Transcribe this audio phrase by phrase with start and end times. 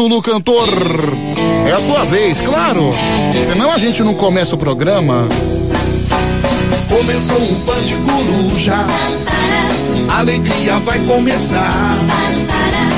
[0.00, 0.70] Ôzulo Cantor.
[1.66, 2.90] É a sua vez, claro.
[3.44, 5.28] Senão a gente não começa o programa.
[6.88, 8.76] Começou um pan de coruja,
[10.18, 11.98] alegria vai começar.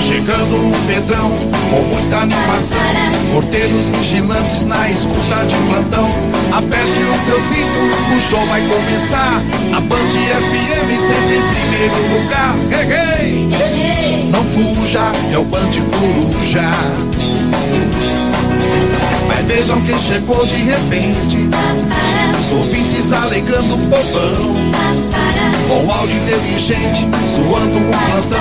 [0.06, 1.30] Chegando um Pedrão
[1.70, 2.78] com muita animação.
[3.32, 6.08] Porteiros vigilantes na escuta de plantão.
[6.52, 9.42] Aperte o seu cinto, o show vai começar.
[9.76, 12.54] A Band FM sempre em primeiro lugar.
[12.70, 13.11] Hey, hey.
[14.42, 16.68] Não fuja, é o Band Coruja.
[19.28, 21.48] Mas vejam quem chegou de repente.
[22.40, 25.21] Os ouvintes alegrando o povão.
[25.72, 28.38] Com áudio inteligente, suando o plantão.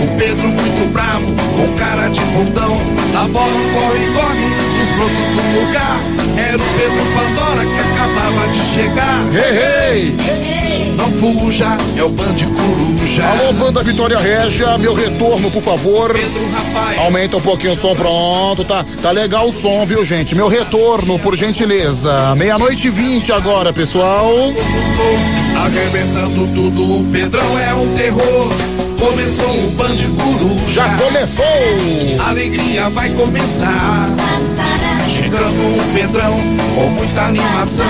[0.00, 2.76] O Pedro muito bravo, com cara de bundão.
[3.12, 4.46] Na bola um corre-corre,
[4.80, 5.98] os brotos do lugar.
[6.38, 9.18] Era o Pedro Pandora que acabava de chegar.
[9.34, 10.94] Hey, hey.
[10.94, 13.24] Não fuja, é o Band Coruja.
[13.24, 16.12] Alô, Banda Vitória Régia, meu retorno, por favor.
[16.12, 17.02] Pedro Rafael.
[17.04, 20.34] Aumenta um pouquinho o som, pronto, tá, tá legal o som, viu, gente?
[20.34, 22.34] Meu retorno, por gentileza.
[22.36, 24.32] Meia-noite e vinte agora, pessoal.
[25.56, 28.52] Arrebentando tudo, o Pedrão é um terror.
[29.00, 30.68] Começou o Band Coruja.
[30.68, 31.44] Já começou!
[32.26, 34.08] Alegria vai começar.
[35.08, 36.38] Chegando o Pedrão
[36.74, 37.86] com muita animação.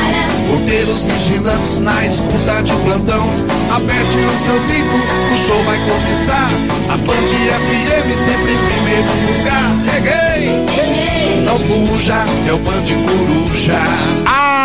[0.49, 3.27] Porteiros vigilantes na escuta de plantão.
[3.75, 6.51] Aperte o seu cinto, o show vai começar.
[6.91, 9.75] A Band FM sempre em primeiro lugar.
[9.93, 11.45] Reguei!
[11.45, 13.79] Não fuja, é o Band Coruja.
[14.27, 14.58] Aê!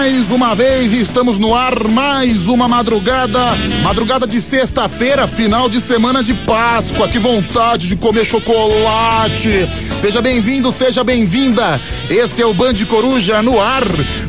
[0.00, 3.38] Mais uma vez estamos no ar, mais uma madrugada,
[3.82, 7.06] madrugada de sexta-feira, final de semana de Páscoa.
[7.06, 9.68] Que vontade de comer chocolate!
[10.00, 11.78] Seja bem-vindo, seja bem-vinda.
[12.08, 13.82] Esse é o Band Coruja no ar,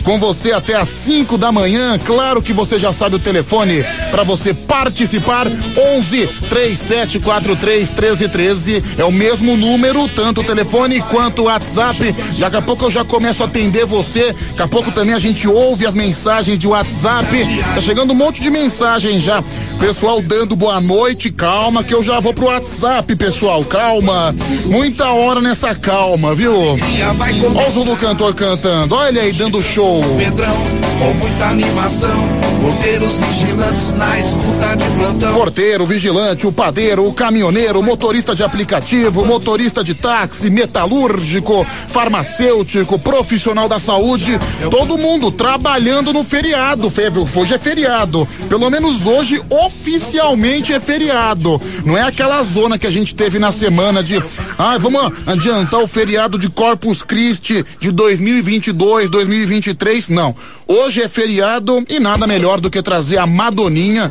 [0.04, 1.98] com você até às 5 da manhã.
[2.06, 8.84] Claro que você já sabe o telefone para você participar: 11 3743 1313.
[8.98, 12.14] É o mesmo número, tanto o telefone quanto o WhatsApp.
[12.38, 14.36] Daqui a pouco eu já começo a atender você.
[14.50, 17.28] Daqui a pouco também a gente ouve as mensagens de WhatsApp.
[17.76, 19.44] Tá chegando um monte de mensagem já.
[19.80, 24.36] Pessoal dando boa noite, calma que eu já vou pro WhatsApp, pessoal, calma.
[24.66, 26.54] Muita hora nessa calma, viu?
[26.56, 30.04] Olha o Zulu cantor cantando, olha aí dando show.
[30.18, 30.58] Pedrão,
[31.00, 32.42] com muita animação.
[32.62, 35.34] Porteiros vigilantes na escuta de plantão.
[35.34, 43.68] Porteiro, vigilante, o padeiro, o caminhoneiro, motorista de aplicativo, motorista de táxi, metalúrgico, farmacêutico, profissional
[43.68, 44.40] da saúde,
[44.70, 46.90] todo mundo trabalhando no feriado.
[46.90, 48.26] Fe- Hoje é feriado.
[48.48, 51.62] Pelo menos hoje oficialmente é feriado.
[51.86, 54.16] Não é aquela zona que a gente teve na semana de,
[54.58, 60.08] ah, vamos adiantar o feriado de Corpus Christi de 2022, 2023.
[60.08, 60.34] Não.
[60.66, 64.10] Hoje é feriado e nada melhor do que trazer a Madoninha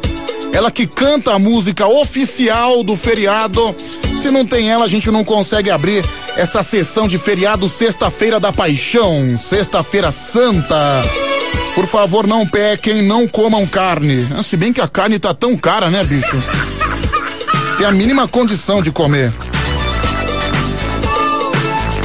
[0.53, 3.75] ela que canta a música oficial do feriado.
[4.21, 6.05] Se não tem ela, a gente não consegue abrir
[6.37, 11.03] essa sessão de feriado Sexta-feira da Paixão, Sexta-feira Santa.
[11.75, 14.29] Por favor, não pequem, não comam carne.
[14.39, 16.37] Ah, Se bem que a carne tá tão cara, né, bicho?
[17.79, 19.33] Tem a mínima condição de comer.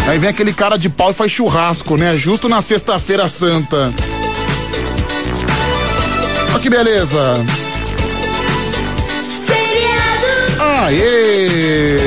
[0.07, 2.15] Aí vem aquele cara de pau e faz churrasco, né?
[2.17, 3.93] Justo na Sexta-feira Santa.
[6.51, 7.43] Olha que beleza.
[9.45, 12.04] Feriado Aê!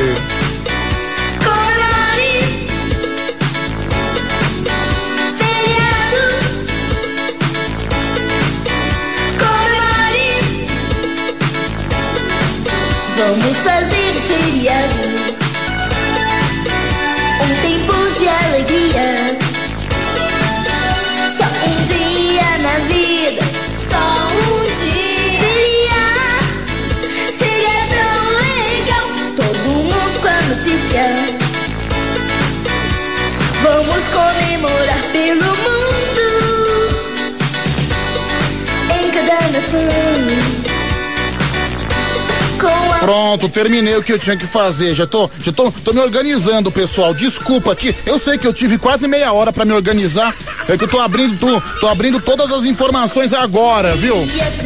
[43.08, 44.94] Pronto, terminei o que eu tinha que fazer.
[44.94, 47.14] Já tô, já tô, tô me organizando, pessoal.
[47.14, 47.96] Desculpa aqui.
[48.04, 50.36] Eu sei que eu tive quase meia hora pra me organizar.
[50.68, 54.14] É que eu tô abrindo, tô, tô abrindo todas as informações agora, viu?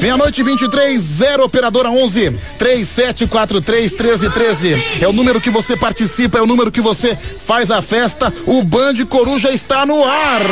[0.00, 5.04] Meia-noite e 23, 0 operadora 11 3743 1313.
[5.04, 8.34] É o número que você participa, é o número que você faz a festa.
[8.44, 10.42] O Band Coruja está no ar.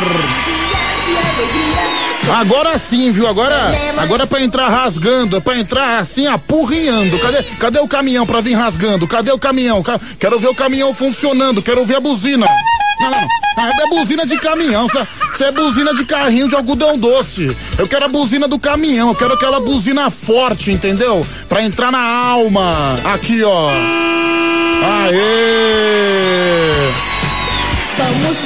[2.29, 3.27] Agora sim, viu?
[3.27, 3.55] Agora,
[3.97, 7.17] agora é pra entrar rasgando, é pra entrar assim, apurrinhando.
[7.19, 9.07] Cadê, cadê o caminhão pra vir rasgando?
[9.07, 9.81] Cadê o caminhão?
[9.83, 12.45] Ca- Quero ver o caminhão funcionando, quero ver a buzina.
[12.99, 13.27] Não, não, não.
[13.67, 14.87] É buzina de caminhão,
[15.33, 17.55] isso é buzina de carrinho de algodão doce.
[17.77, 21.25] Eu quero a buzina do caminhão, eu quero aquela buzina forte, entendeu?
[21.49, 22.95] Pra entrar na alma.
[23.03, 23.71] Aqui, ó.
[25.09, 27.10] Aê!
[28.01, 28.37] Vamos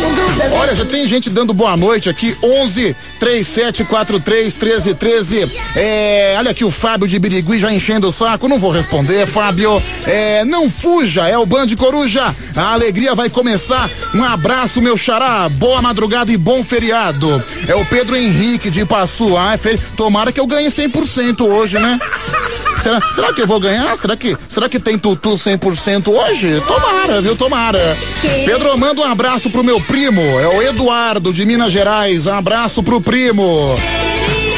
[0.00, 5.50] mundo da Olha, já tem gente dando boa noite aqui, 11 3743 1313.
[5.76, 9.82] É, olha aqui o Fábio de Birigui já enchendo o saco, não vou responder, Fábio.
[10.06, 12.34] É, não fuja, é o Band Coruja.
[12.54, 13.88] A alegria vai começar.
[14.14, 15.48] Um abraço, meu xará.
[15.48, 17.42] Boa madrugada e bom feriado.
[17.68, 19.36] É o Pedro Henrique de Passu.
[19.36, 19.76] Ah, é.
[19.96, 21.98] Tomara que eu ganhe 100% hoje, né?
[22.82, 23.96] Será, será que eu vou ganhar?
[23.96, 26.62] Será que, será que tem tutu 100% hoje?
[26.66, 27.34] Tomara, viu?
[27.34, 27.98] Tomara.
[28.44, 30.20] Pedro, manda um abraço pro meu primo.
[30.40, 32.26] É o Eduardo de Minas Gerais.
[32.26, 33.74] Um abraço pro primo.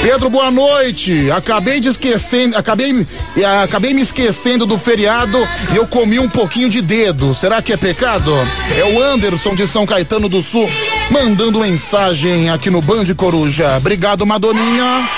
[0.03, 1.31] Pedro, boa noite.
[1.31, 2.95] Acabei de esquecendo, acabei,
[3.37, 5.39] eh, acabei me esquecendo do feriado
[5.73, 7.35] e eu comi um pouquinho de dedo.
[7.35, 8.33] Será que é pecado?
[8.77, 10.69] É o Anderson de São Caetano do Sul
[11.11, 13.77] mandando mensagem aqui no Band Coruja.
[13.77, 15.09] Obrigado, Madoninha.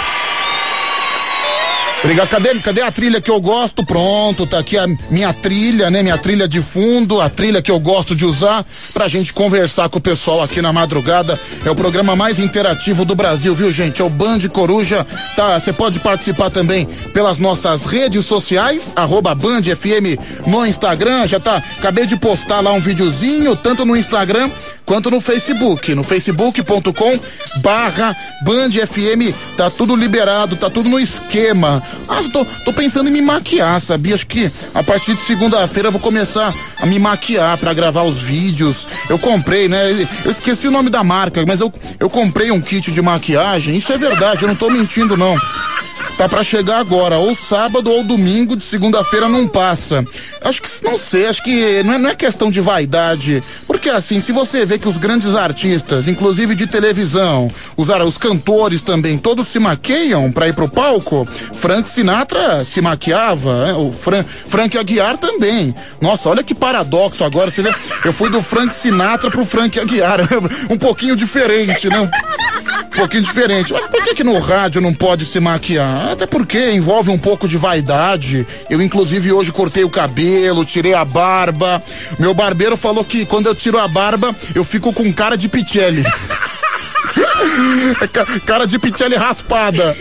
[2.02, 2.29] Obrigado.
[2.29, 3.85] Cadê, cadê a trilha que eu gosto?
[3.85, 6.02] Pronto, tá aqui a minha trilha, né?
[6.02, 8.64] Minha trilha de fundo, a trilha que eu gosto de usar
[8.94, 11.38] pra gente conversar com o pessoal aqui na madrugada.
[11.64, 14.00] É o programa mais interativo do Brasil, viu, gente?
[14.00, 15.06] É o Band Coruja.
[15.37, 21.26] Tá, você pode participar também pelas nossas redes sociais, arroba Band FM no Instagram.
[21.26, 24.50] Já tá, acabei de postar lá um videozinho, tanto no Instagram
[24.91, 27.20] quanto no Facebook, no facebook.com
[27.62, 31.81] barra Band FM, tá tudo liberado, tá tudo no esquema.
[32.09, 34.15] Ah, tô, tô pensando em me maquiar, sabia?
[34.15, 38.87] Acho que a partir de segunda-feira vou começar a me maquiar para gravar os vídeos.
[39.09, 39.91] Eu comprei, né?
[40.25, 43.93] Eu esqueci o nome da marca, mas eu, eu comprei um kit de maquiagem, isso
[43.93, 45.37] é verdade, eu não tô mentindo não.
[46.20, 50.05] Tá para chegar agora, ou sábado ou domingo, de segunda-feira não passa.
[50.43, 53.41] Acho que, não sei, acho que não é, não é, questão de vaidade.
[53.67, 58.82] Porque assim, se você vê que os grandes artistas, inclusive de televisão, os, os cantores
[58.82, 63.73] também, todos se maqueiam para ir pro palco, Frank Sinatra se maquiava, né?
[63.73, 65.75] o Fran, Frank Aguiar também.
[66.02, 67.75] Nossa, olha que paradoxo agora, você vê,
[68.05, 70.20] eu fui do Frank Sinatra pro Frank Aguiar,
[70.69, 71.99] um pouquinho diferente, né?
[72.00, 73.73] Um pouquinho diferente.
[73.73, 75.90] Mas por que que no rádio não pode se maquiar?
[76.13, 78.47] Até porque envolve um pouco de vaidade.
[78.69, 81.83] Eu, inclusive, hoje cortei o cabelo, tirei a barba.
[82.19, 86.05] Meu barbeiro falou que quando eu tiro a barba, eu fico com cara de Pichelli.
[88.47, 89.97] cara de Pichelli raspada.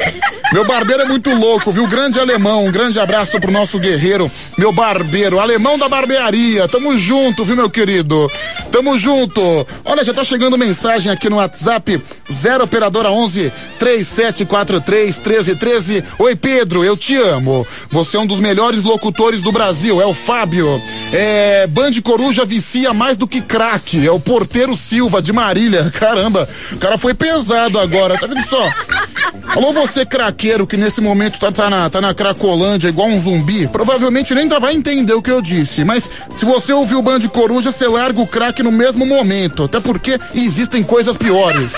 [0.52, 1.86] Meu barbeiro é muito louco, viu?
[1.86, 6.68] Grande alemão, um grande abraço pro nosso guerreiro, meu barbeiro, alemão da barbearia.
[6.68, 8.28] Tamo junto, viu, meu querido?
[8.72, 9.42] Tamo junto.
[9.86, 12.02] Olha, já tá chegando mensagem aqui no WhatsApp,
[12.32, 16.04] 0 operadora 11 3743 1313.
[16.18, 17.66] Oi, Pedro, eu te amo.
[17.92, 20.82] Você é um dos melhores locutores do Brasil, é o Fábio.
[21.14, 25.92] É, Band Coruja vicia mais do que craque, é o Porteiro Silva de Marília.
[25.94, 28.68] Caramba, o cara foi pesado agora, tá vendo só?
[29.50, 33.68] Alô, você craqueiro que nesse momento tá, tá, na, tá na Cracolândia igual um zumbi,
[33.68, 37.72] provavelmente nem vai entender o que eu disse, mas se você ouviu o Band Coruja,
[37.72, 41.74] você larga o craque no mesmo momento, até porque existem coisas piores.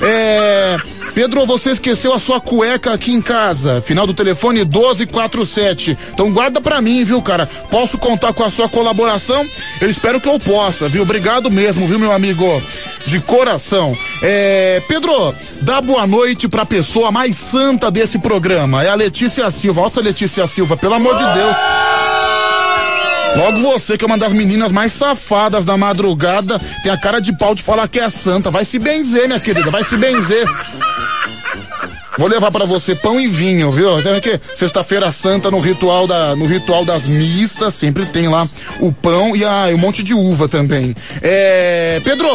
[0.00, 1.01] É.
[1.14, 3.82] Pedro, você esqueceu a sua cueca aqui em casa.
[3.82, 5.96] Final do telefone 1247.
[6.12, 7.46] Então guarda pra mim, viu, cara?
[7.70, 9.44] Posso contar com a sua colaboração?
[9.80, 11.02] Eu espero que eu possa, viu?
[11.02, 12.44] Obrigado mesmo, viu, meu amigo?
[13.06, 13.94] De coração.
[14.22, 18.82] É, Pedro, dá boa noite pra pessoa mais santa desse programa.
[18.82, 19.82] É a Letícia Silva.
[19.82, 21.56] Nossa, Letícia Silva, pelo amor de Deus.
[23.36, 27.34] Logo você, que é uma das meninas mais safadas da madrugada, tem a cara de
[27.34, 28.50] pau de falar que é santa.
[28.50, 30.46] Vai se benzer, minha querida, vai se benzer.
[32.18, 33.96] Vou levar para você pão e vinho, viu?
[33.96, 38.46] Até que sexta-feira santa no ritual da no ritual das missas sempre tem lá
[38.80, 40.94] o pão e ah, um monte de uva também.
[41.22, 42.28] É, Pedro,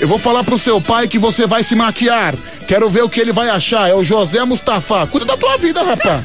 [0.00, 2.34] eu vou falar pro seu pai que você vai se maquiar.
[2.68, 3.90] Quero ver o que ele vai achar.
[3.90, 5.06] É o José Mustafa.
[5.08, 6.22] Cuida da tua vida, rapaz.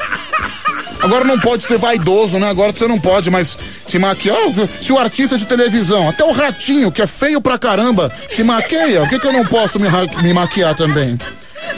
[1.02, 2.50] Agora não pode ser vaidoso, né?
[2.50, 4.38] Agora você não pode, mas se maquiar.
[4.80, 9.02] Se o artista de televisão, até o ratinho, que é feio pra caramba, se maqueia,
[9.02, 9.90] o que, que eu não posso me,
[10.22, 11.18] me maquiar também?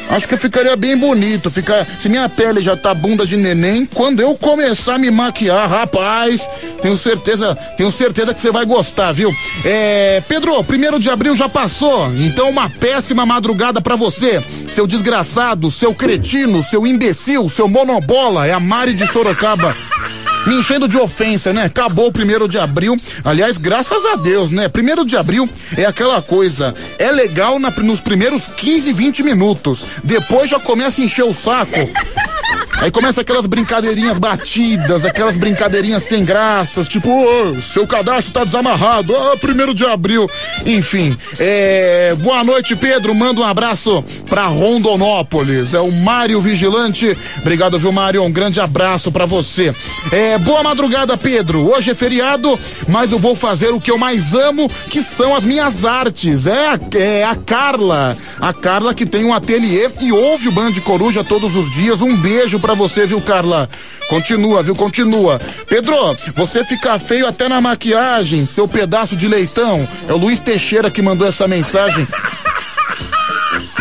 [0.10, 1.50] Acho que ficaria bem bonito.
[1.50, 5.70] Ficar, se minha pele já tá bunda de neném, quando eu começar a me maquiar,
[5.70, 6.48] rapaz,
[6.82, 9.34] tenho certeza, tenho certeza que você vai gostar, viu?
[9.66, 15.72] É, Pedro, primeiro de abril já passou, então uma péssima madrugada para você, seu desgraçado,
[15.72, 19.76] seu cretino, seu imbecil, seu monobola, é a Mari de Sorocaba
[20.46, 21.64] me enchendo de ofensa, né?
[21.64, 22.98] Acabou o primeiro de abril.
[23.24, 24.68] Aliás, graças a Deus, né?
[24.68, 26.74] Primeiro de abril é aquela coisa.
[27.00, 29.86] É legal na, nos primeiros 15, 20 minutos.
[30.04, 31.90] Depois já começa a encher o saco.
[32.84, 39.16] Aí começa aquelas brincadeirinhas batidas, aquelas brincadeirinhas sem graças, tipo, oh, seu cadastro tá desamarrado,
[39.16, 40.30] ah, primeiro de abril.
[40.66, 43.16] Enfim, é, boa noite, Pedro.
[43.16, 45.74] Manda um abraço pra Rondonópolis.
[45.74, 47.18] É o Mário Vigilante.
[47.40, 48.22] Obrigado, viu, Mário?
[48.22, 49.74] Um grande abraço para você.
[50.12, 51.74] É, boa madrugada, Pedro.
[51.74, 52.60] Hoje é feriado,
[52.90, 56.48] mas eu vou fazer o que eu mais amo, que são as minhas artes.
[56.48, 58.18] É, é a Carla.
[58.42, 62.02] A Carla que tem um ateliê e ouve o Band Coruja todos os dias.
[62.02, 63.70] Um beijo para você, viu, Carla?
[64.10, 64.76] Continua, viu?
[64.76, 65.40] Continua.
[65.68, 65.96] Pedro,
[66.36, 69.88] você fica feio até na maquiagem, seu pedaço de leitão.
[70.08, 72.06] É o Luiz Teixeira que mandou essa mensagem.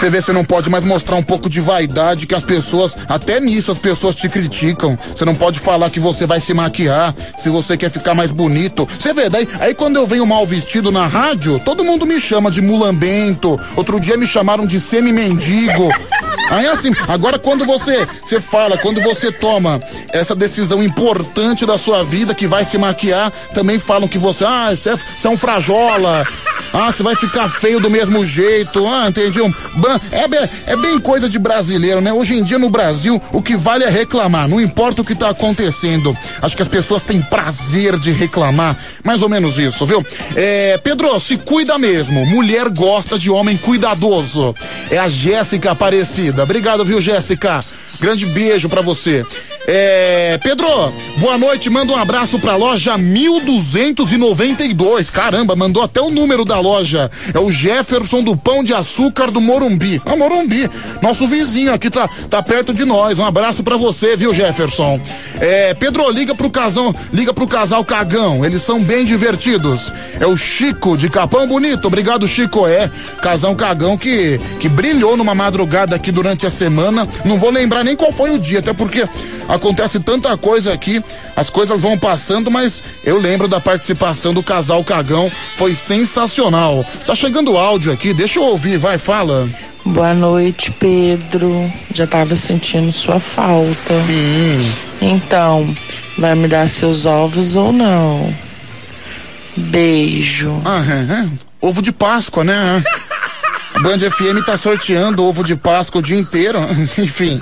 [0.02, 3.38] Você vê, você não pode mais mostrar um pouco de vaidade que as pessoas, até
[3.38, 4.98] nisso as pessoas te criticam.
[5.14, 8.84] Você não pode falar que você vai se maquiar, se você quer ficar mais bonito.
[8.98, 12.50] Você vê, daí, aí quando eu venho mal vestido na rádio, todo mundo me chama
[12.50, 13.56] de mulambento.
[13.76, 15.88] Outro dia me chamaram de semi-mendigo.
[16.50, 19.80] Aí assim, agora quando você, você fala, quando você toma
[20.12, 24.70] essa decisão importante da sua vida que vai se maquiar, também falam que você, ah,
[24.74, 26.26] você é, é um frajola.
[26.74, 28.86] Ah, você vai ficar feio do mesmo jeito.
[28.86, 29.40] Ah, entendi.
[30.10, 32.12] É, é bem coisa de brasileiro, né?
[32.12, 34.48] Hoje em dia no Brasil, o que vale é reclamar.
[34.48, 36.16] Não importa o que tá acontecendo.
[36.40, 38.76] Acho que as pessoas têm prazer de reclamar.
[39.04, 40.04] Mais ou menos isso, viu?
[40.34, 42.24] É, Pedro, se cuida mesmo.
[42.26, 44.54] Mulher gosta de homem cuidadoso.
[44.90, 46.42] É a Jéssica Aparecida.
[46.42, 47.60] Obrigado, viu, Jéssica?
[48.00, 49.24] Grande beijo para você.
[49.66, 50.66] É, Pedro,
[51.18, 55.08] boa noite, manda um abraço pra loja 1292.
[55.08, 57.08] Caramba, mandou até o número da loja.
[57.32, 60.02] É o Jefferson do Pão de Açúcar do Morumbi.
[60.04, 60.68] É Morumbi,
[61.00, 63.20] nosso vizinho aqui tá, tá perto de nós.
[63.20, 65.00] Um abraço pra você, viu, Jefferson?
[65.40, 68.44] É, Pedro, liga pro casal, liga pro casal Cagão.
[68.44, 69.92] Eles são bem divertidos.
[70.18, 71.86] É o Chico de Capão Bonito.
[71.86, 72.66] Obrigado, Chico.
[72.66, 72.90] É,
[73.20, 77.06] casal Cagão que que brilhou numa madrugada aqui durante a semana.
[77.24, 79.04] Não vou lembrar nem qual foi o dia, até porque
[79.52, 81.02] acontece tanta coisa aqui,
[81.36, 86.84] as coisas vão passando, mas eu lembro da participação do casal Cagão, foi sensacional.
[87.06, 89.48] Tá chegando áudio aqui, deixa eu ouvir, vai, fala.
[89.84, 91.70] Boa noite, Pedro.
[91.92, 93.94] Já tava sentindo sua falta.
[94.08, 94.70] Hum.
[95.00, 95.76] Então,
[96.16, 98.32] vai me dar seus ovos ou não?
[99.56, 100.52] Beijo.
[100.64, 101.28] Ah, é, é.
[101.60, 102.82] Ovo de Páscoa, né?
[103.82, 106.58] Band FM tá sorteando ovo de Páscoa o dia inteiro.
[106.98, 107.40] Enfim.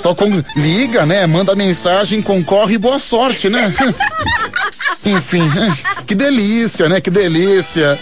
[0.00, 1.26] Só com, liga, né?
[1.26, 3.72] Manda mensagem, concorre e boa sorte, né?
[5.04, 5.42] Enfim,
[6.06, 7.00] que delícia, né?
[7.00, 7.98] Que delícia.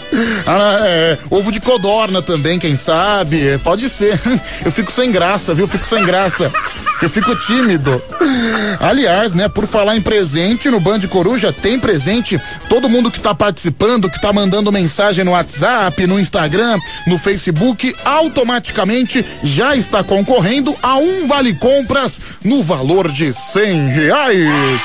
[0.47, 3.57] Ah, é, ovo de codorna também, quem sabe?
[3.59, 4.19] Pode ser.
[4.63, 5.67] Eu fico sem graça, viu?
[5.67, 6.51] Fico sem graça.
[7.01, 8.01] Eu fico tímido.
[8.79, 12.39] Aliás, né, por falar em presente, no Band Coruja tem presente.
[12.69, 17.93] Todo mundo que tá participando, que tá mandando mensagem no WhatsApp, no Instagram, no Facebook,
[18.05, 24.81] automaticamente já está concorrendo a um vale compras no valor de cem reais.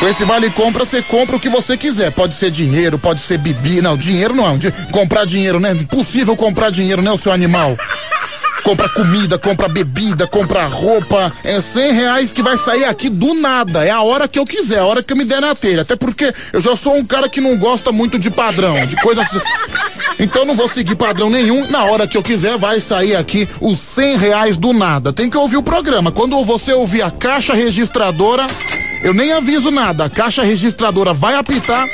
[0.00, 2.10] Com esse vale compra, você compra o que você quiser.
[2.10, 3.82] Pode ser dinheiro, pode ser bebida.
[3.82, 4.58] Não, dinheiro não.
[4.90, 5.72] Comprar dinheiro, né?
[5.72, 7.76] Impossível comprar dinheiro, né, o seu animal?
[8.70, 11.32] Compra comida, compra bebida, compra roupa.
[11.42, 13.84] É cem reais que vai sair aqui do nada.
[13.84, 15.82] É a hora que eu quiser, a hora que eu me der na telha.
[15.82, 19.26] Até porque eu já sou um cara que não gosta muito de padrão, de coisas.
[20.20, 21.68] Então não vou seguir padrão nenhum.
[21.68, 25.12] Na hora que eu quiser, vai sair aqui os cem reais do nada.
[25.12, 26.12] Tem que ouvir o programa.
[26.12, 28.46] Quando você ouvir a caixa registradora,
[29.02, 30.04] eu nem aviso nada.
[30.04, 31.88] A caixa registradora vai apitar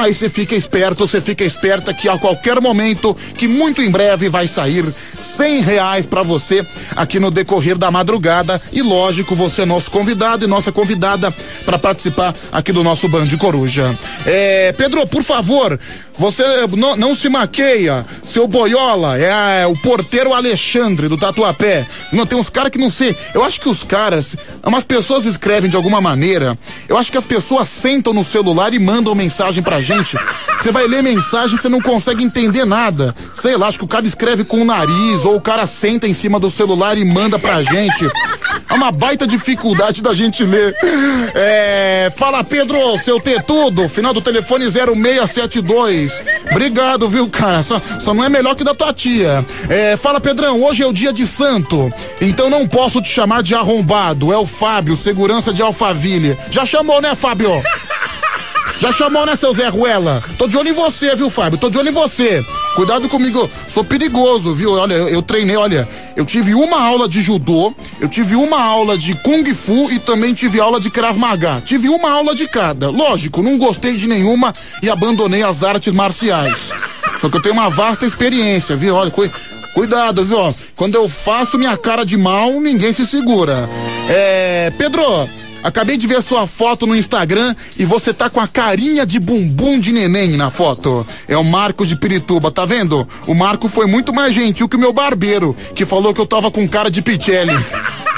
[0.00, 4.30] Aí você fica esperto, você fica esperta que a qualquer momento, que muito em breve
[4.30, 6.64] vai sair cem reais para você
[6.96, 8.58] aqui no decorrer da madrugada.
[8.72, 11.30] E lógico, você é nosso convidado e nossa convidada
[11.66, 13.94] para participar aqui do nosso Band Coruja.
[14.24, 15.78] É, Pedro, por favor,
[16.20, 16.44] você
[16.76, 21.86] não, não se maqueia, seu boiola, é, é, o porteiro Alexandre do Tatuapé.
[22.12, 23.16] Não tem uns caras que não sei.
[23.32, 26.58] Eu acho que os caras, umas pessoas escrevem de alguma maneira.
[26.86, 30.18] Eu acho que as pessoas sentam no celular e mandam mensagem pra gente.
[30.60, 33.14] Você vai ler mensagem, você não consegue entender nada.
[33.32, 36.12] Sei lá, acho que o cara escreve com o nariz ou o cara senta em
[36.12, 38.04] cima do celular e manda pra gente.
[38.68, 40.76] É uma baita dificuldade da gente ler.
[41.34, 46.09] É, fala Pedro, seu ter tudo, final do telefone 0672.
[46.50, 47.62] Obrigado, viu, cara?
[47.62, 49.44] Só, só não é melhor que da tua tia.
[49.68, 51.90] É, fala Pedrão, hoje é o dia de santo,
[52.20, 54.32] então não posso te chamar de arrombado.
[54.32, 56.36] É o Fábio, segurança de Alphaville.
[56.50, 57.50] Já chamou, né, Fábio?
[58.80, 60.24] Já chamou, né, seu Zé Ruela?
[60.38, 61.58] Tô de olho em você, viu, Fábio?
[61.58, 62.42] Tô de olho em você.
[62.74, 64.72] Cuidado comigo, sou perigoso, viu?
[64.72, 68.96] Olha, eu, eu, treinei, olha, eu tive uma aula de judô, eu tive uma aula
[68.96, 71.60] de kung fu e também tive aula de krav maga.
[71.62, 72.88] Tive uma aula de cada.
[72.88, 74.50] Lógico, não gostei de nenhuma
[74.82, 76.70] e abandonei as artes marciais.
[77.20, 78.94] Só que eu tenho uma vasta experiência, viu?
[78.94, 79.12] Olha,
[79.74, 80.38] Cuidado, viu?
[80.74, 83.68] Quando eu faço minha cara de mal, ninguém se segura.
[84.08, 84.72] É.
[84.78, 85.28] Pedro,
[85.62, 89.78] Acabei de ver sua foto no Instagram e você tá com a carinha de bumbum
[89.78, 91.06] de neném na foto.
[91.28, 93.06] É o Marco de Pirituba, tá vendo?
[93.26, 96.50] O Marco foi muito mais gentil que o meu barbeiro, que falou que eu tava
[96.50, 97.52] com cara de Pichelli.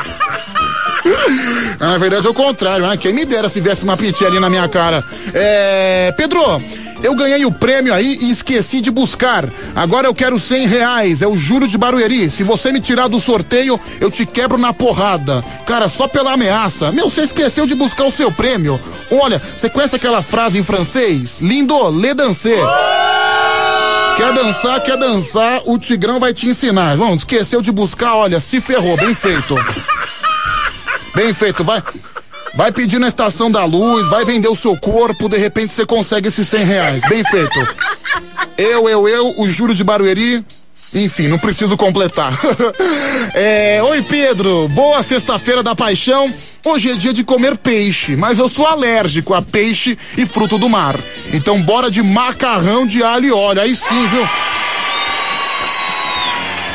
[1.78, 2.96] Na verdade é o contrário, né?
[2.96, 5.04] Quem me dera se viesse uma Pichelli na minha cara.
[5.34, 6.12] É.
[6.16, 6.40] Pedro,
[7.02, 9.44] eu ganhei o prêmio aí e esqueci de buscar.
[9.74, 11.22] Agora eu quero cem reais.
[11.22, 12.30] É o Júlio de Barueri.
[12.30, 15.42] Se você me tirar do sorteio, eu te quebro na porrada.
[15.66, 16.92] Cara, só pela ameaça.
[16.92, 18.78] Meu, você esqueceu de buscar o seu prêmio.
[19.10, 21.40] Olha, você conhece aquela frase em francês?
[21.40, 22.64] Lindo, le danser.
[24.16, 26.96] Quer dançar, quer dançar, o Tigrão vai te ensinar.
[26.96, 29.56] Vamos, esqueceu de buscar, olha, se ferrou, bem feito.
[31.14, 31.82] Bem feito, vai.
[32.54, 36.28] Vai pedir na estação da luz, vai vender o seu corpo, de repente você consegue
[36.28, 37.02] esses cem reais.
[37.08, 37.58] Bem feito.
[38.58, 40.44] Eu, eu, eu, o juro de Barueri.
[40.94, 42.32] Enfim, não preciso completar.
[43.34, 44.68] é, oi, Pedro.
[44.68, 46.32] Boa sexta-feira da paixão.
[46.64, 50.68] Hoje é dia de comer peixe, mas eu sou alérgico a peixe e fruto do
[50.68, 50.94] mar.
[51.32, 53.62] Então bora de macarrão de alho e óleo.
[53.62, 54.28] Aí sim, viu?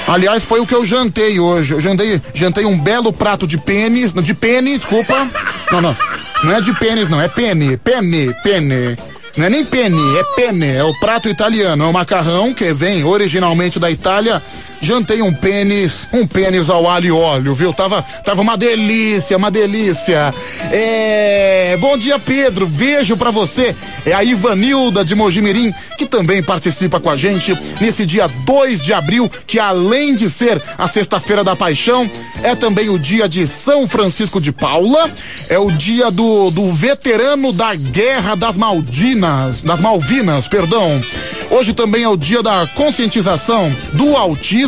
[0.07, 1.73] Aliás, foi o que eu jantei hoje.
[1.73, 5.27] Eu jantei, jantei um belo prato de pênis, de pênis, desculpa.
[5.71, 5.95] Não, não.
[6.43, 8.95] Não é de pênis, não, é pene, pene, pene.
[9.35, 13.03] Não é nem pene, é pene, é o prato italiano, é o macarrão que vem
[13.03, 14.41] originalmente da Itália
[14.81, 17.73] jantei um pênis, um pênis ao alho e óleo, viu?
[17.73, 20.33] Tava, tava uma delícia, uma delícia.
[20.71, 22.67] É, bom dia, Pedro.
[22.67, 23.75] Beijo para você.
[24.05, 28.93] É a Ivanilda de Mojimirim, que também participa com a gente nesse dia 2 de
[28.93, 32.09] abril, que além de ser a sexta-feira da paixão,
[32.43, 35.09] é também o dia de São Francisco de Paula,
[35.49, 41.01] é o dia do, do veterano da Guerra das Maldinas, das Malvinas, perdão.
[41.49, 44.66] Hoje também é o dia da conscientização do autismo,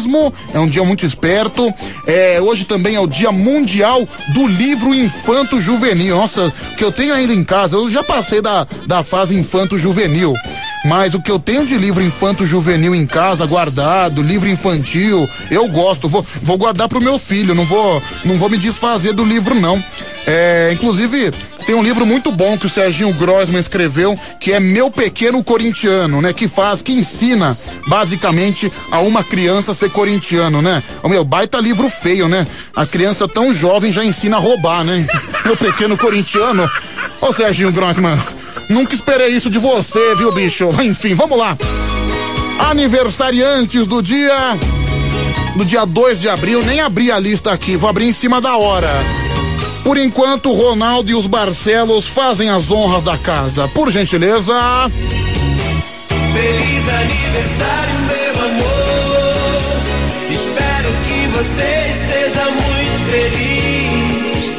[0.54, 1.74] é um dia muito esperto.
[2.06, 6.16] É, hoje também é o dia mundial do livro infanto juvenil.
[6.16, 10.34] Nossa, que eu tenho ainda em casa, eu já passei da, da fase infanto juvenil.
[10.86, 15.68] Mas o que eu tenho de livro infanto juvenil em casa guardado, livro infantil, eu
[15.68, 16.08] gosto.
[16.08, 19.84] Vou, vou guardar pro meu filho, não vou, não vou me desfazer do livro não.
[20.26, 21.34] É, inclusive,
[21.70, 26.20] tem um livro muito bom que o Serginho Grossman escreveu, que é Meu Pequeno Corintiano,
[26.20, 26.34] né?
[26.34, 27.56] Que faz, que ensina,
[27.88, 30.82] basicamente, a uma criança ser corintiano, né?
[31.04, 32.48] O meu, baita livro feio, né?
[32.76, 35.06] A criança tão jovem já ensina a roubar, né?
[35.46, 36.68] Meu Pequeno Corintiano.
[37.22, 38.18] Ô Serginho Grossman,
[38.68, 40.68] nunca esperei isso de você, viu, bicho?
[40.82, 41.56] Enfim, vamos lá.
[42.68, 44.58] Aniversariantes do dia.
[45.56, 48.58] Do dia 2 de abril, nem abri a lista aqui, vou abrir em cima da
[48.58, 48.90] hora.
[49.84, 53.68] Por enquanto, Ronaldo e os Barcelos fazem as honras da casa.
[53.70, 54.54] Por gentileza.
[56.34, 59.62] Feliz aniversário, meu amor.
[60.30, 64.52] Espero que você esteja muito feliz.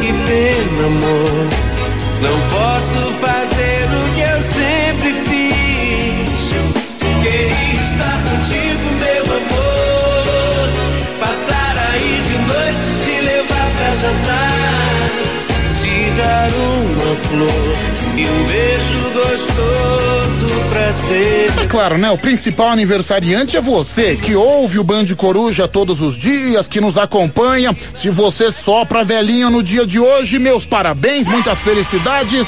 [0.00, 1.48] Que pena, amor.
[2.22, 6.42] Não posso fazer o que eu sempre fiz.
[7.22, 10.64] Queria estar contigo, meu amor.
[11.20, 14.51] Passar aí de noite, te levar pra jantar.
[16.16, 17.76] Dar uma flor
[18.16, 20.92] e um beijo gostoso pra.
[21.62, 22.10] É claro, né?
[22.10, 26.98] O principal aniversariante é você, que ouve o Band Coruja todos os dias, que nos
[26.98, 27.74] acompanha.
[27.94, 32.46] Se você sopra velhinha no dia de hoje, meus parabéns, muitas felicidades.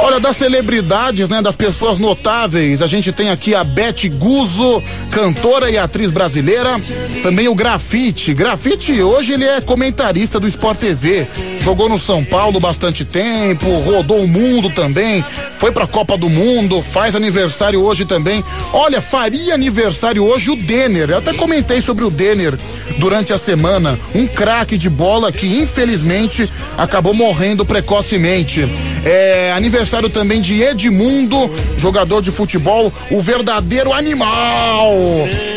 [0.00, 5.68] Olha, das celebridades, né, das pessoas notáveis, a gente tem aqui a Beth Guzzo, cantora
[5.70, 6.76] e atriz brasileira,
[7.22, 8.32] também o Grafite.
[8.32, 11.26] Grafite, hoje ele é comentarista do Sport TV,
[11.60, 15.24] jogou no São Paulo bastante tempo, rodou o mundo também,
[15.58, 18.42] foi pra Copa do Mundo, faz aniversário hoje também.
[18.72, 22.56] Olha, faria aniversário hoje o Denner, eu até comentei sobre o Denner
[22.98, 28.68] durante a semana, um craque de bola que infelizmente acabou morrendo precocemente.
[29.04, 34.92] É aniversário também de Edmundo, jogador de futebol, o verdadeiro animal.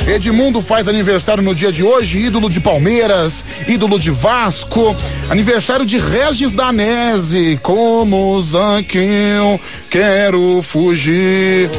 [0.07, 4.95] Edmundo faz aniversário no dia de hoje, ídolo de Palmeiras, ídolo de Vasco,
[5.29, 11.69] aniversário de Regis Danese, como Zaqueu, quero fugir.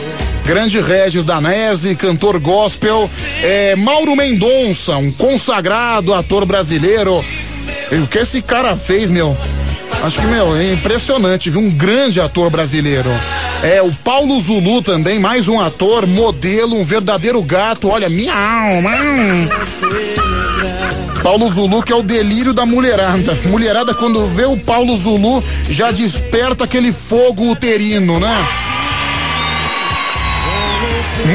[0.44, 3.08] Grande Regis Danese, cantor gospel,
[3.42, 7.24] é, Mauro Mendonça, um consagrado ator brasileiro.
[7.90, 9.36] E o que esse cara fez, meu?
[10.02, 11.60] Acho que, meu, é impressionante, viu?
[11.60, 13.08] Um grande ator brasileiro.
[13.62, 17.88] É, o Paulo Zulu também, mais um ator, modelo, um verdadeiro gato.
[17.88, 19.48] Olha, miau, miau.
[21.22, 23.38] Paulo Zulu, que é o delírio da mulherada.
[23.46, 28.48] Mulherada, quando vê o Paulo Zulu, já desperta aquele fogo uterino, né?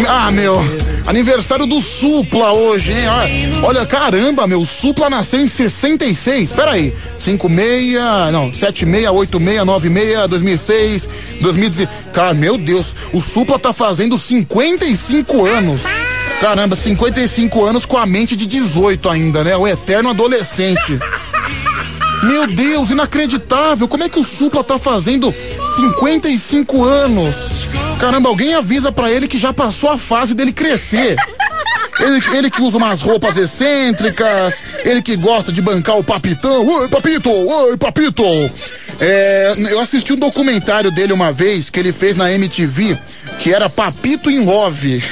[0.07, 0.59] Ah, meu.
[1.05, 3.07] Aniversário do Supla hoje, hein?
[3.63, 4.65] Olha, caramba, meu.
[4.65, 6.51] Supla nasceu em 66.
[6.51, 6.93] Pera aí.
[7.17, 7.95] 56,
[8.31, 11.09] não, 76, 86, 96, 2006,
[11.41, 11.89] 2010.
[12.13, 12.93] Cara, meu Deus.
[13.13, 15.81] O Supla tá fazendo 55 anos.
[16.41, 19.55] Caramba, 55 anos com a mente de 18 ainda, né?
[19.55, 20.99] O eterno adolescente.
[22.23, 23.87] Meu Deus, inacreditável.
[23.87, 25.33] Como é que o Supla tá fazendo
[25.75, 27.67] 55 anos?
[27.99, 31.15] Caramba, alguém avisa para ele que já passou a fase dele crescer.
[31.99, 36.65] Ele, ele que usa umas roupas excêntricas, ele que gosta de bancar o papitão.
[36.65, 37.29] Oi, papito!
[37.29, 38.23] Oi, papito!
[38.99, 42.97] É, eu assisti um documentário dele uma vez que ele fez na MTV,
[43.39, 45.03] que era Papito in Love.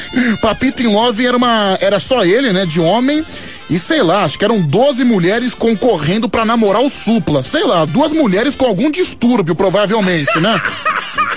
[0.41, 3.25] Papito in Love era uma, era só ele, né, de homem.
[3.69, 7.43] E sei lá, acho que eram 12 mulheres concorrendo para namorar o Supla.
[7.43, 10.61] Sei lá, duas mulheres com algum distúrbio, provavelmente, né?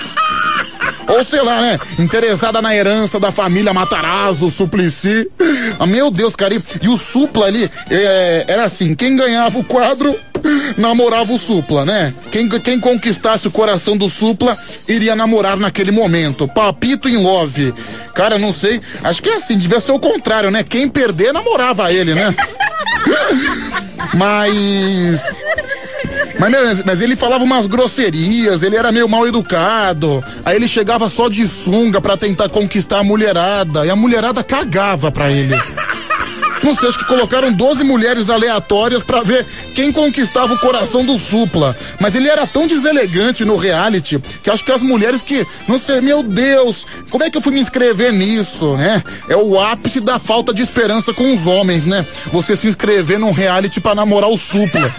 [1.09, 1.79] Ou sei lá, né?
[1.97, 5.27] Interessada na herança da família Matarazzo, Suplicy.
[5.79, 6.53] Ah, meu Deus, cara.
[6.53, 10.15] E, e o Supla ali, é, era assim, quem ganhava o quadro
[10.77, 12.13] namorava o Supla, né?
[12.31, 16.47] Quem, quem conquistasse o coração do Supla iria namorar naquele momento.
[16.47, 17.73] Papito em love.
[18.13, 18.81] Cara, não sei.
[19.03, 20.63] Acho que é assim, devia ser o contrário, né?
[20.63, 22.35] Quem perder namorava ele, né?
[24.15, 25.21] Mas
[26.39, 30.23] mas, mas ele falava umas grosserias, ele era meio mal educado.
[30.45, 33.85] Aí ele chegava só de sunga para tentar conquistar a mulherada.
[33.85, 35.53] E a mulherada cagava pra ele.
[36.63, 41.17] Não sei, acho que colocaram 12 mulheres aleatórias para ver quem conquistava o coração do
[41.17, 41.75] Supla.
[41.99, 46.01] Mas ele era tão deselegante no reality que acho que as mulheres que, não sei,
[46.01, 49.01] meu Deus, como é que eu fui me inscrever nisso, né?
[49.29, 52.05] É o ápice da falta de esperança com os homens, né?
[52.31, 54.93] Você se inscrever num reality para namorar o Supla.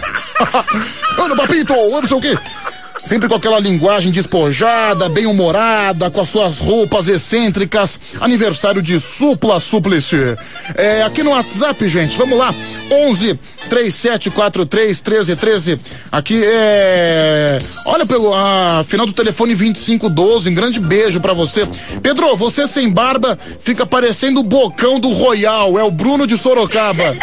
[1.17, 2.37] Ana Papito, não sei o quê
[3.05, 7.99] sempre com aquela linguagem despojada, bem-humorada, com as suas roupas excêntricas.
[8.19, 10.37] Aniversário de Supla Suplicy.
[10.75, 12.53] É, aqui no WhatsApp, gente, vamos lá.
[12.89, 15.79] 11 3743 1313.
[16.11, 17.59] Aqui é.
[17.85, 20.49] Olha pelo ah, final do telefone 2512.
[20.49, 21.67] Um grande beijo para você.
[22.01, 25.79] Pedro, você sem barba fica parecendo o bocão do Royal.
[25.79, 27.15] É o Bruno de Sorocaba.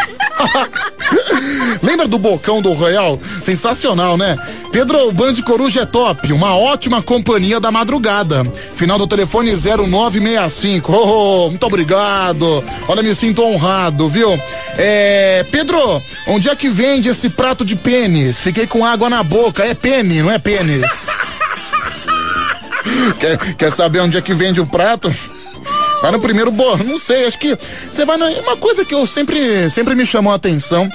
[1.82, 3.18] Lembra do bocão do Royal?
[3.42, 4.36] Sensacional, né?
[4.72, 8.44] Pedro, Band Coruja é top, uma ótima companhia da madrugada.
[8.76, 10.92] Final do telefone 0965.
[10.92, 12.64] Oh, muito obrigado.
[12.86, 14.38] Olha, me sinto honrado, viu?
[14.78, 18.38] É, Pedro, onde é que vende esse prato de pênis?
[18.38, 19.64] Fiquei com água na boca.
[19.64, 20.86] É pênis, não é pênis.
[23.18, 25.12] quer, quer saber onde é que vende o prato?
[26.00, 27.58] Vai no primeiro bordo, não sei, acho que
[27.90, 30.88] você vai na, uma coisa que eu sempre sempre me chamou a atenção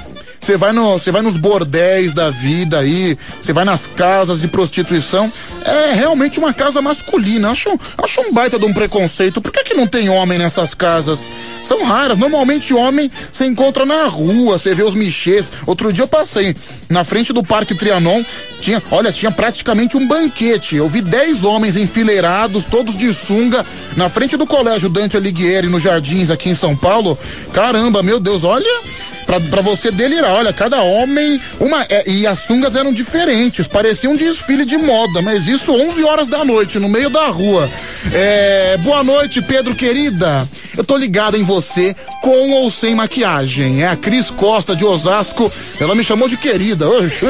[0.43, 5.31] você vai no, vai nos bordéis da vida aí, você vai nas casas de prostituição,
[5.63, 7.49] é realmente uma casa masculina.
[7.49, 9.41] Acho, acho um baita de um preconceito.
[9.41, 11.29] Por que que não tem homem nessas casas?
[11.63, 12.17] São raras.
[12.17, 15.49] Normalmente homem você encontra na rua, você vê os michês.
[15.65, 16.53] Outro dia eu passei
[16.89, 18.21] na frente do Parque Trianon,
[18.59, 20.75] tinha, olha, tinha praticamente um banquete.
[20.75, 25.83] Eu vi dez homens enfileirados, todos de sunga, na frente do Colégio Dante Alighieri, nos
[25.83, 27.17] Jardins, aqui em São Paulo.
[27.53, 28.81] Caramba, meu Deus, olha,
[29.25, 30.31] para você delirar.
[30.31, 35.21] Olha, cada homem, uma é, e as sungas eram diferentes, parecia um desfile de moda,
[35.21, 37.69] mas isso 11 horas da noite no meio da rua.
[38.13, 40.47] É, boa noite, Pedro querida.
[40.75, 43.83] Eu tô ligada em você com ou sem maquiagem.
[43.83, 45.51] É a Cris Costa de Osasco.
[45.79, 46.87] Ela me chamou de querida.
[46.89, 47.25] Oxe.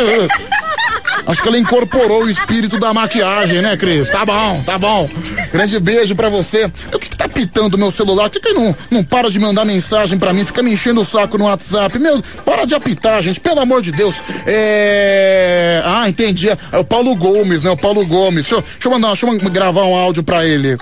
[1.25, 4.09] Acho que ela incorporou o espírito da maquiagem, né, Cris?
[4.09, 5.09] Tá bom, tá bom.
[5.51, 6.65] Grande beijo pra você.
[6.93, 8.27] O que, que tá pitando meu celular?
[8.27, 10.43] O que, que não, não para de mandar mensagem pra mim?
[10.43, 11.97] Fica me enchendo o saco no WhatsApp.
[11.97, 14.15] Meu, para de apitar, gente, pelo amor de Deus.
[14.45, 15.81] É.
[15.85, 16.49] Ah, entendi.
[16.49, 17.71] É o Paulo Gomes, né?
[17.71, 18.45] O Paulo Gomes.
[18.45, 20.77] Deixa eu, deixa eu mandar, deixa eu gravar um áudio pra ele.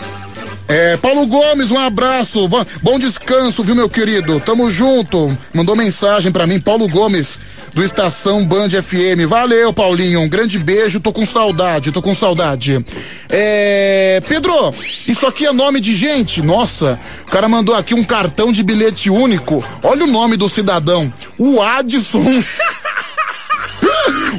[0.68, 2.48] É, Paulo Gomes, um abraço,
[2.82, 4.40] bom descanso, viu, meu querido?
[4.40, 5.38] Tamo junto.
[5.54, 7.40] Mandou mensagem para mim, Paulo Gomes,
[7.74, 9.28] do Estação Band FM.
[9.28, 12.84] Valeu, Paulinho, um grande beijo, tô com saudade, tô com saudade.
[13.30, 14.74] É, Pedro,
[15.08, 16.42] isso aqui é nome de gente?
[16.42, 19.64] Nossa, o cara mandou aqui um cartão de bilhete único.
[19.84, 22.24] Olha o nome do cidadão, o Adson.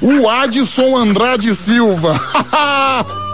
[0.00, 2.18] o Adson Andrade Silva.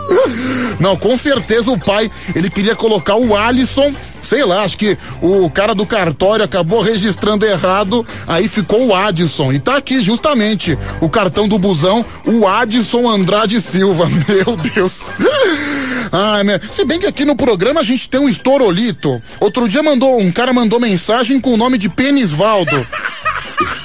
[0.81, 3.93] Não, com certeza o pai, ele queria colocar o Alisson,
[4.23, 9.53] sei lá, acho que o cara do cartório acabou registrando errado, aí ficou o Adson.
[9.53, 14.09] E tá aqui justamente o cartão do busão, o Adson Andrade Silva.
[14.29, 15.11] Meu Deus.
[16.13, 16.59] Ai, meu.
[16.71, 19.21] Se bem que aqui no programa a gente tem um estourolito.
[19.41, 22.87] Outro dia mandou, um cara mandou mensagem com o nome de Penisvaldo.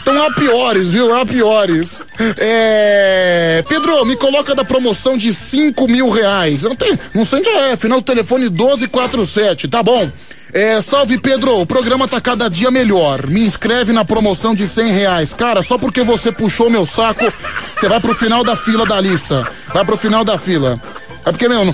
[0.01, 1.15] Então há piores, viu?
[1.15, 2.01] Há piores.
[2.37, 3.63] É...
[3.67, 6.63] Pedro, me coloca da promoção de cinco mil reais.
[6.63, 10.09] Não tem, não sei onde é, final do telefone 1247, tá bom?
[10.53, 13.27] É, salve Pedro, o programa tá cada dia melhor.
[13.27, 15.33] Me inscreve na promoção de cem reais.
[15.33, 17.25] Cara, só porque você puxou meu saco,
[17.75, 19.47] você vai pro final da fila da lista.
[19.73, 20.79] Vai pro final da fila.
[21.25, 21.73] É porque, meu,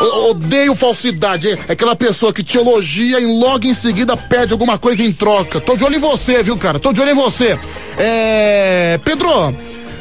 [0.00, 1.50] o- odeio falsidade.
[1.68, 5.60] É aquela pessoa que te elogia e logo em seguida pede alguma coisa em troca.
[5.60, 6.78] Tô de olho em você, viu, cara?
[6.78, 7.58] Tô de olho em você.
[7.98, 8.98] É.
[9.04, 9.56] Pedro.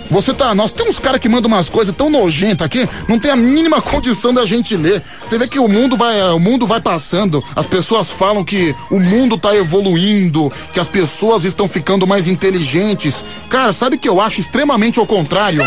[0.07, 0.53] Você tá.
[0.53, 3.81] Nós tem uns caras que mandam umas coisas tão nojentas aqui, não tem a mínima
[3.81, 5.01] condição da gente ler.
[5.27, 8.99] Você vê que o mundo vai, o mundo vai passando, as pessoas falam que o
[8.99, 13.15] mundo tá evoluindo, que as pessoas estão ficando mais inteligentes.
[13.49, 15.63] Cara, sabe que eu acho extremamente ao contrário?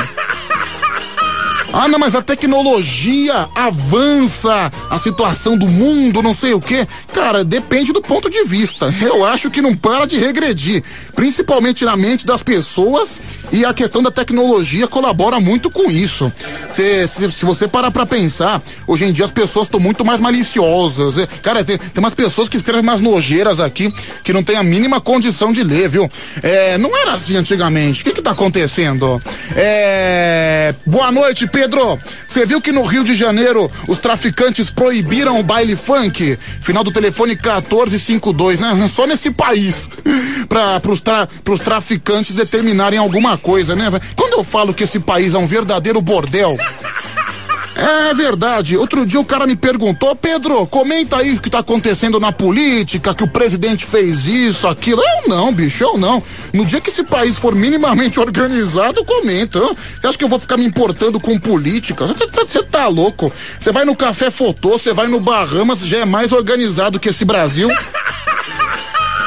[1.81, 6.85] Ah, não, mas a tecnologia avança, a situação do mundo, não sei o quê.
[7.15, 8.93] Cara, depende do ponto de vista.
[9.01, 10.83] Eu acho que não para de regredir,
[11.15, 13.21] principalmente na mente das pessoas
[13.53, 16.33] e a questão da tecnologia colabora muito com isso.
[16.73, 20.21] Se, se, se você parar pra pensar, hoje em dia as pessoas estão muito mais
[20.21, 21.17] maliciosas.
[21.17, 23.89] É, Cara, tem, tem umas pessoas que escrevem umas nojeiras aqui
[24.25, 26.11] que não tem a mínima condição de ler, viu?
[26.43, 28.03] É, não era assim antigamente.
[28.03, 29.23] O que que tá acontecendo?
[29.55, 31.68] É, boa noite, Pedro.
[32.27, 36.37] Você viu que no Rio de Janeiro os traficantes proibiram o baile funk?
[36.63, 38.91] Final do telefone 1452, né?
[38.93, 39.89] Só nesse país.
[40.49, 43.91] Para pros, tra, pros traficantes determinarem alguma coisa, né?
[44.17, 46.57] Quando eu falo que esse país é um verdadeiro bordel.
[47.79, 48.77] É verdade.
[48.77, 53.15] Outro dia o cara me perguntou, Pedro, comenta aí o que tá acontecendo na política,
[53.15, 55.01] que o presidente fez isso, aquilo.
[55.01, 56.21] Eu não, bicho, eu não.
[56.53, 59.61] No dia que esse país for minimamente organizado, comenta.
[59.61, 62.05] Você acha que eu vou ficar me importando com política?
[62.05, 63.33] Você tá louco?
[63.61, 67.25] Você vai no Café Fotô, você vai no Bahamas, já é mais organizado que esse
[67.25, 67.69] Brasil.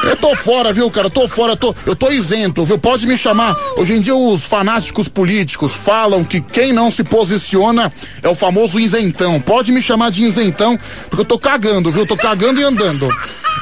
[0.04, 1.08] Eu tô fora, viu, cara?
[1.08, 2.78] Tô fora, tô, eu tô isento, viu?
[2.78, 3.56] Pode me chamar.
[3.76, 7.90] Hoje em dia os fanáticos políticos falam que quem não se posiciona
[8.22, 9.40] é o famoso isentão.
[9.40, 12.06] Pode me chamar de isentão, porque eu tô cagando, viu?
[12.06, 13.08] Tô cagando e andando.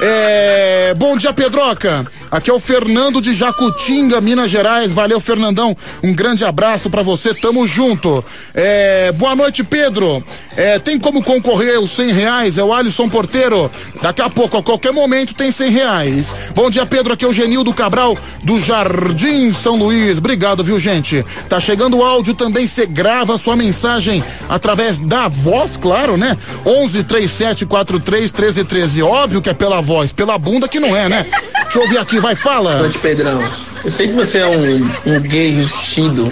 [0.01, 0.95] É...
[0.97, 2.05] Bom dia, Pedroca.
[2.31, 4.93] Aqui é o Fernando de Jacutinga, Minas Gerais.
[4.93, 5.77] Valeu, Fernandão.
[6.01, 7.35] Um grande abraço pra você.
[7.35, 8.23] Tamo junto.
[8.55, 9.11] É...
[9.11, 10.23] Boa noite, Pedro.
[10.55, 12.57] É, tem como concorrer os cem reais?
[12.57, 13.69] É o Alisson Porteiro.
[14.01, 16.30] Daqui a pouco, a qualquer momento, tem cem reais.
[16.53, 17.13] Bom dia, Pedro.
[17.13, 20.17] Aqui é o Genildo Cabral, do Jardim São Luís.
[20.17, 21.25] Obrigado, viu, gente?
[21.49, 22.67] Tá chegando o áudio também.
[22.67, 26.37] Você grava sua mensagem através da voz, claro, né?
[26.65, 29.03] 11 37 43 13 13.
[29.03, 31.25] Óbvio que é pela voz, pela bunda que não é, né?
[31.63, 32.89] Deixa eu ouvir aqui, vai, fala.
[33.01, 33.41] Pedrão.
[33.83, 36.31] Eu sei que você é um, um gay vestido.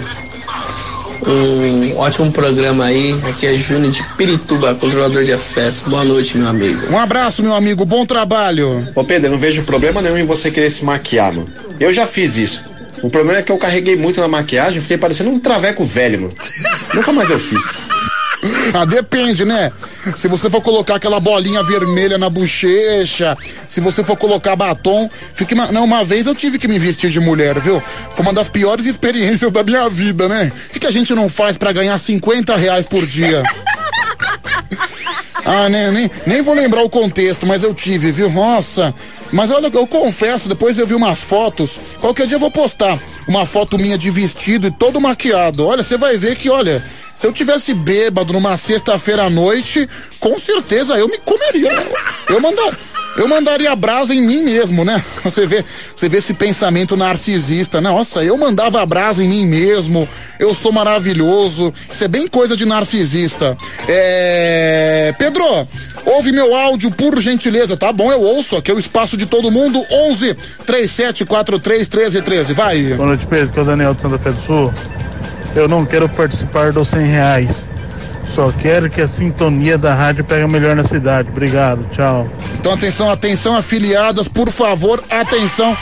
[1.26, 3.14] Um ótimo programa aí.
[3.28, 5.90] Aqui é Júnior de Pirituba, controlador de acesso.
[5.90, 6.92] Boa noite, meu amigo.
[6.92, 7.84] Um abraço, meu amigo.
[7.84, 8.86] Bom trabalho.
[8.94, 11.46] Ô Pedro, eu não vejo problema nenhum em você querer se maquiar, mano.
[11.78, 12.64] Eu já fiz isso.
[13.02, 16.22] O problema é que eu carreguei muito na maquiagem e fiquei parecendo um traveco velho,
[16.22, 16.34] mano.
[16.94, 17.62] Nunca mais eu fiz.
[18.72, 19.70] Ah, depende, né?
[20.16, 23.36] Se você for colocar aquela bolinha vermelha na bochecha,
[23.68, 27.10] se você for colocar batom, fica uma, não, uma vez eu tive que me vestir
[27.10, 27.80] de mulher, viu?
[27.80, 30.52] Foi uma das piores experiências da minha vida, né?
[30.68, 33.42] O que, que a gente não faz pra ganhar 50 reais por dia?
[35.44, 38.30] Ah, nem, nem, nem vou lembrar o contexto, mas eu tive, viu?
[38.30, 38.94] Nossa.
[39.32, 41.78] Mas olha, eu confesso, depois eu vi umas fotos.
[42.00, 42.98] Qualquer dia eu vou postar
[43.28, 45.66] uma foto minha de vestido e todo maquiado.
[45.66, 50.38] Olha, você vai ver que, olha, se eu tivesse bêbado numa sexta-feira à noite, com
[50.38, 51.72] certeza eu me comeria.
[51.72, 51.86] né?
[52.28, 52.76] Eu mandar.
[53.16, 55.02] Eu mandaria brasa em mim mesmo, né?
[55.22, 57.90] Você vê, você vê esse pensamento narcisista, né?
[57.90, 61.72] Nossa, eu mandava brasa em mim mesmo, eu sou maravilhoso.
[61.90, 63.56] Isso é bem coisa de narcisista.
[63.86, 65.14] É.
[65.18, 65.44] Pedro,
[66.06, 68.10] ouve meu áudio, por gentileza, tá bom?
[68.10, 69.78] Eu ouço, aqui é o espaço de todo mundo.
[69.90, 72.52] 11 3743 1313.
[72.54, 72.82] Vai.
[72.94, 73.52] Boa noite, Pedro.
[73.52, 74.72] Que é o Daniel de Santa Fé do Sul.
[75.54, 77.64] Eu não quero participar dos 100 reais.
[78.40, 81.28] Só quero que a sintonia da rádio pegue melhor na cidade.
[81.28, 82.26] Obrigado, tchau.
[82.58, 85.76] Então atenção, atenção, afiliadas, por favor, atenção.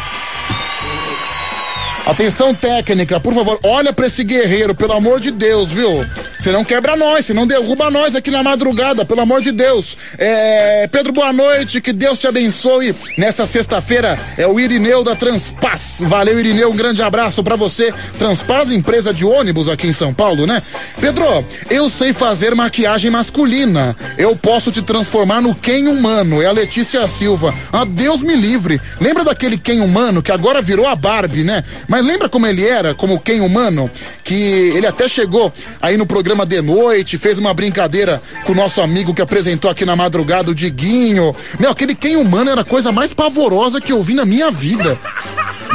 [2.08, 6.02] Atenção técnica, por favor, olha pra esse guerreiro, pelo amor de Deus, viu?
[6.40, 9.98] Você não quebra nós, você não derruba nós aqui na madrugada, pelo amor de Deus.
[10.16, 12.96] É, Pedro, boa noite, que Deus te abençoe.
[13.18, 15.98] Nessa sexta-feira é o Irineu da Transpaz.
[16.00, 17.92] Valeu, Irineu, um grande abraço pra você.
[18.18, 20.62] Transpaz, empresa de ônibus aqui em São Paulo, né?
[20.98, 23.94] Pedro, eu sei fazer maquiagem masculina.
[24.16, 26.40] Eu posso te transformar no Ken humano.
[26.40, 27.52] É a Letícia Silva.
[27.70, 28.80] Ah, Deus me livre.
[28.98, 31.62] Lembra daquele Ken humano que agora virou a Barbie, né?
[31.86, 33.90] Mas lembra como ele era, como Ken humano?
[34.24, 38.80] Que ele até chegou aí no programa de noite, fez uma brincadeira com o nosso
[38.80, 41.34] amigo que apresentou aqui na madrugada, o Diguinho.
[41.58, 44.98] Meu, aquele Ken humano era a coisa mais pavorosa que eu vi na minha vida.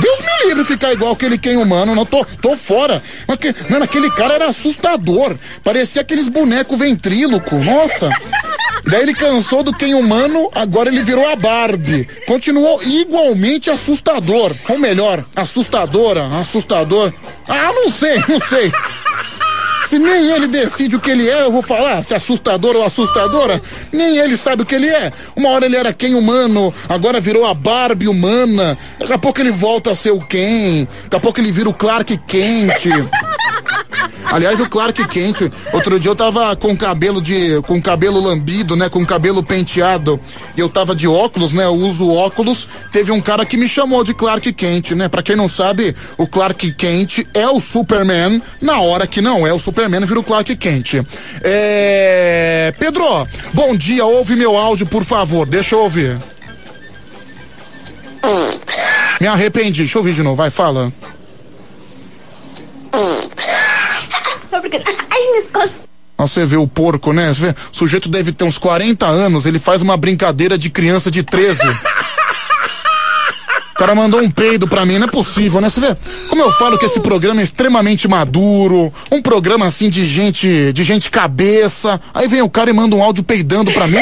[0.01, 3.01] Deus me livre ficar igual aquele quem humano, não tô, tô fora.
[3.27, 3.37] Mas
[3.69, 5.35] Mano, aquele cara era assustador.
[5.63, 7.55] Parecia aqueles bonecos ventríloco.
[7.57, 8.09] Nossa.
[8.85, 12.07] Daí ele cansou do quem humano, agora ele virou a Barbie.
[12.27, 14.53] Continuou igualmente assustador.
[14.69, 17.13] Ou melhor, assustadora, assustador.
[17.47, 18.71] Ah, não sei, não sei.
[19.87, 23.61] Se nem ele decide o que ele é, eu vou falar se assustador ou assustadora.
[23.91, 25.11] Nem ele sabe o que ele é.
[25.35, 28.77] Uma hora ele era quem humano, agora virou a Barbie humana.
[28.97, 30.87] Daqui a pouco ele volta a ser o Ken.
[31.03, 32.87] Daqui a pouco ele vira o Clark Kent.
[34.25, 37.61] Aliás, o Clark Kent, outro dia eu tava com cabelo de.
[37.67, 38.89] com cabelo lambido, né?
[38.89, 40.19] Com cabelo penteado.
[40.57, 41.65] E eu tava de óculos, né?
[41.65, 42.67] Eu uso óculos.
[42.91, 45.07] Teve um cara que me chamou de Clark Kent, né?
[45.07, 48.41] Pra quem não sabe, o Clark Kent é o Superman.
[48.61, 51.03] Na hora que não é o Superman, vira o Clark Kent.
[51.43, 52.73] É.
[52.79, 55.47] Pedro, bom dia, ouve meu áudio, por favor.
[55.47, 56.17] Deixa eu ouvir.
[59.19, 59.83] Me arrependi.
[59.83, 60.91] Deixa eu ouvir de novo, vai, fala.
[64.61, 64.81] Porque.
[64.85, 65.23] Ai.
[66.17, 67.33] Você vê o porco, né?
[67.33, 71.11] Você vê, o sujeito deve ter uns 40 anos, ele faz uma brincadeira de criança
[71.11, 71.59] de 13.
[73.71, 75.69] O cara mandou um peido pra mim, não é possível, né?
[75.69, 75.97] Você vê?
[76.29, 80.83] Como eu falo que esse programa é extremamente maduro, um programa assim de gente, de
[80.83, 81.99] gente cabeça.
[82.13, 83.97] Aí vem o cara e manda um áudio peidando pra mim.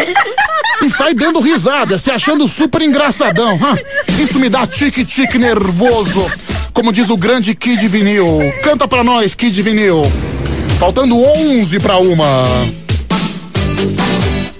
[0.84, 3.58] E sai dando risada, se achando super engraçadão.
[4.22, 6.30] Isso me dá tique-tique nervoso.
[6.74, 8.54] Como diz o grande Kid Vinil.
[8.64, 10.02] Canta pra nós, Kid Vinil.
[10.82, 12.26] Faltando 11 pra uma.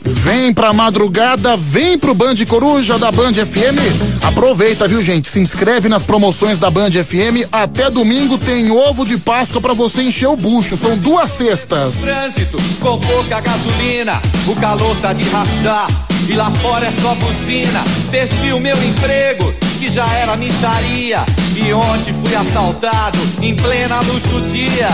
[0.04, 4.22] Vem pra madrugada, vem pro Band Coruja da Band FM.
[4.22, 5.28] Aproveita, viu, gente?
[5.28, 7.50] Se inscreve nas promoções da Band FM.
[7.52, 10.78] Até domingo tem ovo de Páscoa pra você encher o bucho.
[10.78, 11.96] São duas cestas.
[11.96, 15.88] Trânsito com pouca gasolina, o calor tá de rachar.
[16.30, 17.84] E lá fora é só buzina.
[18.12, 21.26] Perdi o meu emprego, que já era micharia.
[21.56, 24.88] E ontem fui assaltado em plena luz do dia.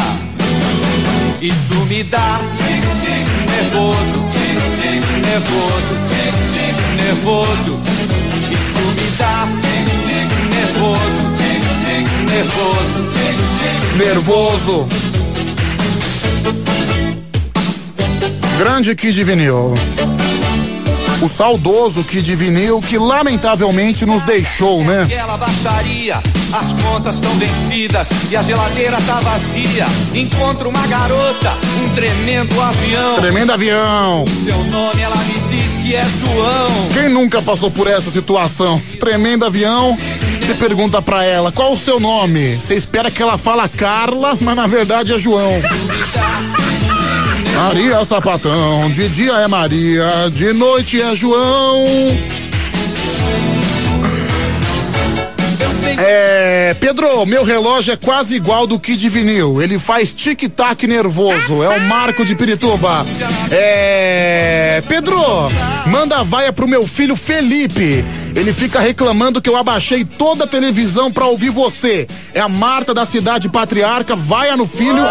[1.39, 2.39] Isso me dá
[3.45, 4.23] nervoso,
[5.23, 5.93] nervoso,
[6.95, 7.80] nervoso.
[8.52, 9.47] Isso me dá
[10.50, 11.23] nervoso,
[12.28, 13.00] nervoso,
[13.97, 14.88] Nervoso.
[18.58, 19.76] Grande Kid Vinil.
[21.19, 25.01] O saudoso Kid Vinil que lamentavelmente nos deixou, né?
[25.01, 26.21] Aquela baixaria,
[26.53, 29.88] as contas estão vencidas e a geladeira tá vazia.
[30.13, 33.15] Encontro uma garota, um tremendo avião.
[33.15, 34.25] Tremendo avião.
[34.45, 36.89] Seu nome ela me diz que é João.
[36.93, 38.80] Quem nunca passou por essa situação?
[38.99, 39.97] Tremendo avião.
[40.39, 42.58] Você pergunta pra ela qual o seu nome.
[42.58, 45.51] Você espera que ela fala Carla, mas na verdade é João.
[47.57, 51.83] Maria Sapatão, de dia é Maria, de noite é João.
[55.97, 59.59] É, Pedro, meu relógio é quase igual do Kid Vinil.
[59.59, 61.63] Ele faz tic-tac nervoso.
[61.63, 63.03] É o Marco de Pirituba.
[63.49, 65.19] É, Pedro,
[65.87, 68.05] manda vaia pro meu filho Felipe.
[68.35, 72.07] Ele fica reclamando que eu abaixei toda a televisão pra ouvir você.
[72.35, 74.15] É a Marta da cidade patriarca.
[74.15, 75.03] Vaia no filho.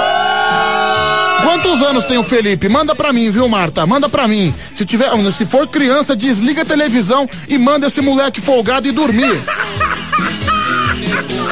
[1.46, 2.68] Quantos anos tem o Felipe?
[2.68, 3.86] Manda pra mim, viu, Marta?
[3.86, 4.52] Manda pra mim.
[4.74, 9.40] Se tiver, se for criança, desliga a televisão e manda esse moleque folgado e dormir.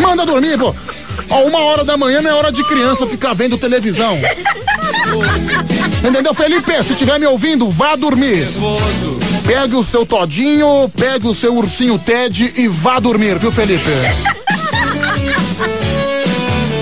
[0.01, 0.75] Manda dormir, pô.
[1.31, 4.19] Ó, uma hora da manhã não é hora de criança ficar vendo televisão.
[6.07, 6.73] Entendeu, Felipe?
[6.83, 8.49] Se estiver me ouvindo, vá dormir.
[9.47, 13.93] Pegue o seu todinho, pegue o seu ursinho Ted e vá dormir, viu, Felipe?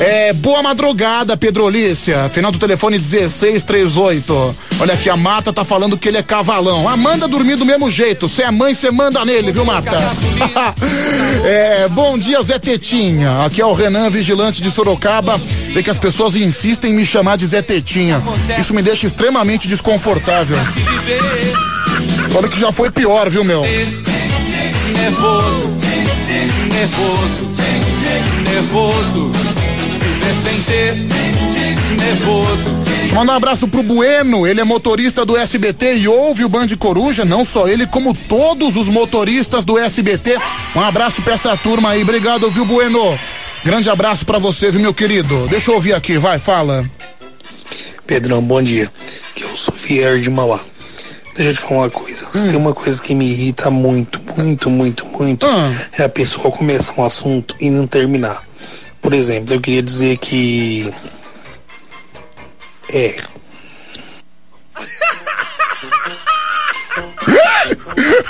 [0.04, 2.28] É, boa madrugada, Pedro Olícia.
[2.30, 4.56] Final do telefone 1638.
[4.80, 6.88] Olha aqui, a Marta tá falando que ele é cavalão.
[6.88, 8.28] Ah, manda dormir do mesmo jeito.
[8.28, 9.96] Você é mãe, você manda nele, viu, Marta?
[11.46, 13.44] é, bom dia, Zé Tetinha.
[13.46, 15.38] Aqui é o Renan, vigilante de Sorocaba.
[15.72, 18.20] Vê que as pessoas insistem em me chamar de Zé Tetinha.
[18.58, 20.56] Isso me deixa extremamente desconfortável.
[22.34, 23.62] Olha que já foi pior, viu, meu?
[24.96, 25.68] Nervoso,
[26.72, 27.52] nervoso,
[28.42, 29.41] nervoso.
[30.42, 30.94] Viver sem ter,
[31.96, 32.70] nervoso.
[32.98, 36.48] Deixa eu mandar um abraço pro Bueno, ele é motorista do SBT e ouve o
[36.48, 40.38] Band Coruja, não só ele, como todos os motoristas do SBT.
[40.74, 43.18] Um abraço pra essa turma aí, obrigado, viu, Bueno?
[43.64, 45.46] Grande abraço pra você, viu, meu querido?
[45.48, 46.84] Deixa eu ouvir aqui, vai, fala.
[48.06, 48.88] Pedrão, bom dia.
[49.34, 50.60] Que eu sou Fier de Mauá.
[51.36, 52.26] Deixa eu te falar uma coisa.
[52.34, 52.48] Hum.
[52.48, 55.46] Tem uma coisa que me irrita muito, muito, muito, muito.
[55.46, 55.72] Ah.
[55.98, 58.42] É a pessoa começar um assunto e não terminar.
[59.02, 60.90] Por exemplo, eu queria dizer que.
[62.90, 63.16] É.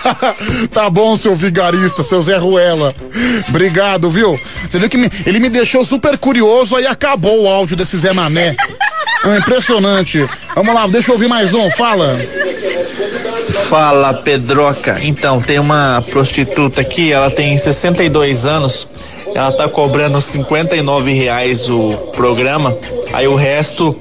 [0.73, 2.93] tá bom, seu vigarista, seu Zé Ruela.
[3.49, 4.39] Obrigado, viu?
[4.69, 8.13] Você viu que me- ele me deixou super curioso, aí acabou o áudio desse Zé
[8.13, 8.57] Mané.
[9.25, 10.27] É impressionante.
[10.55, 12.19] Vamos lá, deixa eu ouvir mais um, fala.
[13.69, 14.99] Fala, Pedroca.
[15.03, 18.89] Então, tem uma prostituta aqui, ela tem 62 anos.
[19.35, 22.77] Ela tá cobrando 59 reais o programa.
[23.13, 23.97] Aí o resto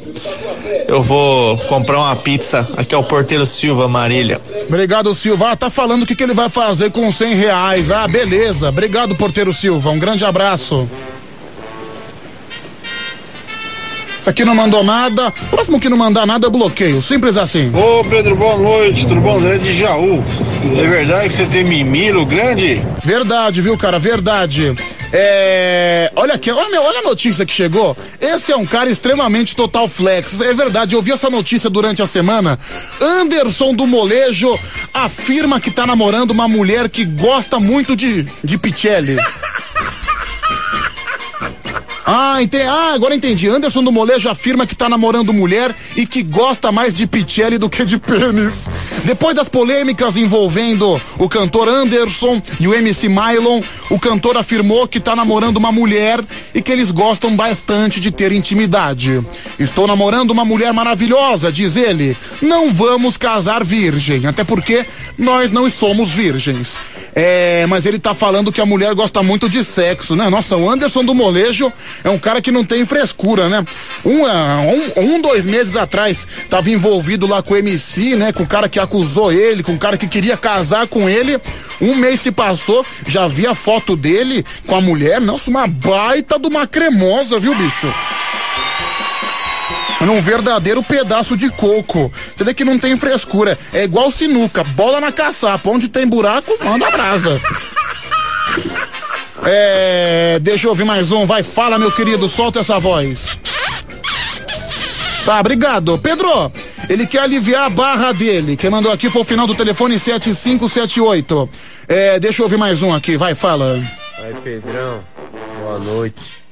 [0.88, 2.67] eu vou comprar uma pizza.
[2.75, 4.41] Aqui é o Porteiro Silva Marília.
[4.67, 5.51] Obrigado, Silva.
[5.51, 7.91] Ah, tá falando o que, que ele vai fazer com 100 reais.
[7.91, 8.69] Ah, beleza.
[8.69, 9.89] Obrigado, porteiro Silva.
[9.89, 10.89] Um grande abraço.
[14.19, 15.32] Isso aqui não mandou nada.
[15.49, 17.01] Próximo que não mandar nada, eu bloqueio.
[17.01, 17.71] Simples assim.
[17.73, 19.39] Ô Pedro, boa noite, tudo bom?
[19.39, 20.23] Zé de Jaú.
[20.77, 22.82] É verdade que você tem mimilo grande?
[23.03, 23.97] Verdade, viu, cara?
[23.97, 24.75] Verdade.
[25.14, 26.12] É.
[26.16, 27.95] Olha aqui, olha, olha a notícia que chegou.
[28.20, 30.39] Esse é um cara extremamente total flex.
[30.41, 32.57] É verdade, eu vi essa notícia durante a semana.
[32.99, 34.57] Anderson do Molejo
[34.93, 39.18] afirma que tá namorando uma mulher que gosta muito de, de Pichelli.
[42.06, 42.64] Ah, entendi.
[42.66, 43.47] ah, agora entendi.
[43.47, 47.70] Anderson do Molejo afirma que tá namorando mulher e que gosta mais de Pichelli do
[47.70, 48.70] que de pênis.
[49.06, 54.99] Depois das polêmicas envolvendo o cantor Anderson e o MC Mylon, o cantor afirmou que
[54.99, 56.20] tá namorando uma mulher
[56.54, 59.22] e que eles gostam bastante de ter intimidade.
[59.60, 62.18] Estou namorando uma mulher maravilhosa, diz ele.
[62.41, 64.86] Não vamos casar virgem, até porque
[65.18, 66.78] nós não somos virgens.
[67.14, 70.30] É, mas ele tá falando que a mulher gosta muito de sexo, né?
[70.30, 71.72] Nossa, o Anderson do Molejo
[72.04, 73.64] é um cara que não tem frescura, né?
[74.06, 74.62] Um, ah,
[74.97, 78.32] um, um, dois meses atrás, tava envolvido lá com o MC, né?
[78.32, 81.39] Com o cara que acusou ele, com o cara que queria casar com ele.
[81.80, 85.20] Um mês se passou, já vi a foto dele com a mulher.
[85.20, 87.91] Nossa, uma baita de uma cremosa, viu, bicho?
[90.06, 92.12] num verdadeiro pedaço de coco.
[92.36, 93.58] Você vê que não tem frescura.
[93.74, 95.70] É igual sinuca, bola na caçapa.
[95.70, 97.39] Onde tem buraco, manda brasa.
[99.45, 100.39] É.
[100.41, 101.25] Deixa eu ouvir mais um.
[101.25, 103.37] Vai, fala, meu querido, solta essa voz.
[105.25, 105.97] Tá, obrigado.
[105.99, 106.51] Pedro,
[106.89, 108.57] ele quer aliviar a barra dele.
[108.57, 111.49] Quem mandou aqui foi o final do telefone 7578.
[111.87, 113.17] É, deixa eu ouvir mais um aqui.
[113.17, 113.79] Vai, fala.
[114.17, 115.03] Aí, Pedrão,
[115.59, 116.43] boa noite.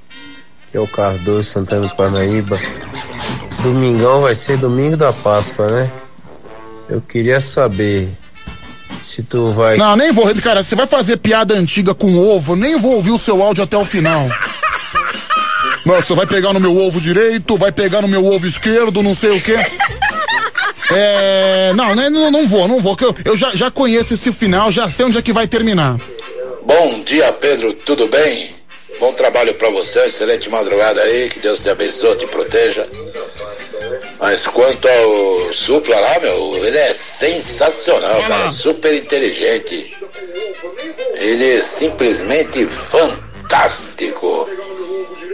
[0.68, 2.60] Aqui é o Cardoso Santana do Parnaíba.
[3.64, 5.92] Domingão vai ser domingo da Páscoa, né?
[6.88, 8.10] Eu queria saber
[9.04, 9.78] se tu vai.
[9.78, 10.64] Não, nem vou, cara.
[10.64, 13.86] Você vai fazer piada antiga com ovo, nem vou ouvir o seu áudio até o
[13.86, 14.28] final.
[15.86, 19.16] Não, você vai pegar no meu ovo direito, vai pegar no meu ovo esquerdo, não
[19.16, 19.56] sei o quê.
[20.92, 21.72] É.
[21.76, 24.72] Não, né, não, não vou, não vou, que eu, eu já, já conheço esse final,
[24.72, 25.98] já sei onde é que vai terminar.
[26.64, 28.50] Bom dia, Pedro, tudo bem?
[29.00, 32.88] Bom trabalho para você, excelente madrugada aí, que Deus te abençoe, te proteja.
[34.20, 39.96] Mas quanto ao Supla lá, meu, ele é sensacional, cara, super inteligente.
[41.16, 44.48] Ele é simplesmente fantástico.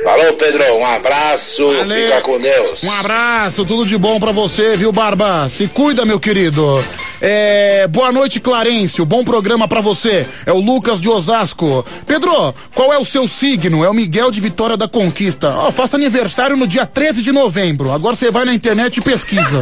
[0.04, 2.06] Falou, Pedro, um abraço, Valeu.
[2.06, 2.84] fica com Deus.
[2.84, 5.50] Um abraço, tudo de bom pra você, viu, Barba?
[5.50, 6.84] Se cuida, meu querido.
[7.28, 9.04] É, boa noite, Clarêncio.
[9.04, 10.28] Bom programa pra você.
[10.46, 11.84] É o Lucas de Osasco.
[12.06, 13.84] Pedro, qual é o seu signo?
[13.84, 15.50] É o Miguel de Vitória da Conquista.
[15.58, 17.92] Ó, faço aniversário no dia 13 de novembro.
[17.92, 19.60] Agora você vai na internet e pesquisa.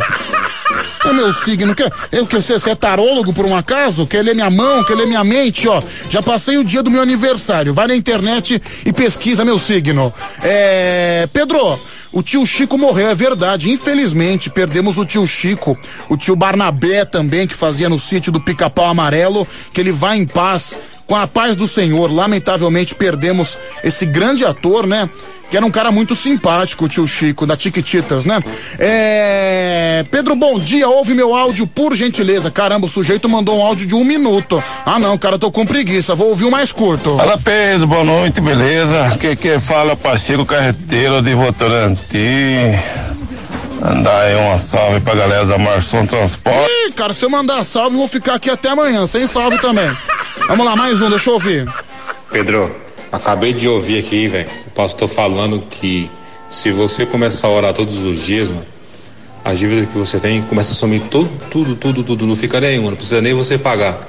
[1.06, 1.74] É meu signo.
[1.74, 4.06] Quer, eu que você, você é tarólogo por um acaso?
[4.06, 4.84] Quer ler minha mão?
[4.84, 5.66] Quer ler minha mente?
[5.66, 7.74] Ó, já passei o dia do meu aniversário.
[7.74, 10.14] Vai na internet e pesquisa meu signo.
[10.42, 11.80] É, Pedro,
[12.14, 13.72] o tio Chico morreu, é verdade.
[13.72, 15.76] Infelizmente, perdemos o tio Chico.
[16.08, 19.48] O tio Barnabé também, que fazia no sítio do Pica-Pau Amarelo.
[19.74, 22.12] Que ele vai em paz, com a paz do Senhor.
[22.12, 25.10] Lamentavelmente, perdemos esse grande ator, né?
[25.50, 28.40] Que era um cara muito simpático, o tio Chico, da Tiquititas, né?
[28.80, 30.04] É.
[30.10, 30.90] Pedro, bom dia.
[30.90, 32.50] Ouve meu áudio, por gentileza.
[32.50, 34.64] Caramba, o sujeito mandou um áudio de um minuto.
[34.86, 36.16] Ah, não, cara, tô com preguiça.
[36.16, 37.18] Vou ouvir o mais curto.
[37.18, 39.16] Fala Pedro, boa noite, beleza?
[39.20, 42.76] Que que fala Pacheco Carreteiro de Votorantim.
[43.86, 46.72] Andar aí uma salve pra galera da Marçom Transporte.
[46.88, 49.90] Ih, cara, se eu mandar salve, eu vou ficar aqui até amanhã, sem salve também.
[50.48, 51.68] Vamos lá, mais um, deixa eu ouvir.
[52.32, 52.74] Pedro,
[53.14, 56.10] acabei de ouvir aqui, velho, o pastor falando que
[56.50, 58.66] se você começar a orar todos os dias, mano,
[59.46, 62.90] as dívidas que você tem começa a sumir tudo, tudo, tudo, tudo, não fica nenhuma,
[62.90, 64.00] não precisa nem você pagar.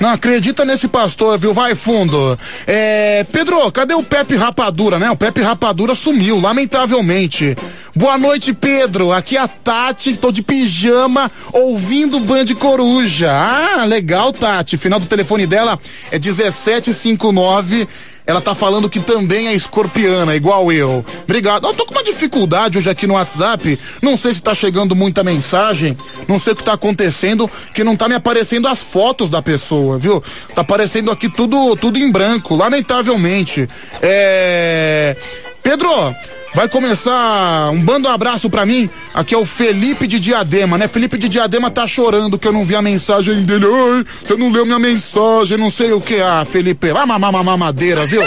[0.00, 1.54] Não acredita nesse pastor, viu?
[1.54, 2.38] Vai fundo.
[2.66, 5.10] É, Pedro, cadê o Pepe Rapadura, né?
[5.10, 7.56] O Pepe Rapadura sumiu, lamentavelmente.
[7.94, 9.12] Boa noite, Pedro.
[9.12, 13.30] Aqui é a Tati, tô de pijama ouvindo Band Coruja.
[13.32, 14.76] Ah, legal, Tati.
[14.76, 15.78] Final do telefone dela
[16.10, 17.86] é 1759.
[18.26, 21.04] Ela tá falando que também é escorpiana, igual eu.
[21.24, 21.66] Obrigado.
[21.66, 23.78] Eu tô com uma dificuldade hoje aqui no WhatsApp.
[24.00, 25.96] Não sei se tá chegando muita mensagem.
[26.26, 29.98] Não sei o que tá acontecendo, que não tá me aparecendo as fotos da pessoa,
[29.98, 30.22] viu?
[30.54, 33.68] Tá aparecendo aqui tudo, tudo em branco, lamentavelmente.
[34.00, 35.14] É.
[35.62, 36.14] Pedro,
[36.54, 38.88] Vai começar um bando abraço pra mim.
[39.12, 40.86] Aqui é o Felipe de Diadema, né?
[40.86, 43.66] Felipe de Diadema tá chorando que eu não vi a mensagem dele.
[43.66, 46.20] Ai, você não leu minha mensagem, não sei o que.
[46.20, 48.22] Ah, Felipe, vai mamar mamadeira, viu?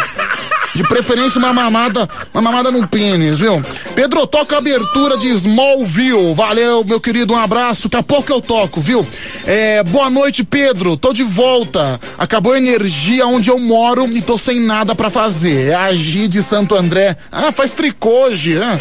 [0.78, 3.60] De preferência uma mamada, uma mamada no pênis, viu?
[3.96, 6.36] Pedro, toca a abertura de Smallville.
[6.36, 7.90] Valeu, meu querido, um abraço.
[7.90, 9.04] Daqui a pouco eu toco, viu?
[9.48, 10.96] É, boa noite, Pedro.
[10.96, 12.00] Tô de volta.
[12.16, 15.70] Acabou a energia onde eu moro e tô sem nada para fazer.
[15.70, 17.18] É a de Santo André.
[17.32, 18.78] Ah, faz tricô hoje, ah.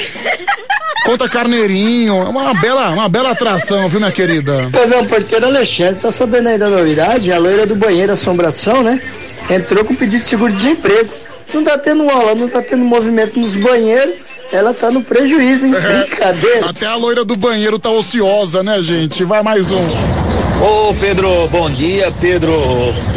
[1.07, 4.69] Conta carneirinho, é uma bela, uma bela atração, viu, minha querida?
[4.71, 7.33] Pois é, o porteiro Alexandre, tá sabendo aí da novidade?
[7.33, 9.01] A loira do banheiro assombração, né?
[9.49, 14.15] Entrou com pedido de seguro-desemprego não tá tendo aula, não tá tendo movimento nos banheiros,
[14.53, 15.75] ela tá no prejuízo, hein?
[15.75, 16.05] É.
[16.05, 16.71] Brincadeira.
[16.71, 19.25] Até a loira do banheiro tá ociosa, né, gente?
[19.25, 20.37] Vai mais um.
[20.63, 22.53] Ô Pedro, bom dia, Pedro.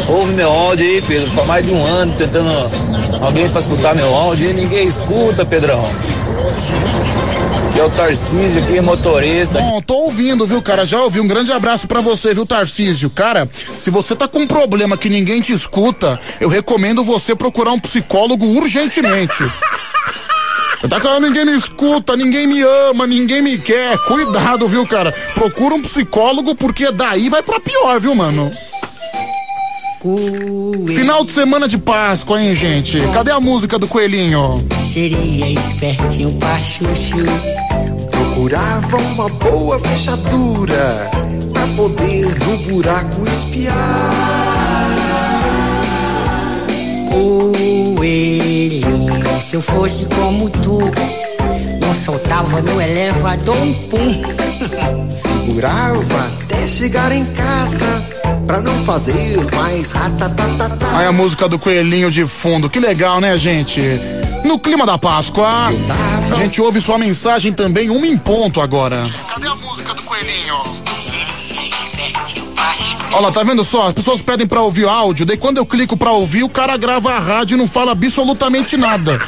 [0.08, 1.26] Ouve meu áudio aí, Pedro.
[1.30, 2.50] Faz mais de um ano tentando
[3.22, 5.80] alguém pra escutar meu áudio e ninguém escuta, Pedrão.
[7.80, 9.58] É o Tarcísio aqui, motorista.
[9.58, 10.84] Bom, tô ouvindo, viu, cara?
[10.84, 11.18] Já ouvi.
[11.18, 13.08] Um grande abraço para você, viu, Tarcísio?
[13.08, 17.72] Cara, se você tá com um problema que ninguém te escuta, eu recomendo você procurar
[17.72, 19.42] um psicólogo urgentemente.
[20.90, 23.96] Tá falando, ninguém me escuta, ninguém me ama, ninguém me quer.
[24.00, 25.10] Cuidado, viu, cara?
[25.32, 28.50] Procura um psicólogo, porque daí vai pra pior, viu, mano?
[30.00, 32.98] Final de semana de Páscoa, hein, gente?
[33.12, 34.66] Cadê a música do coelhinho?
[34.90, 37.26] Seria espertinho pra chuchu.
[38.10, 41.10] Procurava uma boa fechadura
[41.52, 43.76] pra poder no buraco espiar.
[47.98, 48.82] Coelhinho,
[49.42, 50.78] se eu fosse como tu,
[51.78, 54.22] não soltava no elevador um pum.
[55.44, 60.86] Segurava até chegar em casa pra não fazer mais ratatatata.
[60.96, 63.80] Aí a música do coelhinho de fundo, que legal, né, gente?
[64.44, 69.08] No clima da Páscoa, a gente ouve sua mensagem também, um em ponto agora.
[69.28, 70.54] Cadê a música do coelhinho?
[73.12, 73.88] Olha lá, tá vendo só?
[73.88, 77.12] As pessoas pedem pra ouvir áudio, daí quando eu clico pra ouvir, o cara grava
[77.12, 79.18] a rádio e não fala absolutamente nada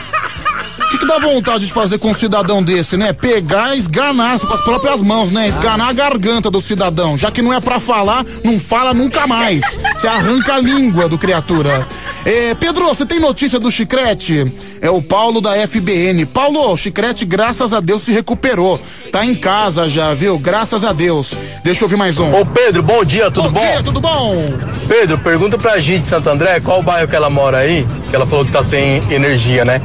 [0.93, 3.13] que, que dá vontade de fazer com um cidadão desse, né?
[3.13, 5.49] Pegar e esganar com as próprias mãos, né?
[5.49, 7.17] Esganar a garganta do cidadão.
[7.17, 9.65] Já que não é para falar, não fala nunca mais.
[9.95, 11.87] Você arranca a língua do criatura.
[12.27, 14.53] É, Pedro, você tem notícia do Chicrete?
[14.81, 16.27] É o Paulo da FBN.
[16.27, 18.79] Paulo, o Chicrete, graças a Deus, se recuperou.
[19.11, 20.39] Tá em casa já, viu?
[20.39, 21.33] Graças a Deus.
[21.65, 22.35] Deixa eu ouvir mais um.
[22.35, 23.61] Ô Pedro, bom dia, tudo bom?
[23.61, 24.53] Bom dia, tudo bom?
[24.87, 28.15] Pedro, pergunta pra gente de Santo André qual o bairro que ela mora aí, que
[28.15, 29.81] ela falou que tá sem energia, né?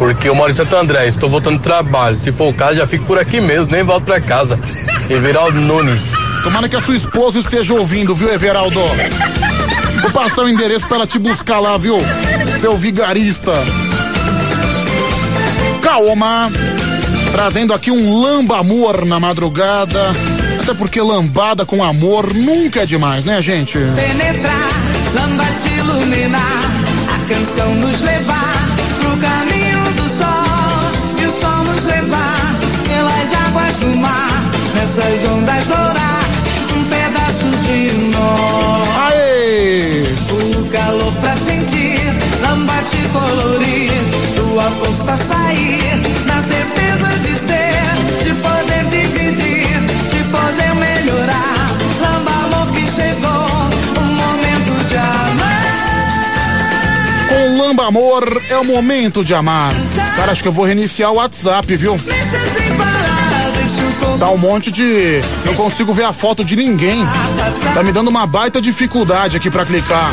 [0.00, 2.16] Porque eu moro em Santo André, estou voltando do trabalho.
[2.16, 4.58] Se for o caso, já fico por aqui mesmo, nem volto pra casa.
[5.10, 6.00] Everaldo Nunes.
[6.42, 8.80] Tomara que a sua esposa esteja ouvindo, viu, Everaldo?
[10.00, 11.98] Vou passar o endereço para ela te buscar lá, viu?
[12.62, 13.52] Seu vigarista.
[15.82, 16.50] Calma.
[17.30, 20.00] Trazendo aqui um lamba amor na madrugada.
[20.62, 23.76] Até porque lambada com amor nunca é demais, né, gente?
[23.76, 24.70] Penetrar,
[25.14, 26.62] lamba te iluminar,
[27.14, 28.69] a canção nos levar
[34.90, 36.24] mar, nessas ondas dourar
[36.76, 38.88] um pedaço de nós.
[39.08, 40.04] Aê!
[40.30, 42.00] O calor pra sentir,
[42.42, 43.92] lambate colorir,
[44.34, 49.68] tua força sair, na certeza de ser, de poder dividir,
[50.10, 51.76] de poder melhorar.
[52.00, 53.46] Lamba amor que chegou,
[53.96, 55.60] o momento de amar.
[57.28, 59.72] Com Lamba Amor é o momento de amar.
[60.16, 61.98] Cara, acho que eu vou reiniciar o WhatsApp, viu?
[64.20, 65.22] Tá um monte de.
[65.46, 67.02] Não consigo ver a foto de ninguém.
[67.72, 70.12] Tá me dando uma baita dificuldade aqui pra clicar.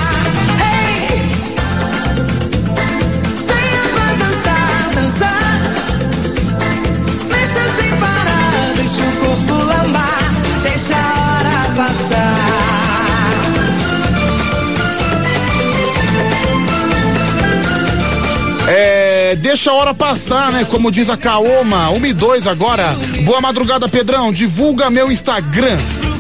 [19.38, 20.66] Deixa a hora passar, né?
[20.66, 22.96] Como diz a Kaoma, 1 e 2 agora.
[23.22, 24.32] Boa madrugada, Pedrão.
[24.32, 25.78] Divulga meu Instagram.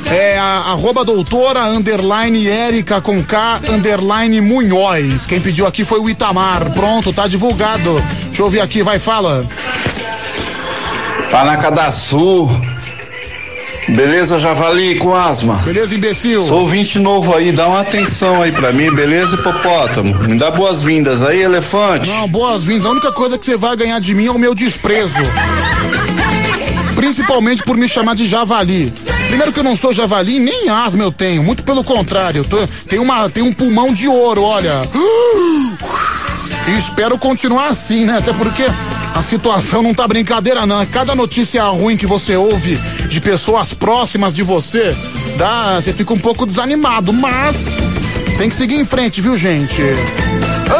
[0.09, 5.25] É a, arroba doutora, underline Érica com K, underline Munhoz.
[5.25, 6.71] Quem pediu aqui foi o Itamar.
[6.71, 8.01] Pronto, tá divulgado.
[8.27, 9.45] Deixa eu ouvir aqui, vai, fala.
[11.29, 12.47] Panacadaçu.
[13.89, 15.55] Beleza, Javali com asma?
[15.63, 16.41] Beleza, imbecil?
[16.41, 20.13] Sou ouvinte novo aí, dá uma atenção aí pra mim, beleza, hipopótamo?
[20.23, 22.09] Me dá boas-vindas aí, elefante.
[22.09, 22.85] Não, boas-vindas.
[22.85, 25.19] A única coisa que você vai ganhar de mim é o meu desprezo.
[26.95, 28.91] Principalmente por me chamar de javali.
[29.27, 31.41] Primeiro que eu não sou javali, nem asma eu tenho.
[31.41, 32.39] Muito pelo contrário.
[32.39, 32.57] Eu tô,
[32.89, 34.73] tenho, uma, tenho um pulmão de ouro, olha.
[36.67, 38.17] E espero continuar assim, né?
[38.17, 38.63] Até porque
[39.17, 40.85] a situação não tá brincadeira, não.
[40.85, 42.75] Cada notícia ruim que você ouve
[43.09, 44.95] de pessoas próximas de você,
[45.37, 47.57] dá, você fica um pouco desanimado, mas
[48.37, 49.81] tem que seguir em frente, viu, gente?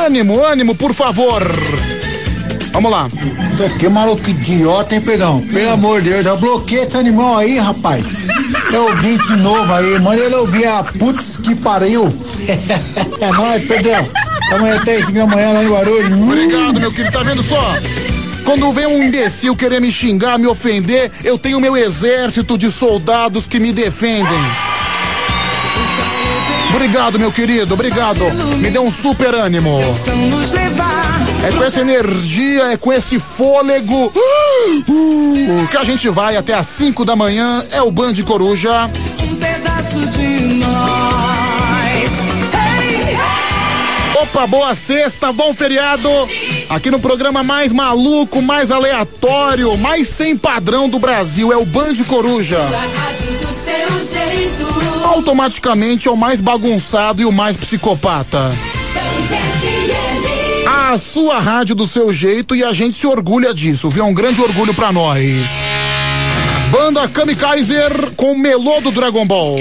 [0.05, 1.41] Ânimo, ânimo, por favor.
[2.73, 3.09] Vamos lá.
[3.79, 5.41] Que maluco idiota, hein, Pedrão?
[5.41, 8.05] Pelo amor de Deus, eu bloqueei esse animal aí, rapaz.
[8.71, 12.05] É ouvinte novo aí, manda ele ouvir a putz que pariu.
[13.19, 14.07] é nóis, Pedrão.
[14.53, 16.23] Amanhã até 5 da manhã lá no barulho.
[16.23, 17.11] Obrigado, meu querido.
[17.11, 18.16] Tá vendo só?
[18.47, 23.45] Quando vem um imbecil querer me xingar, me ofender, eu tenho meu exército de soldados
[23.45, 24.39] que me defendem.
[26.69, 28.23] Obrigado, meu querido, obrigado.
[28.59, 29.77] Me deu um super ânimo.
[31.45, 36.67] É com essa energia, é com esse fôlego uh, que a gente vai até às
[36.67, 37.65] 5 da manhã.
[37.69, 38.89] É o Band Coruja.
[39.23, 41.47] Um pedaço de nós.
[44.21, 46.09] Opa, boa sexta, bom feriado.
[46.69, 51.95] Aqui no programa mais maluco, mais aleatório, mais sem padrão do Brasil é o Band
[52.05, 52.59] Coruja.
[55.03, 58.51] Automaticamente é o mais bagunçado e o mais psicopata.
[60.67, 64.03] A sua rádio do seu jeito e a gente se orgulha disso, viu?
[64.03, 65.47] É um grande orgulho pra nós.
[66.69, 69.55] Banda Kamikaiser com melô do Dragon Ball.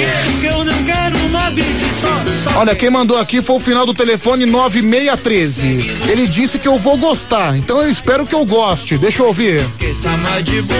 [2.54, 5.66] Olha, quem mandou aqui foi o final do telefone 9613.
[6.08, 8.96] Ele disse que eu vou gostar, então eu espero que eu goste.
[8.96, 9.60] Deixa eu ouvir.
[9.60, 10.74] Esqueça Madibu,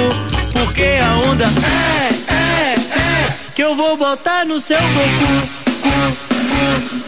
[0.52, 5.48] porque a onda é, é, é, que eu vou botar no seu Goku,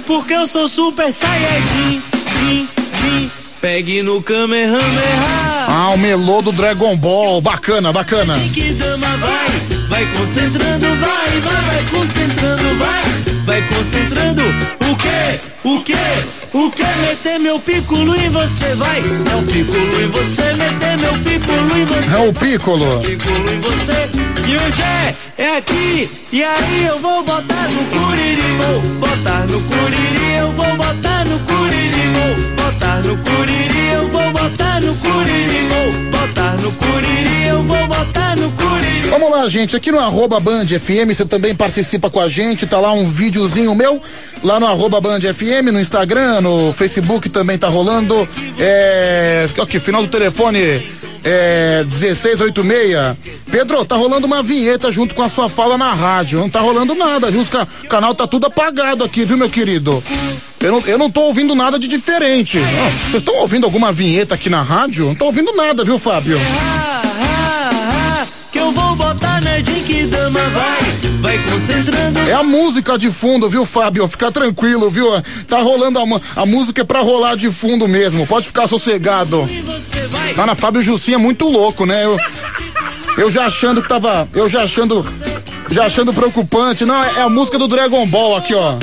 [0.07, 2.03] porque eu sou super saiyajin,
[2.41, 2.69] jin,
[3.03, 3.31] jin,
[3.61, 5.49] pegue no Kamehameha.
[5.69, 7.41] Ah, o melô do Dragon Ball.
[7.41, 8.39] Bacana, bacana.
[8.55, 13.03] Que dama vai, vai concentrando, vai, vai, vai concentrando, vai,
[13.45, 14.43] vai concentrando.
[14.91, 15.69] O que?
[15.69, 16.38] O que?
[16.53, 16.83] O que?
[16.83, 18.99] Meter meu piccolo em você, vai.
[18.99, 22.17] É o piccolo em você, meter meu piccolo em você.
[22.17, 23.01] É o Piccolo.
[23.01, 24.29] Piccolo em você.
[24.49, 25.15] E onde é?
[25.37, 26.11] É aqui.
[26.33, 31.39] E aí eu vou botar no curiri, vou botar no curiri, eu vou botar no
[31.41, 37.63] curiri, vou botar no curiri, eu vou botar no curiri, vou botar no curiri, eu
[37.63, 39.11] vou botar no curiri.
[39.11, 39.77] Vamos lá, gente.
[39.77, 42.67] Aqui no arroba Band FM, você também participa com a gente.
[42.67, 44.03] Tá lá um videozinho meu,
[44.43, 48.29] lá no arroba Band FM, no Instagram, no Facebook também tá rolando.
[48.59, 49.49] É.
[49.61, 50.59] Aqui, final do telefone.
[51.25, 53.45] É 1686.
[53.51, 56.39] Pedro, tá rolando uma vinheta junto com a sua fala na rádio.
[56.39, 57.43] Não tá rolando nada, viu?
[57.43, 60.03] O ca canal tá tudo apagado aqui, viu, meu querido?
[60.61, 62.59] Eu não, eu não tô ouvindo nada de diferente.
[63.03, 65.07] Vocês estão ouvindo alguma vinheta aqui na rádio?
[65.07, 66.39] Não tô ouvindo nada, viu, Fábio?
[69.89, 70.83] Que dama vai,
[71.23, 72.21] vai concentrando.
[72.21, 74.07] É a música de fundo, viu, Fábio?
[74.07, 75.09] Fica tranquilo, viu?
[75.49, 78.27] Tá rolando a, a música é pra rolar de fundo mesmo.
[78.27, 79.49] Pode ficar sossegado.
[80.37, 82.05] Tá na Fábio Jussim é muito louco, né?
[82.05, 82.19] Eu,
[83.17, 84.29] eu já achando que tava.
[84.35, 85.05] Eu já achando.
[85.71, 86.85] Já achando preocupante.
[86.85, 88.75] Não, é, é a música do Dragon Ball aqui, ó.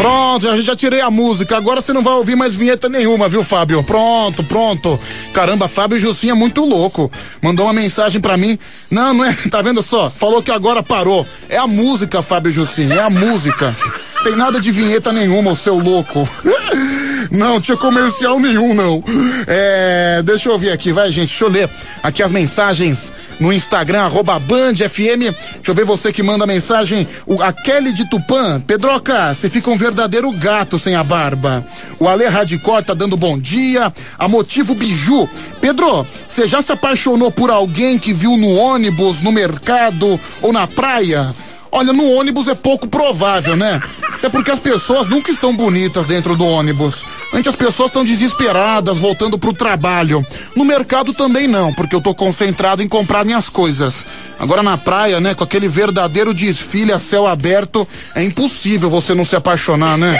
[0.00, 1.56] Pronto, a gente já tirei a música.
[1.58, 3.84] Agora você não vai ouvir mais vinheta nenhuma, viu, Fábio?
[3.84, 4.98] Pronto, pronto.
[5.34, 7.12] Caramba, Fábio Jussim é muito louco.
[7.42, 8.58] Mandou uma mensagem pra mim.
[8.90, 9.36] Não, não é.
[9.50, 10.08] Tá vendo só?
[10.08, 11.26] Falou que agora parou.
[11.50, 12.90] É a música, Fábio Jussim.
[12.90, 13.76] É a música.
[14.24, 16.26] Tem nada de vinheta nenhuma, o seu louco.
[17.30, 19.04] Não, tinha comercial nenhum, não.
[19.46, 21.28] É, deixa eu ver aqui, vai, gente.
[21.28, 21.70] Deixa eu ler
[22.02, 25.34] aqui as mensagens no Instagram, arroba Band FM.
[25.54, 27.08] Deixa eu ver você que manda mensagem.
[27.26, 28.60] O, a Kelly de Tupã.
[28.60, 31.66] Pedroca, você fica um verdadeiro gato sem a barba.
[31.98, 33.92] O Ale Radicor tá dando bom dia.
[34.18, 35.28] A Motivo Biju.
[35.60, 40.66] Pedro, você já se apaixonou por alguém que viu no ônibus, no mercado ou na
[40.66, 41.34] praia?
[41.72, 43.80] Olha, no ônibus é pouco provável, né?
[44.14, 47.04] Até porque as pessoas nunca estão bonitas dentro do ônibus.
[47.32, 50.24] Antes as pessoas estão desesperadas, voltando pro trabalho.
[50.56, 54.06] No mercado também não, porque eu tô concentrado em comprar minhas coisas.
[54.38, 59.24] Agora na praia, né, com aquele verdadeiro desfile a céu aberto, é impossível você não
[59.24, 60.18] se apaixonar, né?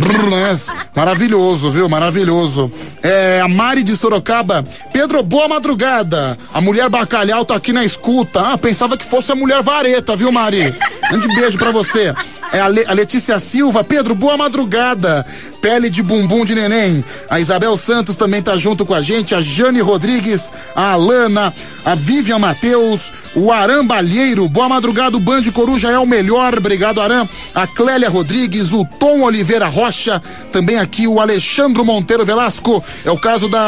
[0.00, 0.58] Né?
[0.96, 1.88] Maravilhoso, viu?
[1.88, 2.72] Maravilhoso.
[3.02, 4.64] É, a Mari de Sorocaba.
[4.92, 6.38] Pedro, boa madrugada.
[6.52, 8.40] A mulher bacalhau tá aqui na escuta.
[8.40, 10.74] Ah, pensava que fosse a mulher vareta, viu, Mari?
[11.08, 12.14] Grande beijo pra você.
[12.52, 13.82] É a, Le- a Letícia Silva.
[13.82, 15.24] Pedro, boa madrugada.
[15.60, 17.02] Pele de bumbum de neném.
[17.30, 19.34] A Isabel Santos também tá junto com a gente.
[19.34, 20.52] A Jane Rodrigues.
[20.76, 21.52] A Alana.
[21.84, 27.00] a Vivian Matheus, o Aram Balheiro, boa madrugada, o Band Coruja é o melhor, obrigado
[27.00, 30.22] Aram, a Clélia Rodrigues, o Tom Oliveira Rocha,
[30.52, 33.58] também aqui o Alexandro Monteiro Velasco, é o caso da,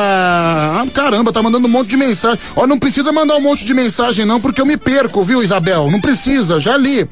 [0.80, 3.74] ah, caramba, tá mandando um monte de mensagem, ó, não precisa mandar um monte de
[3.74, 7.04] mensagem não, porque eu me perco, viu Isabel, não precisa, já li,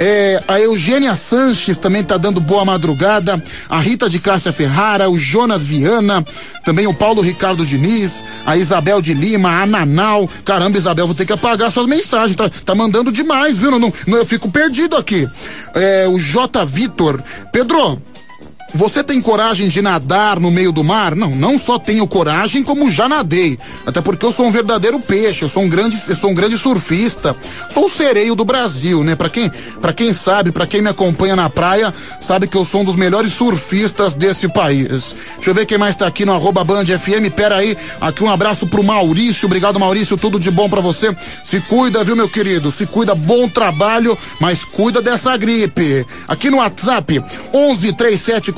[0.00, 5.18] é, a Eugênia Sanches também tá dando boa madrugada, a Rita de Cássia Ferrara, o
[5.18, 6.24] Jonas Viana,
[6.64, 11.26] também o Paulo Ricardo Diniz, a Isabel de Lima, a Nanau, caramba Isabel, vou ter
[11.26, 13.70] que apagar suas mensagens, tá, tá mandando demais, viu?
[13.70, 15.28] Não, não, eu fico perdido aqui.
[15.74, 16.64] É, o J.
[16.64, 17.22] Vitor.
[17.52, 18.00] Pedro,
[18.74, 21.14] você tem coragem de nadar no meio do mar?
[21.14, 23.58] Não, não só tenho coragem, como já nadei.
[23.86, 27.34] Até porque eu sou um verdadeiro peixe, eu sou um grande, sou um grande surfista.
[27.68, 29.16] Sou o sereio do Brasil, né?
[29.16, 29.50] Para quem,
[29.80, 32.96] para quem sabe, para quem me acompanha na praia, sabe que eu sou um dos
[32.96, 35.14] melhores surfistas desse país.
[35.36, 37.32] Deixa eu ver quem mais tá aqui no arroba Band FM.
[37.34, 39.46] Pera aí, aqui um abraço pro Maurício.
[39.46, 40.16] Obrigado, Maurício.
[40.16, 41.14] Tudo de bom para você.
[41.42, 42.70] Se cuida, viu, meu querido?
[42.70, 46.06] Se cuida, bom trabalho, mas cuida dessa gripe.
[46.26, 47.92] Aqui no WhatsApp, 11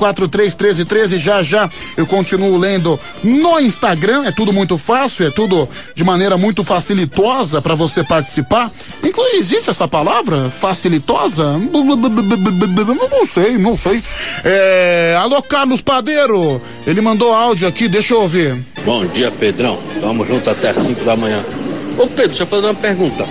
[0.01, 1.17] 37 431313.
[1.17, 4.25] Já já eu continuo lendo no Instagram.
[4.25, 8.71] É tudo muito fácil, é tudo de maneira muito facilitosa para você participar.
[9.03, 10.49] Inclusive, existe essa palavra?
[10.49, 11.57] Facilitosa?
[13.11, 14.01] Não sei, não sei.
[14.43, 15.17] É...
[15.19, 16.61] Alô, Carlos Padeiro.
[16.85, 18.57] Ele mandou áudio aqui, deixa eu ouvir.
[18.83, 19.77] Bom dia, Pedrão.
[19.99, 21.43] Tamo junto até as 5 da manhã.
[21.97, 23.27] Ô Pedro, deixa eu fazer uma pergunta.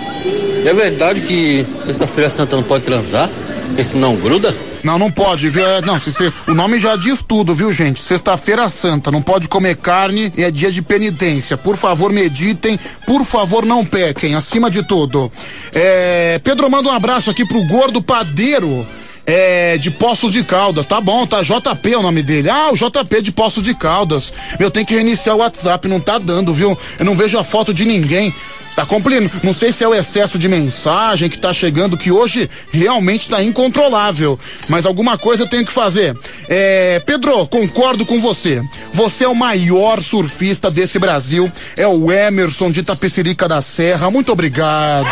[0.65, 3.29] É verdade que sexta-feira santa não pode transar?
[3.67, 4.53] Porque senão gruda?
[4.83, 5.65] Não, não pode, viu?
[5.65, 7.99] É, não, se, se, o nome já diz tudo, viu, gente?
[7.99, 11.57] Sexta-feira santa, não pode comer carne e é dia de penitência.
[11.57, 15.31] Por favor, meditem, por favor, não pequem, acima de tudo.
[15.73, 18.87] É, Pedro, manda um abraço aqui pro gordo padeiro.
[19.23, 22.49] É, de Poços de Caldas, tá bom, tá JP é o nome dele.
[22.49, 24.33] Ah, o JP de Poços de Caldas.
[24.59, 26.77] Meu, tem que reiniciar o WhatsApp, não tá dando, viu?
[26.97, 28.33] Eu não vejo a foto de ninguém.
[28.75, 29.29] Tá cumprindo.
[29.43, 33.43] Não sei se é o excesso de mensagem que tá chegando, que hoje realmente tá
[33.43, 34.39] incontrolável.
[34.71, 36.17] Mas alguma coisa eu tenho que fazer.
[36.47, 38.63] É, Pedro, concordo com você.
[38.93, 41.51] Você é o maior surfista desse Brasil.
[41.75, 44.09] É o Emerson de Tapecerica da Serra.
[44.09, 45.09] Muito obrigado.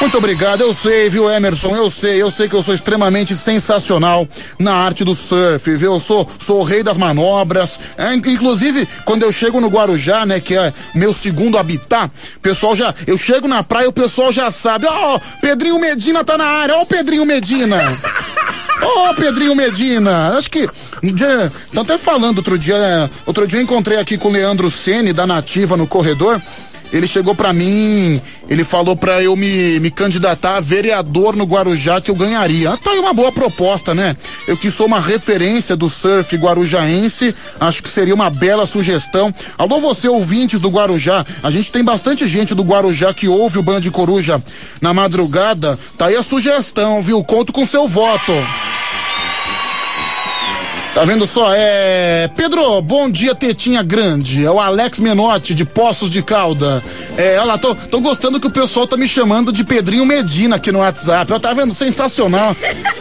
[0.00, 1.74] Muito obrigado, eu sei, viu, Emerson?
[1.74, 5.94] Eu sei, eu sei que eu sou extremamente sensacional na arte do surf, viu?
[5.94, 7.80] Eu sou, sou o rei das manobras.
[7.98, 12.94] É, inclusive, quando eu chego no Guarujá, né, que é meu segundo habitat, pessoal já.
[13.08, 14.86] Eu chego na praia, o pessoal já sabe.
[14.86, 17.76] Ó, oh, Pedrinho Medina tá na área, ó, oh, Pedrinho Medina.
[18.80, 20.68] Ô, oh, Pedrinho Medina, acho que.
[21.02, 23.10] Estão até falando outro dia.
[23.26, 26.40] Outro dia eu encontrei aqui com o Leandro Sene da Nativa no corredor
[26.92, 32.00] ele chegou para mim, ele falou para eu me, me candidatar a vereador no Guarujá
[32.00, 32.70] que eu ganharia.
[32.70, 34.16] Ah, tá aí uma boa proposta, né?
[34.46, 39.34] Eu que sou uma referência do surf guarujaense, acho que seria uma bela sugestão.
[39.56, 43.62] Alô, você ouvintes do Guarujá, a gente tem bastante gente do Guarujá que ouve o
[43.62, 44.42] Band Coruja
[44.80, 45.78] na madrugada.
[45.96, 47.22] Tá aí a sugestão, viu?
[47.22, 48.32] Conto com seu voto.
[50.98, 51.54] Tá vendo só?
[51.54, 52.28] É.
[52.34, 54.44] Pedro, bom dia, Tetinha Grande.
[54.44, 56.82] É o Alex Menotti, de Poços de Calda.
[57.16, 60.56] É, olha lá, tô, tô gostando que o pessoal tá me chamando de Pedrinho Medina
[60.56, 61.32] aqui no WhatsApp.
[61.32, 61.72] Ó, tá vendo?
[61.72, 62.52] Sensacional.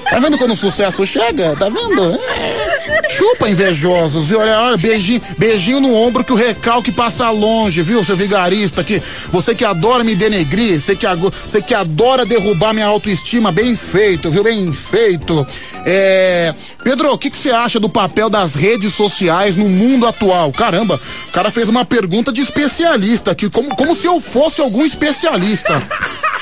[0.07, 1.55] Tá vendo quando o sucesso chega?
[1.55, 2.19] Tá vendo?
[2.37, 3.09] É.
[3.09, 4.41] Chupa, invejosos, viu?
[4.41, 8.83] Olha, olha, beijinho, beijinho no ombro que o recalque passa longe, viu, seu vigarista?
[8.83, 13.75] Que, você que adora me denegrir, você que, você que adora derrubar minha autoestima, bem
[13.75, 14.43] feito, viu?
[14.43, 15.45] Bem feito.
[15.83, 16.53] É.
[16.87, 20.53] Pedro, o que você acha do papel das redes sociais no mundo atual?
[20.53, 24.85] Caramba, o cara fez uma pergunta de especialista aqui, como, como se eu fosse algum
[24.85, 25.73] especialista.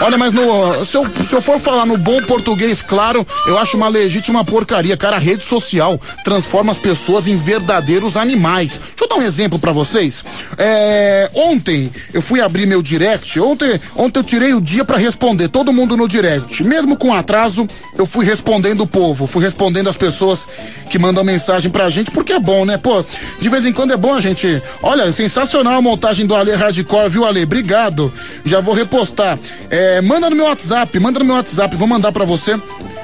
[0.00, 3.76] Olha, mas no, se, eu, se eu for falar no bom português, claro, eu acho
[3.76, 4.96] uma legítima porcaria.
[4.96, 8.78] Cara, a rede social transforma as pessoas em verdadeiros animais.
[8.78, 10.24] Deixa eu dar um exemplo para vocês.
[10.56, 13.40] É, ontem eu fui abrir meu direct.
[13.40, 16.62] Ontem, ontem eu tirei o dia para responder todo mundo no direct.
[16.62, 17.66] Mesmo com atraso,
[17.96, 20.46] eu fui respondendo o povo, fui respondendo as pessoas
[20.88, 22.76] que mandam mensagem pra gente, porque é bom, né?
[22.76, 23.04] Pô,
[23.40, 24.62] de vez em quando é bom a gente.
[24.80, 27.42] Olha, sensacional a montagem do Ale Hardcore, viu, Ale?
[27.42, 28.12] Obrigado.
[28.44, 29.17] Já vou repostar.
[29.70, 32.58] É, manda no meu WhatsApp, manda no meu WhatsApp, vou mandar para você.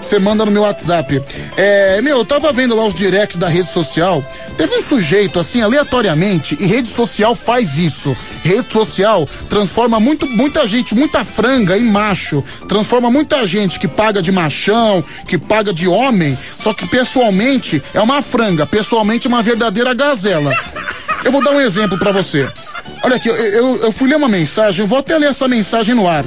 [0.05, 1.21] Você manda no meu WhatsApp.
[1.57, 4.23] É, meu, eu tava vendo lá os directs da rede social.
[4.57, 8.15] Teve um sujeito, assim, aleatoriamente, e rede social faz isso.
[8.43, 12.45] Rede social transforma muito, muita gente, muita franga em macho.
[12.69, 18.01] Transforma muita gente que paga de machão, que paga de homem, só que pessoalmente é
[18.01, 20.53] uma franga, pessoalmente é uma verdadeira gazela.
[21.25, 22.47] Eu vou dar um exemplo para você.
[23.03, 25.95] Olha aqui, eu, eu, eu fui ler uma mensagem, eu vou até ler essa mensagem
[25.95, 26.25] no ar.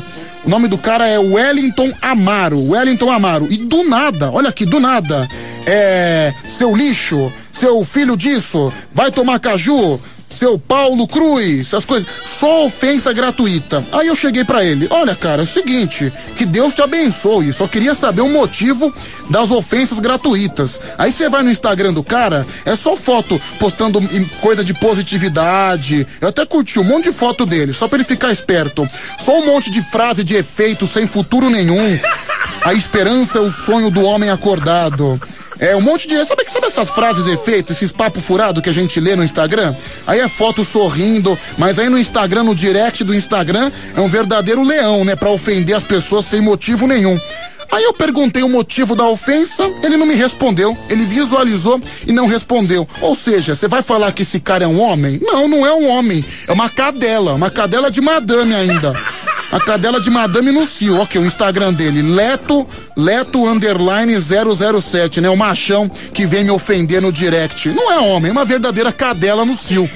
[0.47, 2.69] O nome do cara é Wellington Amaro.
[2.69, 3.51] Wellington Amaro.
[3.51, 5.27] E do nada, olha aqui, do nada.
[5.65, 6.33] É.
[6.47, 9.99] Seu lixo, seu filho disso, vai tomar caju.
[10.29, 12.07] Seu Paulo Cruz, essas coisas.
[12.23, 13.83] Só ofensa gratuita.
[13.91, 17.53] Aí eu cheguei pra ele: Olha, cara, é o seguinte, que Deus te abençoe.
[17.53, 18.93] Só queria saber o motivo
[19.29, 20.79] das ofensas gratuitas.
[20.97, 24.01] Aí você vai no Instagram do cara, é só foto postando
[24.41, 26.05] coisa de positividade.
[26.21, 28.87] Eu até curti um monte de foto dele, só pra ele ficar esperto.
[29.17, 31.99] Só um monte de frase de efeito sem futuro nenhum.
[32.63, 35.19] A esperança é o sonho do homem acordado.
[35.59, 36.23] É um monte de.
[36.25, 39.75] Sabe, sabe essas frases efeito, esses papo furado que a gente lê no Instagram?
[40.05, 44.63] Aí é foto sorrindo, mas aí no Instagram, no direct do Instagram, é um verdadeiro
[44.63, 45.15] leão, né?
[45.15, 47.19] Pra ofender as pessoas sem motivo nenhum.
[47.71, 50.75] Aí eu perguntei o motivo da ofensa, ele não me respondeu.
[50.89, 52.87] Ele visualizou e não respondeu.
[53.01, 55.19] Ou seja, você vai falar que esse cara é um homem?
[55.21, 56.23] Não, não é um homem.
[56.47, 58.95] É uma cadela, uma cadela de madame ainda.
[59.51, 65.29] A cadela de Madame no Cio, ok, o Instagram dele, Leto, Leto underline 007, né?
[65.29, 67.69] O machão que vem me ofender no direct.
[67.69, 69.89] Não é homem, é uma verdadeira cadela no Cio.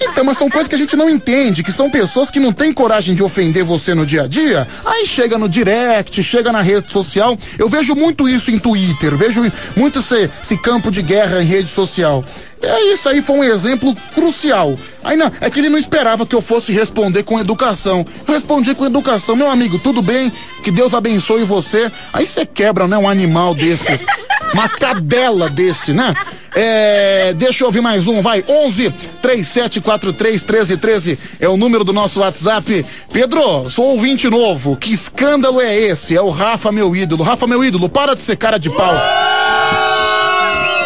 [0.00, 2.72] Então, mas são coisas que a gente não entende, que são pessoas que não têm
[2.72, 4.66] coragem de ofender você no dia a dia.
[4.84, 7.38] Aí chega no direct, chega na rede social.
[7.58, 9.40] Eu vejo muito isso em Twitter, vejo
[9.76, 12.24] muito esse, esse campo de guerra em rede social.
[12.62, 14.78] É isso aí foi um exemplo crucial.
[15.02, 18.04] Aí não, é que ele não esperava que eu fosse responder com educação.
[18.26, 20.32] Eu respondi com educação, meu amigo, tudo bem?
[20.62, 21.90] Que Deus abençoe você.
[22.12, 23.98] Aí você quebra, né, um animal desse,
[24.54, 26.14] uma cadela desse, né?
[26.54, 28.44] É, deixa eu ouvir mais um, vai.
[28.46, 28.90] 11
[29.22, 32.84] 3743 1313 é o número do nosso WhatsApp.
[33.12, 34.76] Pedro, sou ouvinte novo.
[34.76, 36.16] Que escândalo é esse?
[36.16, 37.24] É o Rafa, meu ídolo.
[37.24, 38.94] Rafa, meu ídolo, para de ser cara de pau.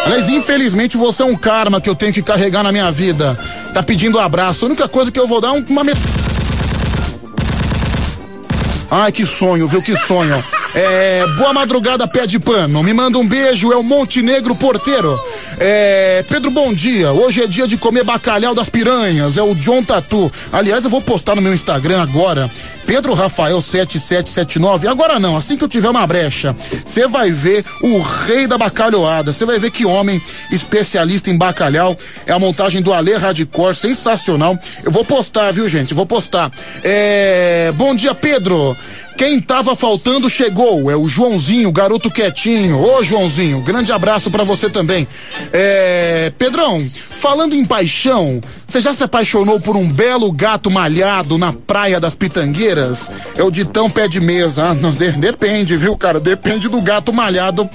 [0.07, 3.37] Aliás, infelizmente você é um karma que eu tenho que carregar na minha vida.
[3.73, 4.63] Tá pedindo abraço.
[4.63, 5.83] A única coisa que eu vou dar é um- uma.
[5.83, 5.97] met-
[8.89, 9.81] Ai, que sonho, viu?
[9.81, 10.41] Que sonho.
[10.73, 12.81] É, boa madrugada, pé de pano.
[12.81, 15.19] Me manda um beijo, é o Montenegro Porteiro.
[15.59, 17.11] É, Pedro, bom dia.
[17.11, 19.35] Hoje é dia de comer bacalhau das piranhas.
[19.35, 20.31] É o John Tatu.
[20.53, 22.49] Aliás, eu vou postar no meu Instagram agora.
[22.87, 24.87] Pedro Rafael 7779.
[24.87, 29.33] Agora não, assim que eu tiver uma brecha, você vai ver o rei da bacalhoada.
[29.33, 31.97] Você vai ver que homem especialista em bacalhau.
[32.25, 34.57] É a montagem do Ale Radicor, sensacional.
[34.85, 35.93] Eu vou postar, viu, gente?
[35.93, 36.49] Vou postar.
[36.81, 38.75] É, bom dia, Pedro.
[39.17, 42.79] Quem tava faltando chegou, é o Joãozinho, garoto quietinho.
[42.79, 45.07] Ô, Joãozinho, grande abraço pra você também.
[45.51, 51.51] É, Pedrão, falando em paixão, você já se apaixonou por um belo gato malhado na
[51.51, 53.09] praia das Pitangueiras?
[53.35, 54.65] É o ditão pé de mesa.
[54.69, 56.19] Ah, não, de- depende, viu, cara?
[56.19, 57.67] Depende do gato malhado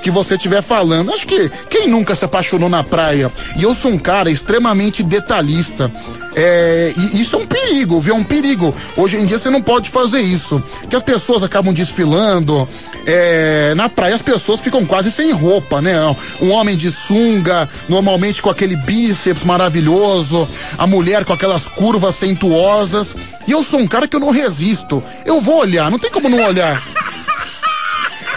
[0.00, 1.12] que você estiver falando.
[1.12, 3.30] Acho que quem nunca se apaixonou na praia?
[3.56, 5.90] E eu sou um cara extremamente detalhista.
[6.34, 8.14] É, e isso é um perigo, viu?
[8.14, 8.74] É um perigo.
[8.96, 10.62] Hoje em dia você não pode fazer isso.
[10.88, 12.68] Que as pessoas acabam desfilando.
[13.06, 15.94] é, na praia as pessoas ficam quase sem roupa, né?
[16.40, 20.48] Um homem de sunga, normalmente com aquele bíceps maravilhoso,
[20.78, 23.16] a mulher com aquelas curvas sentuosas.
[23.46, 25.02] E eu sou um cara que eu não resisto.
[25.24, 26.80] Eu vou olhar, não tem como não olhar.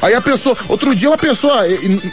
[0.04, 1.64] Aí a pessoa, outro dia uma pessoa,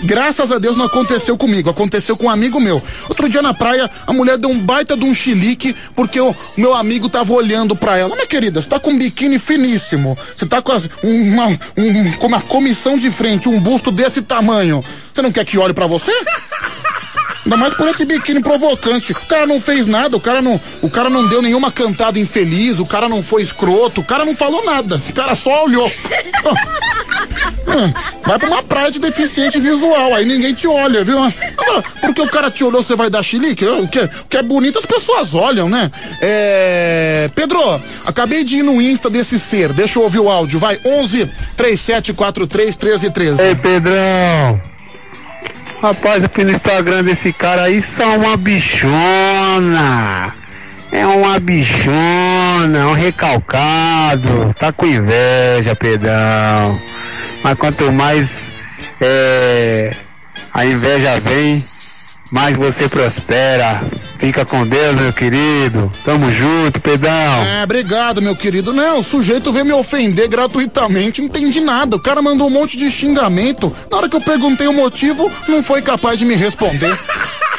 [0.05, 2.81] graças a Deus não aconteceu comigo, aconteceu com um amigo meu.
[3.09, 6.75] Outro dia na praia, a mulher deu um baita de um chilique porque o meu
[6.75, 8.15] amigo tava olhando pra ela.
[8.15, 12.27] Minha querida, você tá com um biquíni finíssimo, você tá com as- uma, um- com
[12.29, 14.85] uma comissão de frente, um busto desse tamanho.
[15.13, 16.13] Você não quer que olhe pra você?
[17.45, 19.13] Ainda mais por esse biquíni provocante.
[19.13, 22.79] O cara não fez nada, o cara não, o cara não deu nenhuma cantada infeliz,
[22.79, 25.01] o cara não foi escroto, o cara não falou nada.
[25.09, 25.91] O cara só olhou.
[27.67, 27.93] Hum,
[28.27, 31.17] Vai pra uma praia de deficiente visual, aí ninguém te olha, viu?
[32.01, 33.65] Porque o cara te olhou, você vai dar chilique?
[33.65, 35.91] O que, o que é bonito as pessoas olham, né?
[36.21, 37.31] É.
[37.35, 40.79] Pedro, acabei de ir no Insta desse ser, deixa eu ouvir o áudio, vai.
[40.85, 41.27] 11
[41.57, 43.43] 3743 1313.
[43.43, 44.61] Ei, Pedrão.
[45.83, 50.31] Rapaz, aqui no Instagram desse cara aí são uma bichona.
[50.93, 54.55] É uma bichona, um recalcado.
[54.59, 56.79] Tá com inveja, Pedrão.
[57.43, 58.51] Mas quanto mais
[59.01, 59.95] é,
[60.53, 61.65] a inveja vem,
[62.31, 63.81] mais você prospera.
[64.21, 65.91] Fica com Deus, meu querido.
[66.05, 67.11] Tamo junto, Pedrão.
[67.13, 68.71] É, obrigado, meu querido.
[68.71, 71.97] Não, o sujeito veio me ofender gratuitamente, não entendi nada.
[71.97, 73.75] O cara mandou um monte de xingamento.
[73.91, 76.95] Na hora que eu perguntei o motivo, não foi capaz de me responder.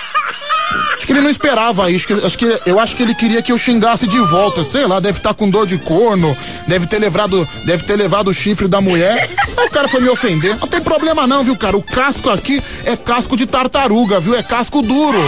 [0.96, 2.08] Acho que ele não esperava isso.
[2.24, 4.62] Acho que, eu acho que ele queria que eu xingasse de volta.
[4.62, 6.38] Sei lá, deve estar com dor de corno,
[6.68, 9.28] deve ter levado, deve ter levado o chifre da mulher.
[9.58, 10.56] Aí o cara foi me ofender.
[10.60, 11.76] Não tem problema não, viu, cara?
[11.76, 14.36] O casco aqui é casco de tartaruga, viu?
[14.36, 15.20] É casco duro.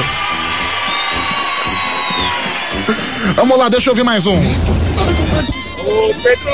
[3.36, 4.38] Vamos lá, deixa eu ouvir mais um.
[4.38, 6.52] Ô Pedro,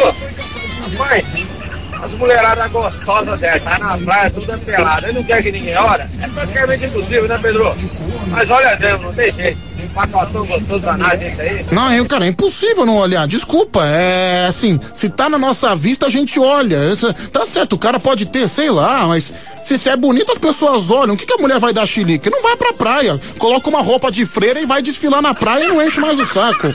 [0.98, 1.59] rapaz,
[2.02, 5.06] As mulheradas gostosas dessa, aí na praia, tudo é pelado.
[5.06, 6.08] Ele não quer que ninguém ora.
[6.22, 7.76] É praticamente impossível, né, Pedro?
[8.28, 9.70] Mas olha Deus, não tem jeito.
[9.94, 11.66] Pacotão gostoso danado aí.
[11.72, 13.28] Não, eu, cara, é impossível não olhar.
[13.28, 16.78] Desculpa, é assim, se tá na nossa vista, a gente olha.
[16.78, 19.32] Essa- tá certo, o cara pode ter, sei lá, mas
[19.64, 21.16] se, se é bonito, as pessoas olham.
[21.16, 22.30] O que, que a mulher vai dar chilique?
[22.30, 23.20] Não vai pra praia.
[23.38, 26.26] Coloca uma roupa de freira e vai desfilar na praia e não enche mais o
[26.26, 26.74] saco.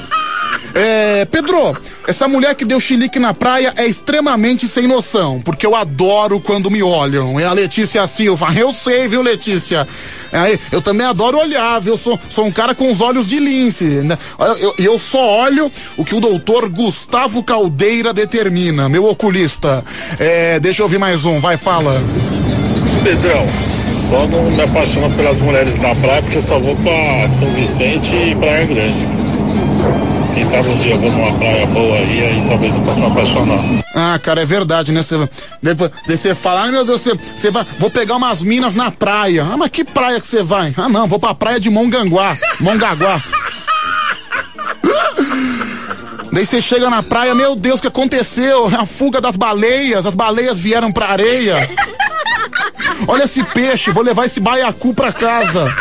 [0.75, 5.13] É, Pedro, essa mulher que deu chilique na praia é extremamente sem noção,
[5.44, 7.38] porque eu adoro quando me olham.
[7.38, 8.52] É a Letícia Silva.
[8.54, 9.86] Eu sei, viu, Letícia?
[10.32, 11.94] É, eu também adoro olhar, viu?
[11.94, 13.84] Eu sou, sou um cara com os olhos de lince.
[13.84, 14.18] Né?
[14.60, 19.84] Eu, eu, só olho o que o doutor Gustavo Caldeira determina, meu oculista.
[20.18, 21.94] É, deixa eu ouvir mais um, vai, fala.
[23.04, 23.46] Pedrão,
[24.08, 28.34] só não me apaixono pelas mulheres da praia porque só vou pra São Vicente e
[28.34, 30.13] Praia Grande.
[30.35, 33.07] Quem sabe um dia eu vou numa praia boa aí, aí talvez eu possa me
[33.07, 33.59] apaixonar.
[33.95, 35.03] Ah, cara, é verdade, né?
[35.03, 35.28] Você
[35.62, 39.45] depois você fala, meu Deus, você, você vai, vou pegar umas minas na praia.
[39.45, 40.74] Ah, mas que praia que você vai?
[40.76, 43.20] Ah, não, vou pra praia de Monganguá, Mongaguá.
[46.32, 48.68] Daí você chega na praia, meu Deus, o que aconteceu?
[48.68, 51.68] É a fuga das baleias, as baleias vieram pra areia.
[53.07, 55.72] Olha esse peixe, vou levar esse baiacu pra casa.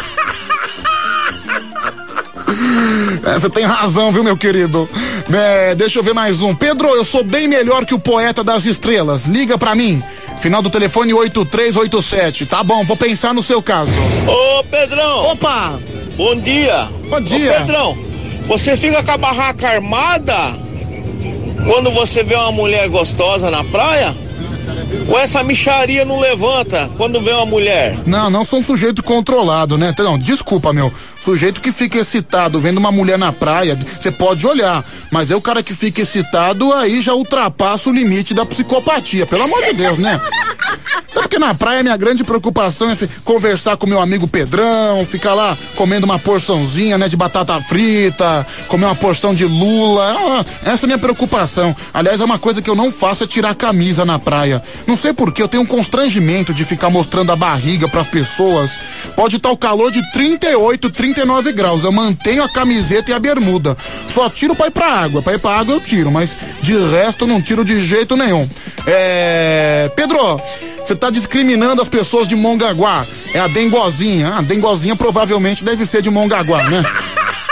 [3.25, 4.89] É, você tem razão, viu, meu querido?
[5.33, 6.53] É, deixa eu ver mais um.
[6.53, 9.25] Pedro, eu sou bem melhor que o poeta das estrelas.
[9.25, 10.01] Liga pra mim.
[10.39, 12.45] Final do telefone 8387.
[12.45, 13.91] Tá bom, vou pensar no seu caso.
[14.27, 15.31] Ô, Pedrão!
[15.31, 15.79] Opa!
[16.17, 16.87] Bom dia!
[17.09, 17.51] Bom dia!
[17.51, 17.97] Ô, Pedrão,
[18.45, 20.35] você fica com a barraca armada
[21.65, 24.13] quando você vê uma mulher gostosa na praia?
[25.07, 27.97] Ou essa micharia não levanta quando vê uma mulher?
[28.05, 29.93] Não, não sou um sujeito controlado, né?
[29.99, 30.91] Não, desculpa, meu.
[31.19, 34.83] Sujeito que fica excitado vendo uma mulher na praia, você pode olhar.
[35.11, 39.25] Mas é o cara que fica excitado, aí já ultrapassa o limite da psicopatia.
[39.25, 40.19] Pelo amor de Deus, né?
[41.11, 45.57] Até porque na praia minha grande preocupação é conversar com meu amigo Pedrão, ficar lá
[45.75, 50.15] comendo uma porçãozinha, né, de batata frita, comer uma porção de lula.
[50.17, 51.75] Ah, essa é a minha preocupação.
[51.93, 54.61] Aliás, é uma coisa que eu não faço é tirar a camisa na praia.
[54.87, 58.71] Não sei por que eu tenho um constrangimento de ficar mostrando a barriga pras pessoas.
[59.15, 61.83] Pode estar o calor de 38, 39 graus.
[61.83, 63.77] Eu mantenho a camiseta e a bermuda.
[64.13, 65.21] Só tiro pra ir pra água.
[65.21, 68.47] Pra ir pra água eu tiro, mas de resto não tiro de jeito nenhum.
[68.85, 69.91] É.
[69.95, 70.39] Pedro,
[70.79, 73.05] você tá discriminando as pessoas de Mongaguá.
[73.33, 74.29] É a dengozinha.
[74.29, 76.83] Ah, a dengozinha provavelmente deve ser de Mongaguá, né?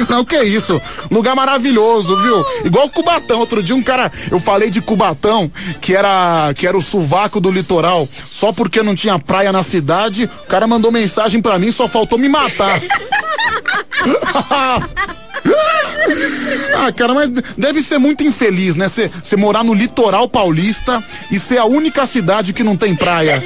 [0.08, 0.80] Não, que isso.
[1.10, 2.44] Lugar maravilhoso, viu?
[2.64, 3.38] Igual Cubatão.
[3.38, 7.50] Outro dia um cara, eu falei de Cubatão, que era, que era o sovaco do
[7.50, 10.28] litoral, só porque não tinha praia na cidade.
[10.44, 12.80] O cara mandou mensagem pra mim, só faltou me matar.
[16.74, 18.88] Ah, cara, mas deve ser muito infeliz, né?
[18.88, 23.42] Você morar no litoral paulista e ser a única cidade que não tem praia.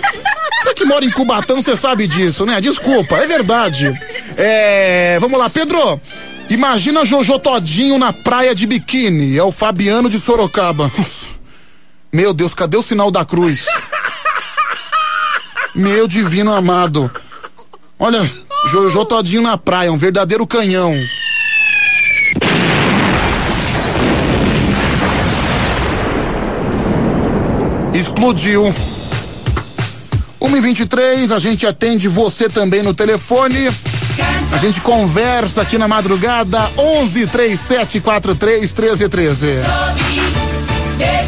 [0.63, 2.61] Você que mora em Cubatão, você sabe disso, né?
[2.61, 3.99] Desculpa, é verdade.
[4.37, 5.19] É.
[5.21, 6.01] Vamos lá, Pedro.
[6.51, 9.39] Imagina Jojo Todinho na praia de biquíni.
[9.39, 10.91] É o Fabiano de Sorocaba.
[12.13, 13.67] Meu Deus, cadê o sinal da cruz?
[15.73, 17.09] Meu divino amado.
[17.97, 18.29] Olha,
[18.69, 20.93] Jojo Todinho na praia, um verdadeiro canhão.
[27.95, 28.75] Explodiu.
[30.41, 33.69] 1h23, a gente atende você também no telefone.
[34.53, 39.47] A gente conversa aqui na madrugada, 11 37 43 13 13.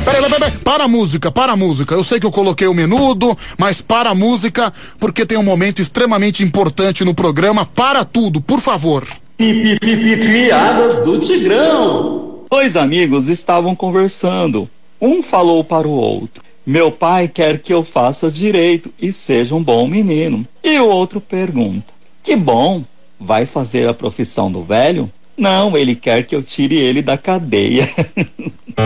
[0.05, 1.95] Peraí, peraí, peraí, para a música, para a música.
[1.95, 5.81] Eu sei que eu coloquei o menudo, mas para a música, porque tem um momento
[5.81, 7.65] extremamente importante no programa.
[7.65, 9.07] Para tudo, por favor.
[9.39, 12.45] Piadas do Tigrão.
[12.51, 14.69] Dois amigos estavam conversando.
[15.01, 19.63] Um falou para o outro: Meu pai quer que eu faça direito e seja um
[19.63, 20.47] bom menino.
[20.63, 22.85] E o outro pergunta: Que bom,
[23.19, 25.11] vai fazer a profissão do velho?
[25.37, 27.89] Não, ele quer que eu tire ele da cadeia.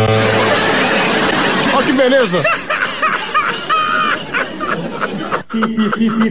[1.75, 2.43] Olha que beleza!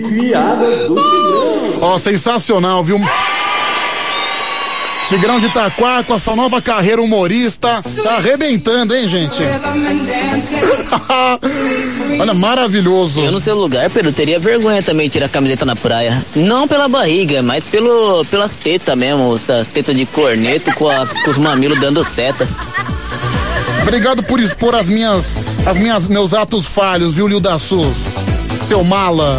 [0.09, 1.79] Piadas do Tigrão.
[1.81, 2.97] Ó, sensacional, viu?
[5.07, 7.81] Tigrão de Itaquá com a sua nova carreira humorista.
[8.03, 9.43] Tá arrebentando, hein, gente?
[12.19, 13.21] Olha, maravilhoso.
[13.21, 16.25] Eu no seu lugar, Pedro, teria vergonha também de tirar a camiseta na praia.
[16.35, 21.29] Não pela barriga, mas pelo, pelas tetas mesmo, essas tetas de corneto com, as, com
[21.29, 22.47] os mamilos dando seta.
[23.83, 25.35] Obrigado por expor as minhas,
[25.67, 27.93] as minhas, meus atos falhos, viu, Lildaçu?
[28.67, 29.37] Seu mala.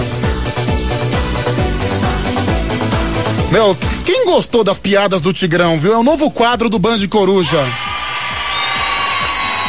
[3.50, 3.76] Meu,
[4.06, 5.92] quem gostou das piadas do Tigrão, viu?
[5.92, 7.66] É o novo quadro do Band Coruja.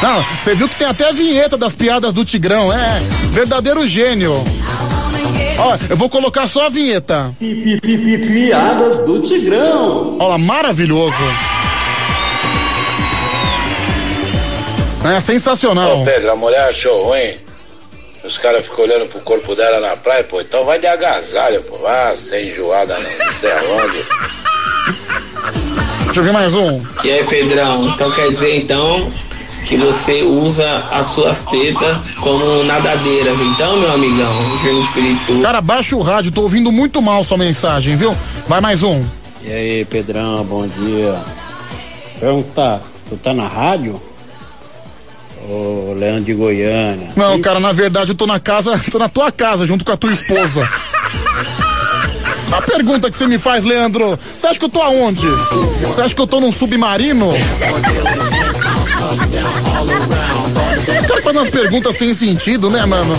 [0.00, 3.00] Não, você viu que tem até a vinheta das piadas do Tigrão, é
[3.32, 4.32] verdadeiro gênio.
[5.58, 7.34] Ó, eu vou colocar só a vinheta.
[7.82, 10.16] Piadas do Tigrão.
[10.20, 11.16] Olha maravilhoso.
[15.16, 16.02] É sensacional.
[16.02, 17.47] Ô Pedro, a mulher achou ruim.
[18.28, 21.78] Os caras ficam olhando pro corpo dela na praia, pô, então vai de agasalho, pô.
[21.86, 24.04] Ah, sem enjoada não, não sei aonde.
[26.04, 26.78] Deixa eu ver mais um.
[27.04, 29.08] E aí, Pedrão, então quer dizer então
[29.66, 35.40] que você usa as suas tetas como nadadeiras, então, meu amigão, Júnior Espírito.
[35.40, 38.14] Cara, baixa o rádio, tô ouvindo muito mal sua mensagem, viu?
[38.46, 39.02] Vai mais um.
[39.42, 41.18] E aí, Pedrão, bom dia.
[42.20, 43.98] Perguntar, tu tá na rádio?
[45.48, 47.08] Ô, Leandro de Goiânia.
[47.16, 49.96] Não, cara, na verdade eu tô na casa, tô na tua casa junto com a
[49.96, 50.68] tua esposa.
[52.50, 55.26] A pergunta que você me faz, Leandro, você acha que eu tô aonde?
[55.82, 57.30] Você acha que eu tô num submarino?
[60.88, 63.16] Os caras fazem umas perguntas sem sentido, né, mano?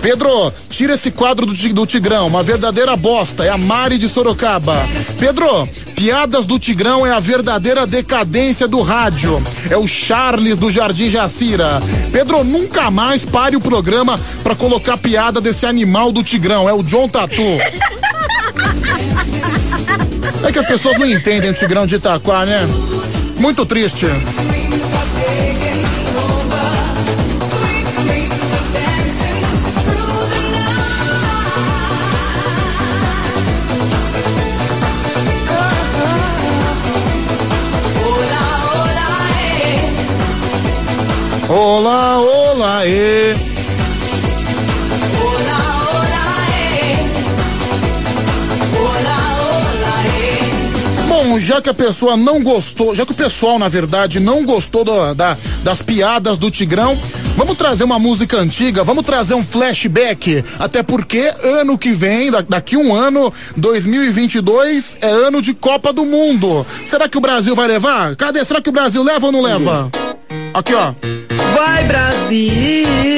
[0.00, 3.44] Pedro, tira esse quadro do, do Tigrão, uma verdadeira bosta.
[3.44, 4.76] É a Mari de Sorocaba.
[5.18, 5.66] Pedro,
[5.96, 9.42] piadas do Tigrão é a verdadeira decadência do rádio.
[9.70, 11.82] É o Charles do Jardim Jacira.
[12.12, 16.68] Pedro, nunca mais pare o programa pra colocar piada desse animal do Tigrão.
[16.68, 17.42] É o John Tatu.
[20.46, 22.60] É que as pessoas não entendem o Tigrão de Itaquá, né?
[23.44, 24.06] Muito triste.
[41.50, 43.53] Olá, olá, e.
[51.38, 55.14] Já que a pessoa não gostou, já que o pessoal, na verdade, não gostou do-
[55.14, 56.96] da- das piadas do Tigrão,
[57.36, 60.42] vamos trazer uma música antiga, vamos trazer um flashback.
[60.58, 66.06] Até porque ano que vem, da- daqui um ano, 2022, é ano de Copa do
[66.06, 66.66] Mundo.
[66.86, 68.16] Será que o Brasil vai levar?
[68.16, 68.44] Cadê?
[68.44, 69.90] Será que o Brasil leva ou não leva?
[70.54, 70.94] Aqui, ó.
[71.54, 73.13] Vai, Brasil!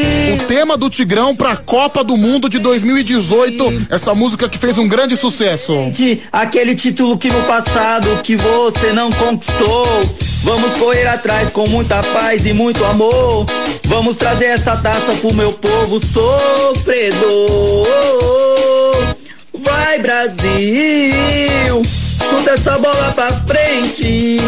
[0.49, 3.88] Tema do Tigrão pra Copa do Mundo de 2018.
[3.90, 5.74] Essa música que fez um grande sucesso.
[6.32, 9.86] Aquele título que no passado que você não conquistou.
[10.44, 13.47] Vamos correr atrás com muita paz e muito amor.
[13.86, 17.86] Vamos trazer essa taça pro meu povo sofredor.
[19.64, 21.82] Vai, Brasil!
[22.30, 24.38] Chuta essa bola pra frente.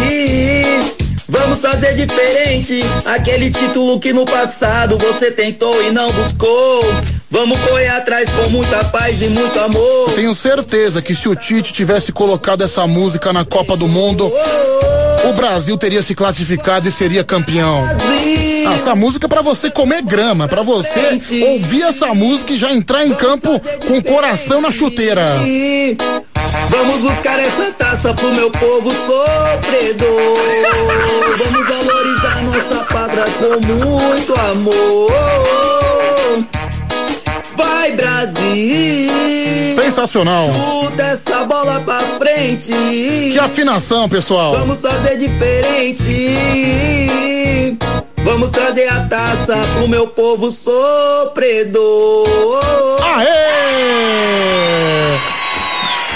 [1.28, 2.80] Vamos fazer diferente.
[3.04, 6.80] Aquele título que no passado você tentou e não buscou.
[7.30, 10.10] Vamos correr atrás com muita paz e muito amor.
[10.14, 14.32] Tenho certeza que se o Tite tivesse colocado essa música na Copa do Mundo,
[15.28, 17.84] o Brasil teria se classificado e seria campeão.
[18.66, 21.20] Ah, Essa música é pra você comer grama, pra você
[21.50, 25.24] ouvir essa música e já entrar em campo com o coração na chuteira.
[26.70, 30.38] Vamos buscar essa taça pro meu povo sofredor.
[31.36, 35.67] Vamos valorizar nossa pátria com muito amor.
[37.58, 39.10] Vai, Brasil!
[39.74, 40.52] Sensacional.
[40.54, 42.70] Chuta essa bola pra frente.
[42.70, 44.56] Que afinação, pessoal.
[44.56, 46.38] Vamos fazer diferente.
[48.18, 52.28] Vamos trazer a taça pro meu povo sofredor.
[53.02, 53.28] Aê!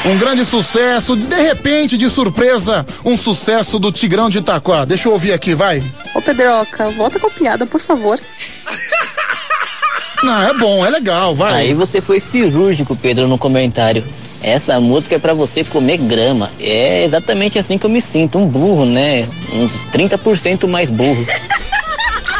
[0.05, 4.85] Um grande sucesso, de repente, de surpresa, um sucesso do Tigrão de Itaquá.
[4.85, 5.83] Deixa eu ouvir aqui, vai.
[6.15, 8.21] Ô Pedroca, volta com a piada, por favor.
[10.23, 11.55] Não, é bom, é legal, vai.
[11.55, 14.05] Aí você foi cirúrgico, Pedro, no comentário.
[14.43, 16.51] Essa música é pra você comer grama.
[16.61, 19.27] É exatamente assim que eu me sinto, um burro, né?
[19.53, 21.25] Uns 30% mais burro.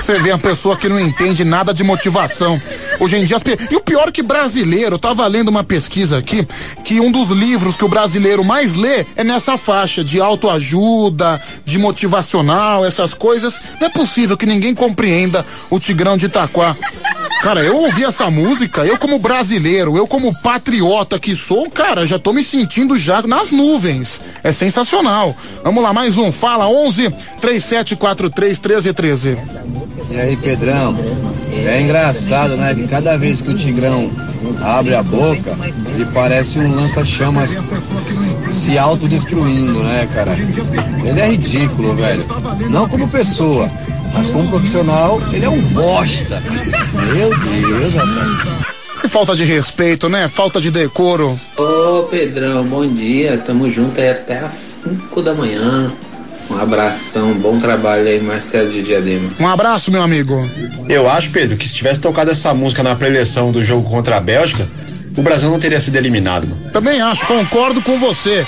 [0.01, 2.61] Você vê uma pessoa que não entende nada de motivação.
[3.03, 3.37] Hoje em dia,
[3.69, 6.47] e o pior é que brasileiro, eu tava lendo uma pesquisa aqui,
[6.85, 11.81] que um dos livros que o brasileiro mais lê é nessa faixa de autoajuda, de
[11.81, 13.61] motivacional, essas coisas.
[13.81, 16.77] Não é possível que ninguém compreenda o Tigrão de Itaquá.
[17.43, 22.21] Cara, eu ouvi essa música, eu como brasileiro, eu como patriota que sou, cara, já
[22.21, 24.21] tô me sentindo já nas nuvens.
[24.45, 25.37] É sensacional.
[25.65, 26.31] Vamos lá, mais um.
[26.31, 27.11] Fala 11
[27.41, 29.39] 3743 1313.
[30.09, 30.97] E aí, Pedrão?
[31.55, 32.75] É engraçado, né?
[32.75, 34.13] Que cada vez que o Tigrão
[34.61, 35.57] abre a boca,
[35.95, 37.59] ele parece um lança-chamas
[38.51, 40.37] se autodestruindo, né, cara?
[41.03, 42.23] Ele é ridículo, velho.
[42.69, 43.71] Não como pessoa,
[44.13, 46.43] mas como profissional, ele é um bosta.
[47.15, 49.01] Meu Deus, rapaz.
[49.01, 50.29] Que falta de respeito, né?
[50.29, 51.41] Falta de decoro.
[51.57, 53.39] Ô Pedrão, bom dia.
[53.39, 55.91] Tamo junto aí até às 5 da manhã.
[56.53, 59.31] Um abração, bom trabalho aí, Marcelo de Diadema.
[59.41, 60.35] Um abraço, meu amigo.
[60.87, 64.21] Eu acho, Pedro, que se tivesse tocado essa música na preleção do jogo contra a
[64.21, 64.69] Bélgica,
[65.17, 66.47] o Brasil não teria sido eliminado.
[66.47, 66.71] Mano.
[66.71, 68.47] Também acho, concordo com você.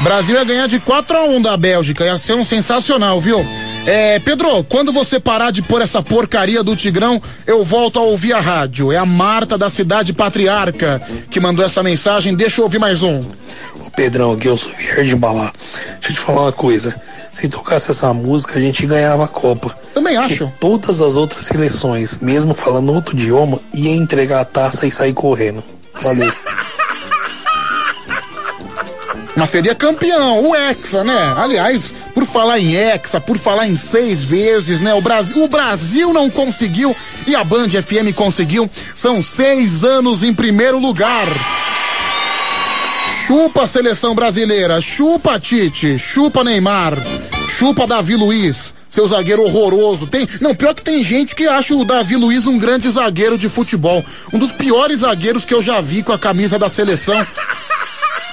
[0.00, 3.44] Brasil ia ganhar de 4 a 1 da Bélgica, ia ser um sensacional, viu?
[3.86, 8.32] É, Pedro, quando você parar de pôr essa porcaria do Tigrão, eu volto a ouvir
[8.32, 8.92] a rádio.
[8.92, 11.00] É a Marta da cidade patriarca
[11.30, 12.34] que mandou essa mensagem.
[12.34, 13.20] Deixa eu ouvir mais um.
[13.94, 15.52] Pedrão, aqui eu sou Vierge de Balá.
[16.00, 17.00] Deixa eu te falar uma coisa.
[17.32, 19.76] Se tocasse essa música, a gente ganhava a Copa.
[19.94, 20.46] Também acho.
[20.46, 25.12] Porque todas as outras seleções, mesmo falando outro idioma, ia entregar a taça e sair
[25.12, 25.62] correndo.
[26.02, 26.32] Valeu.
[29.36, 31.34] Mas seria campeão, o Hexa, né?
[31.36, 34.92] Aliás, por falar em Hexa, por falar em seis vezes, né?
[34.92, 36.94] O Brasil, o Brasil não conseguiu
[37.26, 38.68] e a Band FM conseguiu.
[38.94, 41.28] São seis anos em primeiro lugar.
[43.30, 46.94] Chupa a seleção brasileira, chupa Tite, chupa Neymar,
[47.48, 50.08] chupa Davi Luiz, seu zagueiro horroroso.
[50.08, 53.48] Tem, não, pior que tem gente que acha o Davi Luiz um grande zagueiro de
[53.48, 57.14] futebol, um dos piores zagueiros que eu já vi com a camisa da seleção.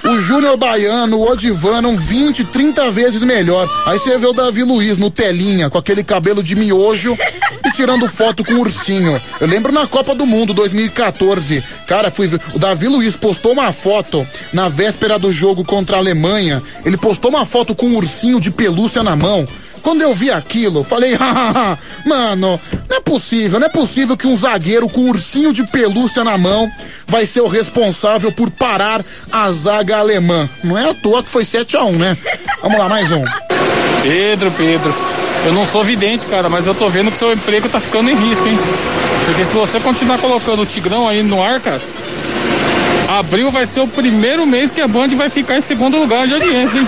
[0.07, 3.69] O Júnior Baiano, o Odivano, 20, 30 vezes melhor.
[3.85, 7.17] Aí você vê o Davi Luiz no telinha, com aquele cabelo de miojo
[7.65, 9.19] e tirando foto com o ursinho.
[9.41, 11.61] Eu lembro na Copa do Mundo 2014.
[11.85, 12.39] Cara, fui ver.
[12.53, 16.63] O Davi Luiz postou uma foto na véspera do jogo contra a Alemanha.
[16.85, 19.43] Ele postou uma foto com um ursinho de pelúcia na mão.
[19.81, 22.59] Quando eu vi aquilo, falei, hahaha, mano,
[22.89, 26.37] não é possível, não é possível que um zagueiro com um ursinho de pelúcia na
[26.37, 26.69] mão
[27.07, 29.01] vai ser o responsável por parar
[29.31, 30.49] a zaga alemã.
[30.63, 32.17] Não é à toa que foi 7 a 1 né?
[32.61, 33.23] Vamos lá, mais um.
[34.01, 34.93] Pedro, Pedro,
[35.45, 38.15] eu não sou vidente, cara, mas eu tô vendo que seu emprego tá ficando em
[38.15, 38.57] risco, hein?
[39.25, 41.81] Porque se você continuar colocando o Tigrão aí no ar, cara,
[43.07, 46.33] abril vai ser o primeiro mês que a Band vai ficar em segundo lugar de
[46.33, 46.87] audiência, hein?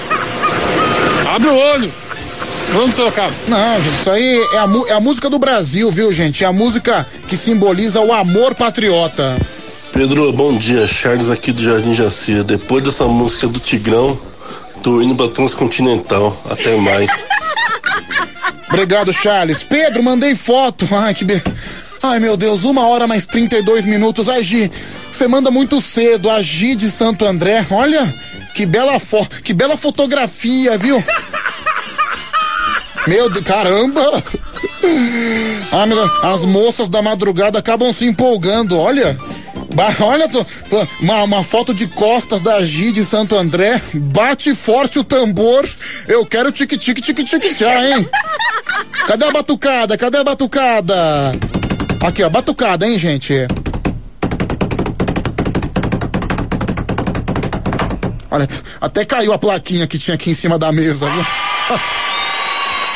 [1.33, 1.91] Abre o olho.
[2.71, 3.33] Vamos, Sorocaba.
[3.47, 6.43] Não, gente, isso aí é a, é a música do Brasil, viu, gente?
[6.43, 9.37] É a música que simboliza o amor patriota.
[9.91, 10.85] Pedro, bom dia.
[10.85, 12.43] Charles aqui do Jardim Jaci.
[12.43, 14.19] Depois dessa música do Tigrão,
[14.83, 16.39] tô indo pra Transcontinental.
[16.49, 17.09] Até mais.
[18.69, 19.63] Obrigado, Charles.
[19.63, 20.87] Pedro, mandei foto.
[20.93, 21.41] Ai, que be...
[22.03, 24.29] Ai, meu Deus, uma hora mais 32 minutos.
[24.29, 24.71] Ai, Gi,
[25.11, 26.29] você manda muito cedo.
[26.29, 27.65] A Gi de Santo André.
[27.71, 28.07] Olha,
[28.53, 31.03] que bela foto, que bela fotografia, viu?
[33.07, 34.23] Meu Deus, caramba!
[35.71, 39.17] Ah, as moças da madrugada acabam se empolgando, olha.
[40.01, 40.27] Olha,
[41.01, 43.81] uma, uma foto de costas da Gi de Santo André.
[43.93, 45.65] Bate forte o tambor.
[46.07, 48.09] Eu quero tique-tique, tique-tique, tchá, hein?
[49.07, 49.97] Cadê a batucada?
[49.97, 51.31] Cadê a batucada?
[52.01, 53.33] Aqui, ó, batucada, hein, gente?
[58.31, 58.47] Olha,
[58.81, 61.25] até caiu a plaquinha que tinha aqui em cima da mesa, viu?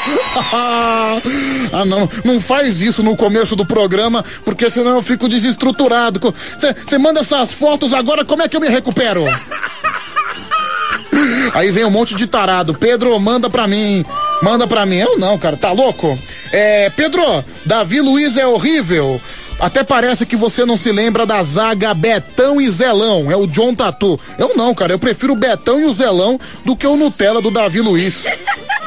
[1.71, 6.33] ah, não, não faz isso no começo do programa, porque senão eu fico desestruturado.
[6.57, 9.23] Você manda essas fotos agora, como é que eu me recupero?
[11.53, 12.73] Aí vem um monte de tarado.
[12.73, 14.03] Pedro, manda pra mim.
[14.41, 14.97] Manda pra mim.
[14.97, 16.17] Eu não, cara, tá louco?
[16.51, 17.23] É, Pedro,
[17.65, 19.21] Davi Luiz é horrível.
[19.59, 23.31] Até parece que você não se lembra da zaga Betão e Zelão.
[23.31, 24.19] É o John Tatu.
[24.37, 24.93] Eu não, cara.
[24.93, 28.25] Eu prefiro o Betão e o Zelão do que o Nutella do Davi Luiz.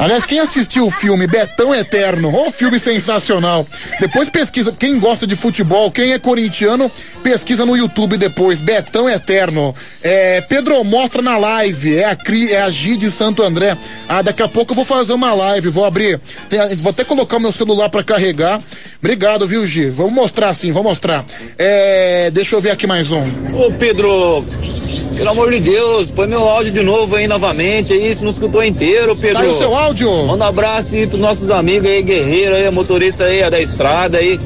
[0.00, 3.66] Aliás, quem assistiu o filme Betão Eterno, ô filme sensacional.
[4.00, 6.90] Depois pesquisa, quem gosta de futebol, quem é corintiano,
[7.22, 9.74] pesquisa no YouTube depois, Betão Eterno.
[10.02, 13.76] É, Pedro, mostra na live, é a, Cri, é a Gi de Santo André.
[14.08, 16.18] Ah, daqui a pouco eu vou fazer uma live, vou abrir,
[16.48, 18.58] tem, vou até colocar o meu celular para carregar.
[19.00, 19.90] Obrigado, viu, Gi?
[19.90, 21.22] Vamos mostrar sim, vou mostrar.
[21.58, 23.22] É, deixa eu ver aqui mais um.
[23.54, 24.46] Ô, Pedro,
[25.14, 28.64] pelo amor de Deus, põe meu áudio de novo aí novamente aí, se não escutou
[28.64, 29.50] inteiro, Pedro.
[29.50, 29.89] O seu áudio?
[30.26, 34.38] Manda um abraço aí pros nossos amigos aí, guerreiro aí, motorista aí da estrada aí,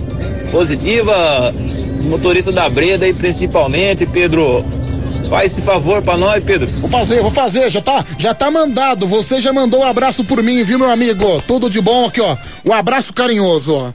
[0.51, 1.53] positiva,
[2.05, 4.65] motorista da Breda aí principalmente, Pedro.
[5.29, 6.67] Faz esse favor pra nós, Pedro.
[6.67, 9.07] Vou fazer, vou fazer, já tá, já tá mandado.
[9.07, 11.43] Você já mandou um abraço por mim, viu, meu amigo?
[11.47, 12.37] Tudo de bom aqui, ó.
[12.65, 13.93] Um abraço carinhoso, ó.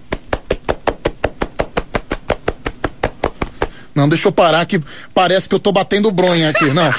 [3.94, 4.82] Não, deixa eu parar que
[5.14, 6.90] parece que eu tô batendo bronha aqui, não.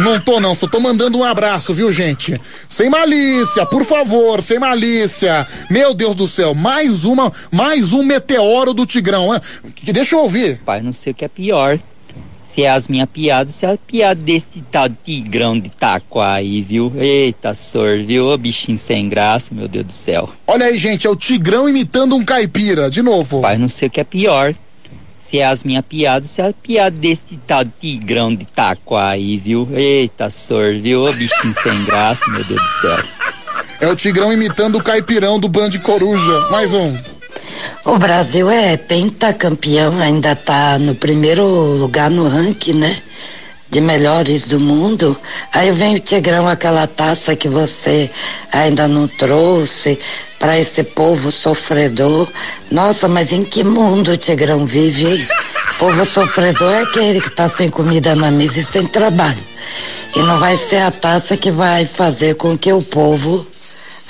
[0.00, 2.34] Não tô não, só tô mandando um abraço, viu, gente?
[2.68, 5.46] Sem malícia, por favor, sem malícia.
[5.70, 9.34] Meu Deus do céu, mais uma, mais um meteoro do Tigrão.
[9.34, 9.40] Hein?
[9.84, 10.58] Deixa eu ouvir.
[10.64, 11.78] Pai, não sei o que é pior.
[12.44, 16.60] Se é as minhas piadas, se é a piada desse tal tigrão de taquá aí,
[16.60, 16.92] viu?
[16.98, 18.26] Eita, sor, viu?
[18.26, 20.28] Ô bichinho sem graça, meu Deus do céu.
[20.46, 23.40] Olha aí, gente, é o tigrão imitando um caipira, de novo.
[23.40, 24.54] Pai, não sei o que é pior
[25.22, 29.10] se é as minhas piadas, se é a piada desse tal de tigrão de taquá
[29.10, 29.68] aí, viu?
[29.72, 31.04] Eita, sor, viu?
[31.04, 33.04] Ô bichinho sem graça, meu Deus do céu.
[33.80, 36.50] É o Tigrão imitando o caipirão do Band Coruja.
[36.50, 36.96] Mais um.
[37.84, 42.96] O Brasil é pentacampeão, ainda tá no primeiro lugar no ranking, né?
[43.72, 45.16] De melhores do mundo.
[45.50, 48.10] Aí vem o Tigrão, aquela taça que você
[48.52, 49.98] ainda não trouxe
[50.38, 52.28] para esse povo sofredor.
[52.70, 55.26] Nossa, mas em que mundo o Tigrão vive, hein?
[55.78, 59.42] Povo sofredor é aquele que tá sem comida na mesa e sem trabalho.
[60.14, 63.46] E não vai ser a taça que vai fazer com que o povo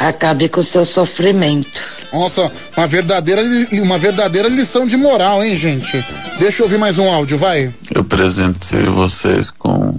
[0.01, 2.02] acabe com seu sofrimento.
[2.13, 6.05] Nossa, uma verdadeira, uma verdadeira lição de moral, hein, gente?
[6.39, 7.73] Deixa eu ouvir mais um áudio, vai.
[7.95, 9.99] Eu presentei vocês com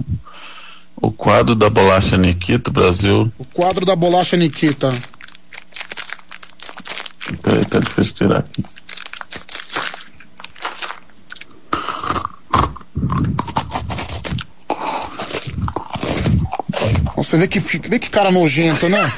[1.00, 3.30] o quadro da bolacha Nikita Brasil.
[3.36, 4.94] O quadro da bolacha Nikita.
[7.42, 8.62] Peraí, tá difícil tirar aqui.
[17.16, 19.12] Você vê que, vê que cara nojento, né?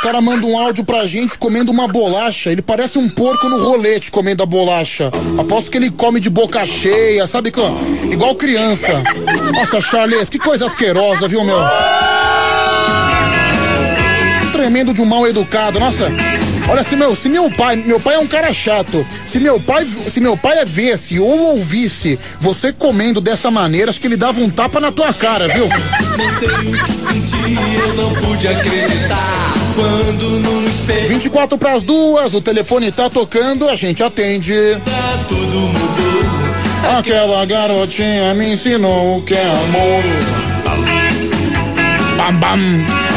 [0.00, 2.50] O cara manda um áudio pra gente comendo uma bolacha.
[2.50, 5.10] Ele parece um porco no rolete comendo a bolacha.
[5.38, 7.52] Aposto que ele come de boca cheia, sabe?
[8.10, 9.02] Igual criança.
[9.52, 11.58] Nossa, Charles, que coisa asquerosa, viu, meu?
[14.52, 16.08] Tremendo de um mal educado, nossa.
[16.70, 19.04] Olha, se meu, se meu pai, meu pai é um cara chato.
[19.26, 24.06] Se meu pai, se meu pai visse ou ouvisse você comendo dessa maneira, acho que
[24.06, 25.64] ele dava um tapa na tua cara, viu?
[25.66, 25.70] eu
[27.96, 33.74] não pude acreditar quando no espelho 24 para as duas, o telefone tá tocando, a
[33.74, 34.54] gente atende.
[35.26, 36.20] tudo mudou.
[36.98, 40.04] Aquela garotinha me ensinou o que é amor.
[42.16, 43.09] Bam, bam.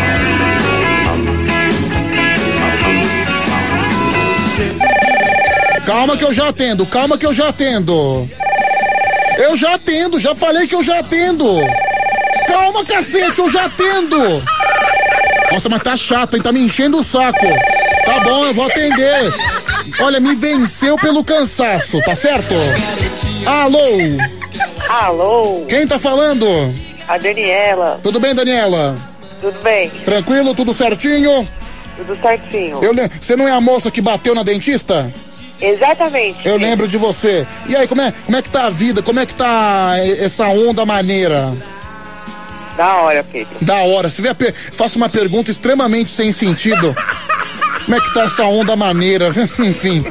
[5.85, 8.27] Calma que eu já atendo, calma que eu já atendo.
[9.37, 11.45] Eu já atendo, já falei que eu já atendo.
[12.47, 14.17] Calma, cacete, eu já atendo.
[15.51, 16.41] Nossa, mas tá chato, hein?
[16.41, 17.45] Tá me enchendo o saco.
[18.05, 19.33] Tá bom, eu vou atender.
[19.99, 22.53] Olha, me venceu pelo cansaço, tá certo?
[23.45, 23.79] Alô?
[24.87, 25.65] Alô?
[25.67, 26.47] Quem tá falando?
[27.07, 27.99] A Daniela.
[28.01, 28.95] Tudo bem, Daniela?
[29.41, 29.89] Tudo bem?
[30.05, 31.47] Tranquilo, tudo certinho?
[31.97, 32.79] Tudo certinho.
[33.19, 35.11] Você não é a moça que bateu na dentista?
[35.63, 36.39] Exatamente.
[36.45, 37.47] Eu lembro de você.
[37.67, 39.01] E aí, como é, como é que tá a vida?
[39.01, 41.53] Como é que tá e- essa onda maneira?
[42.75, 43.53] Da hora, Pedro.
[43.61, 44.09] Da hora.
[44.09, 44.53] Se vê a per...
[44.53, 46.93] Faço uma pergunta extremamente sem sentido.
[47.85, 49.27] Como é que tá essa onda maneira?
[49.59, 50.03] Enfim.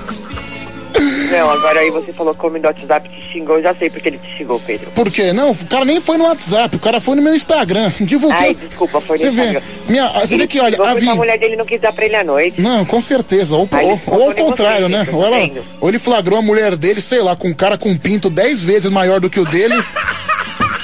[1.30, 3.88] Não, agora aí você falou que o homem do WhatsApp te xingou, eu já sei
[3.90, 4.90] porque ele te xingou, Pedro.
[4.92, 5.32] Por quê?
[5.32, 7.90] Não, o cara nem foi no WhatsApp, o cara foi no meu Instagram.
[8.00, 8.38] Divulguei.
[8.48, 9.62] Ai, desculpa, foi no Você vê, Instagram.
[9.88, 11.08] minha, você vê que, olha, a Vi...
[11.08, 12.60] a mulher dele não quis dar pra ele à noite.
[12.60, 13.56] Não, com certeza.
[13.56, 15.06] Ou, Aí ou, ou ao contrário, você, né?
[15.12, 15.50] Ou, ela,
[15.80, 18.60] ou ele flagrou a mulher dele, sei lá, com um cara com um pinto dez
[18.60, 19.74] vezes maior do que o dele.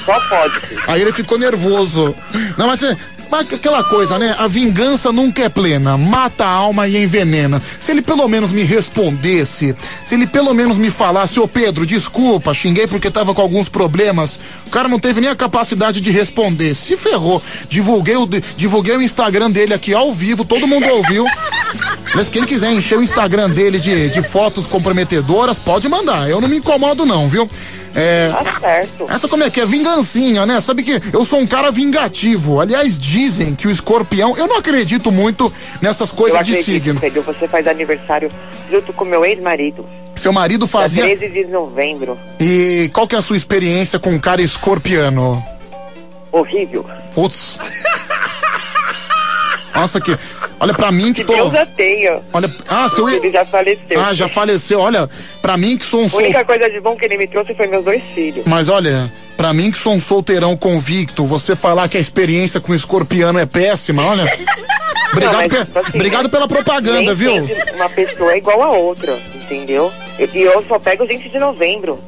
[0.05, 0.53] Só pode.
[0.87, 2.15] Aí ele ficou nervoso.
[2.57, 2.97] Não, mas, é-
[3.31, 4.35] mas aquela coisa, né?
[4.39, 5.97] A vingança nunca é plena.
[5.97, 7.61] Mata a alma e envenena.
[7.79, 12.53] Se ele pelo menos me respondesse, se ele pelo menos me falasse, ô Pedro, desculpa,
[12.53, 14.39] xinguei porque tava com alguns problemas.
[14.65, 16.73] O cara não teve nem a capacidade de responder.
[16.73, 17.41] Se ferrou.
[17.69, 18.27] Divulguei o,
[18.57, 21.25] divulguei o Instagram dele aqui ao vivo, todo mundo ouviu.
[22.15, 26.29] Mas quem quiser encher o Instagram dele de, de fotos comprometedoras, pode mandar.
[26.29, 27.47] Eu não me incomodo, não, viu?
[27.95, 29.07] É, Tá certo.
[29.09, 29.65] essa como é que é?
[29.65, 30.59] Vingancinha, né?
[30.61, 32.59] Sabe que eu sou um cara vingativo.
[32.61, 34.37] Aliás, dizem que o escorpião.
[34.37, 35.51] Eu não acredito muito
[35.81, 36.99] nessas coisas eu de acredito, signo.
[36.99, 38.29] Pedro, você faz aniversário
[38.71, 39.85] junto com meu ex-marido.
[40.15, 41.03] Seu marido Dia fazia.
[41.17, 42.17] 13 de novembro.
[42.39, 45.43] E qual que é a sua experiência com um cara escorpiano?
[46.31, 46.85] Horrível.
[47.15, 47.57] Putz.
[49.73, 50.11] Nossa, que.
[50.59, 51.33] Olha, pra mim que Que tô.
[51.33, 52.19] Deus a tenha.
[52.33, 52.49] Olha.
[52.67, 53.07] Ah, seu.
[53.09, 54.01] Ele já faleceu.
[54.03, 54.79] Ah, já faleceu.
[54.81, 55.09] Olha,
[55.41, 56.19] pra mim que sou um A sol...
[56.19, 58.43] única coisa de bom que ele me trouxe foi meus dois filhos.
[58.45, 62.73] Mas olha, pra mim que sou um solteirão convicto, você falar que a experiência com
[62.73, 64.23] escorpiano é péssima, olha.
[65.11, 67.33] Obrigado, Não, mas, pe- tipo assim, obrigado pela propaganda, viu?
[67.73, 69.91] Uma pessoa é igual a outra, entendeu?
[70.19, 71.99] Eu- E eu, só pego gente de novembro.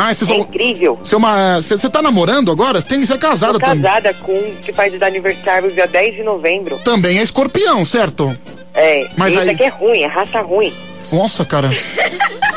[0.00, 0.96] Ah, É incrível.
[1.02, 2.80] Você tá namorando agora?
[2.80, 3.82] Você tem que ser casada também.
[3.82, 6.78] casada com um que faz de aniversário dia 10 de novembro.
[6.84, 8.38] Também é escorpião, certo?
[8.74, 10.72] É, Mas esse aí- aqui é ruim, é raça ruim.
[11.12, 11.68] Nossa, cara.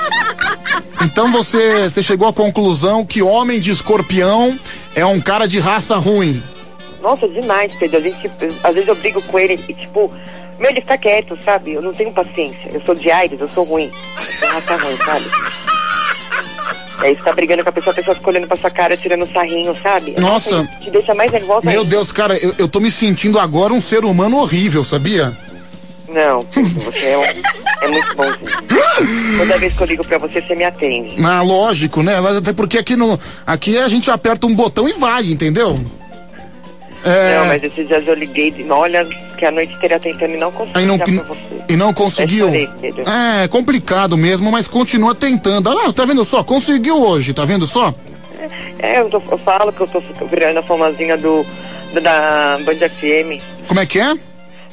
[1.03, 4.57] Então você, você chegou à conclusão que homem de escorpião
[4.95, 6.41] é um cara de raça ruim.
[7.01, 7.97] Nossa, demais, Pedro.
[7.97, 8.29] A gente,
[8.63, 10.11] às vezes eu brigo com ele e, tipo,
[10.59, 11.71] meu, ele fica quieto, sabe?
[11.73, 12.69] Eu não tenho paciência.
[12.71, 13.91] Eu sou de Aires, eu sou ruim.
[14.15, 15.25] Eu sou raça ruim, sabe?
[17.01, 19.31] Aí você tá brigando com a pessoa, a pessoa fica olhando pra sua cara, tirando
[19.31, 20.13] sarrinho, sabe?
[20.19, 20.61] Nossa.
[20.61, 21.89] isso Te deixa mais nervosa Meu ainda.
[21.89, 25.35] Deus, cara, eu, eu tô me sentindo agora um ser humano horrível, sabia?
[26.09, 27.23] Não, você é, um-
[27.85, 29.37] é muito bonzinho.
[29.37, 31.15] Toda vez que eu ligo pra você, você me atende.
[31.25, 32.15] Ah, lógico, né?
[32.37, 33.17] Até porque aqui no.
[33.47, 35.73] Aqui a gente aperta um botão e vai, entendeu?
[37.03, 37.37] É.
[37.39, 39.07] Não, mas esses dias eu liguei, de, olha,
[39.41, 40.99] que a noite inteira tentando e não consegui Aí não,
[41.67, 42.45] e não conseguiu.
[42.45, 42.69] Chorei.
[43.43, 45.67] É, complicado mesmo, mas continua tentando.
[45.67, 46.43] Ah, lá, tá vendo só?
[46.43, 47.91] Conseguiu hoje, tá vendo só?
[48.77, 51.43] É, eu, tô- eu falo que eu tô virando a famosinha do,
[51.91, 53.41] do- da Band FM.
[53.67, 54.13] Como é que é?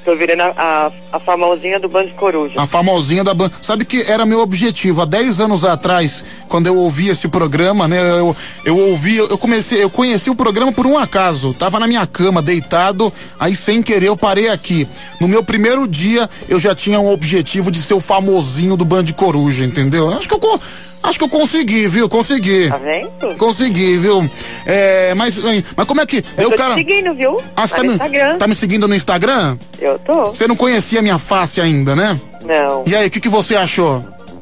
[0.04, 2.60] Tô virando a, a, a famosinha do Band Coruja.
[2.60, 3.52] A famosinha da banda.
[3.60, 7.98] Sabe que era meu objetivo há 10 anos atrás, quando eu ouvi esse programa, né?
[8.18, 8.34] Eu,
[8.64, 11.52] eu ouvi, eu comecei, eu conheci o programa por um acaso.
[11.52, 14.88] Tava na minha cama, deitado, aí sem querer eu parei aqui.
[15.20, 19.06] No meu primeiro dia, eu já tinha um objetivo de ser o famosinho do Band
[19.16, 20.08] Coruja, entendeu?
[20.10, 20.60] Acho que eu,
[21.02, 22.08] acho que eu consegui, viu?
[22.08, 22.68] Consegui.
[22.68, 23.36] Tá vendo?
[23.36, 24.28] Consegui, viu?
[24.66, 25.38] É, mas,
[25.76, 26.24] mas como é que.
[26.36, 26.74] Eu Eu, tô cara.
[26.74, 27.40] te seguindo, viu?
[27.56, 28.38] Ah, você tá, no Instagram.
[28.38, 29.56] tá me seguindo no Instagram?
[29.80, 30.24] Eu tô.
[30.26, 32.18] Você não conhecia minha face ainda, né?
[32.44, 32.84] Não.
[32.86, 34.00] E aí, o que, que você achou?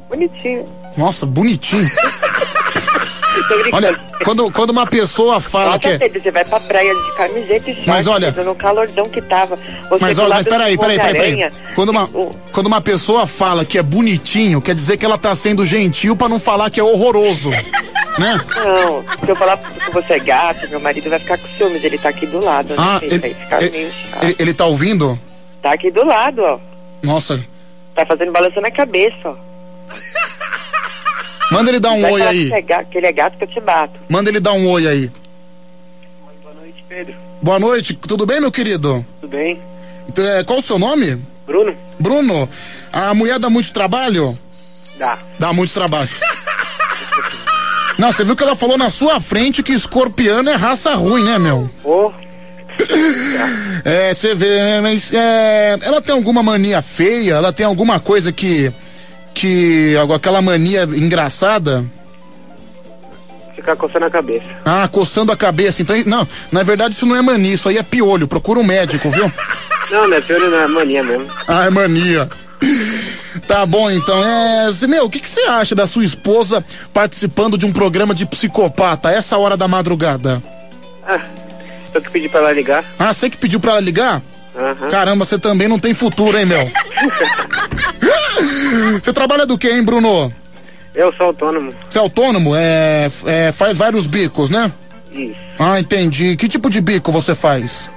[0.08, 0.64] Bonitinho.
[0.96, 1.86] Nossa, bonitinho.
[3.72, 5.98] Olha, quando, quando uma pessoa fala que é.
[5.98, 9.56] Pedro, você vai pra praia de camiseta e short, Mas olha- no calordão que tava.
[9.56, 11.50] Você Mas olha, mas peraí, peraí, peraí, peraí.
[11.74, 12.08] Quando uma,
[12.52, 16.28] quando uma pessoa fala que é bonitinho, quer dizer que ela tá sendo gentil pra
[16.28, 17.50] não falar que é horroroso.
[18.18, 18.40] né?
[18.56, 21.98] Não, se eu falar que você é gato, meu marido vai ficar com ciúmes, ele
[21.98, 22.76] tá aqui do lado, né?
[22.78, 23.92] Ah, Ele ficar ele, meio
[24.22, 25.18] ele- ele tá ouvindo?
[25.60, 26.58] Tá aqui do lado, ó.
[27.02, 27.44] Nossa.
[27.94, 29.34] Tá fazendo balançando a cabeça, ó.
[31.50, 32.48] Manda ele dar um oi aí.
[32.48, 33.98] Que, é gato, que ele é gato que eu te bato.
[34.08, 35.10] Manda ele dar um oi aí.
[36.42, 37.14] Boa noite, Pedro.
[37.42, 39.04] Boa noite, tudo bem, meu querido?
[39.20, 39.60] Tudo bem?
[40.08, 41.20] Então, é, Qual o seu nome?
[41.46, 41.76] Bruno?
[41.98, 42.48] Bruno,
[42.92, 44.36] a mulher dá muito trabalho?
[44.98, 45.18] Dá.
[45.38, 46.08] Dá muito trabalho.
[47.98, 51.38] Não, você viu que ela falou na sua frente que escorpiano é raça ruim, né,
[51.38, 51.70] meu?
[51.84, 52.12] Ô.
[53.84, 57.34] É, você vê, né, mas é, ela tem alguma mania feia?
[57.34, 58.72] Ela tem alguma coisa que.
[59.36, 59.94] Que.
[60.14, 61.84] aquela mania engraçada?
[63.54, 64.46] Ficar coçando a cabeça.
[64.64, 65.82] Ah, coçando a cabeça.
[65.82, 68.26] Então, não, na verdade isso não é mania, isso aí é piolho.
[68.26, 69.30] Procura um médico, viu?
[69.88, 71.30] Não, não é pior, não é mania mesmo.
[71.46, 72.28] Ah, é mania.
[73.46, 74.20] Tá bom, então.
[74.20, 79.10] É, meu, o que você acha da sua esposa participando de um programa de psicopata
[79.10, 80.42] a essa hora da madrugada?
[81.06, 81.20] Ah,
[81.94, 82.84] eu que pedi pra ela ligar.
[82.98, 84.20] Ah, você que pediu pra ela ligar?
[84.56, 84.88] Aham.
[84.90, 86.68] Caramba, você também não tem futuro, hein, meu?
[89.02, 90.32] Você trabalha do que, hein, Bruno?
[90.94, 91.74] Eu sou autônomo.
[91.88, 92.52] Você é autônomo?
[92.56, 94.72] É, é, faz vários bicos, né?
[95.12, 95.34] Isso.
[95.58, 96.36] Ah, entendi.
[96.36, 97.90] Que tipo de bico você faz?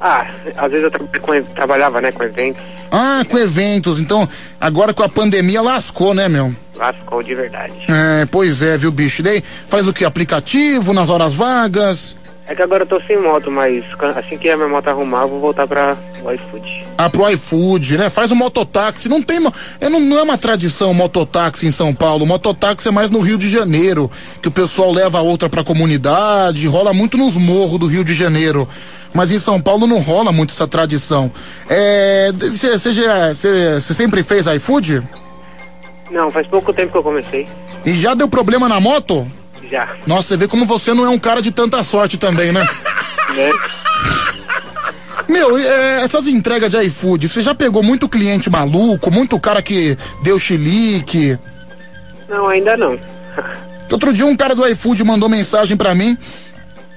[0.00, 0.26] Ah,
[0.58, 2.62] às vezes eu tra- com- trabalhava, né, com eventos.
[2.90, 3.98] Ah, com eventos.
[3.98, 4.28] Então,
[4.60, 6.54] agora com a pandemia lascou, né, meu?
[6.76, 7.72] Lascou de verdade.
[7.88, 9.22] É, pois é, viu, bicho?
[9.22, 10.04] Daí faz o que?
[10.04, 12.16] Aplicativo, nas horas vagas?
[12.46, 13.82] É que agora eu tô sem moto, mas
[14.16, 16.86] assim que a minha moto arrumar, eu vou voltar pra o iFood.
[16.98, 18.10] Ah, pro iFood, né?
[18.10, 19.08] Faz o mototáxi.
[19.08, 19.38] Não tem.
[19.80, 22.26] É, não, não é uma tradição o mototáxi em São Paulo.
[22.26, 24.10] Mototáxi é mais no Rio de Janeiro,
[24.42, 28.12] que o pessoal leva a outra pra comunidade, rola muito nos morros do Rio de
[28.12, 28.68] Janeiro.
[29.14, 31.32] Mas em São Paulo não rola muito essa tradição.
[31.68, 32.30] É.
[32.30, 35.02] Você sempre fez iFood?
[36.10, 37.48] Não, faz pouco tempo que eu comecei.
[37.86, 39.26] E já deu problema na moto?
[39.70, 39.96] Já.
[40.06, 42.66] Nossa, você vê como você não é um cara de tanta sorte também, né?
[43.34, 43.50] Né?
[45.28, 49.96] Meu, é, essas entregas de iFood, você já pegou muito cliente maluco, muito cara que
[50.22, 51.36] deu chilique?
[52.28, 52.98] Não, ainda não.
[53.90, 56.16] Outro dia um cara do iFood mandou mensagem pra mim,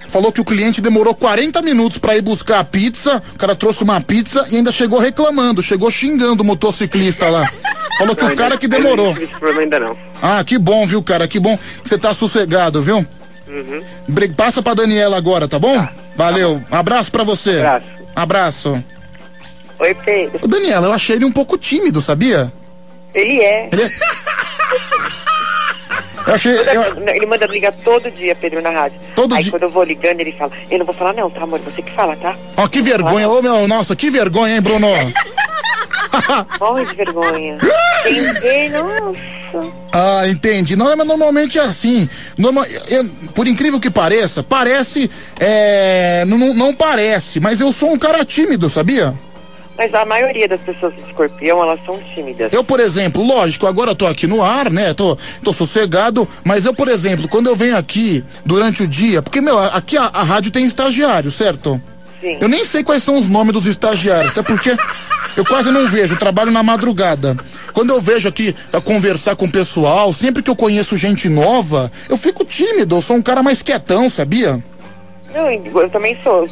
[0.08, 3.84] falou que o cliente demorou 40 minutos pra ir buscar a pizza, o cara trouxe
[3.84, 7.50] uma pizza e ainda chegou reclamando, chegou xingando o motociclista lá.
[7.98, 9.08] Falou que Não, o cara ainda- que demorou.
[9.08, 9.98] Não tive esse problema ainda não.
[10.22, 11.28] Ah, que bom, viu, cara?
[11.28, 13.06] Que bom que você tá sossegado, viu?
[13.48, 13.82] Uhum.
[14.36, 15.88] Passa pra Daniela agora, tá bom?
[16.16, 16.62] Valeu.
[16.70, 17.60] Abraço pra você.
[17.60, 17.86] Abraço.
[18.16, 18.84] Abraço.
[19.80, 20.48] Oi, Pedro.
[20.48, 22.52] Daniela, eu achei ele um pouco tímido, sabia?
[23.14, 23.70] Ele é.
[23.72, 23.90] Ele é...
[26.28, 26.54] Eu achei.
[26.54, 29.00] eu- Ele manda ligar todo dia, Pedro, na rádio.
[29.16, 29.52] Todo Aí dia?
[29.52, 31.60] quando eu vou ligando, ele fala, eu não vou falar não, tá, amor?
[31.62, 32.36] Você que fala, tá?
[32.58, 33.30] Ó, que vergonha.
[33.30, 34.88] Ô, meu, nossa, que vergonha, hein, Bruno?
[36.60, 37.58] Morre de vergonha.
[38.42, 39.72] Vê, nossa.
[39.94, 40.76] Ah, entendi.
[40.76, 42.08] Não, mas normalmente é assim.
[42.38, 45.10] Norma- eu- por incrível que pareça, parece.
[45.40, 49.14] É, não- não parece, mas eu sou um cara tímido, sabia?
[49.78, 52.52] Mas a maioria das pessoas de escorpião, elas são tímidas.
[52.52, 54.94] Eu, por exemplo, lógico, agora eu tô aqui no ar, né?
[54.94, 59.40] Tô, tô sossegado, mas eu, por exemplo, quando eu venho aqui durante o dia, porque,
[59.40, 61.80] meu, aqui a, a rádio tem estagiário, certo?
[62.20, 62.40] Sim.
[62.42, 64.76] Eu nem sei quais são os nomes dos estagiários, até porque
[65.36, 67.38] eu quase não vejo, trabalho na madrugada.
[67.72, 71.92] Quando eu vejo aqui pra conversar com o pessoal, sempre que eu conheço gente nova,
[72.10, 74.60] eu fico tímido, eu sou um cara mais quietão, sabia?
[75.34, 76.48] Não, eu também sou.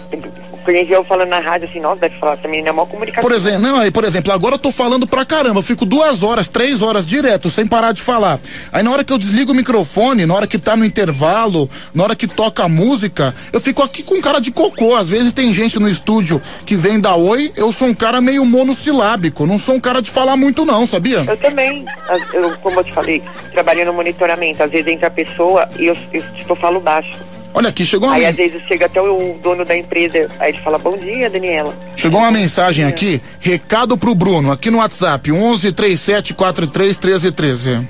[0.64, 3.22] Conheci eu falando na rádio assim, nossa, deve falar, essa menina é mó comunicação.
[3.22, 6.24] Por exemplo, não, aí, por exemplo, agora eu tô falando pra caramba, eu fico duas
[6.24, 8.40] horas, três horas direto, sem parar de falar.
[8.72, 12.04] Aí na hora que eu desligo o microfone, na hora que tá no intervalo, na
[12.04, 14.96] hora que toca a música, eu fico aqui com cara de cocô.
[14.96, 18.44] Às vezes tem gente no estúdio que vem da oi, eu sou um cara meio
[18.44, 21.24] monossilábico, não sou um cara de falar muito não, sabia?
[21.28, 21.86] Eu também,
[22.34, 23.22] eu, como eu te falei,
[23.52, 27.35] trabalhando no monitoramento, às vezes entra a pessoa e eu, eu, tipo, eu falo baixo.
[27.58, 30.50] Olha aqui, chegou uma, Aí men- às vezes chega até o dono da empresa, aí
[30.52, 31.74] ele fala, bom dia, Daniela.
[31.96, 37.88] chegou uma mensagem aqui, recado pro Bruno, aqui no WhatsApp, 11 37 43 13 13.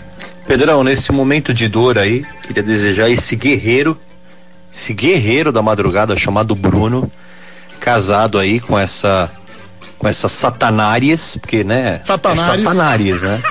[0.48, 4.00] Pedrão, nesse momento de dor aí, queria desejar esse guerreiro,
[4.72, 7.12] esse guerreiro da madrugada chamado Bruno,
[7.80, 9.32] casado aí com essa
[9.98, 12.02] com essa satanárias, porque né?
[12.04, 12.60] Satanárias.
[12.60, 13.42] É satanárias, né?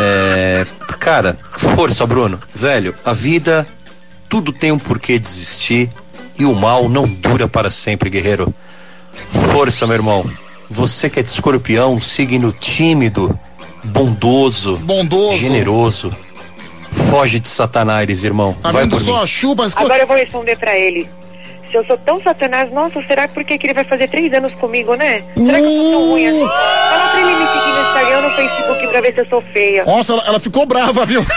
[0.00, 0.66] É,
[0.98, 2.38] cara, força, Bruno.
[2.54, 3.66] Velho, a vida
[4.28, 5.90] tudo tem um porquê de existir
[6.38, 8.52] e o mal não dura para sempre, guerreiro.
[9.52, 10.24] Força, meu irmão.
[10.70, 13.38] Você que é de escorpião, um signo tímido,
[13.84, 16.12] bondoso, bondoso, generoso.
[17.10, 18.54] Foge de Satanás, irmão.
[18.62, 19.26] Tá Vai por só mim.
[19.26, 19.66] chuva?
[19.76, 21.08] Agora eu vou responder pra ele.
[21.70, 24.52] Se eu sou tão satanás, nossa, será que porque que ele vai fazer três anos
[24.54, 25.24] comigo, né?
[25.36, 26.46] Será que eu sou tão ruim assim?
[26.46, 29.42] Fala pra ele me seguir no Instagram ou no Facebook pra ver se eu sou
[29.52, 29.84] feia.
[29.84, 31.24] Nossa, ela, ela ficou brava, viu?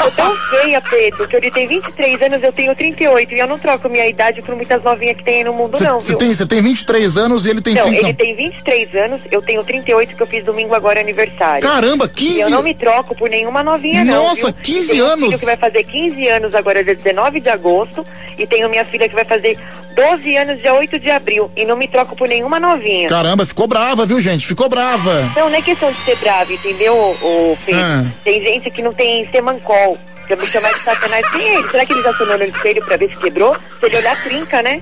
[0.00, 3.34] Sou tão feia, Pedro, que ele tem 23 anos, eu tenho 38.
[3.34, 6.00] E eu não troco minha idade por muitas novinhas que tem aí no mundo, não,
[6.00, 7.98] Você tem, você tem 23 anos e ele tem não, 30.
[7.98, 11.68] ele tem 23 anos, eu tenho 38, que eu fiz domingo agora aniversário.
[11.68, 14.28] Caramba, 15 E eu não me troco por nenhuma novinha, não.
[14.28, 14.54] Nossa, viu?
[14.62, 15.26] 15 tenho anos?
[15.26, 18.06] filho que vai fazer 15 anos agora, dia 19 de agosto.
[18.38, 19.58] E tenho minha filha que vai fazer
[19.94, 21.50] 12 anos, dia 8 de abril.
[21.54, 23.08] E não me troco por nenhuma novinha.
[23.08, 24.46] Caramba, ficou brava, viu, gente?
[24.46, 25.30] Ficou brava.
[25.36, 27.82] Não, não é questão de ser bravo, entendeu, ô, Pedro?
[27.82, 28.04] Ah.
[28.24, 29.89] Tem gente que não tem semancol.
[30.30, 31.28] Eu me chamar de satanás.
[31.30, 31.68] Quem é ele?
[31.68, 33.52] Será que ele já acionou no espelho pra ver se quebrou?
[33.54, 34.80] Se ele olhar, trinca, né?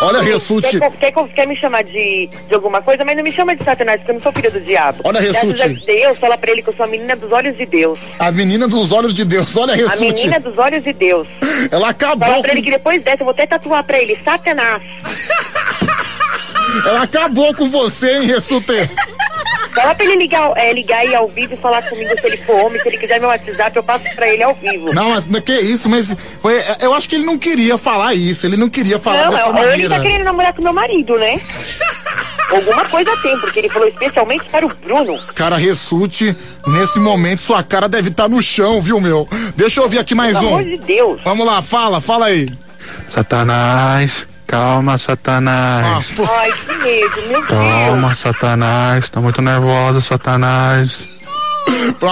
[0.00, 0.78] Olha, Ressute.
[0.78, 3.98] Quer, quer, quer me chamar de, de alguma coisa, mas não me chama de satanás,
[3.98, 5.00] porque eu não sou filha do diabo.
[5.04, 5.62] Olha, Graças Ressute.
[5.82, 7.98] a Deus, fala pra ele que eu sou a menina dos olhos de Deus.
[8.18, 9.54] A menina dos olhos de Deus.
[9.56, 10.02] Olha, A Ressute.
[10.14, 11.28] menina dos olhos de Deus.
[11.70, 12.56] Ela acabou Fala pra com...
[12.56, 14.82] ele que depois dessa eu vou até tatuar pra ele, Satanás.
[16.86, 18.72] Ela acabou com você, hein, Ressute?
[19.74, 22.56] Fala pra ele ligar, é, ligar aí ao vivo e falar comigo se ele for
[22.66, 24.92] homem, se ele quiser meu WhatsApp, eu passo pra ele ao vivo.
[24.94, 28.56] Não, mas que isso, mas foi, eu acho que ele não queria falar isso, ele
[28.56, 29.96] não queria falar Não, dessa ou ele maneira.
[29.96, 31.40] tá querendo namorar com meu marido, né?
[32.50, 35.18] Alguma coisa tem, porque ele falou especialmente para o Bruno.
[35.34, 36.36] Cara, Ressute,
[36.66, 39.28] nesse momento sua cara deve estar no chão, viu, meu?
[39.56, 40.54] Deixa eu ouvir aqui mais Pelo um.
[40.54, 41.20] amor de Deus.
[41.24, 42.46] Vamos lá, fala, fala aí.
[43.12, 46.12] Satanás, calma, Satanás.
[46.38, 47.48] Ai, que medo, meu Deus.
[47.48, 49.08] Calma, Satanás.
[49.10, 51.04] Tô muito nervosa, Satanás.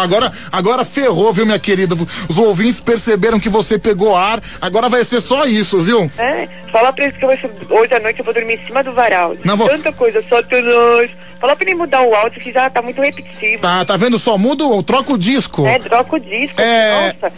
[0.03, 1.95] Agora, agora ferrou, viu, minha querida?
[2.29, 6.11] Os ouvintes perceberam que você pegou ar, agora vai ser só isso, viu?
[6.19, 8.93] É, fala pra ele que vou, hoje à noite eu vou dormir em cima do
[8.95, 9.35] varal.
[9.45, 11.11] Não vou- Tanta coisa, só nós.
[11.39, 13.61] Fala pra ele mudar o áudio que já tá muito repetitivo.
[13.61, 14.19] Tá, tá vendo?
[14.19, 15.67] Só muda ou troca o disco.
[15.67, 16.61] É, troca o disco.
[16.61, 17.15] É.
[17.21, 17.35] Nossa,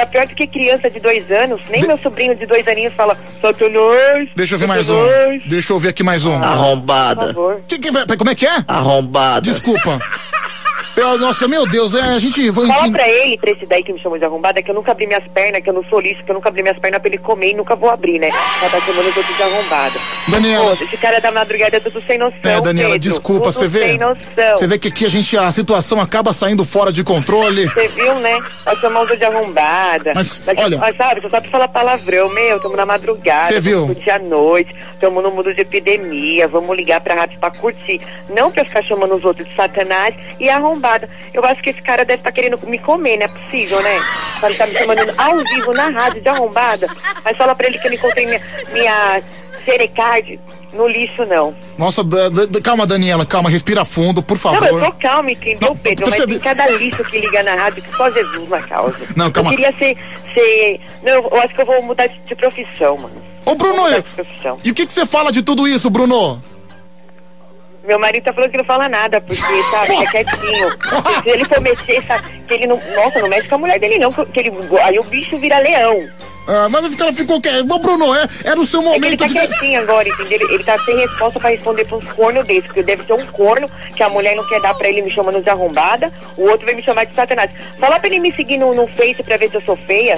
[0.00, 1.60] tá pior do que criança de dois anos.
[1.68, 4.28] Nem meu sobrinho de dois aninhos fala, Satanás.
[4.36, 5.06] Deixa eu ver mais um.
[5.46, 6.34] Deixa eu ouvir aqui mais um.
[6.42, 7.34] Arrombada.
[7.66, 8.56] Que, que, vai- como é que é?
[8.66, 9.40] Arrombada.
[9.40, 9.98] Desculpa.
[11.00, 12.66] Eu- nossa, meu Deus, é, a gente vai.
[12.66, 15.06] Fala pra ele, pra esse daí que me chamou de arrombada, que eu nunca abri
[15.06, 17.18] minhas pernas, que eu não sou lixo, que eu nunca abri minhas pernas pra ele
[17.18, 18.30] comer e nunca vou abrir, né?
[18.60, 20.00] Pra tá chamando os outros de arrombada.
[20.28, 20.76] Daniela.
[20.76, 22.38] Pô, esse cara da madrugada é tudo sem noção.
[22.42, 23.82] É, Daniela, Pedro, desculpa, você vê.
[23.84, 24.56] Sem noção.
[24.56, 27.66] Você vê que aqui a gente, a situação acaba saindo fora de controle.
[27.68, 28.38] Você viu, né?
[28.64, 30.12] Vai chamar de arrombada.
[30.14, 33.46] Mas, Daqui- olha- mas, sabe, só sabe falar palavrão, meu, tamo na madrugada.
[33.46, 33.86] Cê viu?
[33.86, 38.00] Curtir à noite, tamo no mundo de epidemia, vamos ligar pra rádio pra curtir.
[38.30, 40.48] Não pra ficar chamando os outros de satanás e
[41.34, 44.00] Eu acho que esse cara deve estar querendo me comer, não é possível, né?
[44.44, 46.88] Ele tá me chamando ao vivo na rádio de arrombada.
[47.24, 48.40] Mas fala pra ele que eu encontrei minha,
[48.72, 49.22] minha
[49.64, 50.40] cerecard
[50.72, 51.54] no lixo, não.
[51.76, 54.60] Nossa, da- da- calma, Daniela, calma, respira fundo, por favor.
[54.60, 56.06] Não, eu tô calma, entendeu, Pedro?
[56.06, 56.38] Mas percebi.
[56.38, 59.14] tem cada lixo que liga na rádio que só Jesus na causa.
[59.16, 59.50] Não, calma.
[59.52, 59.96] Eu queria ser.
[60.34, 60.80] ser...
[61.02, 63.22] Não, eu acho que eu vou mudar de, de profissão, mano.
[63.44, 64.04] Ô, Bruno, eu-
[64.62, 66.42] e o que, que você fala de tudo isso, Bruno?
[67.88, 70.68] Meu marido tá falando que não fala nada, porque, sabe, é quietinho.
[71.24, 72.76] Se ele for mexer, sabe, que ele não.
[72.94, 74.52] Nossa, não mexe com a mulher dele, não, que ele.
[74.82, 76.06] Aí o bicho vira leão.
[76.48, 77.70] Ah, mas o cara ficou quieto.
[77.70, 79.32] Ô, Bruno, é, era o seu É que ele momento tá de.
[79.34, 80.38] quietinho agora, entendeu?
[80.40, 83.26] Ele, ele tá sem resposta pra responder pra uns cornos desses, porque deve ser um
[83.26, 86.64] corno que a mulher não quer dar pra ele me chamando de arrombada, o outro
[86.64, 87.50] vai me chamar de satanás.
[87.78, 90.16] Fala pra ele me seguir no, no Face pra ver se eu sou feia.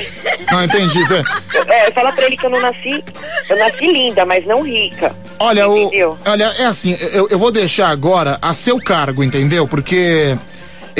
[0.53, 1.01] Não, entendi.
[1.09, 1.23] pé.
[1.67, 3.03] É, fala pra ele que eu não nasci.
[3.49, 5.15] Eu nasci linda, mas não rica.
[5.41, 6.17] Olha, o, Entendeu?
[6.27, 9.67] olha, é assim, eu, eu vou deixar agora a seu cargo, entendeu?
[9.67, 10.37] Porque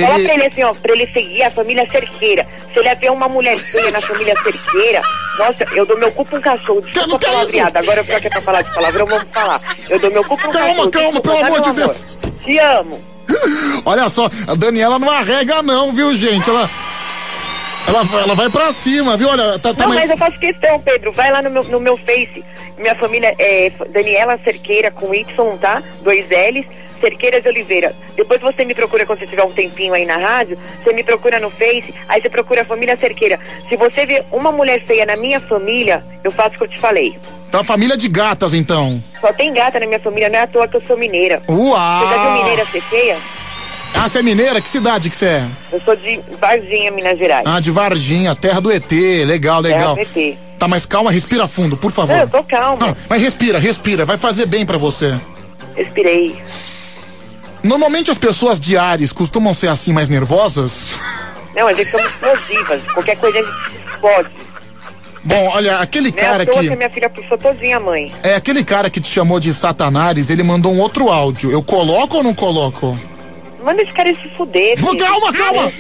[0.01, 2.47] Fala Ele- pra ele assim, ó, pra ele seguir a família cerqueira.
[2.73, 5.03] Se ele ver uma mulher feia na família cerqueira,
[5.39, 6.81] nossa, eu dou meu cu pra um cachorro.
[6.83, 7.79] Desculpa é palavreada.
[7.79, 9.61] Agora, já que é pra falar de palavrão, vamos falar.
[9.89, 10.91] Eu dou meu cu pra um Calma, cachorro.
[10.91, 12.19] calma, Desculpa, pelo amor de Deus.
[12.45, 13.01] Te amo.
[13.85, 16.49] Olha só, a Daniela não arrega não, viu, gente?
[16.51, 16.69] Ela,
[17.87, 19.29] ela, ela vai pra cima, viu?
[19.29, 20.01] Olha, tá, tá Não, mais...
[20.03, 21.13] mas eu faço questão, Pedro.
[21.13, 22.45] Vai lá no meu, no meu Face.
[22.77, 25.83] Minha família é Daniela Cerqueira com Y, tá?
[26.03, 26.67] Dois L's.
[27.01, 27.95] Cerqueira de Oliveira.
[28.15, 30.59] Depois você me procura quando você tiver um tempinho aí na rádio.
[30.83, 31.95] Você me procura no Face.
[32.09, 33.39] Aí você procura a família Cerqueira.
[33.69, 36.79] Se você vê uma mulher feia na minha família, eu faço o que eu te
[36.79, 37.19] falei.
[37.51, 39.03] Tá família de gatas, então.
[39.21, 41.43] Só tem gata na minha família, não é à toa que eu sou mineira.
[41.49, 42.09] Uau!
[42.09, 43.19] Você já viu mineira ser feia?
[43.93, 44.61] Ah, você é mineira?
[44.61, 45.47] Que cidade que você é?
[45.73, 47.45] Eu sou de Varginha, Minas Gerais.
[47.47, 48.91] Ah, de Varginha, terra do ET.
[49.27, 49.97] Legal, legal.
[49.97, 50.39] Terra do ET.
[50.59, 52.15] Tá, mas calma, respira fundo, por favor.
[52.15, 52.87] Não, eu tô calma.
[52.87, 55.19] Não, mas respira, respira, vai fazer bem pra você.
[55.75, 56.37] Respirei.
[57.63, 60.95] Normalmente as pessoas de Ares costumam ser assim mais nervosas.
[61.55, 62.83] Não, a gente somos explosivas.
[62.95, 64.31] Qualquer coisa a gente explode.
[65.23, 66.69] Bom, olha, aquele Não é à cara toa que.
[66.71, 68.11] que minha filha puxou todinha mãe.
[68.23, 71.51] É aquele cara que te chamou de Satanás, ele mandou um outro áudio.
[71.51, 72.99] Eu coloco ou não coloco?
[73.63, 74.79] Manda esse cara se fuder.
[74.79, 74.97] Filho.
[74.97, 75.71] calma, calma.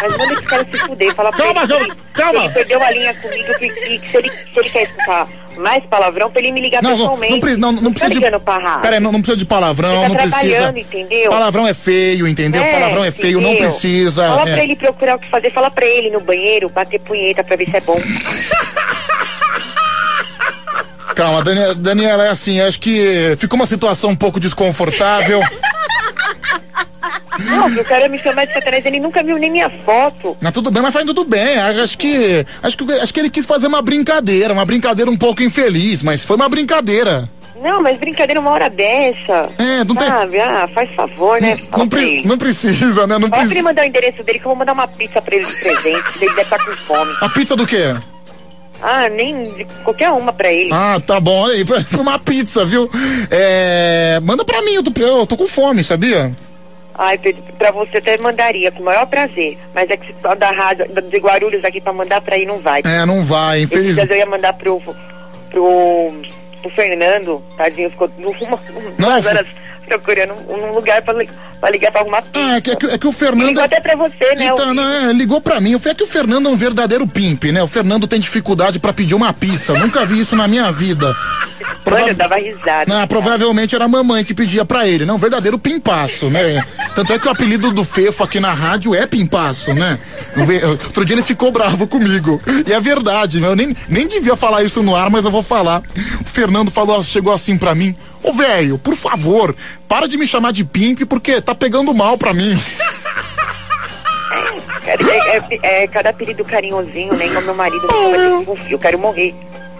[0.00, 1.14] Mas manda esse cara se fuder.
[1.14, 2.40] Fala pra Calma, ele calma, que- calma.
[2.40, 3.58] que Ele perdeu a linha comigo.
[3.58, 5.28] Que, que- que se, ele, se ele quer escutar
[5.58, 7.56] mais palavrão, pra ele me ligar Não, pessoalmente.
[7.56, 8.24] não, não, não precisa tá de.
[8.24, 8.82] ligando pra rádio.
[8.82, 10.74] Pera aí, não, não precisa de palavrão, tá não precisa.
[10.76, 11.30] entendeu?
[11.30, 12.62] Palavrão é feio, entendeu?
[12.62, 14.28] É, palavrão é feio, não precisa.
[14.28, 14.54] Fala é.
[14.54, 15.50] pra ele procurar o que fazer.
[15.50, 18.00] Fala pra ele no banheiro, bater punheta pra ver se é bom.
[21.14, 25.40] Calma, Daniela, Daniela, é assim, acho que ficou uma situação um pouco desconfortável.
[27.38, 30.36] Não, o cara me chamar de satanás, ele nunca viu nem minha foto.
[30.40, 31.56] Mas tudo bem, mas faz tudo bem.
[31.58, 32.92] Acho que, acho que.
[32.92, 36.48] Acho que ele quis fazer uma brincadeira, uma brincadeira um pouco infeliz, mas foi uma
[36.48, 37.28] brincadeira.
[37.62, 39.42] Não, mas brincadeira uma hora dessa.
[39.58, 40.38] É, não tem- Sabe?
[40.38, 41.58] Ah, faz favor, né?
[41.76, 43.18] Não, pra pre- não precisa, né?
[43.18, 43.62] Não precisa.
[43.62, 46.04] mandar o endereço dele que eu vou mandar uma pizza pra ele de presente.
[46.20, 47.10] ele deve estar com fome.
[47.20, 47.94] A pizza do quê?
[48.80, 50.70] Ah, nem de qualquer uma pra ele.
[50.72, 51.36] Ah, tá bom.
[51.42, 52.88] Olha aí, foi uma pizza, viu?
[53.28, 56.30] É, manda pra mim, eu tô, eu tô com fome, sabia?
[56.98, 59.56] Ai, Pedro, pra você até mandaria, com o maior prazer.
[59.72, 62.82] Mas é que se da rádio, de Guarulhos aqui pra mandar pra aí não vai.
[62.84, 64.10] É, não vai, infelizmente.
[64.10, 64.96] eu ia mandar pro, pro,
[66.60, 69.46] pro Fernando, tadinho, ficou duas horas
[69.86, 72.38] procurando um lugar pra, li- pra ligar pra arrumar pizza.
[72.46, 73.48] Ah, é que, é que- é que o Fernando.
[73.48, 74.46] Ligou até pra você, né?
[74.46, 75.74] Então, não, é, ligou pra mim.
[75.84, 77.62] É que o Fernando é um verdadeiro pimp, né?
[77.62, 79.72] O Fernando tem dificuldade pra pedir uma pizza.
[79.78, 81.14] Nunca vi isso na minha vida.
[81.90, 82.84] Mano, eu dava risada.
[82.86, 86.62] Não, provavelmente era a mamãe que pedia pra ele, não, um verdadeiro pimpaço, né?
[86.94, 89.98] Tanto é que o apelido do Fefo aqui na rádio é pimpaço, né?
[90.68, 92.40] Outro dia ele ficou bravo comigo.
[92.66, 93.48] E é verdade, né?
[93.48, 95.82] Eu nem, nem devia falar isso no ar, mas eu vou falar.
[96.20, 99.54] O Fernando falou, chegou assim pra mim: Ô velho, por favor,
[99.88, 102.58] para de me chamar de pimp porque tá pegando mal pra mim.
[104.86, 107.26] É, é- é cada apelido carinhosinho, né?
[107.26, 107.86] Igual meu marido
[108.70, 109.34] eu quero morrer.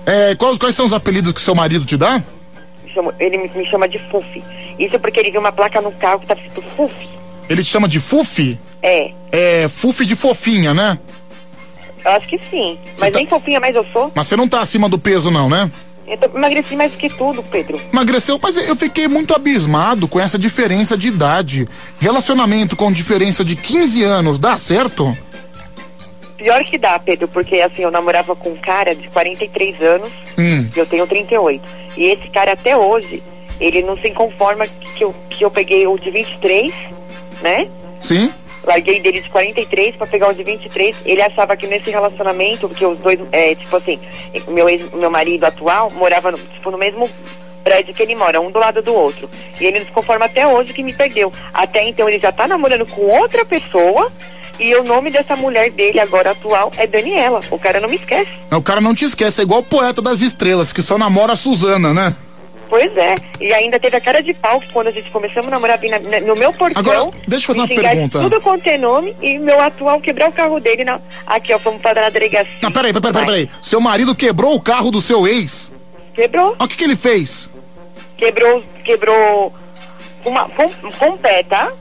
[0.07, 2.23] É, quais, quais são os apelidos que seu marido te dá?
[3.21, 4.43] Ele me, me chama de Fufi.
[4.79, 7.09] Isso porque ele viu uma placa no carro que tava escrito Fufi.
[7.49, 8.59] Ele te chama de Fufi?
[8.83, 10.99] É, É, Fufi de fofinha, né?
[12.05, 12.79] eu acho que sim.
[12.99, 14.11] Mas nem fofinha mais eu sou.
[14.15, 15.71] Mas você não tá acima do peso, não, né?
[16.09, 17.81] Eu emagreci mais que tudo, Pedro.
[17.93, 21.69] Emagreceu, mas eu fiquei muito abismado com essa diferença de idade.
[22.01, 25.17] Relacionamento com diferença de 15 anos, dá certo?
[26.37, 30.69] Pior que dá, Pedro, porque assim, eu namorava com um cara de 43 anos Hum.
[30.75, 31.63] e eu tenho 38.
[31.97, 33.23] E esse cara até hoje,
[33.61, 36.73] ele não se conforma que eu, que eu peguei o de 23,
[37.43, 37.69] né?
[37.99, 38.31] Sim?
[38.69, 40.95] Larguei dele de 43 pra pegar o de 23.
[41.07, 43.99] Ele achava que nesse relacionamento, porque os dois, é, tipo assim,
[44.47, 47.09] meu, ex, meu marido atual morava no, tipo, no mesmo
[47.65, 49.29] prédio que ele mora, um do lado do outro.
[49.59, 51.33] E ele não se conforma até hoje que me perdeu.
[51.53, 54.13] Até então ele já tá namorando com outra pessoa
[54.61, 57.41] e o nome dessa mulher dele agora atual é Daniela.
[57.51, 58.31] O cara não me esquece.
[58.51, 61.37] O cara não te esquece, é igual o poeta das estrelas, que só namora a
[61.37, 62.15] Suzana, né?
[62.69, 63.15] Pois é.
[63.41, 66.21] E ainda teve a cara de pau quando a gente começamos a namorar na- na-
[66.27, 66.79] no meu portão.
[66.81, 68.21] Agora, deixa eu fazer uma pergunta.
[68.21, 71.01] Tudo quanto é nome e meu atual quebrar o carro dele na.
[71.27, 72.53] Aqui, ó, fomos parar na delegacia.
[72.63, 73.51] Não, peraí, peraí, peraí, peraí.
[73.63, 75.73] Seu marido quebrou o carro do seu ex?
[76.15, 76.55] Quebrou.
[76.59, 77.49] O que, que ele fez?
[78.17, 79.53] Quebrou, quebrou
[80.25, 80.67] com, uma, com,
[80.99, 81.73] com o pé, tá?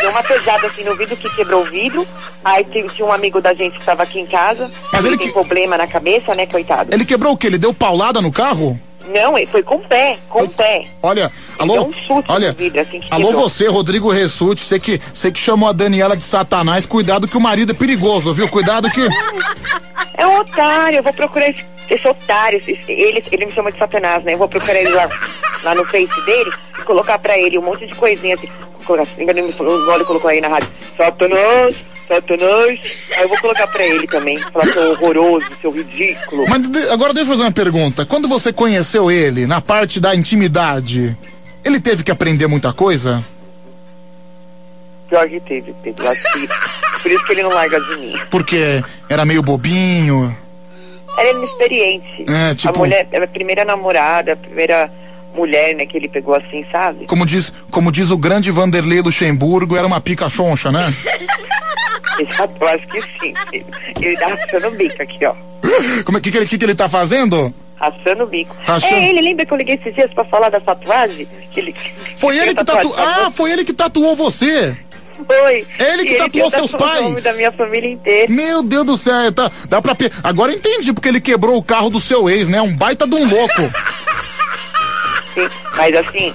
[0.00, 2.06] Deu uma pesada assim no vidro que quebrou o vidro.
[2.44, 4.70] Aí tinha, um amigo da gente que tava aqui em casa.
[4.92, 6.92] Mas ele ele tem que- problema na cabeça, né, coitado?
[6.92, 7.46] Ele quebrou o quê?
[7.48, 8.78] Ele deu paulada no carro?
[9.12, 10.84] Não, ele foi com o pé, com o pé.
[11.02, 13.42] Olha, alô, um chute olha, vidro, assim, alô quebrou.
[13.48, 17.40] você, Rodrigo Ressuti, você que, você que chamou a Daniela de satanás, cuidado que o
[17.40, 18.48] marido é perigoso, viu?
[18.48, 19.00] Cuidado que...
[20.14, 22.58] É um otário, eu vou procurar esse, esse otário.
[22.58, 24.34] esse- ele, ele me chama de Satanás, né?
[24.34, 25.08] Eu vou procurar ele lá,
[25.62, 28.48] lá no Face dele e colocar pra ele um monte de coisinha assim.
[28.84, 31.76] colocar, ele falou, igual ele colocou aí na rádio, Satanás,
[32.08, 32.80] Satanás.
[33.16, 36.44] Aí eu vou colocar pra ele também, falar seu horroroso, seu ridículo.
[36.48, 38.04] Mas de- agora deixa eu fazer uma pergunta.
[38.06, 41.16] Quando você conheceu ele, na parte da intimidade,
[41.64, 43.22] ele teve que aprender muita coisa?
[45.08, 45.92] Pior que teve, que,
[47.02, 48.14] por isso que ele não larga de mim.
[48.30, 50.36] Porque era meio bobinho.
[51.16, 52.24] Ela é inexperiente.
[52.28, 54.90] É, tipo- A mulher, é a primeira namorada, a primeira
[55.34, 57.06] mulher, né, que ele pegou assim, sabe?
[57.06, 60.92] Como diz, como diz o grande Vanderlei Luxemburgo, era uma pica choncha, né?
[62.18, 63.34] Eu acho que sim.
[64.00, 65.34] Ele tá raspando o bico aqui, ó.
[66.04, 67.52] Como é que, que, ele, que, que ele tá fazendo?
[67.76, 68.54] Raspando o bico.
[68.90, 71.28] É ele, lembra que eu liguei esses dias pra falar da tatuagem?
[71.52, 71.76] Que ele,
[72.16, 72.94] Foi ele que tatuou.
[72.98, 74.76] Ah, foi ele que tatuou você.
[75.26, 75.66] Foi.
[75.80, 77.24] Ele que E tatuou tinha seus tatuado o nome pais.
[77.24, 78.32] da minha família inteira.
[78.32, 79.94] Meu Deus do céu, tá, dá pra.
[79.94, 82.60] pe- Agora entendi porque ele quebrou o carro do seu ex, né?
[82.62, 83.62] Um baita de um louco.
[85.34, 86.32] Sim, mas assim,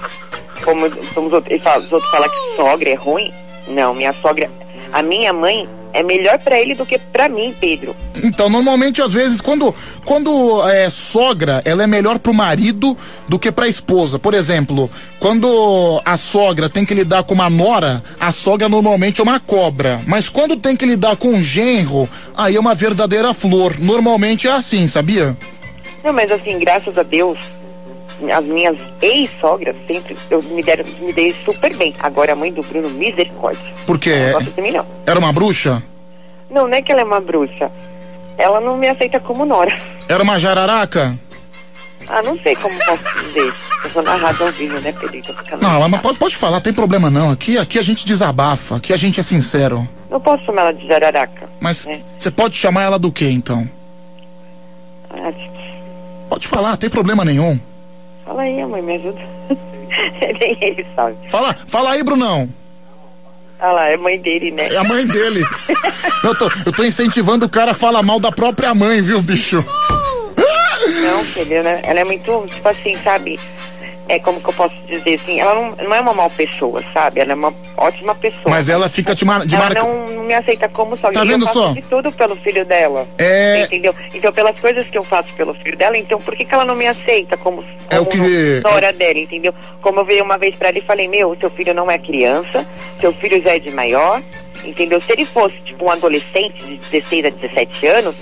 [0.64, 3.32] como, como os outros, ele os outros falam que sogra é ruim,
[3.68, 4.50] não, minha sogra,
[4.94, 7.96] a minha mãe é melhor pra ele do que pra mim, Pedro.
[8.22, 12.96] Então, normalmente, às vezes, quando, quando é sogra, ela é melhor pro marido
[13.28, 14.20] do que pra esposa.
[14.20, 14.88] Por exemplo,
[15.18, 20.00] quando a sogra tem que lidar com uma nora, a sogra normalmente é uma cobra.
[20.06, 23.76] Mas quando tem que lidar com um genro, aí é uma verdadeira flor.
[23.80, 25.36] Normalmente é assim, sabia?
[26.04, 27.40] Não, mas assim, graças a Deus,
[28.32, 31.94] as minhas ex-sogras sempre eu me, deram, me dei super bem.
[32.00, 33.62] Agora a mãe do Bruno, misericórdia.
[34.56, 34.86] Mim, não.
[35.06, 35.82] era uma bruxa?
[36.50, 37.70] Não, não é que ela é uma bruxa.
[38.38, 39.76] Ela não me aceita como nora.
[40.08, 41.18] Era uma jararaca?
[42.08, 43.52] Ah, não sei como posso dizer.
[43.84, 47.10] Eu vou na rádio ao vivo, né, ficando- Não, mas pode, pode falar, tem problema
[47.10, 47.30] não.
[47.30, 49.88] Aqui, aqui a gente desabafa, aqui a gente é sincero.
[50.10, 51.48] Não posso chamar ela de jararaca.
[51.60, 51.98] Mas né?
[52.18, 53.68] você pode chamar ela do que então?
[55.10, 55.32] Ah,
[56.28, 57.58] Pode falar, tem problema nenhum.
[58.24, 59.20] Fala aí, mãe, me ajuda.
[60.40, 61.16] Nem ele sabe.
[61.28, 62.48] Fala, fala aí, Brunão.
[63.60, 64.68] Ah lá, é mãe dele, né?
[64.68, 65.42] É a mãe dele.
[66.24, 69.64] eu, tô, eu tô incentivando o cara a falar mal da própria mãe, viu, bicho?
[71.02, 71.80] Não, filha, né?
[71.84, 73.38] ela é muito, tipo assim, sabe?
[74.08, 77.20] É como que eu posso dizer assim, ela não, não é uma mal pessoa, sabe?
[77.20, 78.42] Ela é uma ótima pessoa.
[78.48, 79.80] Mas ela fica te mar, de ela marca.
[79.82, 81.12] não, não me aceita como sogra.
[81.14, 81.72] Tá E vendo eu faço só?
[81.72, 83.08] de tudo pelo filho dela.
[83.18, 83.62] É.
[83.62, 83.94] Entendeu?
[84.12, 86.74] Então, pelas coisas que eu faço pelo filho dela, então por que, que ela não
[86.76, 89.54] me aceita como, É o como que- nora dela, entendeu?
[89.80, 92.66] Como eu veio uma vez pra ela e falei, meu, seu filho não é criança,
[93.00, 94.20] seu filho já é de maior,
[94.64, 95.00] entendeu?
[95.00, 98.14] Se ele fosse, tipo, um adolescente de 16 a 17 anos,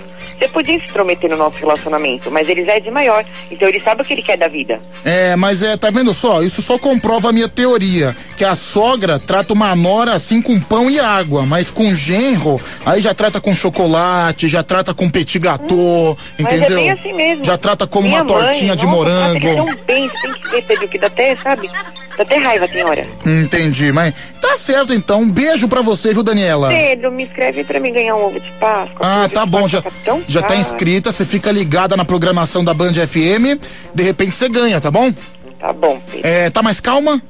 [0.42, 3.80] você podia se intrometer no nosso relacionamento, mas ele já é de maior, então ele
[3.80, 4.78] sabe o que ele quer da vida.
[5.04, 6.42] É, mas é, tá vendo só?
[6.42, 8.16] Isso só comprova a minha teoria.
[8.36, 13.00] Que a sogra trata uma nora assim com pão e água, mas com genro, aí
[13.00, 16.78] já trata com chocolate, já trata com petit gâteau, Mas entendeu?
[16.78, 17.44] é bem assim mesmo.
[17.44, 19.40] Já trata como Minha uma tortinha mãe, de nossa, morango.
[19.40, 21.70] trata ele tão bem, tem que ver, Pedro, que dá até, sabe?
[22.16, 23.06] Dá até raiva, tem hora.
[23.24, 25.22] Entendi, mas tá certo então.
[25.22, 26.68] Um beijo pra você, viu, Daniela?
[26.68, 29.00] Pedro, me inscreve pra mim ganhar um ovo de Páscoa.
[29.00, 29.90] Ah, tá bom, já, tá
[30.28, 30.60] já tá caro.
[30.60, 33.58] inscrita, você fica ligada na programação da Band FM,
[33.94, 35.10] de repente você ganha, tá bom?
[35.58, 36.26] Tá bom, Pedro.
[36.26, 37.22] É, tá mais calma?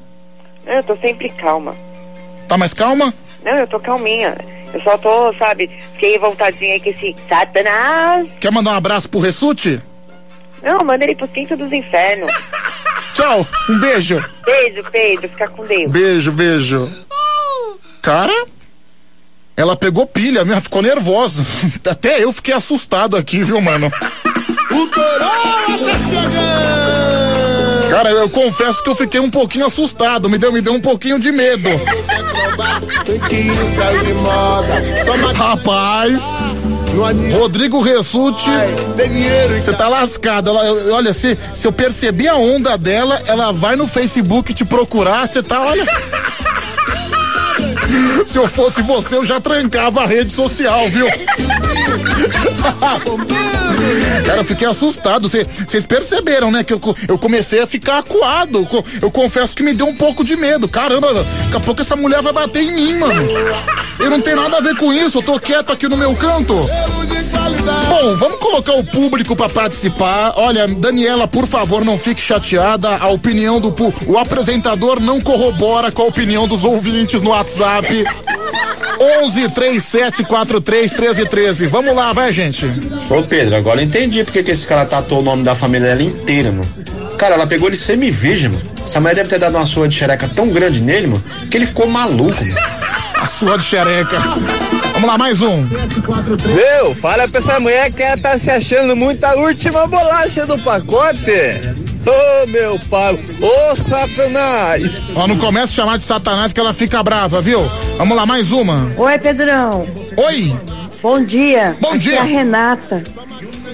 [0.67, 1.75] Não, eu tô sempre calma.
[2.49, 3.13] Tá mais calma?
[3.45, 4.37] Não, eu tô calminha.
[4.73, 8.29] Eu só tô, sabe, fiquei voltadinha aí com esse satanás.
[8.41, 9.81] Quer mandar um abraço pro Ressute?
[10.63, 12.31] Não, manda ele pro quinto dos infernos.
[13.15, 14.23] Tchau, um beijo.
[14.45, 15.91] Beijo, Pedro, fica com Deus.
[15.91, 16.91] Beijo, beijo.
[18.01, 18.47] Cara,
[19.57, 21.45] ela pegou pilha, minha, ficou nervosa.
[21.89, 23.87] Até eu fiquei assustado aqui, viu, mano?
[24.71, 26.73] O Corolla tá chegando!
[27.91, 31.19] Cara, eu confesso que eu fiquei um pouquinho assustado, me deu, me deu um pouquinho
[31.19, 31.69] de medo.
[35.37, 36.23] Rapaz,
[37.33, 38.51] Rodrigo Ressuti,
[39.61, 40.51] você tá lascado.
[40.51, 45.27] Ela, olha, se, se eu perceber a onda dela, ela vai no Facebook te procurar,
[45.27, 45.87] você tá, olha.
[48.25, 51.07] Se eu fosse você, eu já trancava a rede social, viu?
[54.27, 55.29] Cara, eu fiquei assustado.
[55.29, 56.63] Vocês perceberam, né?
[56.65, 58.65] Que eu, eu comecei a ficar acuado.
[58.67, 60.69] Co- Eu confesso que me deu um pouco de medo.
[60.69, 63.23] Caramba, daqui a pouco essa mulher vai bater em mim, mano.
[63.99, 65.19] Eu não tenho nada a ver com isso.
[65.19, 66.55] Eu tô quieto aqui no meu canto.
[67.89, 70.35] Bom, vamos colocar o público pra participar.
[70.37, 72.97] Olha, Daniela, por favor, não fique chateada.
[72.97, 73.73] A opinião do
[74.07, 78.05] o apresentador não corrobora com a opinião dos ouvintes no WhatsApp.
[79.23, 81.67] 11 37 43 13 13.
[81.67, 82.67] Vamos lá, vai, gente.
[83.11, 86.03] Ô Pedro, agora eu entendi porque que esse cara tatuou o nome da família dela
[86.03, 86.69] inteira, mano.
[87.19, 88.63] Cara, ela pegou ele semi-virgem, mano.
[88.85, 91.67] Essa mulher deve ter dado uma surra de xereca tão grande nele, mano, que ele
[91.67, 92.57] ficou maluco, mano.
[93.17, 94.19] A surra de xereca.
[94.95, 95.63] Vamos lá, mais um.
[95.63, 100.59] Meu, fala pra essa mulher que ela tá se achando muito a última bolacha do
[100.59, 101.92] pacote.
[102.05, 104.83] Ô meu pai, ô Satanás!
[105.15, 107.61] Ó, não começa a chamar de Satanás que ela fica brava, viu?
[107.97, 108.93] Vamos lá, mais uma.
[108.97, 109.87] Oi, Pedrão.
[110.17, 110.57] Oi.
[111.01, 111.77] Bom dia.
[111.81, 112.17] Bom Aqui dia.
[112.17, 113.03] É a Renata.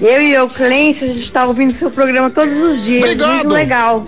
[0.01, 3.03] Eu e o Clêncio, a gente está ouvindo seu programa todos os dias.
[3.05, 3.35] Obrigado.
[3.35, 4.07] Muito legal.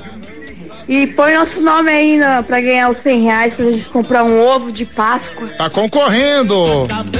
[0.89, 4.41] E põe nosso nome aí na, pra ganhar os 100 reais pra gente comprar um
[4.41, 5.49] ovo de Páscoa.
[5.57, 6.55] Tá concorrendo.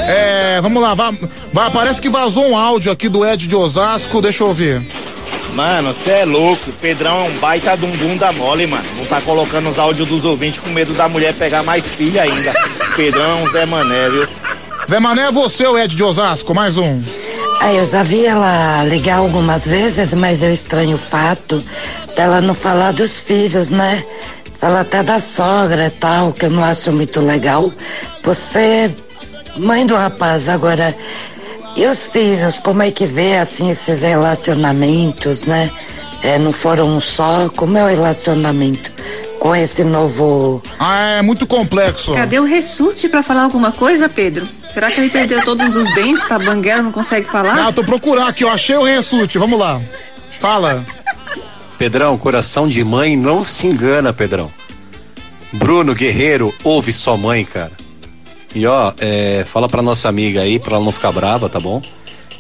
[0.09, 1.17] É, vamos lá, vai,
[1.53, 4.83] vai, parece que vazou um áudio aqui do Ed de Osasco, deixa eu ouvir.
[5.61, 6.71] Mano, você é louco.
[6.71, 8.89] O Pedrão é um baita de um bunda mole, mano.
[8.97, 12.51] Não tá colocando os áudios dos ouvintes com medo da mulher pegar mais filha ainda.
[12.97, 14.27] Pedrão é um Zé Mané, viu?
[14.89, 17.03] Zé Mané, é você, o Ed de Osasco, mais um.
[17.61, 21.63] Ah, eu já vi ela ligar algumas vezes, mas eu estranho o fato
[22.17, 24.03] dela não falar dos filhos, né?
[24.59, 27.71] Fala até da sogra e tal, que eu não acho muito legal.
[28.23, 28.91] Você é
[29.59, 30.97] mãe do rapaz, agora,
[31.77, 35.71] e os filhos, como é que vê, assim, esses relacionamentos, né?
[36.23, 38.93] É, não foram um só, como é o relacionamento
[39.39, 40.63] com esse novo...
[40.79, 42.13] Ah, é muito complexo.
[42.13, 44.47] Cadê o Ressute pra falar alguma coisa, Pedro?
[44.69, 47.69] Será que ele perdeu todos os dentes, tá banguela, não consegue falar?
[47.69, 49.81] Ah, tô procurando aqui, eu achei o Ressute, vamos lá.
[50.29, 50.85] Fala.
[51.79, 54.51] Pedrão, coração de mãe não se engana, Pedrão.
[55.55, 57.73] Bruno Guerreiro, ouve sua mãe, cara.
[58.55, 61.81] E ó, é, fala pra nossa amiga aí, pra ela não ficar brava, tá bom?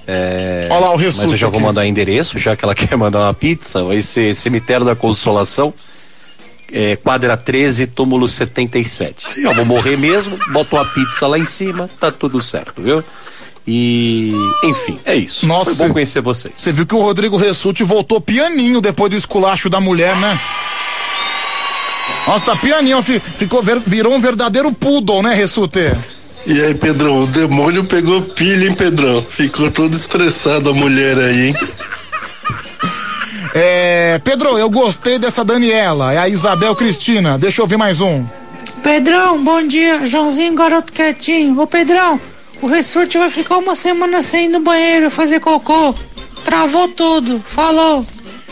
[0.06, 3.20] É, Olha lá o Mas eu já vou mandar endereço, já que ela quer mandar
[3.20, 3.84] uma pizza.
[3.84, 5.72] Vai ser Cemitério da Consolação,
[6.72, 9.40] é, quadra 13, túmulo 77.
[9.44, 13.04] Eu vou morrer mesmo, boto uma pizza lá em cima, tá tudo certo, viu?
[13.66, 14.32] E,
[14.64, 15.46] enfim, é isso.
[15.46, 16.54] Nossa, Foi bom conhecer vocês.
[16.56, 20.40] Você viu que o Rodrigo Ressute voltou pianinho depois do esculacho da mulher, né?
[22.26, 25.92] Nossa, tá pianinho, fi- ficou, virou um verdadeiro poodle, né, Ressute?
[26.46, 29.22] E aí, Pedrão, o demônio pegou pilha, hein, Pedrão?
[29.22, 31.54] Ficou todo estressado a mulher aí, hein?
[33.54, 38.24] É, Pedro, eu gostei dessa Daniela, é a Isabel Cristina, deixa eu ouvir mais um.
[38.82, 40.06] Pedrão, bom dia.
[40.06, 41.60] Joãozinho, garoto quietinho.
[41.60, 42.18] Ô, Pedrão,
[42.62, 45.94] o Ressurte vai ficar uma semana sem ir no banheiro fazer cocô.
[46.44, 47.38] Travou tudo.
[47.46, 48.04] Falou.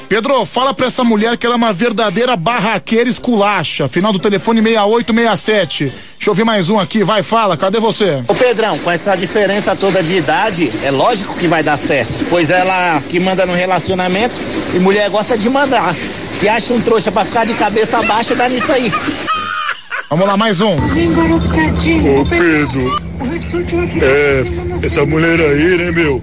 [0.08, 3.86] Pedro, fala pra essa mulher que ela é uma verdadeira barraqueira esculacha.
[3.88, 5.84] Final do telefone 6867.
[5.84, 8.22] Deixa eu ouvir mais um aqui, vai, fala, cadê você?
[8.26, 12.24] Ô Pedrão, com essa diferença toda de idade, é lógico que vai dar certo.
[12.30, 14.34] Pois ela que manda no relacionamento
[14.74, 15.94] e mulher gosta de mandar.
[16.32, 18.90] Se acha um trouxa pra ficar de cabeça baixa, dá nisso aí.
[20.08, 20.76] Vamos lá, mais um.
[20.76, 23.02] Ô Pedro,
[24.02, 24.42] é,
[24.86, 26.22] essa mulher aí, né, meu?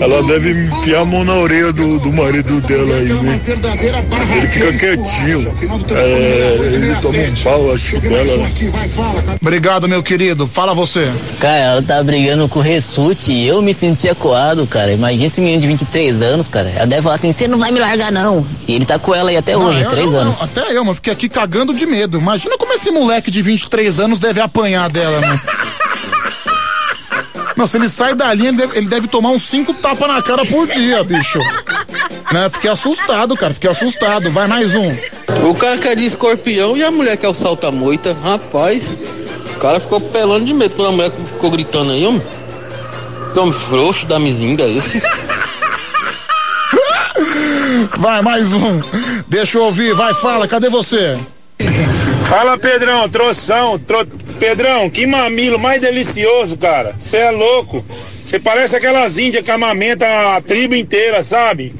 [0.00, 3.40] Ela deve enfiar a mão na orelha do, do marido dela aí, né?
[4.36, 5.54] Ele fica quietinho.
[5.94, 8.50] É, ele toma um pau, acho dela, né?
[9.40, 11.10] Obrigado, meu querido, fala você.
[11.38, 14.92] Cara, ela tá brigando com o Ressute e eu me senti acuado, cara.
[14.92, 16.68] Imagina esse menino de 23 anos, cara.
[16.70, 18.44] Ela deve falar assim: você não vai me largar, não.
[18.66, 20.42] E ele tá com ela aí até hoje, eu- três eu- anos.
[20.42, 22.18] Até eu, mas fiquei aqui cagando de medo.
[22.18, 25.40] Imagina como esse moleque de 23 anos deve apanhar dela, né?
[27.56, 30.20] Não, se ele sai da linha, ele deve, ele deve tomar uns cinco tapas na
[30.22, 31.38] cara por dia, bicho.
[32.32, 32.48] Né?
[32.50, 34.30] Fiquei assustado, cara, fiquei assustado.
[34.30, 34.88] Vai mais um.
[35.48, 38.16] O cara quer de escorpião e a mulher quer o salta-moita.
[38.22, 38.96] Rapaz,
[39.54, 42.22] o cara ficou pelando de medo pela mulher que ficou gritando aí, homem.
[43.32, 45.02] Que homem frouxo da mizinga esse.
[47.98, 48.80] Vai, mais um.
[49.28, 51.16] Deixa eu ouvir, vai, fala, cadê você?
[52.26, 53.78] Fala, Pedrão, troção.
[53.78, 54.06] Tro...
[54.44, 56.94] Pedrão, que mamilo mais delicioso, cara.
[56.98, 57.82] Você é louco.
[58.22, 61.74] Você parece aquelas índias que amamenta a tribo inteira, sabe?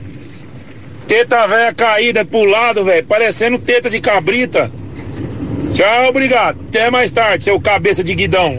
[1.07, 4.73] Teta velha caída pro lado, velho, parecendo teta de cabrita.
[5.75, 6.59] Tchau, obrigado.
[6.67, 8.59] Até mais tarde, seu cabeça de guidão.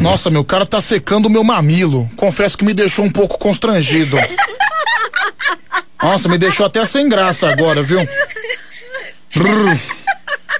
[0.00, 2.10] Nossa, meu cara tá secando o meu mamilo.
[2.16, 4.16] Confesso que me deixou um pouco constrangido.
[6.02, 8.00] Nossa, me deixou até sem graça agora, viu?
[9.32, 9.78] Brrr.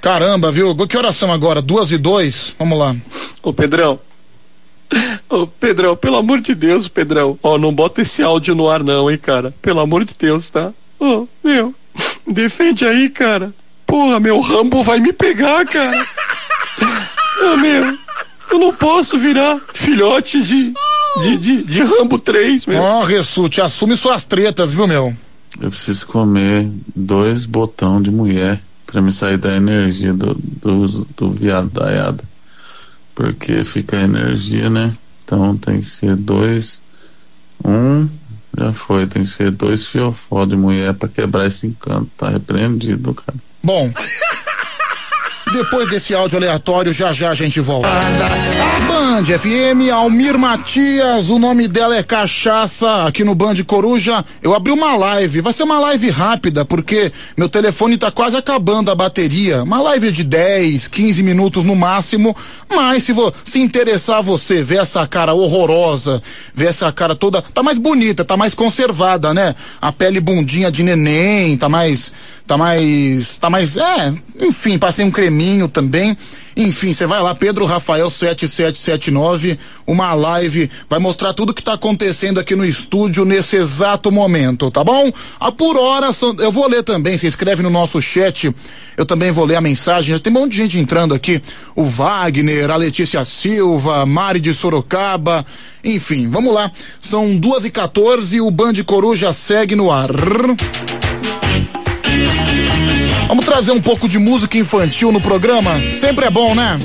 [0.07, 0.73] Caramba, viu?
[0.87, 1.61] Que horas são agora?
[1.61, 2.55] Duas e dois?
[2.61, 2.95] Vamos lá.
[3.43, 3.99] Ô, Pedrão.
[5.28, 7.37] Ô, Pedrão, pelo amor de Deus, Pedrão.
[7.43, 9.53] Ó, não bota esse áudio no ar, não, hein, cara.
[9.61, 10.73] Pelo amor de Deus, tá?
[11.01, 11.74] Ô, meu.
[12.24, 13.53] Defende aí, cara.
[13.85, 16.07] Porra, meu Rambo vai me pegar, cara.
[17.43, 17.99] Ô, meu.
[18.53, 20.73] Eu não posso virar filhote de.
[21.20, 22.81] De, de, de Rambo 3, meu.
[22.81, 25.12] Ó, Ressute, assume suas tretas, viu, meu?
[25.61, 30.87] Eu preciso comer dois botão de mulher pra me sair da energia do, do,
[31.17, 32.25] do viado da Yada.
[33.15, 34.93] Porque fica a energia, né?
[35.25, 36.83] Então tem que ser dois.
[37.65, 38.09] Um,
[38.57, 42.11] já foi, tem que ser dois fiofó de mulher pra quebrar esse encanto.
[42.17, 43.39] Tá repreendido, cara.
[43.63, 43.93] Bom.
[45.52, 47.89] Depois desse áudio aleatório, já já a gente volta.
[48.89, 54.24] Band FM, Almir Matias, o nome dela é Cachaça, aqui no Band Coruja.
[54.43, 58.90] Eu abri uma live, vai ser uma live rápida, porque meu telefone tá quase acabando
[58.90, 59.62] a bateria.
[59.62, 62.36] Uma live de 10, 15 minutos no máximo,
[62.68, 63.14] mas se,
[63.44, 66.20] se interessar você ver essa cara horrorosa,
[66.52, 69.55] ver essa cara toda, tá mais bonita, tá mais conservada, né?
[69.81, 72.12] A pele bundinha de neném, tá mais,
[72.47, 76.16] tá mais, tá mais, é, enfim, passei um creminho também.
[76.59, 82.40] Enfim, você vai lá, Pedro Rafael 7779, uma live, vai mostrar tudo que tá acontecendo
[82.40, 85.12] aqui no estúdio nesse exato momento, tá bom?
[85.39, 86.09] A por hora,
[86.39, 88.51] eu vou ler também, se inscreve no nosso chat,
[88.97, 91.43] eu também vou ler a mensagem, já tem um monte de gente entrando aqui,
[91.74, 95.44] o Wagner, a Letícia Silva, Mari de Sorocaba,
[95.85, 100.09] enfim, vamos lá, são duas e 14, o Band Coruja segue no ar.
[103.29, 105.81] Vamos trazer um pouco de música infantil no programa?
[105.93, 106.79] Sempre é bom, né?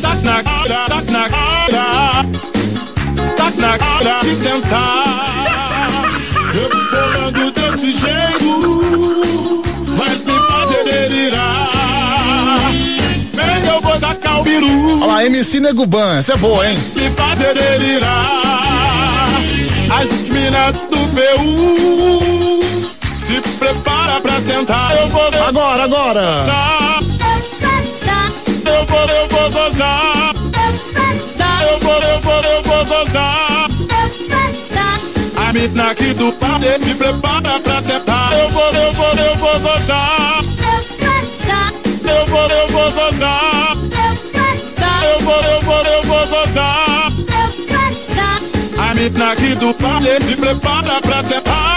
[6.54, 9.64] Eu pulando desse jeito,
[9.96, 12.72] vai me fazer delirar.
[13.34, 15.02] Bem, eu vou dar calbiru.
[15.02, 16.78] Olha lá, MC Neguban, essa é boa, hein?
[16.96, 18.42] Me fazer delirar.
[19.90, 22.31] As minas do PU
[23.32, 24.98] se prepara pra sentar.
[24.98, 25.28] Eu vou.
[25.48, 26.22] Agora, agora.
[28.66, 30.34] Eu vou, eu vou gozar.
[31.64, 33.68] Eu vou, eu vou, eu vou gozar.
[35.38, 38.34] A mina aqui do padre se prepara pra sentar.
[38.34, 40.42] Eu vou, eu vou, eu vou gozar.
[42.04, 43.78] Eu vou, eu vou gozar.
[45.04, 47.12] Eu vou, eu vou, eu vou gozar.
[48.78, 51.71] A mina aqui do padre se prepara pra sentar.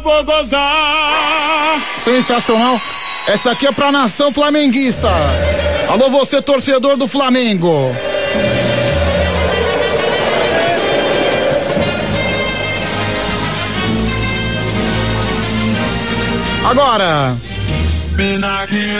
[0.00, 1.82] Eu vou gozar.
[1.94, 2.80] Sensacional.
[3.26, 5.10] Essa aqui é pra nação flamenguista.
[5.90, 7.94] Alô, você torcedor do Flamengo.
[16.64, 17.36] Agora.
[18.16, 18.90] Mina aqui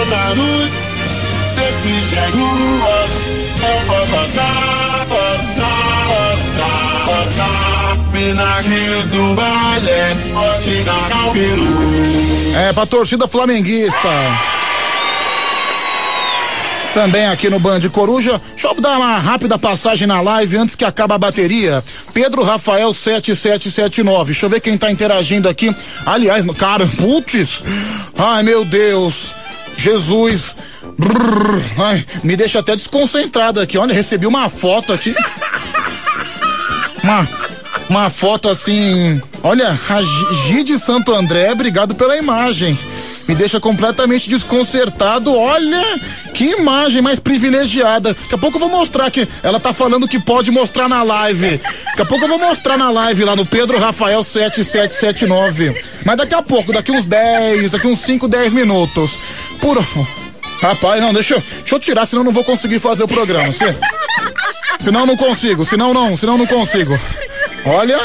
[0.00, 0.70] eu vou na luz,
[1.56, 2.16] desse
[10.32, 11.66] pode dar ao peru.
[12.56, 14.08] É pra torcida flamenguista.
[16.94, 18.40] Também aqui no Band Coruja.
[18.50, 21.82] Deixa eu dar uma rápida passagem na live antes que acabe a bateria.
[22.12, 24.32] Pedro Rafael 7779.
[24.32, 25.74] Deixa eu ver quem tá interagindo aqui.
[26.04, 27.62] Aliás, cara, putz.
[28.18, 29.39] Ai, meu Deus.
[29.80, 30.54] Jesus.
[30.98, 33.78] Brrr, ai, me deixa até desconcentrado aqui.
[33.78, 35.14] Olha, recebi uma foto aqui.
[37.02, 37.28] Uma,
[37.88, 39.20] uma foto assim.
[39.42, 42.78] Olha, a G de Santo André, obrigado pela imagem.
[43.30, 45.32] Me deixa completamente desconcertado.
[45.32, 45.80] Olha,
[46.34, 48.12] que imagem mais privilegiada.
[48.12, 51.60] Daqui a pouco eu vou mostrar que ela tá falando que pode mostrar na live.
[51.90, 55.80] Daqui a pouco eu vou mostrar na live lá no Pedro Rafael 7779.
[56.04, 59.12] Mas daqui a pouco, daqui uns 10, daqui uns 5, 10 minutos.
[59.60, 59.78] Por.
[60.60, 63.52] Rapaz, não, deixa eu, deixa eu tirar, senão eu não vou conseguir fazer o programa.
[63.52, 63.76] Se,
[64.80, 66.98] senão eu não consigo, senão não, senão eu não consigo.
[67.64, 67.96] Olha.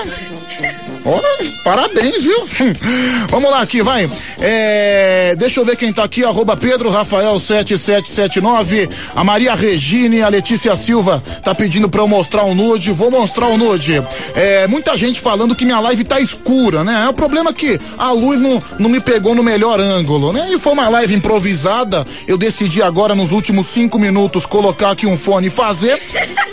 [1.06, 2.48] Olha, parabéns, viu?
[3.30, 4.10] Vamos lá aqui, vai.
[4.42, 8.90] É, deixa eu ver quem tá aqui, arroba Pedro Rafael 7779.
[9.16, 12.92] A Maria Regine, a Letícia Silva tá pedindo pra eu mostrar um nude.
[12.92, 14.04] Vou mostrar o um nude.
[14.34, 17.04] É, muita gente falando que minha live tá escura, né?
[17.06, 20.48] É o problema que a luz não, não me pegou no melhor ângulo, né?
[20.54, 22.04] E foi uma live improvisada.
[22.28, 26.02] Eu decidi agora, nos últimos cinco minutos, colocar aqui um fone e fazer.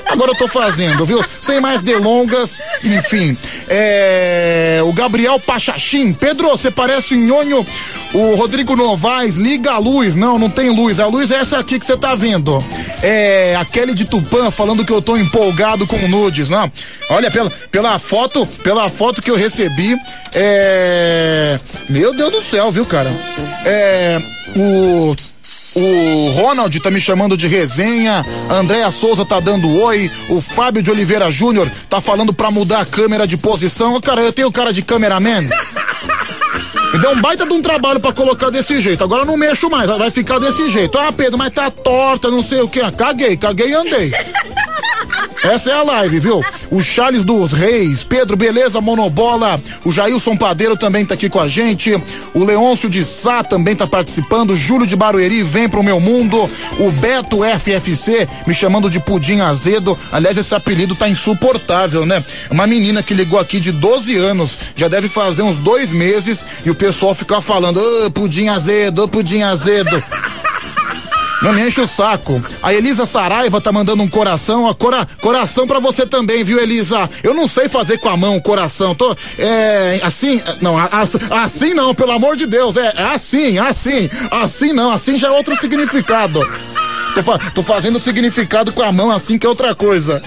[0.06, 1.24] Agora eu tô fazendo, viu?
[1.40, 3.34] Sem mais delongas, enfim.
[3.66, 4.41] É,
[4.84, 6.12] o Gabriel Pachachim.
[6.12, 7.66] Pedro, você parece um nhonho.
[8.14, 10.14] O Rodrigo Novaes, liga a luz.
[10.14, 11.00] Não, não tem luz.
[11.00, 12.62] A luz é essa aqui que você tá vendo.
[13.02, 16.70] É a Kelly de Tupã falando que eu tô empolgado com nudes, não.
[17.08, 19.96] Olha, pela, pela foto, pela foto que eu recebi,
[20.34, 21.58] é.
[21.88, 23.10] Meu Deus do céu, viu, cara?
[23.64, 24.20] É.
[24.54, 25.14] O
[25.74, 30.90] o Ronald tá me chamando de resenha, Andréa Souza tá dando oi, o Fábio de
[30.90, 34.00] Oliveira Júnior tá falando pra mudar a câmera de posição.
[34.00, 35.42] Cara, eu tenho cara de cameraman.
[36.92, 39.02] Me deu um baita de um trabalho pra colocar desse jeito.
[39.02, 40.98] Agora não mexo mais, vai ficar desse jeito.
[40.98, 42.80] Ah, Pedro, mas tá torta, não sei o que.
[42.92, 44.12] Caguei, caguei e andei.
[45.44, 46.40] Essa é a live, viu?
[46.70, 51.48] O Charles dos Reis, Pedro Beleza Monobola, o Jailson Padeiro também tá aqui com a
[51.48, 52.00] gente.
[52.32, 54.56] O Leôncio de Sá também tá participando.
[54.56, 56.38] Júlio de Barueri vem pro meu mundo.
[56.78, 59.98] O Beto FFC me chamando de pudim azedo.
[60.12, 62.22] Aliás, esse apelido tá insuportável, né?
[62.50, 66.70] Uma menina que ligou aqui de 12 anos, já deve fazer uns dois meses e
[66.70, 70.02] o pessoal fica falando, ô pudim azedo, ô pudim azedo.
[71.42, 72.42] Não me enche o saco.
[72.62, 74.68] A Elisa Saraiva tá mandando um coração.
[74.68, 77.10] A cora, coração pra você também, viu, Elisa?
[77.22, 78.94] Eu não sei fazer com a mão coração.
[78.94, 79.14] Tô.
[79.38, 80.00] É.
[80.04, 80.40] Assim.
[80.60, 82.76] Não, assim não, pelo amor de Deus.
[82.76, 84.08] É, é assim, assim.
[84.30, 86.40] Assim não, assim já é outro significado.
[87.14, 90.22] Tô, fa- tô fazendo significado com a mão assim que é outra coisa.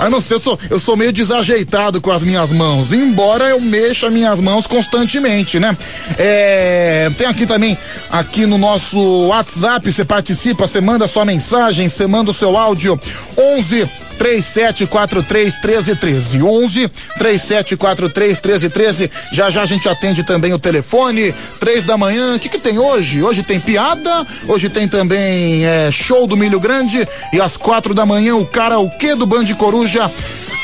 [0.00, 3.60] Ah, não sei, eu sou, eu sou meio desajeitado com as minhas mãos, embora eu
[3.60, 5.76] mexa minhas mãos constantemente, né?
[6.18, 7.78] É, tem aqui também,
[8.10, 8.98] aqui no nosso
[9.28, 12.98] WhatsApp, você participa, você manda sua mensagem, você manda o seu áudio,
[13.38, 13.88] 11
[14.18, 16.42] 3743 1313.
[16.42, 16.88] 11
[17.18, 19.10] 3743 1313.
[19.32, 21.32] Já já a gente atende também o telefone.
[21.60, 22.36] Três da manhã.
[22.36, 23.22] O que, que tem hoje?
[23.22, 24.26] Hoje tem piada.
[24.46, 27.06] Hoje tem também é, show do Milho Grande.
[27.32, 30.10] E às quatro da manhã o karaokê do Band Coruja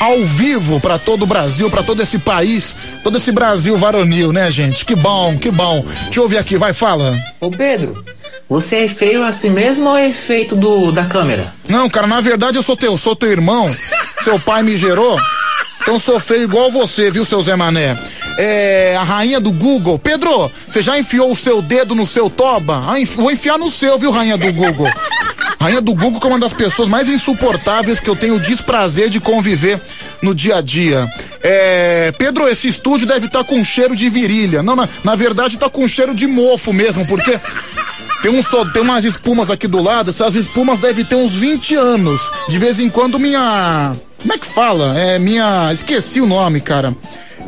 [0.01, 4.49] ao vivo para todo o Brasil, para todo esse país, todo esse Brasil varonil, né,
[4.49, 4.83] gente?
[4.83, 5.85] Que bom, que bom.
[6.05, 7.15] Deixa eu ouvir aqui, vai, fala.
[7.39, 8.03] Ô Pedro,
[8.51, 11.53] você é feio assim mesmo ou é efeito do, da câmera?
[11.69, 13.73] Não, cara, na verdade eu sou teu, sou teu irmão.
[14.25, 15.17] Seu pai me gerou.
[15.81, 17.97] Então sou feio igual você, viu, seu Zé Mané?
[18.37, 19.97] É, a rainha do Google.
[19.97, 22.81] Pedro, você já enfiou o seu dedo no seu toba?
[22.87, 24.89] Ah, enf- vou enfiar no seu, viu, rainha do Google?
[25.57, 29.07] Rainha do Google que é uma das pessoas mais insuportáveis que eu tenho o desprazer
[29.09, 29.79] de conviver
[30.21, 31.07] no dia a dia.
[31.41, 34.61] É, Pedro, esse estúdio deve estar com cheiro de virilha.
[34.61, 37.39] Não, na, na verdade tá com cheiro de mofo mesmo, porque
[38.21, 41.75] tem, um, só- tem umas espumas aqui do lado, essas espumas devem ter uns 20
[41.75, 42.21] anos.
[42.47, 43.93] De vez em quando minha.
[44.21, 44.97] Como é que fala?
[44.99, 45.71] É minha.
[45.73, 46.95] Esqueci o nome, cara.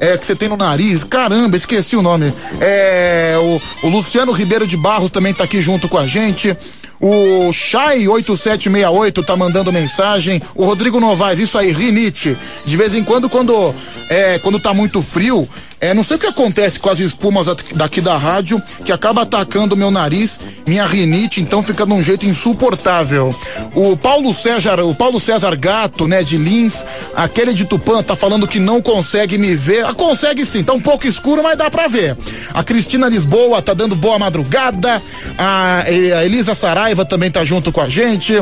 [0.02, 1.04] É, que você tem no nariz.
[1.04, 2.34] Caramba, esqueci o nome.
[2.60, 3.36] É.
[3.84, 6.58] O, o Luciano Ribeiro de Barros também tá aqui junto com a gente.
[7.00, 10.42] O Chay 8768 tá mandando mensagem.
[10.56, 12.36] O Rodrigo Novaes, isso aí, rinite.
[12.66, 13.76] De vez em quando, quando
[14.10, 15.48] é, quando tá muito frio,
[15.84, 19.76] é, não sei o que acontece com as espumas daqui da rádio, que acaba atacando
[19.76, 23.30] meu nariz, minha rinite, então fica de um jeito insuportável.
[23.76, 28.48] O Paulo César, o Paulo César Gato, né, de Lins, aquele de Tupã, tá falando
[28.48, 29.86] que não consegue me ver.
[29.86, 32.16] Ah, consegue sim, tá um pouco escuro, mas dá pra ver.
[32.54, 35.02] A Cristina Lisboa tá dando boa madrugada.
[35.38, 38.34] A, a Elisa Saraiva também tá junto com a gente.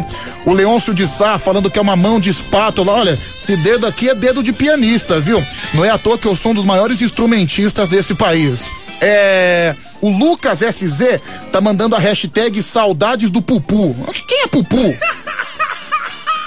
[0.46, 2.92] O Leôncio de Sá falando que é uma mão de espátula.
[2.92, 5.44] Olha, esse dedo aqui é dedo de pianista, viu?
[5.74, 7.00] Não é à toa que eu sou um dos maiores
[7.32, 8.70] instrumentistas desse país.
[9.00, 9.76] É.
[10.02, 11.20] O Lucas SZ
[11.52, 13.96] tá mandando a hashtag saudades do Pupu.
[14.28, 14.78] Quem é Pupu?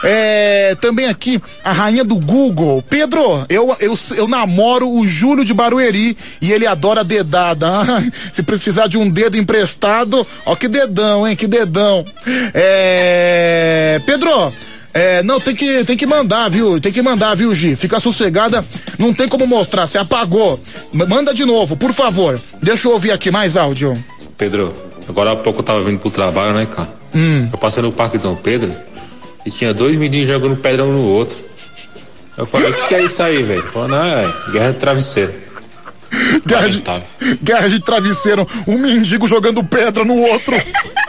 [0.06, 2.85] É, também aqui, a rainha do Google.
[2.90, 7.66] Pedro, eu, eu, eu namoro o Júlio de Barueri e ele adora dedada.
[7.66, 11.35] Ah, Se precisar de um dedo emprestado, ó que dedão, hein?
[11.35, 12.05] Que dedão.
[12.52, 14.52] É, Pedro,
[14.95, 16.81] é, não, tem que, tem que mandar, viu?
[16.81, 17.75] Tem que mandar, viu, Gi?
[17.75, 18.65] Fica sossegada,
[18.97, 20.59] não tem como mostrar, você apagou.
[20.93, 22.39] Manda de novo, por favor.
[22.62, 23.93] Deixa eu ouvir aqui mais áudio.
[24.39, 24.73] Pedro,
[25.09, 26.89] agora há pouco eu tava vindo pro trabalho, né, cara?
[27.12, 27.49] Hum.
[27.53, 28.71] Eu passei no Parque Dom Pedro
[29.45, 31.39] e tinha dois meninos jogando pedrão no outro.
[32.39, 33.62] Eu falei, o que, que é isso aí, velho?
[33.62, 35.33] Falou, não, é guerra de travesseiro.
[36.47, 36.83] Guerra de,
[37.43, 40.55] guerra de travesseiro, um mendigo jogando pedra no outro.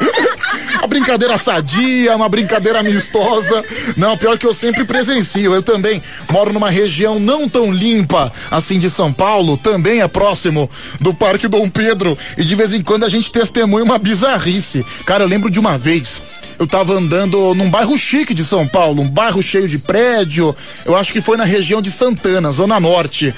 [0.85, 3.65] A brincadeira sadia, uma brincadeira amistosa.
[3.97, 5.51] Não, pior que eu sempre presencio.
[5.51, 5.99] Eu também
[6.31, 10.69] moro numa região não tão limpa assim de São Paulo, também é próximo
[11.01, 12.15] do Parque Dom Pedro.
[12.37, 14.85] E de vez em quando a gente testemunha uma bizarrice.
[15.07, 16.21] Cara, eu lembro de uma vez.
[16.59, 20.55] Eu tava andando num bairro chique de São Paulo, um bairro cheio de prédio.
[20.85, 23.33] Eu acho que foi na região de Santana, Zona Norte.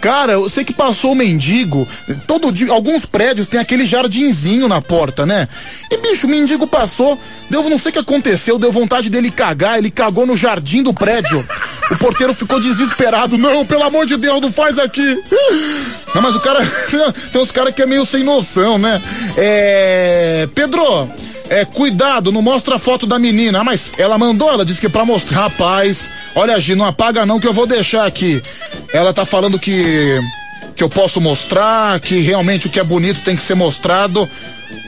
[0.00, 1.86] Cara, eu sei que passou o mendigo.
[2.26, 5.48] Todo dia, alguns prédios tem aquele jardinzinho na porta, né?
[5.90, 7.18] E bicho, o mendigo passou,
[7.50, 10.94] deu, não sei o que aconteceu, deu vontade dele cagar, ele cagou no jardim do
[10.94, 11.44] prédio.
[11.90, 13.36] O porteiro ficou desesperado.
[13.36, 15.16] Não, pelo amor de Deus, não faz aqui.
[16.14, 16.64] Não, mas o cara.
[17.32, 19.00] Tem uns caras que é meio sem noção, né?
[19.36, 20.48] É.
[20.54, 21.10] Pedro,
[21.50, 23.60] é, cuidado, não mostra a foto da menina.
[23.60, 25.42] Ah, mas ela mandou, ela disse que é pra mostrar.
[25.44, 28.40] Rapaz, olha, Gi, não apaga não que eu vou deixar aqui.
[28.92, 30.20] Ela tá falando que.
[30.74, 34.28] que eu posso mostrar, que realmente o que é bonito tem que ser mostrado.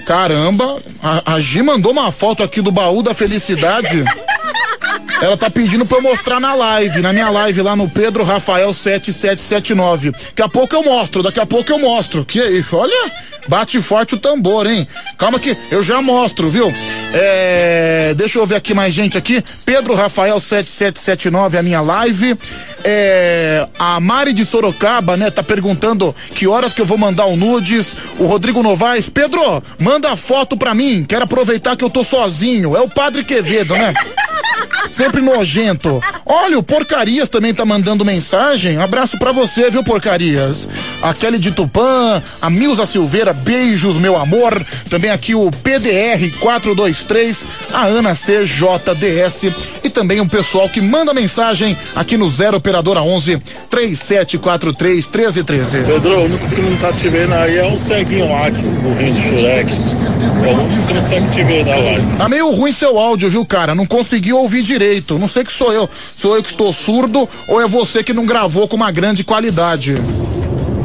[0.07, 4.05] Caramba, a, a Gi mandou uma foto aqui do baú da felicidade.
[5.21, 8.73] Ela tá pedindo pra eu mostrar na live, na minha live lá no Pedro Rafael
[8.73, 10.13] 7779.
[10.13, 12.25] Daqui a pouco eu mostro, daqui a pouco eu mostro.
[12.25, 13.13] Que aí, olha,
[13.49, 14.87] bate forte o tambor, hein?
[15.19, 16.73] Calma que eu já mostro, viu?
[17.13, 19.43] É, deixa eu ver aqui mais gente aqui.
[19.65, 22.37] Pedro Rafael 7779, a minha live.
[22.85, 27.37] É, a Mari de Sorocaba, né, tá perguntando que horas que eu vou mandar o
[27.37, 27.95] nudes.
[28.19, 31.05] O Rodrigo Novaes, Pedro, manda foto pra mim.
[31.05, 32.77] Quero aproveitar que eu tô sozinho.
[32.77, 33.93] É o Padre Quevedo, né?
[34.91, 36.03] Sempre nojento.
[36.27, 38.79] Olha, o Porcarias também tá mandando mensagem.
[38.79, 40.69] Um abraço pra você, viu, Porcarias?
[41.03, 44.65] A Kelly de Tupã, a Milza Silveira, beijos, meu amor.
[44.89, 49.53] Também aqui o PDR 423, a Ana CJDS
[49.85, 53.39] e também um pessoal que manda mensagem aqui no 0 Operadora 11
[53.71, 55.85] 3743 1313.
[55.87, 58.71] Pedro, o único que não tá te vendo aí é o ceguinho lá, que o
[58.71, 59.73] burrinho de Shurek.
[59.73, 62.07] É o único que não consegue te ver na live.
[62.19, 63.75] Tá meio ruim seu áudio, viu, cara?
[63.75, 65.19] Não consegui ouvir direito.
[65.19, 65.89] Não sei que sou eu.
[66.17, 69.97] Sou eu que estou surdo ou é você que não gravou com uma grande qualidade?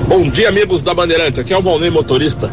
[0.08, 1.40] Bom dia, amigos da Bandeirante.
[1.40, 2.52] Aqui é o Valnei Motorista,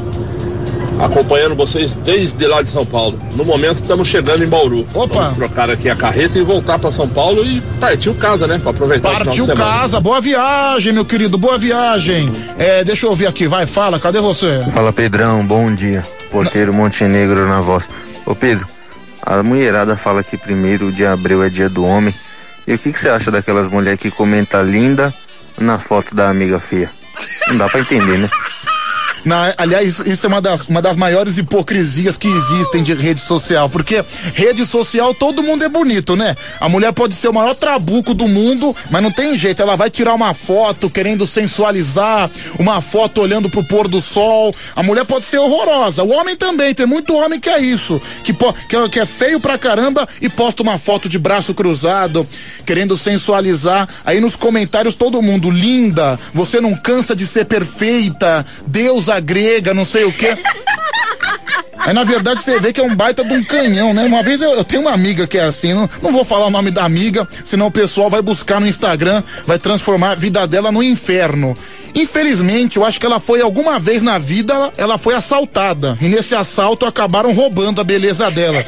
[0.99, 3.19] acompanhando vocês desde lá de São Paulo.
[3.35, 4.86] No momento estamos chegando em Bauru.
[4.94, 5.24] Opa!
[5.24, 8.59] Vamos trocar aqui a carreta e voltar para São Paulo e partiu casa, né?
[8.59, 9.81] Para aproveitar o Partiu final de semana.
[9.81, 12.28] casa, boa viagem, meu querido, boa viagem.
[12.59, 14.61] É, deixa eu ouvir aqui, vai, fala, cadê você?
[14.73, 16.03] Fala Pedrão, bom dia.
[16.31, 17.89] Porteiro Montenegro na voz.
[18.24, 18.65] Ô Pedro,
[19.23, 22.15] a mulherada fala que primeiro de abril é dia do homem.
[22.66, 25.12] E o que, que você acha daquelas mulheres que comenta linda
[25.61, 26.90] na foto da amiga feia?
[27.49, 28.28] Não dá pra entender, né?
[29.24, 33.69] Na, aliás, isso é uma das, uma das maiores hipocrisias que existem de rede social,
[33.69, 34.05] porque
[34.35, 36.35] rede social todo mundo é bonito, né?
[36.61, 39.89] A mulher pode ser o maior trabuco do mundo, mas não tem jeito, ela vai
[39.90, 42.28] tirar uma foto querendo sensualizar,
[42.59, 44.53] uma foto olhando pro pôr do sol.
[44.74, 48.32] A mulher pode ser horrorosa, o homem também, tem muito homem que é isso, que,
[48.69, 52.27] que, é- que é feio pra caramba e posta uma foto de braço cruzado,
[52.66, 53.89] querendo sensualizar.
[54.05, 58.44] Aí nos comentários todo mundo, linda, você não cansa de ser perfeita,
[59.12, 60.36] deusa grega, não sei o quê.
[61.78, 64.05] Aí na verdade você vê que é um baita de um canhão, né?
[64.05, 66.51] Uma vez eu, eu tenho uma amiga que é assim, não, não vou falar o
[66.51, 70.70] nome da amiga, senão o pessoal vai buscar no Instagram, vai transformar a vida dela
[70.70, 71.55] no inferno.
[71.93, 75.98] Infelizmente, eu acho que ela foi alguma vez na vida, ela, ela foi assaltada.
[76.01, 78.64] E nesse assalto acabaram roubando a beleza dela.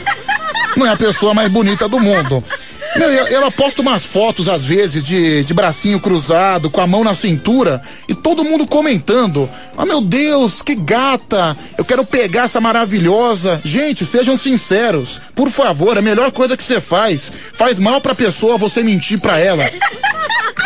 [0.77, 2.43] Não é a pessoa mais bonita do mundo.
[2.97, 7.03] Meu, e ela posta umas fotos, às vezes, de, de bracinho cruzado, com a mão
[7.03, 9.49] na cintura, e todo mundo comentando.
[9.77, 11.57] Ah, meu Deus, que gata!
[11.77, 13.61] Eu quero pegar essa maravilhosa.
[13.65, 15.21] Gente, sejam sinceros.
[15.35, 17.33] Por favor, a melhor coisa que você faz.
[17.55, 19.69] Faz mal pra pessoa você mentir pra ela.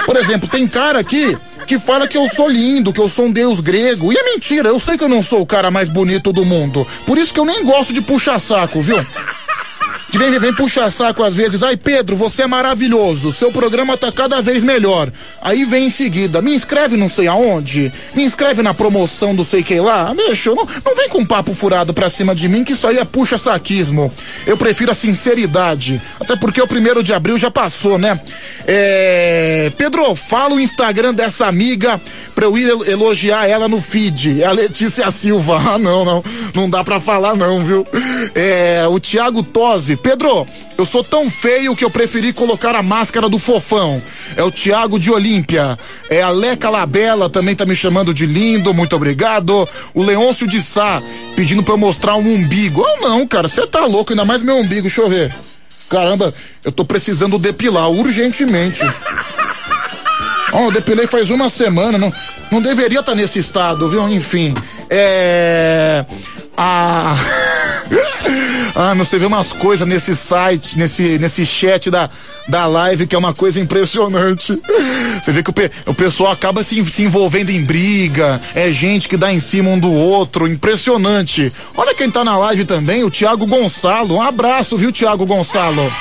[0.04, 1.36] Por exemplo, tem cara aqui
[1.66, 4.12] que fala que eu sou lindo, que eu sou um deus grego.
[4.12, 6.86] E é mentira, eu sei que eu não sou o cara mais bonito do mundo.
[7.06, 8.98] Por isso que eu nem gosto de puxar saco, viu?
[10.10, 11.62] Que vem, vem puxar saco às vezes.
[11.62, 13.30] Ai, Pedro, você é maravilhoso.
[13.30, 15.10] Seu programa tá cada vez melhor.
[15.42, 17.92] Aí vem em seguida, me inscreve não sei aonde.
[18.14, 20.14] Me inscreve na promoção do sei que lá.
[20.14, 23.04] Bicho, não, não vem com papo furado pra cima de mim, que isso aí é
[23.04, 24.10] puxa-saquismo.
[24.46, 26.00] Eu prefiro a sinceridade.
[26.18, 28.18] Até porque o primeiro de abril já passou, né?
[28.66, 29.70] É.
[29.76, 32.00] Pedro, fala o Instagram dessa amiga
[32.34, 34.40] pra eu ir el- elogiar ela no feed.
[34.40, 35.58] É a Letícia Silva.
[35.68, 36.24] Ah, não, não.
[36.54, 37.86] Não dá pra falar, não, viu?
[38.34, 38.86] É.
[38.88, 39.97] O Thiago Tosi.
[40.02, 40.46] Pedro,
[40.76, 44.00] eu sou tão feio que eu preferi colocar a máscara do fofão.
[44.36, 45.78] É o Thiago de Olímpia.
[46.08, 49.68] É a Leca Labela também tá me chamando de lindo, muito obrigado.
[49.94, 51.02] O Leôncio de Sá
[51.34, 52.84] pedindo pra eu mostrar um umbigo.
[52.84, 55.34] Ah, não, cara, você tá louco, ainda mais meu umbigo, deixa eu ver.
[55.90, 56.32] Caramba,
[56.64, 58.80] eu tô precisando depilar urgentemente.
[60.52, 62.12] Ó, eu depilei faz uma semana, não,
[62.50, 64.08] não deveria estar nesse estado, viu?
[64.08, 64.54] Enfim,
[64.90, 66.04] é.
[66.60, 67.14] Ah,
[68.96, 72.10] meu, você vê umas coisas nesse site, nesse, nesse chat da,
[72.48, 74.60] da live que é uma coisa impressionante.
[75.22, 79.08] Você vê que o, pe- o pessoal acaba se, se envolvendo em briga, é gente
[79.08, 81.52] que dá em cima um do outro, impressionante.
[81.76, 84.14] Olha quem tá na live também, o Thiago Gonçalo.
[84.14, 85.92] Um abraço, viu, Thiago Gonçalo?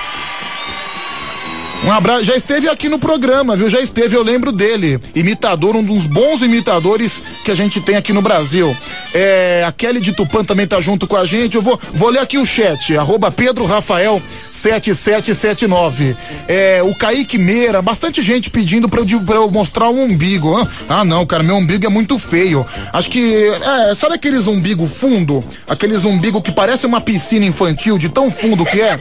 [1.84, 3.70] Um abraço, já esteve aqui no programa, viu?
[3.70, 5.00] Já esteve, eu lembro dele.
[5.16, 8.76] Imitador, um dos bons imitadores que a gente tem aqui no Brasil.
[9.14, 11.56] É, a Kelly de Tupã também tá junto com a gente.
[11.56, 16.18] Eu vou, vou ler aqui o chat, arroba Pedro Rafael 7779.
[16.48, 20.68] É, o Kaique Meira, bastante gente pedindo pra eu, pra eu mostrar o umbigo.
[20.90, 22.66] Ah, não, cara, meu umbigo é muito feio.
[22.92, 25.42] Acho que, é, sabe aqueles umbigo fundo?
[25.70, 29.00] Aqueles umbigo que parece uma piscina infantil, de tão fundo que é?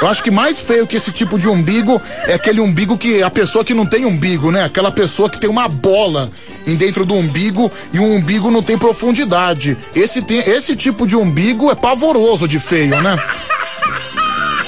[0.00, 3.30] Eu acho que mais feio que esse tipo de umbigo é aquele umbigo que a
[3.30, 4.64] pessoa que não tem umbigo, né?
[4.64, 6.30] Aquela pessoa que tem uma bola
[6.66, 9.76] em dentro do umbigo e o umbigo não tem profundidade.
[9.94, 13.16] Esse tem esse tipo de umbigo é pavoroso de feio, né?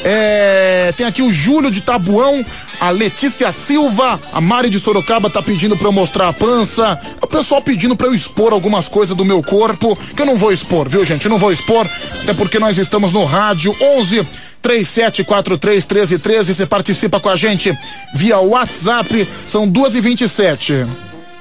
[0.08, 2.44] É, tem aqui o Júlio de Tabuão,
[2.78, 6.96] a Letícia Silva, a Mari de Sorocaba tá pedindo pra eu mostrar a pança.
[7.20, 10.52] O pessoal pedindo pra eu expor algumas coisas do meu corpo, que eu não vou
[10.52, 11.24] expor, viu, gente?
[11.24, 11.88] Eu não vou expor,
[12.22, 14.24] até porque nós estamos no rádio 11
[14.66, 16.54] 37431313.
[16.54, 17.76] Você participa com a gente
[18.14, 20.86] via WhatsApp, são duas e vinte e sete.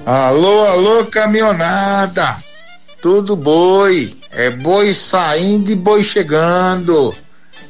[0.06, 2.36] Alô, alô, caminhonada.
[3.02, 4.16] Tudo boi.
[4.32, 7.16] É boi saindo e boi chegando.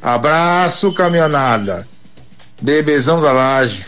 [0.02, 1.86] Abraço, caminhonada.
[2.60, 3.86] Bebezão da laje.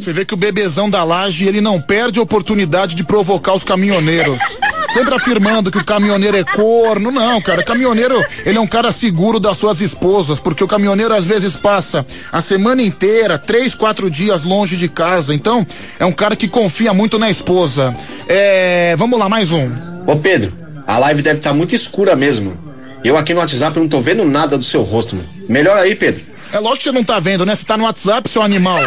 [0.00, 3.64] Você vê que o bebezão da laje, ele não perde a oportunidade de provocar os
[3.64, 4.40] caminhoneiros.
[4.92, 7.10] Sempre afirmando que o caminhoneiro é corno.
[7.10, 11.24] Não, cara, caminhoneiro, ele é um cara seguro das suas esposas, porque o caminhoneiro às
[11.24, 15.34] vezes passa a semana inteira, três, quatro dias longe de casa.
[15.34, 15.66] Então,
[15.98, 17.94] é um cara que confia muito na esposa.
[18.28, 19.66] É, vamos lá, mais um.
[20.06, 20.52] Ô Pedro,
[20.86, 22.72] a live deve estar muito escura mesmo.
[23.02, 25.28] Eu aqui no WhatsApp não tô vendo nada do seu rosto, mano.
[25.48, 26.22] Melhor aí, Pedro.
[26.52, 27.56] É lógico que você não tá vendo, né?
[27.56, 28.78] Você tá no WhatsApp, seu animal.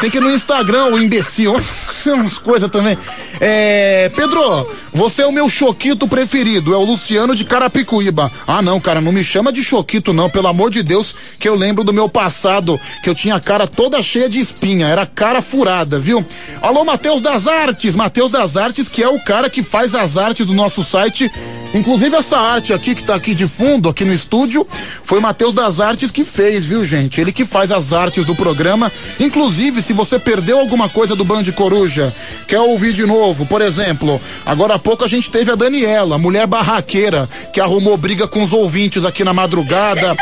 [0.00, 1.54] Tem que ir no Instagram, o imbecil.
[2.06, 2.96] Umas coisas também.
[3.40, 4.10] É.
[4.14, 8.32] Pedro, você é o meu choquito preferido, é o Luciano de Carapicuíba.
[8.46, 11.54] Ah, não, cara, não me chama de choquito, não, pelo amor de Deus, que eu
[11.54, 15.42] lembro do meu passado, que eu tinha a cara toda cheia de espinha, era cara
[15.42, 16.24] furada, viu?
[16.62, 20.46] Alô, Matheus das Artes, Matheus das Artes, que é o cara que faz as artes
[20.46, 21.30] do nosso site.
[21.74, 24.66] Inclusive essa arte aqui que tá aqui de fundo, aqui no estúdio,
[25.04, 27.20] foi o Matheus das Artes que fez, viu, gente?
[27.20, 28.90] Ele que faz as artes do programa.
[29.20, 32.14] Inclusive, se você perdeu alguma coisa do Band Coruja,
[32.48, 37.28] quer ouvir de novo, por exemplo, agora pouco a gente teve a Daniela, mulher barraqueira,
[37.52, 40.14] que arrumou briga com os ouvintes aqui na madrugada,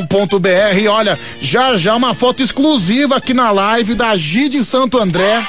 [0.00, 0.88] www.bandecoruja.com.br.
[0.90, 5.44] Olha, já já uma foto exclusiva aqui na live da Gide Santo André.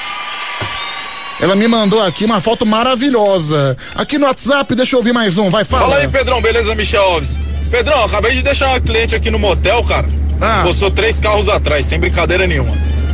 [1.40, 3.76] Ela me mandou aqui uma foto maravilhosa.
[3.94, 5.82] Aqui no WhatsApp, deixa eu ouvir mais um, vai falar.
[5.82, 7.36] Fala aí, Pedrão, beleza, Michel Alves?
[7.70, 10.06] Pedrão, acabei de deixar uma cliente aqui no motel, cara.
[10.40, 10.62] Ah.
[10.62, 12.72] Postou três carros atrás, sem brincadeira nenhuma.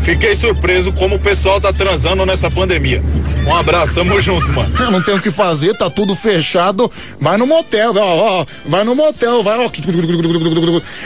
[0.09, 3.03] Fiquei surpreso como o pessoal tá transando nessa pandemia.
[3.47, 4.75] Um abraço, tamo junto, mano.
[4.81, 6.91] Eu não tenho o que fazer, tá tudo fechado.
[7.21, 9.71] Vai no motel, ó, ó, vai no motel, vai, ó.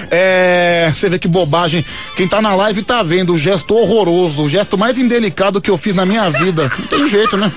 [0.08, 1.84] É, você vê que bobagem.
[2.14, 5.76] Quem tá na live tá vendo o gesto horroroso, o gesto mais indelicado que eu
[5.76, 6.70] fiz na minha vida.
[6.78, 7.50] Não tem jeito, né?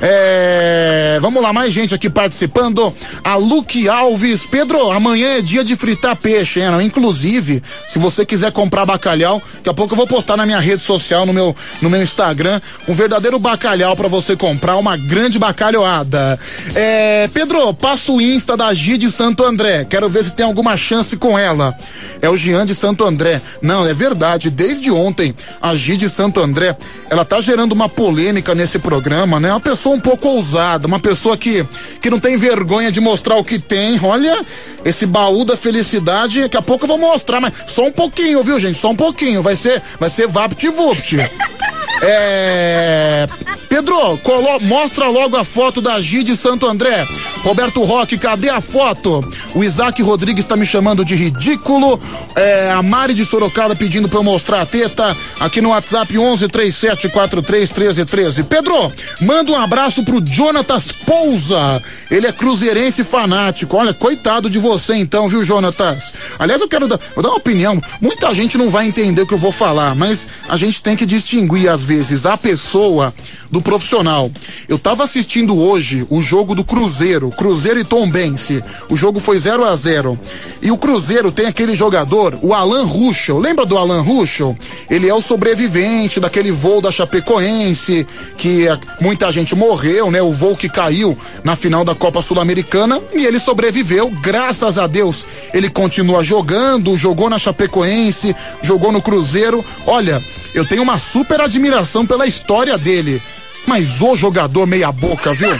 [0.00, 2.94] É, vamos lá, mais gente aqui participando.
[3.24, 4.46] A Luque Alves.
[4.46, 6.68] Pedro, amanhã é dia de fritar peixe, hein?
[6.82, 10.82] Inclusive, se você quiser comprar bacalhau, daqui a pouco eu vou postar na minha rede
[10.82, 16.38] social, no meu, no meu Instagram, um verdadeiro bacalhau para você comprar, uma grande bacalhoada.
[16.74, 19.84] É, Pedro, passa o Insta da Gi de Santo André.
[19.84, 21.74] Quero ver se tem alguma chance com ela.
[22.20, 23.40] É o Gian de Santo André.
[23.60, 24.50] Não, é verdade.
[24.50, 26.76] Desde ontem, a Gi de Santo André,
[27.10, 29.50] ela tá gerando uma polêmica nesse programa, né?
[29.50, 31.64] Uma pessoa um pouco ousada, uma pessoa que,
[32.00, 33.98] que não tem vergonha de mostrar o que tem.
[34.02, 34.44] Olha,
[34.84, 38.58] esse baú da felicidade, daqui a pouco eu vou mostrar, mas só um pouquinho, viu,
[38.58, 38.78] gente?
[38.78, 39.42] Só um pouquinho.
[39.42, 41.16] Vai ser, vai ser vapt-vupt.
[42.02, 43.26] É.
[43.68, 47.06] Pedro, colo, mostra logo a foto da Gi de Santo André.
[47.42, 49.20] Roberto Roque, cadê a foto?
[49.54, 52.00] O Isaac Rodrigues tá me chamando de ridículo.
[52.34, 55.16] É, a Mari de Sorocaba pedindo pra eu mostrar a teta.
[55.38, 58.42] Aqui no WhatsApp 11 37 43 13 13.
[58.44, 58.92] Pedro,
[59.22, 61.82] manda um abraço pro Jonatas Pousa.
[62.10, 63.76] Ele é cruzeirense fanático.
[63.76, 66.14] Olha, coitado de você então, viu, Jonatas?
[66.38, 67.80] Aliás, eu quero dar, dar uma opinião.
[68.00, 71.06] Muita gente não vai entender o que eu vou falar, mas a gente tem que
[71.06, 73.14] distinguir às vezes a pessoa
[73.50, 74.30] do profissional.
[74.68, 78.62] Eu tava assistindo hoje o jogo do Cruzeiro, Cruzeiro e Tombense.
[78.90, 80.18] O jogo foi 0 a 0
[80.60, 83.38] E o Cruzeiro tem aquele jogador, o Alan Ruschel.
[83.38, 84.54] Lembra do Alan Ruschel?
[84.90, 88.06] Ele é o sobrevivente daquele voo da Chapecoense,
[88.36, 88.66] que
[89.00, 90.20] muita gente morreu, né?
[90.20, 95.24] O voo que caiu na final da Copa Sul-Americana e ele sobreviveu, graças a Deus.
[95.54, 99.64] Ele continua jogando, jogou na Chapecoense, jogou no Cruzeiro.
[99.86, 100.22] Olha,
[100.54, 103.22] eu tenho uma super admiração pela história dele.
[103.66, 105.50] Mas o jogador meia boca, viu?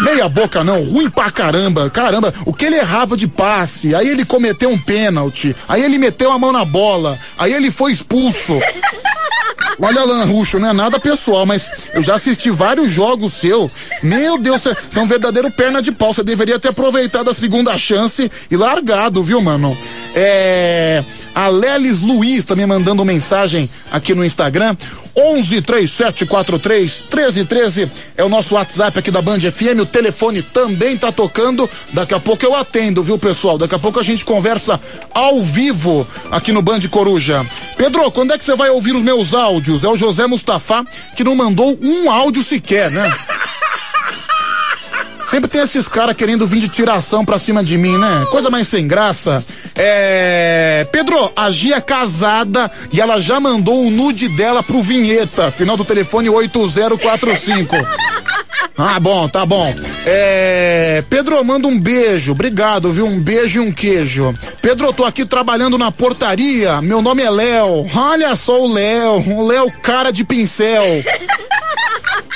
[0.00, 1.88] Meia boca não, ruim pra caramba.
[1.90, 6.32] Caramba, o que ele errava de passe, aí ele cometeu um pênalti, aí ele meteu
[6.32, 8.58] a mão na bola, aí ele foi expulso.
[9.80, 13.70] Olha, Alan Ruxo, não é nada pessoal, mas eu já assisti vários jogos seu.
[14.02, 16.12] Meu Deus, você é um verdadeiro perna de pau.
[16.12, 19.76] Você deveria ter aproveitado a segunda chance e largado, viu, mano?
[20.14, 21.02] É.
[21.34, 24.76] A Lelis Luiz também mandando mensagem aqui no Instagram.
[25.16, 29.80] 11 3743 1313 é o nosso WhatsApp aqui da Band FM.
[29.82, 31.68] O telefone também tá tocando.
[31.92, 33.58] Daqui a pouco eu atendo, viu, pessoal?
[33.58, 34.80] Daqui a pouco a gente conversa
[35.12, 37.44] ao vivo aqui no Band Coruja.
[37.76, 39.84] Pedro, quando é que você vai ouvir os meus áudios?
[39.84, 40.84] É o José Mustafa
[41.14, 43.14] que não mandou um áudio sequer, né?
[45.32, 48.26] Sempre tem esses caras querendo vir de tiração pra cima de mim, né?
[48.30, 49.42] Coisa mais sem graça.
[49.74, 50.86] É.
[50.92, 55.50] Pedro, a Gia é casada e ela já mandou o nude dela pro vinheta.
[55.50, 57.74] Final do telefone 8045.
[58.76, 59.74] Ah, bom, tá bom.
[60.06, 61.02] É.
[61.08, 62.32] Pedro, manda um beijo.
[62.32, 63.06] Obrigado, viu?
[63.06, 64.32] Um beijo e um queijo.
[64.60, 66.80] Pedro, eu tô aqui trabalhando na portaria.
[66.82, 67.86] Meu nome é Léo.
[67.94, 69.20] Olha só o Léo.
[69.38, 70.82] O Léo, cara de pincel.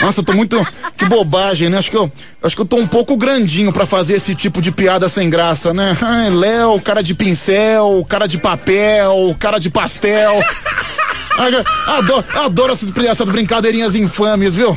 [0.01, 0.65] Nossa, tô muito.
[0.97, 1.79] Que bobagem, né?
[1.79, 2.11] Acho que eu,
[2.43, 5.75] acho que eu tô um pouco grandinho pra fazer esse tipo de piada sem graça,
[5.75, 5.97] né?
[6.33, 10.33] Léo, cara de pincel, cara de papel, cara de pastel.
[11.87, 14.77] Adoro, adoro essas, essas brincadeirinhas infames, viu?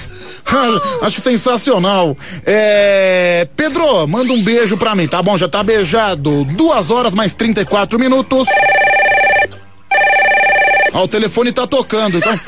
[0.52, 2.18] Ai, Acho sensacional.
[2.46, 5.38] É, Pedro, manda um beijo pra mim, tá bom?
[5.38, 6.44] Já tá beijado.
[6.46, 8.48] Duas horas mais 34 minutos.
[10.94, 12.40] Ó, o telefone tá tocando, então.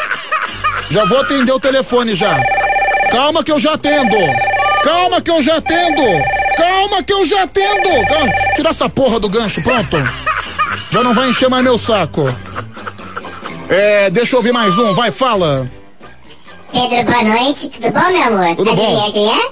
[0.89, 2.37] Já vou atender o telefone já.
[3.11, 4.17] Calma que eu já atendo.
[4.83, 6.01] Calma que eu já atendo.
[6.57, 8.07] Calma que eu já atendo.
[8.07, 8.33] Calma.
[8.55, 9.97] Tira essa porra do gancho, pronto.
[10.91, 12.27] Já não vai encher mais meu saco.
[13.69, 15.65] É, deixa eu ouvir mais um, vai, fala.
[16.71, 18.55] Pedro, boa noite, tudo bom, meu amor?
[18.55, 18.81] Tudo bom.
[18.81, 19.49] Adivinha quem é?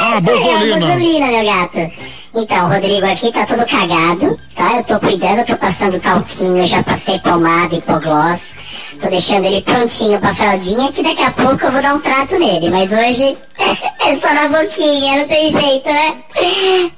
[0.00, 0.76] Ah, Bozolina.
[0.76, 1.92] É, Bozolina, meu gato.
[2.34, 4.76] Então, o Rodrigo aqui tá todo cagado, tá?
[4.76, 8.54] Eu tô cuidando, tô passando talquinho, já passei pomada, hipoglós.
[9.00, 12.38] Tô deixando ele prontinho pra fraldinha, que daqui a pouco eu vou dar um trato
[12.38, 12.70] nele.
[12.70, 16.14] Mas hoje é só na boquinha, não tem jeito, né?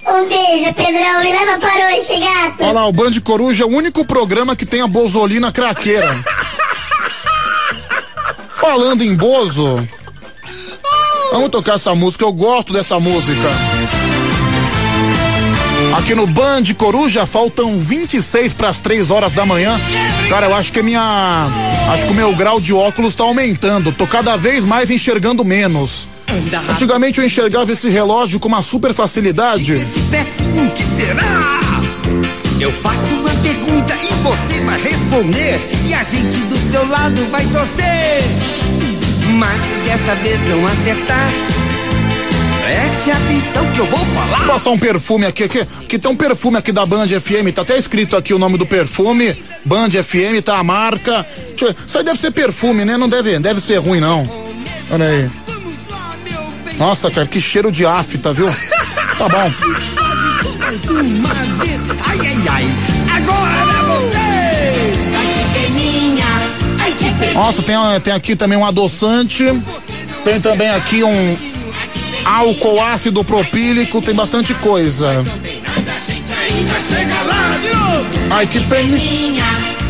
[0.09, 2.62] Um beijo, Pedrão, me leva para hoje, gato.
[2.62, 6.15] Olha lá, o Band Coruja é o único programa que tem a Bozolina craqueira.
[8.61, 9.89] Falando em Bozo,
[11.32, 13.49] vamos tocar essa música, eu gosto dessa música.
[15.97, 19.81] Aqui no Band Coruja faltam 26 para as 3 horas da manhã.
[20.28, 21.49] Cara, eu acho que minha.
[21.91, 23.93] Acho que o meu grau de óculos tá aumentando.
[23.93, 26.07] Tô cada vez mais enxergando menos.
[26.70, 29.74] Antigamente eu enxergava esse relógio com uma super facilidade.
[32.61, 35.59] Eu faço uma pergunta e você vai responder.
[35.89, 38.23] E a gente do seu lado vai torcer.
[39.39, 41.32] Mas se dessa vez não acertar,
[42.62, 44.47] preste atenção que eu vou falar.
[44.47, 47.78] Passar um perfume aqui, que, que tem um perfume aqui da Band FM, tá até
[47.78, 49.35] escrito aqui o nome do perfume,
[49.65, 51.27] Band FM, tá a marca.
[51.87, 52.99] Isso aí deve ser perfume, né?
[52.99, 54.28] Não deve, deve ser ruim, não.
[54.91, 55.31] Olha aí.
[56.77, 58.49] Nossa, cara, que cheiro de afta, viu?
[59.16, 60.10] Tá bom.
[60.70, 61.34] Mais uma
[61.64, 65.14] vez, ai ai ai, agora vocês!
[65.16, 66.24] Ai que peninha,
[66.78, 67.34] ai que peninha.
[67.34, 69.47] Nossa, tem, tem aqui também um adoçante.
[70.22, 71.36] Tem também aqui um
[72.24, 75.24] álcool ácido propílico, tem bastante coisa.
[78.30, 79.44] Ai, que peninha,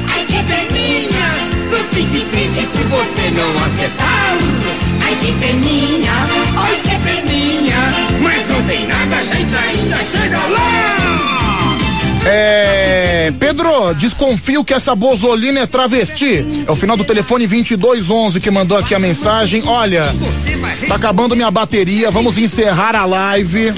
[0.09, 1.29] ai que peninha,
[1.71, 4.39] não fique triste se você não acertar.
[5.05, 6.13] Ai que peninha,
[6.57, 7.77] ai que peninha,
[8.23, 10.60] mas não tem nada, a gente ainda chega lá!
[12.27, 13.33] É.
[13.39, 16.45] Pedro, desconfio que essa bozolina é travesti.
[16.67, 19.63] É o final do telefone 2211 que mandou aqui a mensagem.
[19.67, 20.05] Olha,
[20.89, 23.73] tá acabando minha bateria, vamos encerrar a live.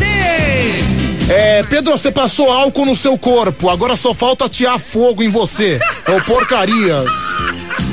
[1.28, 5.78] É, Pedro, você passou álcool no seu corpo, agora só falta atear fogo em você.
[6.06, 7.10] É o porcarias.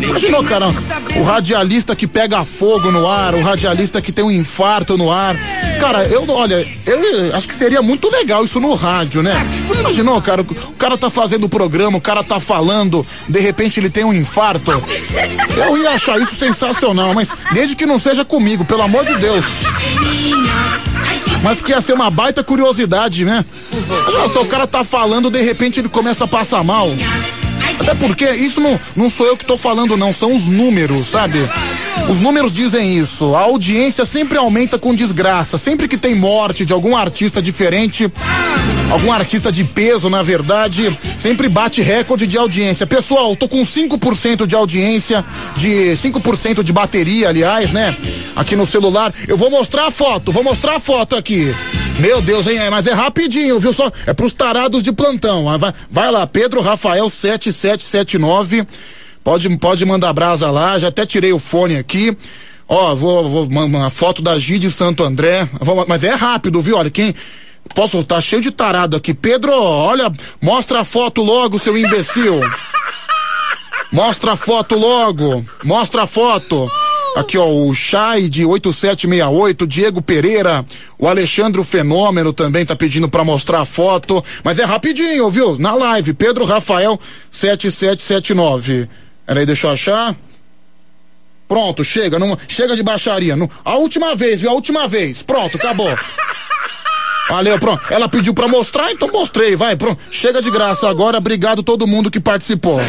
[0.02, 0.68] Imaginou, cara,
[1.18, 5.36] o radialista que pega fogo no ar, o radialista que tem um infarto no ar.
[5.80, 9.36] Cara, eu, olha, eu acho que seria muito legal isso no rádio, né?
[9.80, 13.90] Imaginou, cara, o cara tá fazendo o programa, o cara tá falando, de repente ele
[13.90, 14.72] tem um infarto.
[15.58, 19.46] Eu ia achar isso sensacional, mas desde que não seja comigo, pelo amor de Deus.
[21.44, 23.46] Mas que ia ser uma baita curiosidade, né?
[24.08, 26.90] Olha só, o cara tá falando, de repente ele começa a passar mal.
[27.80, 31.40] Até porque isso não, não sou eu que tô falando, não, são os números, sabe?
[32.10, 33.36] Os números dizem isso.
[33.36, 35.58] A audiência sempre aumenta com desgraça.
[35.58, 38.12] Sempre que tem morte de algum artista diferente,
[38.92, 42.86] algum artista de peso, na verdade, sempre bate recorde de audiência.
[42.86, 45.24] Pessoal, tô com 5% de audiência,
[45.56, 47.96] de 5% de bateria, aliás, né?
[48.36, 49.14] Aqui no celular.
[49.28, 51.54] Eu vou mostrar a foto, vou mostrar a foto aqui.
[52.00, 52.58] Meu Deus, hein?
[52.58, 53.74] É, mas é rapidinho, viu?
[53.74, 55.50] Só é pros tarados de plantão.
[55.50, 58.66] Ah, Vai, vai lá, Pedro Rafael 7779.
[59.24, 62.16] Pode, pode mandar brasa lá, já até tirei o fone aqui.
[62.68, 65.48] Ó, vou, vou mandar uma foto da Gi de Santo André.
[65.60, 66.78] Vou- mas é rápido, viu?
[66.78, 67.14] Olha, quem.
[67.76, 69.14] Posso, tá cheio de tarado aqui.
[69.14, 70.12] Pedro, olha,
[70.42, 72.40] mostra a foto logo, seu imbecil.
[73.92, 75.44] Mostra a foto logo.
[75.64, 76.70] Mostra a foto.
[77.16, 80.66] Aqui, ó, o Chay de 8768, Diego Pereira,
[80.98, 85.58] o Alexandre Fenômeno também tá pedindo pra mostrar a foto, mas é rapidinho, viu?
[85.58, 87.00] Na live, Pedro Rafael
[87.32, 88.88] 7779.
[89.26, 90.16] Peraí, deixa eu achar.
[91.48, 93.36] Pronto, chega, não, chega de baixaria.
[93.36, 94.52] Não, a última vez, viu?
[94.52, 95.24] A última vez.
[95.24, 95.90] Pronto, acabou.
[97.30, 97.82] Valeu, pronto.
[97.92, 100.00] Ela pediu pra mostrar, então mostrei, vai, pronto.
[100.12, 102.82] Chega de graça agora, obrigado todo mundo que participou.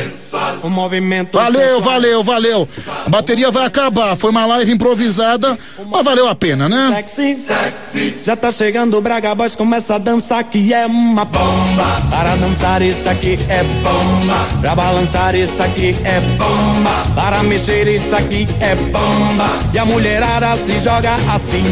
[0.63, 2.69] O movimento Valeu, valeu, valeu.
[3.07, 5.59] A bateria vai acabar, foi uma live improvisada,
[5.91, 6.93] mas valeu a pena, né?
[6.97, 8.17] Sexy, sexy.
[8.23, 12.03] Já tá chegando o Braga Boys, começa a dançar que é uma bomba.
[12.11, 14.61] Para dançar isso aqui é bomba.
[14.61, 17.15] Pra balançar isso aqui é bomba.
[17.15, 19.49] Para mexer isso aqui é bomba.
[19.75, 21.65] E a mulherada se joga assim,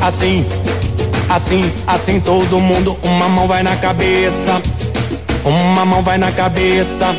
[0.00, 0.44] assim,
[1.34, 2.20] assim, assim.
[2.20, 4.60] Todo mundo, uma mão vai na cabeça,
[5.44, 7.14] uma mão vai na cabeça.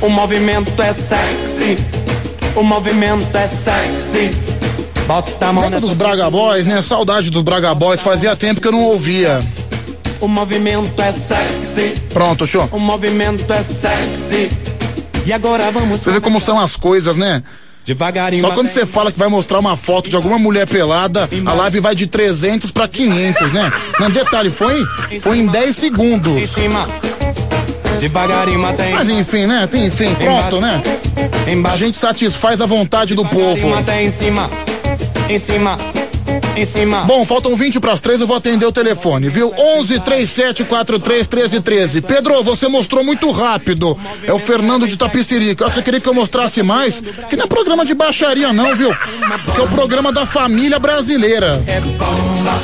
[0.00, 1.78] O movimento é sexy,
[2.54, 4.36] o movimento é sexy.
[5.06, 6.82] Bota a mão Lembra dos Braga Boys, né?
[6.82, 9.40] Saudade dos Braga Boys, fazia tempo que eu não ouvia.
[10.20, 11.94] O movimento é sexy.
[12.12, 12.68] Pronto, show.
[12.72, 14.50] O movimento é sexy.
[15.24, 16.00] E agora vamos.
[16.00, 17.42] Você vê como são as coisas, né?
[17.86, 18.42] Devagarinho.
[18.42, 21.78] Só quando você fala que vai mostrar uma foto de alguma mulher pelada, a live
[21.78, 23.72] vai de 300 pra 500, né?
[24.00, 24.84] Não, detalhe, foi,
[25.20, 26.36] foi em 10 segundos.
[26.36, 26.88] Em cima.
[28.00, 29.66] Devagarinho, mata em Mas enfim, né?
[29.68, 30.82] Tem, enfim, pronto, né?
[31.72, 33.68] A gente satisfaz a vontade do povo.
[33.68, 34.50] Mata em cima.
[35.28, 35.78] Em cima.
[37.06, 39.52] Bom, faltam 20 para as 3, eu vou atender o telefone, viu?
[39.78, 42.00] 11 37 43 13 13.
[42.02, 43.96] Pedro, você mostrou muito rápido.
[44.24, 45.68] É o Fernando de Tapicirica.
[45.68, 47.00] Você queria que eu mostrasse mais?
[47.28, 48.94] Que não é programa de baixaria, não, viu?
[49.54, 51.62] Que é o programa da família brasileira.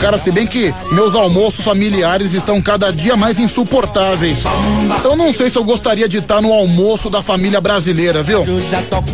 [0.01, 4.39] Cara, se bem que meus almoços familiares estão cada dia mais insuportáveis.
[4.99, 8.43] Então não sei se eu gostaria de estar no almoço da família brasileira, viu?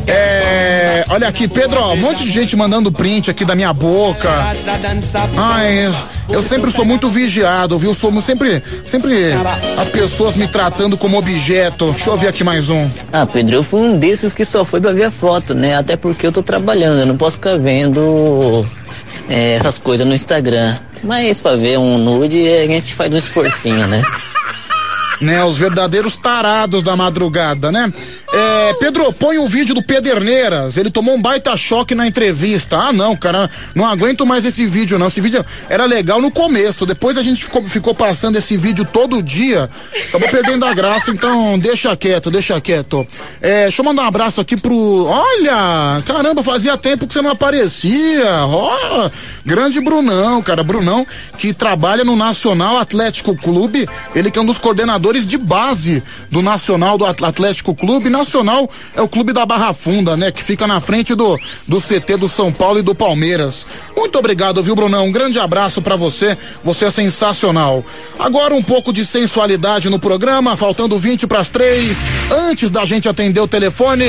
[0.06, 1.04] É.
[1.08, 4.28] Olha aqui, Pedro, ó, um monte de gente mandando print aqui da minha boca.
[5.36, 5.92] Ai,
[6.30, 7.94] eu, sempre sou muito vigiado, viu?
[7.94, 9.32] Sou sempre, sempre
[9.76, 11.90] as pessoas me tratando como objeto.
[11.92, 12.88] Deixa eu ver aqui mais um.
[13.12, 15.76] Ah, Pedro, eu fui um desses que só foi pra ver a foto, né?
[15.76, 18.64] Até porque eu tô trabalhando, eu não posso ficar vendo
[19.28, 20.74] é, essas coisas no Instagram.
[21.04, 24.02] Mas pra ver um nude, a gente faz um esforcinho, né?
[25.20, 27.92] Né, os verdadeiros tarados da madrugada, né?
[28.40, 30.76] É, Pedro, põe o vídeo do Pederneiras.
[30.76, 32.76] Ele tomou um baita choque na entrevista.
[32.78, 35.08] Ah, não, cara, não aguento mais esse vídeo, não.
[35.08, 36.86] Esse vídeo era legal no começo.
[36.86, 39.68] Depois a gente ficou, ficou passando esse vídeo todo dia.
[40.08, 43.04] Acabou perdendo a graça, então deixa quieto, deixa quieto.
[43.40, 45.04] É, deixa eu mandar um abraço aqui pro.
[45.06, 46.00] Olha!
[46.06, 48.24] Caramba, fazia tempo que você não aparecia.
[48.46, 49.10] Ó,
[49.44, 50.62] grande Brunão, cara.
[50.62, 51.04] Brunão,
[51.38, 53.88] que trabalha no Nacional Atlético Clube.
[54.14, 58.08] Ele que é um dos coordenadores de base do Nacional do At- Atlético Clube.
[58.28, 60.30] Nacional é o clube da Barra Funda, né?
[60.30, 63.66] Que fica na frente do, do CT do São Paulo e do Palmeiras.
[63.96, 65.06] Muito obrigado, viu, Brunão?
[65.06, 66.36] Um grande abraço pra você.
[66.62, 67.82] Você é sensacional.
[68.18, 71.96] Agora um pouco de sensualidade no programa, faltando 20 pras três.
[72.30, 74.04] Antes da gente atender o telefone,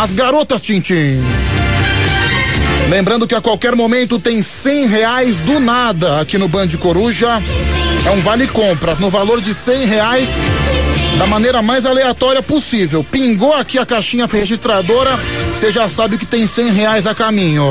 [0.00, 1.20] as garotas Tintim.
[2.88, 7.42] Lembrando que a qualquer momento tem cem reais do nada aqui no Band Coruja.
[8.06, 10.28] É um vale compras no valor de cem reais
[11.18, 13.02] da maneira mais aleatória possível.
[13.04, 15.18] Pingou aqui a caixinha registradora,
[15.52, 17.64] você já sabe que tem cem reais a caminho.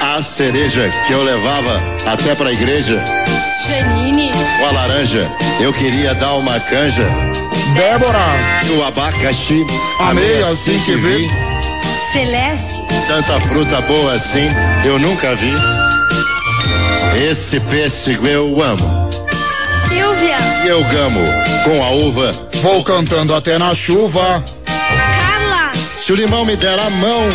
[0.00, 3.02] A cereja que eu levava até pra igreja
[3.66, 4.30] Janine.
[4.58, 5.30] com a laranja,
[5.60, 7.08] eu queria dar uma canja.
[7.74, 8.18] Débora.
[8.66, 9.66] E o abacaxi,
[10.00, 11.28] Amei assim que vi.
[12.12, 12.85] Celeste.
[13.06, 14.48] Tanta fruta boa assim,
[14.84, 15.52] eu nunca vi.
[17.30, 19.08] Esse pêssego eu amo.
[19.88, 20.36] Silvia.
[20.64, 21.20] E eu gamo
[21.64, 22.32] com a uva.
[22.62, 24.42] Vou cantando até na chuva.
[24.66, 25.70] Carla.
[25.98, 27.28] Se o limão me der a mão,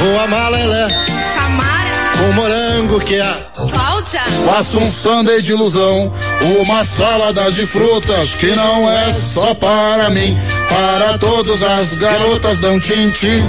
[0.00, 0.88] vou amar lelé.
[1.34, 2.16] Samara.
[2.16, 3.34] Com morango que é.
[3.54, 4.22] Cláudia.
[4.46, 6.12] Faço um sundae de ilusão,
[6.60, 10.38] uma salada de frutas que não é só para mim,
[10.68, 13.42] para todas as garotas dão tintim.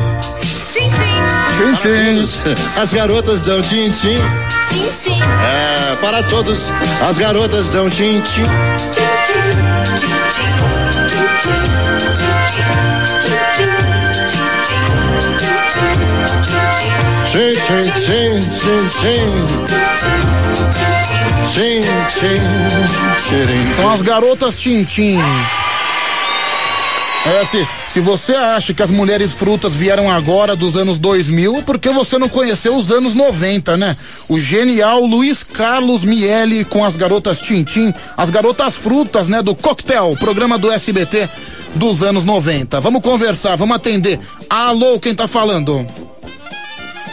[0.70, 1.78] Tchim, tchim.
[1.82, 2.24] Tintim.
[2.80, 4.18] As garotas dão tintim.
[4.70, 5.20] Tchim, tchim.
[5.20, 6.72] É, para todos,
[7.02, 8.44] as garotas dão tintim.
[17.26, 19.70] Sim, sim, sim, sim, sim.
[21.46, 21.82] Sim,
[22.12, 22.38] sim,
[23.28, 23.82] sim.
[23.82, 25.20] São as garotas Tintim.
[27.26, 31.62] É, se, se você acha que as mulheres frutas vieram agora dos anos 2000, é
[31.62, 33.96] porque você não conheceu os anos 90, né?
[34.30, 39.42] O genial Luiz Carlos Miele com as garotas Tintim, as garotas frutas, né?
[39.42, 41.30] Do Coquetel, programa do SBT
[41.76, 42.80] dos anos 90.
[42.80, 44.20] Vamos conversar, vamos atender.
[44.50, 45.86] Alô, quem tá falando?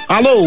[0.08, 0.42] Alô?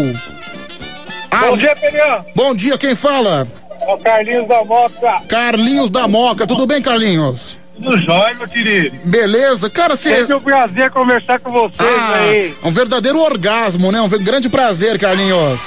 [1.30, 2.24] Bom dia, Pedrão.
[2.34, 3.46] Bom dia, quem fala?
[3.82, 5.22] É o Carlinhos da Moca.
[5.28, 7.59] Carlinhos da Moca, tudo bem, Carlinhos?
[7.82, 8.96] Tudo jóia, meu querido.
[9.04, 10.16] Beleza, cara, você.
[10.16, 12.54] Sempre um prazer conversar com vocês Ah, aí.
[12.62, 14.00] um verdadeiro orgasmo, né?
[14.00, 15.60] Um grande prazer, Carlinhos.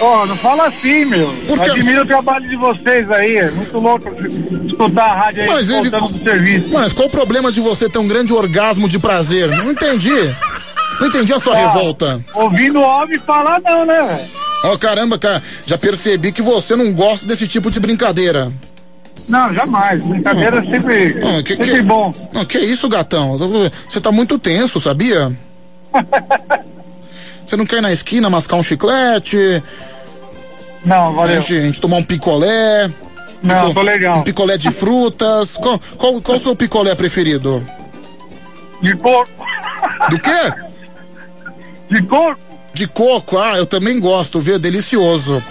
[0.00, 1.32] Ó, não fala assim, meu.
[1.46, 1.70] Por quê?
[1.70, 3.36] Admiro o trabalho de vocês aí.
[3.36, 4.08] É muito louco
[4.66, 6.68] escutar a rádio aí Mas, ele- do serviço.
[6.72, 9.48] mas qual o problema de você ter um grande orgasmo de prazer?
[9.48, 10.10] Não entendi.
[11.00, 12.20] Não entendi a sua Ah, revolta.
[12.34, 14.30] Ouvindo homem falar não, né, velho?
[14.64, 18.50] Ó, caramba, cara, já percebi que você não gosta desse tipo de brincadeira.
[19.28, 20.02] Não, jamais.
[20.04, 22.12] Brincadeira é sempre, Ah, que, sempre que- bom.
[22.32, 23.38] Não, que isso, gatão?
[23.88, 25.32] Você tá muito tenso, sabia?
[27.46, 29.62] Você não quer ir na esquina mascar um chiclete?
[30.84, 31.36] Não, valeu.
[31.36, 32.88] A gente, a gente tomar um picolé?
[33.42, 34.18] Não, Pico- tô legal.
[34.18, 35.56] Um picolé de frutas?
[35.56, 37.64] Qual, qual, qual o seu picolé preferido?
[38.80, 39.30] De porco.
[40.10, 40.52] Do quê?
[41.90, 42.38] De coco.
[42.74, 44.54] De coco, ah, eu também gosto, viu?
[44.54, 45.42] É delicioso.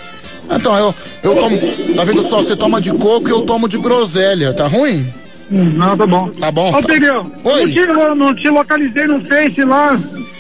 [0.54, 1.58] Então, eu, eu tomo.
[1.96, 2.38] Tá vendo só?
[2.42, 5.08] Você toma de coco e eu tomo de groselha, tá ruim?
[5.50, 6.30] Não, tá bom.
[6.30, 6.70] Tá bom.
[6.70, 7.66] Ô, tá- Pedrão, Oi.
[7.66, 10.00] não te, não te localizei no Face lá.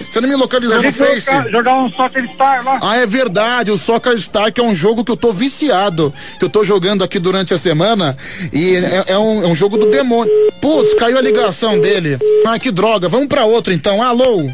[0.09, 1.25] Você não me localizou no Face?
[1.25, 2.79] jogar- Jogar um Soccer Star lá.
[2.81, 6.43] Ah, é verdade, o Soccer Star, que é um jogo que eu tô viciado, que
[6.45, 8.17] eu tô jogando aqui durante a semana,
[8.51, 10.31] e é, é um, é um jogo do demônio.
[10.61, 12.17] Putz, caiu a ligação dele.
[12.45, 14.49] Ah, que droga, vamos pra outro então, alô?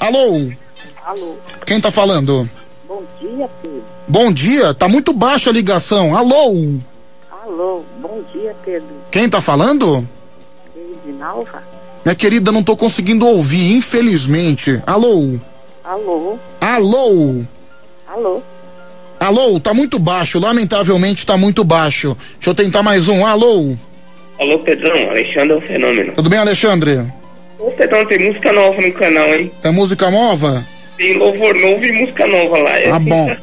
[0.00, 0.50] Alô?
[1.04, 2.48] Alô, Quem tá falando?
[2.86, 3.84] Bom dia, Pedro.
[4.08, 6.74] Bom dia, tá muito baixa a ligação, alô?
[7.44, 8.88] Alô, bom dia, Pedro.
[9.10, 10.08] Quem tá falando?
[11.04, 11.62] Edinalva?
[12.04, 14.80] Minha querida, não tô conseguindo ouvir, infelizmente.
[14.86, 15.38] Alô?
[15.84, 17.42] Alô, Alô?
[18.08, 18.42] alô.
[19.18, 22.16] Alô, tá muito baixo, lamentavelmente tá muito baixo.
[22.34, 23.74] Deixa eu tentar mais um, alô?
[24.38, 26.12] Alô, Pedrão, Alexandre é o fenômeno.
[26.12, 27.06] Tudo bem, Alexandre?
[27.58, 29.50] Ô, Pedrão, tem música nova no canal, hein?
[29.62, 30.64] É música nova?
[30.96, 32.78] Tem louvor novo e música nova lá.
[32.78, 33.36] É Ah, bom.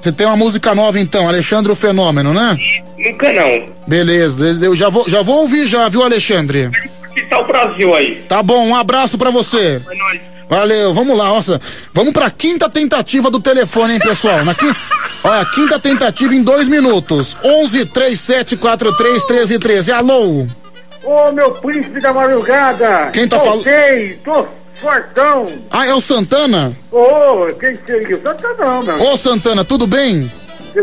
[0.00, 2.56] Você tem uma música nova então, Alexandre o Fenômeno, né?
[2.98, 3.66] No canal.
[3.86, 6.70] Beleza, eu já vou, já vou ouvir já, viu, Alexandre?
[7.12, 8.14] Que tá o Brasil aí?
[8.28, 9.82] Tá bom, um abraço pra você.
[9.90, 10.20] É nóis.
[10.48, 11.60] Valeu, vamos lá, nossa.
[11.92, 14.44] Vamos pra quinta tentativa do telefone, hein, pessoal?
[14.44, 14.76] Na quinta,
[15.24, 17.36] olha, quinta tentativa em dois minutos.
[17.44, 19.92] 11 37 43 13 13.
[19.92, 20.46] Alô?
[21.04, 23.10] Ô, meu príncipe da madrugada.
[23.12, 23.64] Quem tá falando?
[24.24, 24.46] Tô
[24.80, 25.46] fortão.
[25.70, 26.72] Ah, é o Santana?
[26.90, 28.16] Ô, quem seria?
[28.20, 29.00] Santa não, meu.
[29.00, 30.30] Ô, Santana, tudo bem?
[30.72, 30.82] Você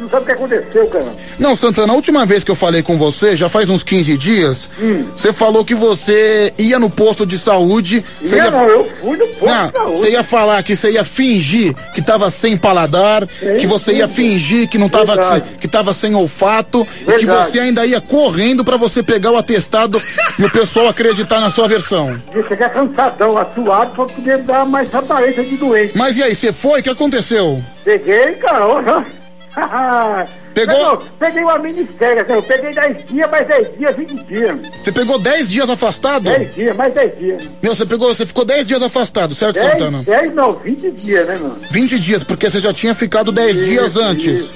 [0.00, 1.12] não sabe o que aconteceu, cara.
[1.38, 4.68] Não, Santana, a última vez que eu falei com você, já faz uns 15 dias,
[5.16, 8.04] você falou que você ia no posto de saúde.
[8.20, 9.98] Você Ia não, eu fui no posto Não, de saúde.
[9.98, 14.68] você ia falar que você ia fingir que tava sem paladar, que você ia fingir
[14.68, 15.56] que não tava, Verdade.
[15.58, 17.50] que tava sem olfato, e que Verdade.
[17.50, 20.00] você ainda ia correndo pra você pegar o atestado
[20.38, 22.20] e o pessoal acreditar na sua versão.
[22.34, 25.96] Ia chegar cansadão, atuado, pra poder dar mais aparência de doente.
[25.96, 26.80] Mas e aí, você foi?
[26.80, 27.62] O que aconteceu?
[27.84, 28.66] Peguei, cara.
[30.54, 30.78] Pegou?
[30.78, 34.58] Não, peguei uma minissérie, assim, eu peguei 10 dias, mais 10 dias, 20 dias.
[34.76, 36.24] Você pegou 10 dias afastado?
[36.24, 37.42] 10 dias, mais 10 dias.
[37.62, 40.02] Meu, você pegou, você ficou 10 dias afastado, certo, 10, Santana?
[40.02, 41.56] 10 não, 20 dias, né, mano?
[41.70, 44.54] 20 dias, porque você já tinha ficado 10 dias antes.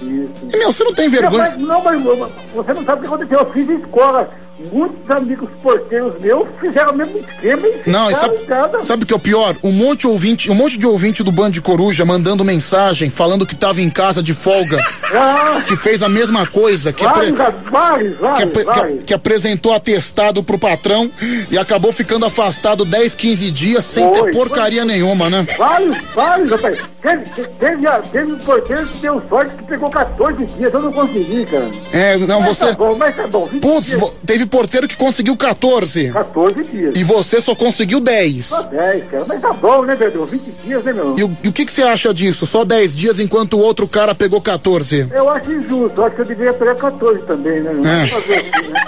[0.00, 1.54] E, meu, você não tem vergonha?
[1.56, 3.38] Não, mas, não, mas você não sabe o que aconteceu.
[3.38, 4.30] Eu fiz escola.
[4.70, 8.84] Muitos amigos porteiros meus fizeram o mesmo esquema e Não, sabe, em casa.
[8.84, 9.56] sabe o que é o pior?
[9.62, 13.46] Um monte, de ouvinte, um monte de ouvinte do Band de Coruja mandando mensagem, falando
[13.46, 14.78] que tava em casa de folga,
[15.68, 19.04] que fez a mesma coisa, que, apre- Vários, vários, que, vários, apre- que- vários.
[19.04, 21.10] que apresentou atestado pro patrão
[21.50, 25.46] e acabou ficando afastado 10, 15 dias sem Foi, ter porcaria nenhuma, né?
[25.56, 26.78] Vários, vários, rapaz.
[27.00, 27.24] Teve,
[27.58, 30.72] teve, teve um porteiro que deu sorte que pegou 14 dias.
[30.74, 31.70] Eu não consegui, cara.
[31.92, 32.66] É, não, Mas você.
[32.66, 33.46] tá bom, mas tá bom.
[33.46, 34.20] 20 Putz, dias.
[34.26, 36.12] teve porteiro que conseguiu 14.
[36.12, 36.94] 14 dias.
[36.96, 38.44] E você só conseguiu 10.
[38.44, 39.24] Só 10, cara.
[39.26, 40.26] Mas tá bom, né, Pedro?
[40.26, 41.14] 20 dias, né, meu?
[41.18, 42.46] E o, e o que, que você acha disso?
[42.46, 45.08] Só 10 dias enquanto o outro cara pegou 14.
[45.12, 46.00] Eu acho injusto.
[46.00, 47.72] Eu acho que eu deveria pegar 14 também, né?
[47.72, 47.90] meu?
[47.90, 48.06] É.
[48.06, 48.80] Fazer assim, né?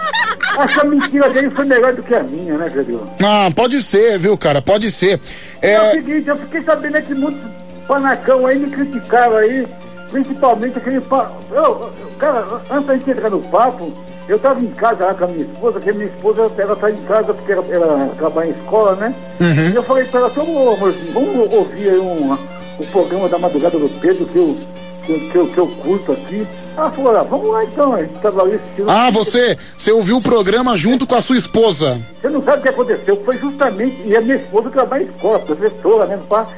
[0.58, 3.08] Acho que a mentira dele foi melhor do que a minha, né, Pedro?
[3.24, 4.60] Ah, pode ser, viu, cara?
[4.62, 5.18] Pode ser.
[5.62, 5.90] É É.
[5.90, 7.50] o seguinte, eu fiquei sabendo que muitos
[7.88, 9.66] panacão aí me criticaram aí,
[10.10, 10.96] principalmente aquele.
[10.96, 11.02] Eu,
[11.54, 13.92] eu- cara, antes da gente entrar no papo,
[14.28, 16.90] Eu tava em casa lá com a minha esposa, que a minha esposa, ela tá
[16.90, 19.14] em casa porque ela, ela trabalha em escola, né?
[19.40, 19.70] Uhum.
[19.70, 23.78] E eu falei pra ela, então, amorzinho, vamos ouvir aí um, o programa da madrugada
[23.78, 24.56] do Pedro, que eu,
[25.04, 26.46] que, que eu, que eu curto aqui.
[26.76, 28.90] Ela falou, ah, vamos lá então, a gente tava ali assistindo.
[28.90, 32.00] Ah, você, você ouviu o programa junto com a sua esposa.
[32.20, 35.38] Você não sabe o que aconteceu, foi justamente, e a minha esposa trabalha em escola,
[35.40, 36.18] professora, né?
[36.28, 36.48] Pá,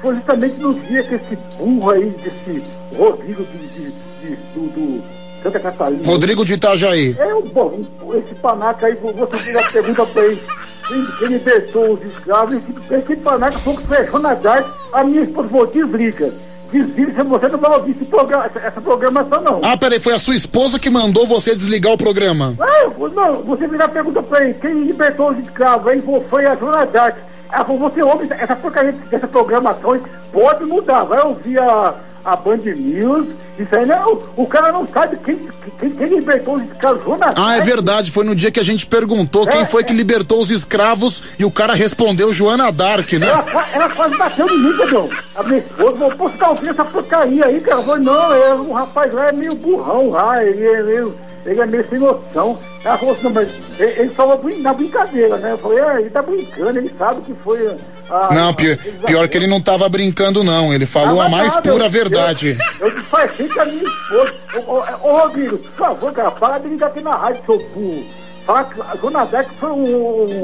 [0.00, 2.62] foi justamente no dia que esse burro aí, desse
[2.96, 5.15] Rodrigo de, de, de- do, do
[5.46, 6.02] Santa Catarina.
[6.04, 7.14] Rodrigo de Itajaí.
[7.18, 7.84] É, o bom,
[8.14, 10.42] esse panaca aí, você fez a pergunta pra ele.
[10.88, 15.66] Quem, libertou os escravos, esse, panaca foi que fechou na tarde, a minha esposa falou,
[15.66, 16.32] desliga.
[16.70, 19.60] Desliga, você não vai ouvir esse programa, essa, programação não.
[19.62, 22.54] Ah, peraí, foi a sua esposa que mandou você desligar o programa.
[22.58, 25.88] Ah, não, você virar a pergunta pra ele, quem libertou os escravos?
[25.88, 27.18] Aí foi a Joana Dark.
[27.52, 29.96] Ela falou, você ouve essa porcaria dessa programação,
[30.32, 31.94] pode mudar, vai ouvir a,
[32.26, 35.38] a Band News, isso aí não, o cara não sabe quem,
[35.78, 37.04] quem, quem libertou os escravos.
[37.36, 40.50] Ah, é verdade, foi no dia que a gente perguntou quem foi que libertou os
[40.50, 43.28] escravos e o cara respondeu Joana Dark, né?
[43.28, 45.08] Ela, ela quase bateu em mim, Pedrão.
[45.36, 47.78] A minha esposa falou, pô, tá ouvindo essa porcaria aí, cara?
[47.78, 51.14] Eu falei, não, é, o rapaz lá é meio burrão lá, ele é meio,
[51.44, 52.58] ele é meio sem noção.
[52.84, 53.48] Ela falou assim, não, mas
[53.78, 55.52] ele, ele falou na brincadeira, né?
[55.52, 57.76] Eu falei, é, ele tá brincando, ele sabe que foi
[58.10, 58.34] a...
[58.34, 58.76] Não, pior,
[59.06, 60.72] pior que ele não tava brincando, não.
[60.72, 62.56] Ele falou a Tava mais nada, pura eu- verdade.
[62.80, 64.34] Eu, eu disfarcei com a minha esposa.
[64.66, 68.04] Ô, Rodrigo, por favor, cara, para de ligar aqui na rádio, seu burro.
[68.46, 69.84] Fala que a Zona Dark foi um,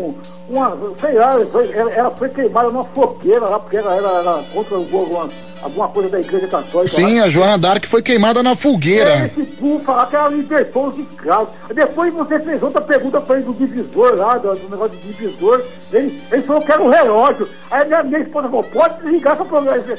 [0.08, 0.14] um-
[0.48, 4.42] uma, sei lá, foi- ela, ela foi queimada numa fogueira lá, porque ela era, era
[4.52, 5.28] contra alguma,
[5.62, 6.96] alguma coisa da igreja católica.
[6.96, 7.26] Sim, lá.
[7.26, 9.30] a Joana Dark foi queimada na É, fogueira.
[9.36, 11.48] esse burro falar que ela libertou os escravos.
[11.74, 15.62] Depois você fez outra pergunta pra ele do divisor lá, do, do negócio de divisor.
[15.92, 17.48] Ele, ele falou que era um relógio.
[17.70, 19.96] Aí minha, minha esposa falou, pode desligar essa programação.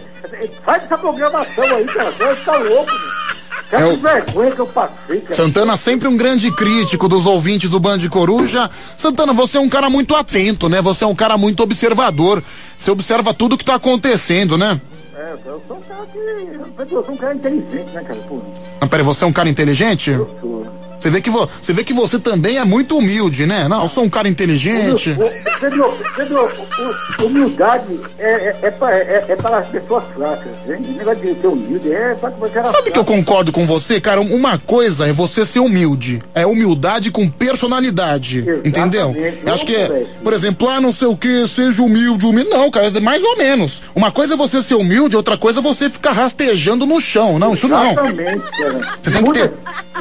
[0.65, 2.11] Sai dessa programação aí, cara.
[2.11, 3.23] Você tá louco, meu.
[3.69, 5.35] Cara, É que o- vergonha que eu passei, cara.
[5.35, 8.69] Santana sempre um grande crítico dos ouvintes do Band Coruja.
[8.97, 10.81] Santana, você é um cara muito atento, né?
[10.81, 12.43] Você é um cara muito observador.
[12.77, 14.79] Você observa tudo que tá acontecendo, né?
[15.15, 16.17] É, eu sou um cara que.
[16.93, 18.19] Eu sou um cara inteligente, né, cara?
[18.27, 18.39] Pô,
[18.81, 20.09] Ah, peraí, você é um cara inteligente?
[20.11, 20.65] eu sou.
[21.03, 23.67] Você vê, que vo- você vê que você também é muito humilde, né?
[23.67, 25.13] Não, eu sou um cara inteligente.
[25.59, 26.49] Pedro, Pedro,
[27.21, 30.55] humildade é, é, é, pra- é- é para as pessoas fracas.
[30.65, 30.77] Hein?
[30.93, 33.99] O negócio de ser humilde é para você era Sabe que eu concordo com você,
[33.99, 34.21] cara?
[34.21, 36.21] Uma coisa é você ser humilde.
[36.33, 38.45] É humildade com personalidade.
[38.63, 39.13] Entendeu?
[39.45, 42.49] Eu acho que é, por exemplo, ah, não sei o que, seja humilde, humilde.
[42.49, 43.83] Não, cara, é mais ou menos.
[43.93, 47.37] Uma coisa é você ser humilde, outra coisa é você ficar rastejando no chão.
[47.37, 47.91] Não, isso não.
[47.91, 48.97] Exatamente, cara.
[49.01, 49.51] Você tem que ter.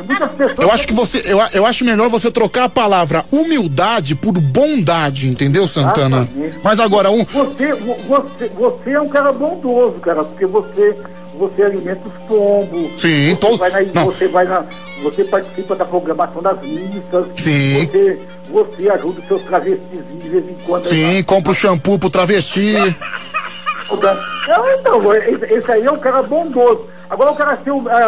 [0.07, 0.59] Muitas.
[0.59, 1.23] Eu acho que você.
[1.25, 6.29] Eu, eu acho melhor você trocar a palavra humildade por bondade, entendeu, Santana?
[6.35, 6.59] Exatamente.
[6.63, 7.25] Mas agora, um.
[7.25, 10.97] Você, vo- você, você é um cara bondoso, cara, porque você,
[11.39, 13.01] você alimenta os pombos.
[13.01, 14.05] Sim, você todo- vai na, não.
[14.07, 14.65] Você vai na.
[15.03, 17.27] Você participa da programação das missas.
[17.37, 17.87] Sim.
[17.87, 20.85] Você, você ajuda os seus travestis de vez em quando.
[20.87, 22.77] Sim, compra o shampoo pro travesti.
[22.77, 22.95] É,
[24.79, 26.87] então, esse, esse aí é um cara bondoso.
[27.13, 28.05] Agora o cara ser, um- é,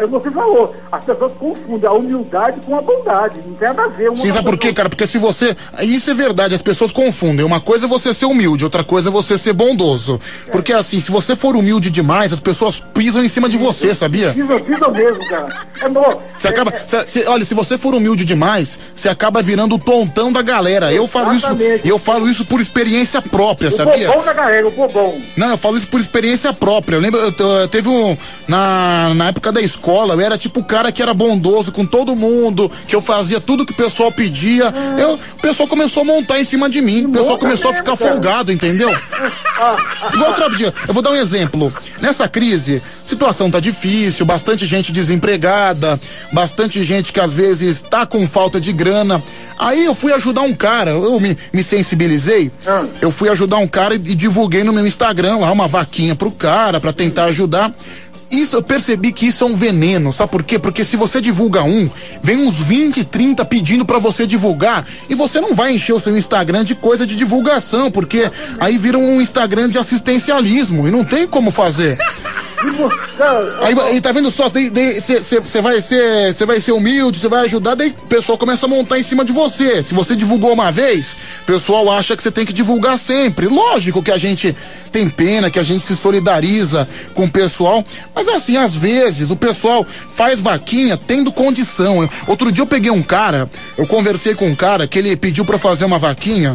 [0.00, 3.38] é, é, você falou, as pessoas confundem a humildade com a bondade.
[3.46, 4.10] Não tem nada a ver.
[4.16, 4.88] Sim, sabe por quê, cara?
[4.88, 5.56] Porque se você.
[5.82, 7.46] Isso é verdade, as pessoas confundem.
[7.46, 10.20] Uma coisa é você ser humilde, outra coisa é você ser bondoso.
[10.50, 14.32] Porque assim, se você for humilde demais, as pessoas pisam em cima de você, sabia?
[14.32, 15.48] Precisa mesmo, cara.
[15.80, 16.20] É bom.
[16.36, 16.72] Você acaba.
[16.88, 20.92] cê- cê- olha, se você for humilde demais, você acaba virando o tontão da galera.
[20.92, 21.46] Eu falo isso,
[21.84, 24.08] eu falo isso por experiência própria, O sabia?
[24.08, 25.14] bobão da galera, o bobão.
[25.36, 26.96] Não, eu falo isso por experiência própria.
[26.96, 28.16] Eu lembro, eu, eu- teve um.
[28.48, 32.16] Na, na época da escola, eu era tipo o cara que era bondoso com todo
[32.16, 34.72] mundo, que eu fazia tudo que o pessoal pedia.
[34.98, 37.06] Eu, o pessoal começou a montar em cima de mim.
[37.06, 38.90] O pessoal começou a ficar folgado, entendeu?
[40.14, 41.72] Igual outro dia, eu vou dar um exemplo.
[42.00, 45.98] Nessa crise, situação tá difícil, bastante gente desempregada,
[46.32, 49.22] bastante gente que às vezes tá com falta de grana.
[49.58, 52.50] Aí eu fui ajudar um cara, eu me, me sensibilizei.
[53.00, 56.30] Eu fui ajudar um cara e, e divulguei no meu Instagram lá uma vaquinha pro
[56.30, 57.72] cara pra tentar ajudar.
[58.30, 60.58] Isso, eu percebi que isso é um veneno, sabe por quê?
[60.58, 61.88] Porque se você divulga um,
[62.22, 66.16] vem uns 20, 30 pedindo pra você divulgar e você não vai encher o seu
[66.16, 71.26] Instagram de coisa de divulgação, porque aí vira um Instagram de assistencialismo e não tem
[71.26, 71.98] como fazer.
[73.62, 77.74] Aí, aí tá vendo só, você vai ser, você vai ser humilde, você vai ajudar,
[77.74, 79.82] daí o pessoal começa a montar em cima de você.
[79.82, 83.46] Se você divulgou uma vez, o pessoal acha que você tem que divulgar sempre.
[83.46, 84.54] Lógico que a gente
[84.90, 87.84] tem pena, que a gente se solidariza com o pessoal,
[88.20, 92.06] mas assim, às vezes o pessoal faz vaquinha tendo condição.
[92.26, 95.56] Outro dia eu peguei um cara, eu conversei com um cara que ele pediu pra
[95.56, 96.52] fazer uma vaquinha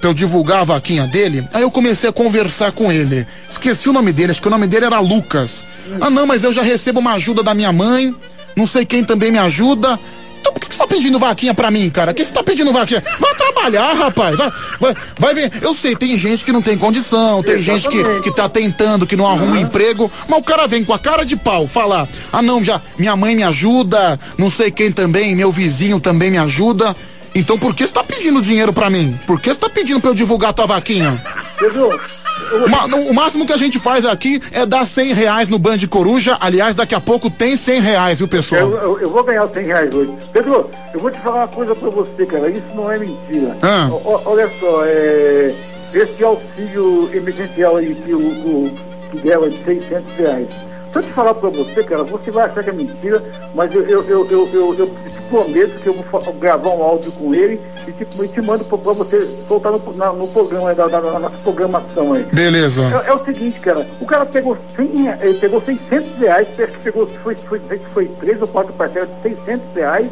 [0.00, 1.44] pra eu divulgar a vaquinha dele.
[1.52, 3.26] Aí eu comecei a conversar com ele.
[3.48, 5.64] Esqueci o nome dele, acho que o nome dele era Lucas.
[6.00, 8.14] Ah, não, mas eu já recebo uma ajuda da minha mãe,
[8.54, 9.98] não sei quem também me ajuda.
[10.40, 12.10] Então por que, você pedindo vaquinha pra mim, cara?
[12.10, 13.02] O que você tá pedindo vaquinha?
[13.20, 14.36] Vai trabalhar, rapaz.
[14.36, 15.52] Vai, vai, vai ver.
[15.62, 19.16] Eu sei, tem gente que não tem condição, tem gente que, que tá tentando, que
[19.16, 22.42] não arruma um emprego, mas o cara vem com a cara de pau falar: ah,
[22.42, 26.94] não, já, minha mãe me ajuda, não sei quem também, meu vizinho também me ajuda.
[27.34, 29.18] Então por que você tá pedindo dinheiro pra mim?
[29.26, 31.22] Por que você tá pedindo pra eu divulgar tua vaquinha?
[31.56, 31.90] Pedro,
[33.10, 36.36] O, máximo que a gente faz aqui é dar 100 reais no Band Coruja.
[36.40, 38.60] Aliás, daqui a pouco tem 100 reais, viu, pessoal?
[38.62, 40.12] eu, eu- eu vou ganhar os 100 reais hoje.
[40.32, 42.48] Pedro, eu vou te falar uma coisa pra você, cara.
[42.50, 43.56] Isso não é mentira.
[43.62, 43.88] Ah.
[43.90, 45.54] O- olha só, é,
[45.94, 48.70] esse auxílio emergencial aí que o, o
[49.10, 50.48] que deram de 600 reais.
[50.92, 53.22] Se eu te falar pra você, cara, você vai achar que é mentira,
[53.54, 57.32] mas eu, eu, eu, eu, eu, te prometo que eu vou gravar um áudio com
[57.32, 60.88] ele e te, e te mando pra, pra você soltar no, na- no programa, da,
[60.88, 62.24] da, nossa programação aí.
[62.32, 62.82] Beleza.
[63.06, 66.48] É, é o seguinte, cara, o cara pegou 100, rea- ele pegou 600 reais,
[66.82, 70.10] pegou, foi, foi, foi, foi três ou quatro parcelas de 600 reais,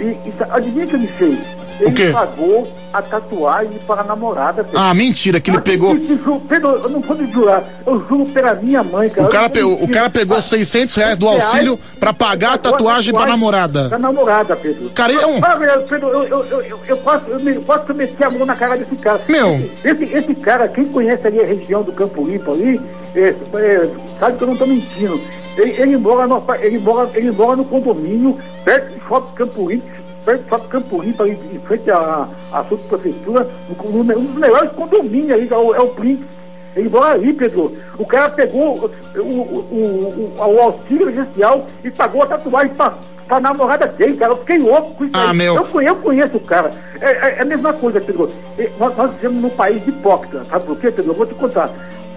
[0.00, 1.46] e, e sa- adivinha o que ele fez?
[1.80, 2.10] Ele quê?
[2.10, 4.64] pagou a tatuagem para a namorada.
[4.64, 4.78] Pedro.
[4.80, 5.96] Ah, mentira, que ele pegou.
[5.98, 9.28] juro, Pedro, eu não vou te jurar, eu juro pela minha mãe, cara.
[9.28, 13.26] O cara, pegou, o cara pegou 600 reais do auxílio pra pagar a tatuagem pra
[13.26, 13.88] namorada.
[13.88, 14.90] Da namorada, Pedro.
[14.90, 18.22] Cara, é um- velho, Pedro, eu, eu, eu, eu, eu quase, eu, me- quase meti
[18.24, 19.20] a mão na cara desse cara.
[19.28, 19.54] Meu.
[19.84, 22.80] Esse, esse cara, quem conhece ali a região do Campo Limpo ali,
[23.14, 25.20] é, é, sabe que eu não estou mentindo.
[25.56, 29.86] Ele, ele, mora no, ele, mora, ele mora no condomínio, perto do shopping Campo Limpo,
[30.26, 35.56] perto do shopping Campo Limpo, em frente à, à subprefeitura, um dos melhores condomínios é
[35.56, 36.26] o, é o Brinks.
[36.74, 37.74] Ele mora ali, Pedro.
[37.98, 42.92] O cara pegou o, o, o, o- auxílio emergencial e pagou a tatuagem pra,
[43.26, 44.32] pra namorada dele, cara.
[44.32, 45.36] Eu fiquei louco com isso Ah, aí.
[45.38, 45.54] meu.
[45.54, 46.70] Eu, conhe- eu conheço o cara.
[47.00, 48.28] É, é- é a mesma coisa, Pedro.
[48.58, 50.44] É, Nós, nós vivemos num país de hipócrita.
[50.44, 51.12] Sabe por quê, Pedro?
[51.12, 51.70] Eu vou te contar.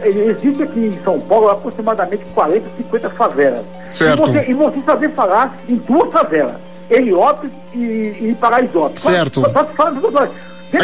[0.03, 3.65] Existe aqui em São Paulo aproximadamente 40, 50 favelas.
[3.89, 4.23] Certo.
[4.23, 6.55] E você, e você falar em duas favelas.
[6.89, 7.77] Heliópolis e,
[8.29, 8.99] e Paraisópolis.
[9.01, 9.41] Certo.
[9.41, 9.91] Só, só,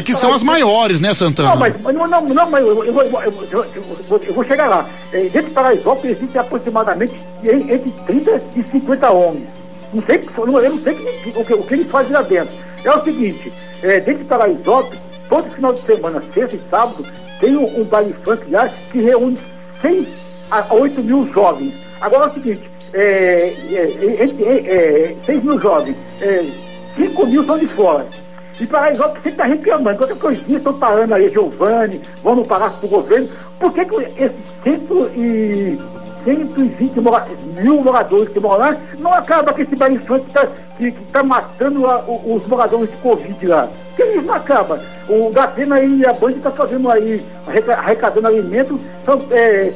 [0.01, 1.49] que são as maiores, né, Santana?
[1.49, 3.21] não, mas, não, não, não, mas eu, eu, vou-
[4.43, 4.85] chegar lá.
[5.13, 9.47] É, dentro de Paraisópolis existem aproximadamente en- entre 30 e 50 homens.
[9.93, 10.93] Não sei, eu não sei
[11.55, 12.53] o, que, eles fazem lá dentro.
[12.83, 13.53] É o seguinte,
[13.83, 17.05] é, dentro de Paraisópolis, todo final de semana, sexta e sábado,
[17.39, 19.37] tem um, um baile funk lá que reúne
[19.81, 21.73] 6 a 8 mil jovens.
[22.01, 26.43] Agora é o seguinte, é, é, entre- é, é, 6 mil jovens, é,
[26.97, 28.05] 5 mil são de fora.
[28.59, 29.97] E Paraisópolis sempre está reclamando.
[29.97, 33.27] Qualquer coisinha estão parando aí, Giovanni, vamos parar para o governo.
[33.59, 34.31] Por que, que esses
[34.63, 35.77] cento e,
[36.25, 37.25] 120 mora-
[37.61, 39.75] mil moradores que moram lá não acaba com esse
[40.19, 40.47] que está
[40.77, 43.69] que, que tá matando a- o- os moradores de Covid lá?
[43.95, 44.81] Que isso não acaba?
[45.07, 48.81] O Datena e a Band está fazendo aí, arreca- arrecadando alimentos
[49.31, 49.71] é,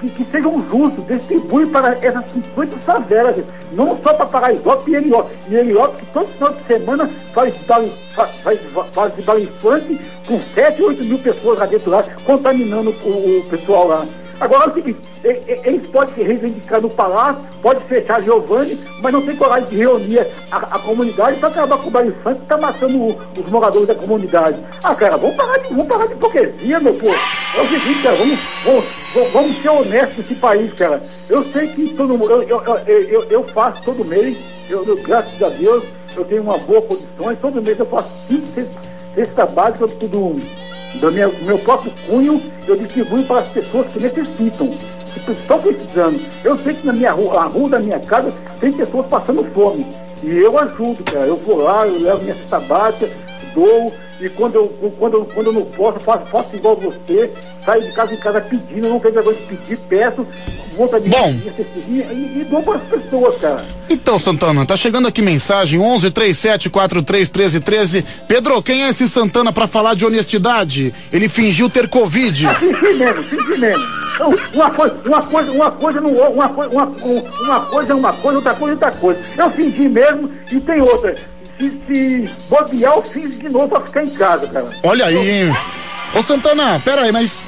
[0.00, 3.42] que, que sejam justos, distribui para essas 50 favelas,
[3.72, 5.38] não só para Paraisópolis e Heliópolis.
[5.48, 8.60] E Heliópolis, que todo final de semana faz faz,
[8.92, 13.08] faz, faz funk com 7, 8 mil pessoas lá dentro lá, contaminando o,
[13.40, 14.06] o pessoal lá.
[14.40, 18.78] Agora é o seguinte, e- e- eles podem se reivindicar no palácio, pode fechar Giovanni,
[19.00, 22.36] mas não tem coragem de reunir a, a comunidade para acabar com o baile funk
[22.36, 24.58] que está matando o- os moradores da comunidade.
[24.82, 27.14] Ah, cara, vamos parar de, vamos parar de hipocrisia, meu povo.
[27.56, 31.00] É o seguinte, cara, vamos, vamos, vamos- ser honestos nesse país, cara.
[31.30, 34.36] Eu sei que todo mundo, eu, eu, eu, eu, faço todo mês,
[34.68, 35.84] eu, eu, graças a Deus,
[36.16, 38.74] eu tenho uma boa condições, todo mês eu faço cinco cestas
[39.14, 40.40] cesta básica do,
[41.00, 46.20] do meu, meu próprio cunho, eu distribuo para as pessoas que necessitam, que estão precisando.
[46.42, 49.86] Eu sei que na minha rua, a rua da minha casa tem pessoas passando fome.
[50.22, 51.26] E eu ajudo, cara.
[51.26, 53.08] Eu vou lá, eu levo minha cesta básica,
[53.54, 57.30] dou, e quando eu, quando eu, quando eu não posso, faço, faço igual você,
[57.64, 60.26] saio de casa em casa pedindo, não tenho vergonha de pedir, peço,
[61.08, 61.32] Bom.
[61.32, 63.64] minha cestinha e, e dou para as pessoas, cara.
[63.88, 68.04] Então, Santana, tá chegando aqui mensagem 11 37 43 13 13.
[68.26, 70.92] Pedro, quem é esse Santana pra falar de honestidade?
[71.12, 72.46] Ele fingiu ter Covid.
[72.46, 73.84] Ah, fingi mesmo, fingi mesmo.
[74.14, 77.96] Então, uma coisa, uma coisa, uma coisa não uma coisa, uma, um- uma coisa é
[77.96, 79.20] uma coisa, outra coisa é outra coisa.
[79.36, 81.16] Eu fingi mesmo e tem outra.
[81.58, 81.70] Se,
[82.38, 84.66] se bobear, eu fingi de novo pra ficar em casa, cara.
[84.82, 85.16] Olha aí,
[85.46, 85.56] hein?
[86.14, 87.42] Ô Santana, pera aí, mas.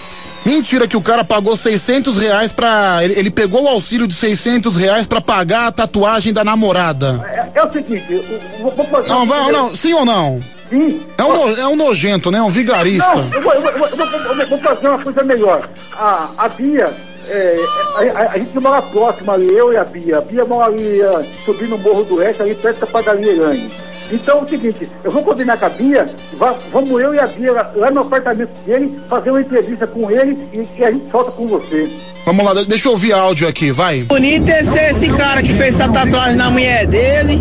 [0.44, 3.00] Mentira que o cara pagou 600 reais pra.
[3.02, 7.20] Ele, ele pegou o auxílio de 600 reais pra pagar a tatuagem da namorada.
[7.52, 9.08] É, é o seguinte, eu, eu vou- fazer.
[9.08, 10.40] Não, vai, não, sim ou não?
[10.70, 11.04] Sim.
[11.18, 12.40] É um, no- é um nojento, né?
[12.42, 13.12] Um vigarista.
[13.12, 15.68] Não, eu vou, eu vou- vou- vou- fazer uma coisa melhor.
[15.96, 16.94] A, a Bia,
[17.28, 17.56] é,
[17.96, 20.18] a, a- a gente mora próximo ali, eu e a Bia.
[20.18, 23.68] A Bia mora ali, ah, subindo o Morro do Oeste, ali perto da padaria Irane.
[24.10, 27.26] Então é o seguinte, eu vou combinar com a Bia, va- vamos eu e a
[27.26, 31.10] Bia lá, lá no apartamento dele, fazer uma entrevista com ele e, e a gente
[31.10, 31.90] solta com você.
[32.26, 34.02] Vamos lá, de- deixa eu ouvir áudio aqui, vai.
[34.02, 37.40] Bonito é ser esse cara que fez essa tatuagem na mulher dele.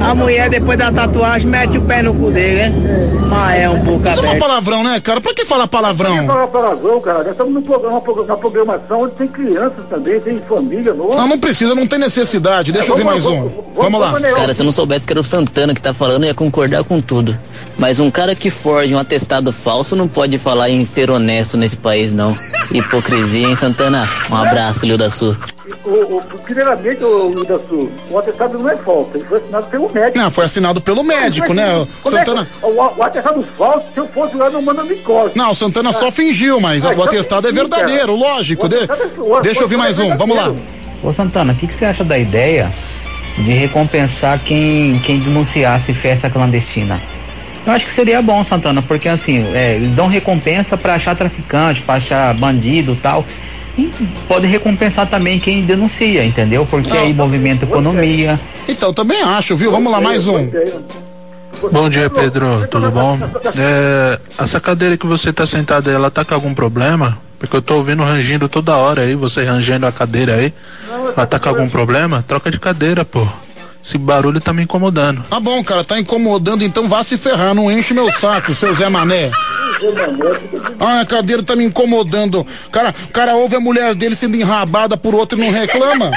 [0.00, 2.72] A mulher, depois da tatuagem, mete o pé no cu dele, né?
[3.28, 4.38] Mas é um pouco Você fala aberto.
[4.40, 5.20] palavrão, né, cara?
[5.20, 6.26] Pra que falar palavrão?
[6.26, 7.18] Falar palavrão, cara.
[7.18, 11.08] Nós estamos num programa, uma programação onde tem crianças também, tem família, não?
[11.08, 12.72] Não, não precisa, não tem necessidade.
[12.72, 13.48] Deixa eu ouvir mais um.
[13.74, 14.18] Vamos lá.
[14.34, 16.82] Cara, se eu não soubesse que era o Santana que tá falando, eu ia concordar
[16.84, 17.38] com tudo.
[17.78, 21.76] Mas um cara que forja um atestado falso não pode falar em ser honesto nesse
[21.76, 22.34] país, não.
[22.72, 24.08] Hipocrisia, hein, Santana?
[24.30, 25.36] Um abraço, Lio da Sul.
[25.84, 30.18] O, o, primeiramente, o Idaçu, o atestado não é falso, ele foi assinado pelo médico.
[30.18, 31.74] Não, foi assinado pelo médico, né?
[31.76, 32.48] O é que- Santana.
[32.62, 32.68] o,
[32.98, 35.32] o atestado falso, se eu fosse lá, não manda micose.
[35.36, 37.86] Não, o Santana só fingiu, mas Ah, o então atestado é fingiu, cara.
[37.86, 38.68] verdadeiro, lógico.
[38.68, 38.86] De- é-
[39.42, 40.52] Deixa eu ouvir mais um, vamos lá.
[41.02, 42.72] Ô Santana, o que, que você acha da ideia
[43.38, 47.00] de recompensar quem, quem denunciasse festa clandestina?
[47.64, 51.80] Eu acho que seria bom, Santana, porque assim, é, eles dão recompensa pra achar traficante,
[51.82, 53.24] pra achar bandido e tal.
[53.76, 53.90] E
[54.28, 56.66] pode recompensar também quem denuncia, entendeu?
[56.66, 58.38] Porque aí movimenta a economia.
[58.68, 59.70] Então, também acho, viu?
[59.70, 60.50] Vamos lá, mais um.
[61.70, 62.66] Bom dia, Pedro.
[62.68, 63.18] Tudo bom?
[63.56, 67.18] É, essa cadeira que você tá sentado aí, ela tá com algum problema?
[67.38, 70.52] Porque eu tô ouvindo rangindo toda hora aí, você rangendo a cadeira aí.
[71.16, 72.24] Ela tá com algum problema?
[72.26, 73.26] Troca de cadeira, pô.
[73.84, 75.22] Esse barulho tá me incomodando.
[75.28, 78.88] Tá bom, cara, tá incomodando, então vá se ferrar, não enche meu saco, seu Zé
[78.88, 79.30] Mané.
[80.78, 82.46] Ah, a cadeira tá me incomodando.
[82.70, 86.10] Cara, o cara ouve a mulher dele sendo enrabada por outro e não reclama.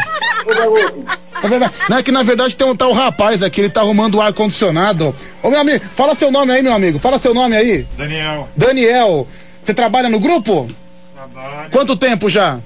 [1.41, 4.15] Na verdade, não é que na verdade tem um tal rapaz aqui, ele tá arrumando
[4.15, 5.13] o ar-condicionado.
[5.41, 6.99] Ô meu amigo, fala seu nome aí, meu amigo.
[6.99, 7.85] Fala seu nome aí.
[7.97, 9.27] Daniel, Daniel.
[9.63, 10.69] Você trabalha no grupo?
[11.15, 11.71] trabalho.
[11.71, 12.59] Quanto tempo já?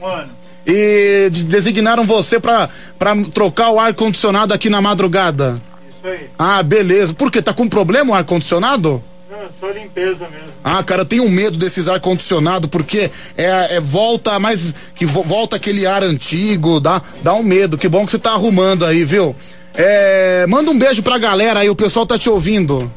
[0.00, 0.39] Um ano.
[0.66, 5.60] E de- designaram você pra, pra trocar o ar-condicionado aqui na madrugada?
[5.88, 6.28] Isso aí.
[6.38, 7.14] Ah, beleza.
[7.14, 7.40] Por quê?
[7.42, 9.02] Tá com problema o ar-condicionado?
[9.30, 10.48] Não, só limpeza mesmo.
[10.62, 14.74] Ah, cara, eu tenho medo desses ar-condicionado porque é, é volta mais.
[14.94, 17.78] que vo- volta aquele ar antigo, dá, dá um medo.
[17.78, 19.34] Que bom que você tá arrumando aí, viu?
[19.74, 22.90] É, manda um beijo pra galera aí, o pessoal tá te ouvindo.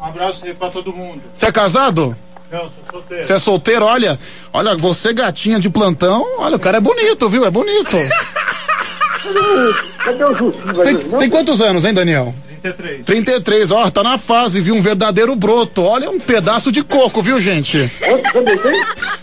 [0.00, 1.20] Um abraço aí pra todo mundo.
[1.34, 2.16] Você é casado?
[2.50, 3.24] Não, sou solteiro.
[3.24, 3.84] Você é solteiro?
[3.84, 4.18] Olha,
[4.52, 7.44] olha, você gatinha de plantão, olha, o cara é bonito, viu?
[7.44, 7.96] É bonito.
[10.04, 10.74] Cadê o Justinho?
[10.84, 12.34] Tem, tem quantos anos, hein, Daniel?
[12.62, 13.06] 33.
[13.06, 14.74] 33, ó, tá na fase, viu?
[14.74, 15.82] Um verdadeiro broto.
[15.82, 17.90] Olha, um pedaço de coco, viu, gente?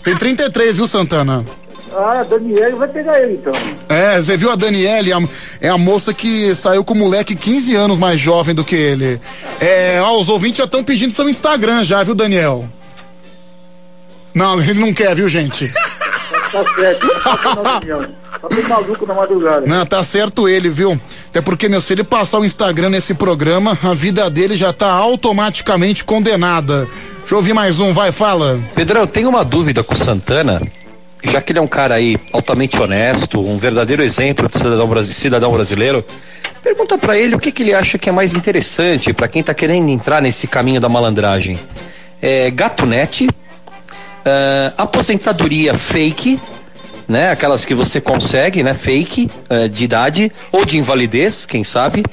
[0.02, 1.44] Tem 33, viu, Santana?
[1.94, 3.52] Ah, Daniel vai pegar ele então.
[3.88, 5.20] É, você viu a Daniele, a-
[5.60, 9.20] é a moça que saiu com o moleque 15 anos mais jovem do que ele.
[9.60, 12.68] É, ó, os ouvintes já estão pedindo seu Instagram já, viu, Daniel?
[14.38, 15.70] Não, ele não quer, viu, gente?
[16.52, 18.18] Tá certo.
[18.40, 19.66] Tá bem maluco na madrugada.
[19.66, 21.00] Não, tá certo ele, viu?
[21.28, 24.92] Até porque, meu, se ele passar o Instagram nesse programa, a vida dele já tá
[24.92, 26.86] automaticamente condenada.
[27.18, 28.60] Deixa eu ouvir mais um, vai, fala.
[28.76, 30.62] Pedrão, eu tenho uma dúvida com o Santana,
[31.24, 35.52] já que ele é um cara aí altamente honesto, um verdadeiro exemplo de cidadão, cidadão
[35.52, 36.04] brasileiro.
[36.62, 39.52] Pergunta pra ele o que, que ele acha que é mais interessante pra quem tá
[39.52, 41.58] querendo entrar nesse caminho da malandragem.
[42.22, 43.28] É gatunete,
[44.28, 46.38] ah, aposentadoria fake,
[47.08, 47.30] né?
[47.30, 48.74] Aquelas que você consegue, né?
[48.74, 52.04] Fake, eh, de idade ou de invalidez, quem sabe.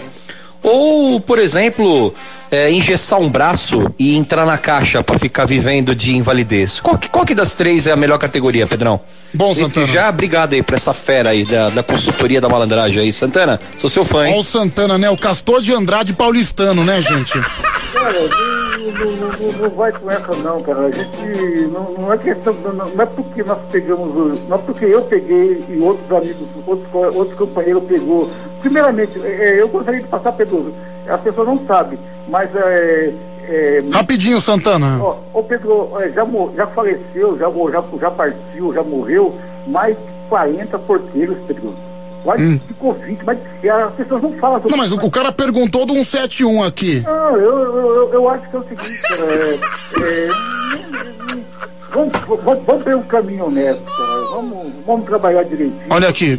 [0.64, 2.14] Ou, por exemplo,
[2.56, 6.80] eh, engessar um braço e entrar na caixa pra ficar vivendo de invalidez.
[6.80, 9.00] Qual que, qual que das três é a melhor categoria, Pedrão?
[9.34, 9.88] Bom, Desde Santana.
[9.88, 13.11] Já, obrigado aí pra essa fera aí da, da consultoria da malandragem aí.
[13.11, 14.40] Santana, sou seu fã, Ó hein?
[14.40, 15.09] o Santana, né?
[15.09, 17.34] O Castor de Andrade paulistano, né, gente?
[17.93, 18.19] Cara,
[18.85, 20.85] não, não, não, não vai com essa não, cara.
[20.85, 24.85] A gente não, não é questão, não, não é porque nós pegamos, não é porque
[24.85, 28.30] eu peguei e outros amigos, outros, outros companheiros pegou.
[28.61, 30.74] Primeiramente, é, eu gostaria de passar, Pedro,
[31.08, 33.14] as pessoas não sabem, mas é.
[33.43, 34.98] é Rapidinho, Santana.
[35.01, 36.25] Ó, ô Pedro, é, já,
[36.56, 39.34] já faleceu, já, já, já partiu, já morreu
[39.67, 41.74] mais de 40 porteiros, Pedro.
[42.24, 42.59] Quase Hum.
[42.67, 43.38] ficou 20, mas
[43.69, 47.01] as pessoas não falam sobre Não, mas o, o cara perguntou do 171 aqui.
[47.01, 49.53] não, eu, eu, eu, eu acho que é o seguinte, cara, é,
[50.01, 50.30] é,
[51.95, 54.25] vamos, vamos, vamos ter um caminho honesto, cara.
[54.32, 55.85] Vamos, vamos trabalhar direitinho.
[55.90, 56.38] Olha aqui.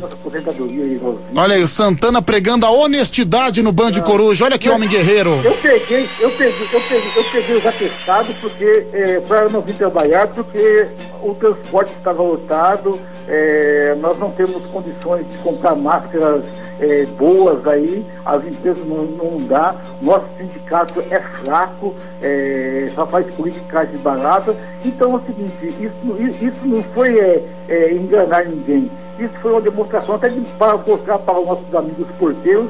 [1.35, 4.45] Olha aí, o Santana pregando a honestidade no Band Coruja.
[4.45, 5.41] Olha que homem guerreiro.
[5.43, 9.75] Eu peguei, eu peguei, eu peguei, eu peguei os atestados porque é, para não vir
[9.75, 10.87] trabalhar, porque
[11.23, 16.45] o transporte estava lotado, é, nós não temos condições de comprar máscaras
[16.79, 23.27] é, boas aí, as empresas não, não dá, nosso sindicato é fraco, é, só faz
[23.35, 24.55] politicagem barata.
[24.85, 28.91] Então é o seguinte, isso, isso não foi é, é, enganar ninguém.
[29.19, 32.69] Isso foi uma demonstração até de, para mostrar para os nossos amigos porteiros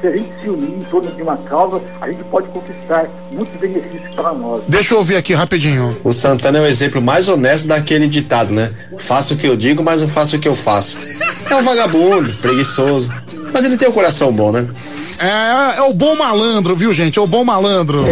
[0.00, 3.56] se a gente se unir em torno de uma causa, a gente pode conquistar muitos
[3.56, 4.62] benefícios para nós.
[4.68, 5.96] Deixa eu ouvir aqui rapidinho.
[6.04, 8.72] O Santana é o exemplo mais honesto daquele ditado, né?
[8.98, 10.98] Faço o que eu digo, mas não faço o que eu faço.
[11.50, 13.12] É um vagabundo, preguiçoso.
[13.52, 14.66] Mas ele tem um coração bom, né?
[15.18, 17.18] É, é o bom malandro, viu, gente?
[17.18, 18.04] É o bom malandro.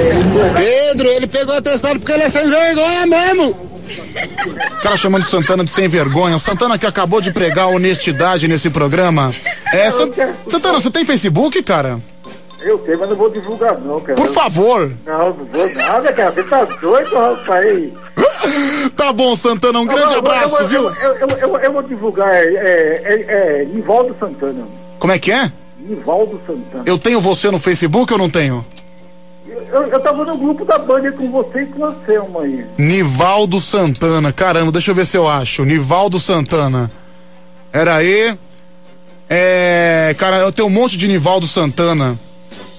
[0.57, 3.74] Pedro, ele pegou atestado porque ele é sem vergonha mesmo.
[3.85, 6.37] O cara chamando Santana de sem vergonha.
[6.37, 9.31] O Santana que acabou de pregar honestidade nesse programa.
[9.73, 10.11] É, San-
[10.49, 11.99] Santana, você tem Facebook, cara?
[12.61, 14.15] Eu tenho, mas não vou divulgar não, cara.
[14.15, 14.91] Por favor.
[15.05, 16.31] Não, não vou nada, cara.
[16.31, 17.83] Você tá doido, rapaz?
[18.95, 20.83] Tá bom, Santana, um grande Eu- eu- abraço, eu, viu?
[21.63, 23.25] Eu, vou divulgar, é, é,
[23.63, 24.67] é, Nivaldo Santana.
[24.99, 25.51] Como é que é?
[25.81, 26.85] Nivaldo Santana.
[26.87, 28.65] Eu tenho você no Facebook ou não tenho?
[29.47, 32.65] Eu, eu tava no grupo da banda com você e com a Selma aí.
[32.79, 34.33] Nivaldo Santana.
[34.33, 35.65] Caramba, deixa eu ver se eu acho.
[35.65, 36.91] Nivaldo Santana.
[37.73, 38.37] Era aí.
[39.29, 40.15] É.
[40.19, 42.19] Cara, eu tenho um monte de Nivaldo Santana.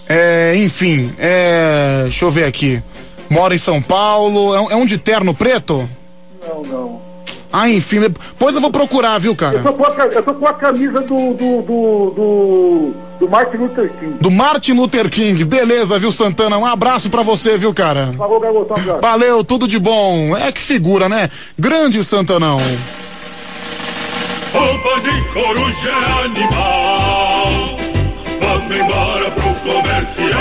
[0.09, 0.55] É.
[0.57, 2.01] Enfim, é.
[2.03, 2.81] Deixa eu ver aqui.
[3.29, 4.55] Mora em São Paulo.
[4.55, 5.87] É um, é um de terno preto?
[6.47, 7.01] Não, não.
[7.51, 8.01] Ah, enfim.
[8.01, 9.57] Depois eu vou procurar, viu, cara?
[9.57, 13.57] Eu tô com a, eu tô com a camisa do, do, do, do, do Martin
[13.57, 14.17] Luther King.
[14.19, 15.43] Do Martin Luther King.
[15.45, 16.57] Beleza, viu, Santana?
[16.57, 18.11] Um abraço pra você, viu, cara?
[18.17, 18.75] Falou, garotão.
[19.01, 20.35] Valeu, tudo de bom.
[20.35, 21.29] É que figura, né?
[21.57, 22.57] Grande Santanão.
[24.53, 27.77] Roupa de coruja é animal.
[28.41, 30.39] Vamos embora pro comercial.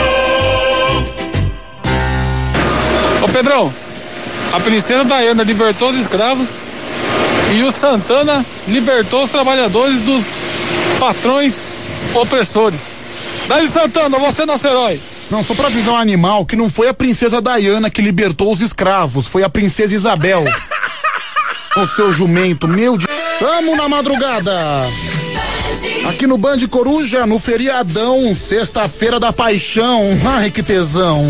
[3.22, 3.72] Ô Pedrão,
[4.52, 6.54] a princesa Diana libertou os escravos
[7.54, 10.24] e o Santana libertou os trabalhadores dos
[11.00, 11.83] patrões
[12.15, 12.97] opressores.
[13.49, 15.00] Daí Santana, você é nosso herói.
[15.31, 18.60] Não, só pra avisar um animal que não foi a princesa Diana que libertou os
[18.60, 20.44] escravos, foi a princesa Isabel.
[21.76, 23.10] o seu jumento, meu Deus.
[23.39, 24.52] Tamo na madrugada.
[26.08, 30.16] Aqui no Band Coruja, no feriadão, sexta-feira da paixão.
[30.24, 31.24] Ai, que tesão.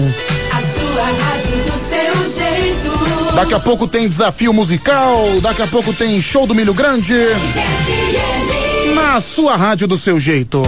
[0.51, 3.35] A sua rádio do seu jeito.
[3.35, 7.15] Daqui a pouco tem desafio musical, daqui a pouco tem show do Milho Grande.
[9.15, 10.61] Na sua rádio do seu jeito.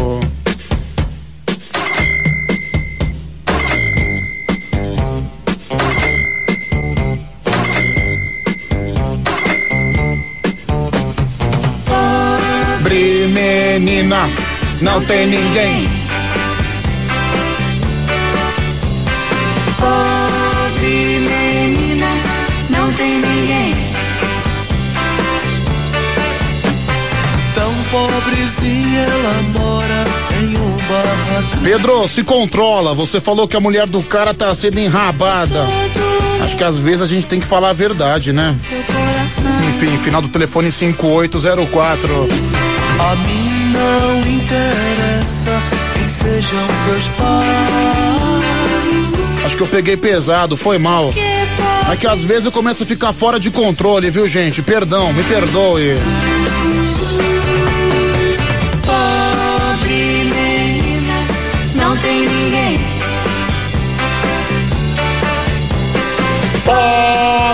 [13.35, 14.31] Menina,
[14.81, 15.86] não tem ninguém.
[28.67, 30.05] Pobrezinha ela mora
[30.41, 31.63] em um barracão.
[31.63, 32.95] Pedro, se controla.
[32.95, 35.67] Você falou que a mulher do cara tá sendo enrabada.
[36.43, 38.55] Acho que às vezes a gente tem que falar a verdade, né?
[39.69, 42.29] Enfim, final do telefone 5804.
[42.99, 45.63] A mim não interessa
[45.95, 47.47] quem sejam seus pais.
[49.45, 51.13] Acho que eu peguei pesado, foi mal.
[51.91, 54.61] É que às vezes eu começo a ficar fora de controle, viu, gente?
[54.61, 55.97] Perdão, me perdoe.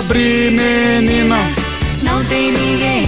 [0.03, 1.37] Pobre menina.
[2.01, 3.07] Não tem ninguém.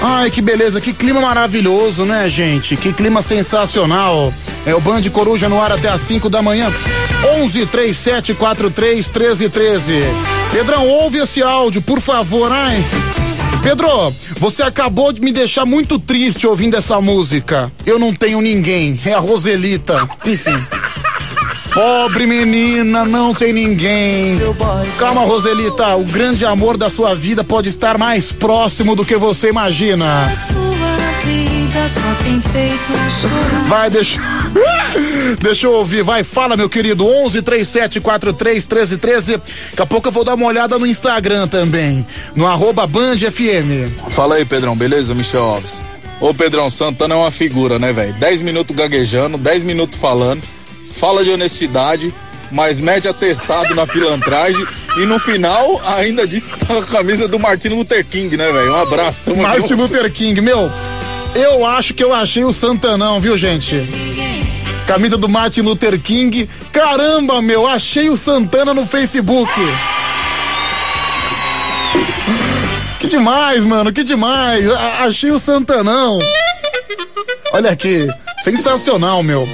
[0.00, 2.74] Ai, que beleza, que clima maravilhoso, né, gente?
[2.74, 4.32] Que clima sensacional.
[4.64, 6.72] É o Band Coruja no ar até às 5 da manhã.
[7.42, 9.94] 11 37 43 13 13.
[10.52, 12.82] Pedrão, ouve esse áudio, por favor, ai.
[13.62, 17.70] Pedro, você acabou de me deixar muito triste ouvindo essa música.
[17.84, 20.08] Eu não tenho ninguém, é a Roselita.
[20.24, 20.81] Enfim.
[21.74, 24.38] Pobre menina, não tem ninguém.
[24.98, 29.48] Calma, Roselita, o grande amor da sua vida pode estar mais próximo do que você
[29.48, 30.26] imagina.
[30.26, 30.62] A sua
[31.24, 33.64] vida só tem feito chorar.
[33.68, 34.20] Vai, deixa.
[35.40, 37.06] deixa eu ouvir, vai, fala, meu querido.
[37.06, 39.32] 11 37 43 13 13.
[39.36, 42.04] Daqui a pouco eu vou dar uma olhada no Instagram também.
[42.36, 44.10] No arroba Band FM.
[44.10, 45.14] Fala aí, Pedrão, beleza?
[45.14, 45.80] Michel Alves.
[46.20, 48.12] Ô, Pedrão, Santana é uma figura, né, velho?
[48.12, 50.40] 10 minutos gaguejando, 10 minutos falando,
[51.02, 52.14] fala de honestidade,
[52.52, 54.64] mas mete atestado na pilantragem
[54.98, 58.52] e no final ainda diz que tá com a camisa do Martin Luther King, né,
[58.52, 58.70] velho?
[58.72, 59.82] Um abraço, tamo Martin junto.
[59.82, 60.70] Luther King, meu.
[61.34, 63.84] Eu acho que eu achei o Santanão, viu, gente?
[64.86, 66.48] Camisa do Martin Luther King.
[66.70, 69.50] Caramba, meu, achei o Santana no Facebook.
[73.00, 74.70] Que demais, mano, que demais.
[74.70, 76.20] A- achei o Santanão.
[77.52, 78.06] Olha aqui,
[78.44, 79.48] sensacional, meu.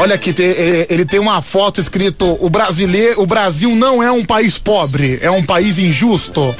[0.00, 4.10] Olha aqui, te- eh, ele tem uma foto escrito: o brasileiro, o Brasil não é
[4.10, 6.54] um país pobre, é um país injusto.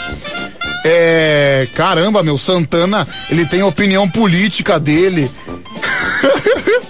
[0.85, 1.67] É.
[1.75, 5.31] Caramba, meu, Santana, ele tem opinião política dele.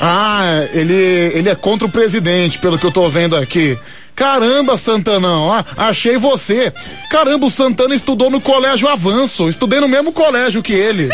[0.00, 0.94] ah, ele,
[1.34, 3.78] ele é contra o presidente, pelo que eu tô vendo aqui.
[4.14, 6.72] Caramba, Santanão, ah, achei você.
[7.10, 9.48] Caramba, o Santana estudou no colégio Avanço.
[9.48, 11.08] Estudei no mesmo colégio que ele.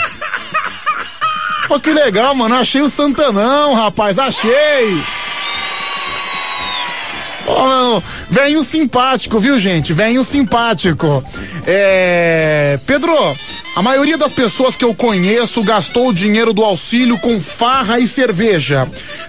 [1.70, 2.57] Pô, que legal, mano.
[2.57, 4.18] Achei o Santanão, rapaz.
[4.18, 5.00] Achei.
[7.47, 9.92] Mano, venho simpático, viu, gente?
[9.92, 11.24] Venho simpático.
[11.65, 12.76] É.
[12.89, 13.15] Pedro,
[13.74, 18.08] a maioria das pessoas que eu conheço gastou o dinheiro do auxílio com farra e
[18.08, 18.86] cerveja.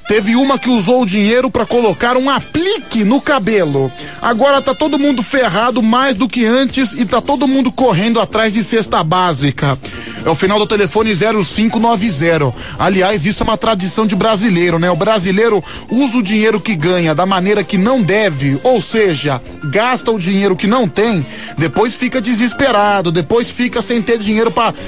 [0.07, 3.91] Teve uma que usou o dinheiro para colocar um aplique no cabelo.
[4.19, 8.53] Agora tá todo mundo ferrado mais do que antes e tá todo mundo correndo atrás
[8.53, 9.77] de cesta básica.
[10.25, 12.51] É o final do telefone 0590.
[12.79, 14.89] Aliás, isso é uma tradição de brasileiro, né?
[14.89, 20.11] O brasileiro usa o dinheiro que ganha da maneira que não deve, ou seja, gasta
[20.11, 21.25] o dinheiro que não tem,
[21.57, 24.30] depois fica desesperado, depois fica sem ter dinheiro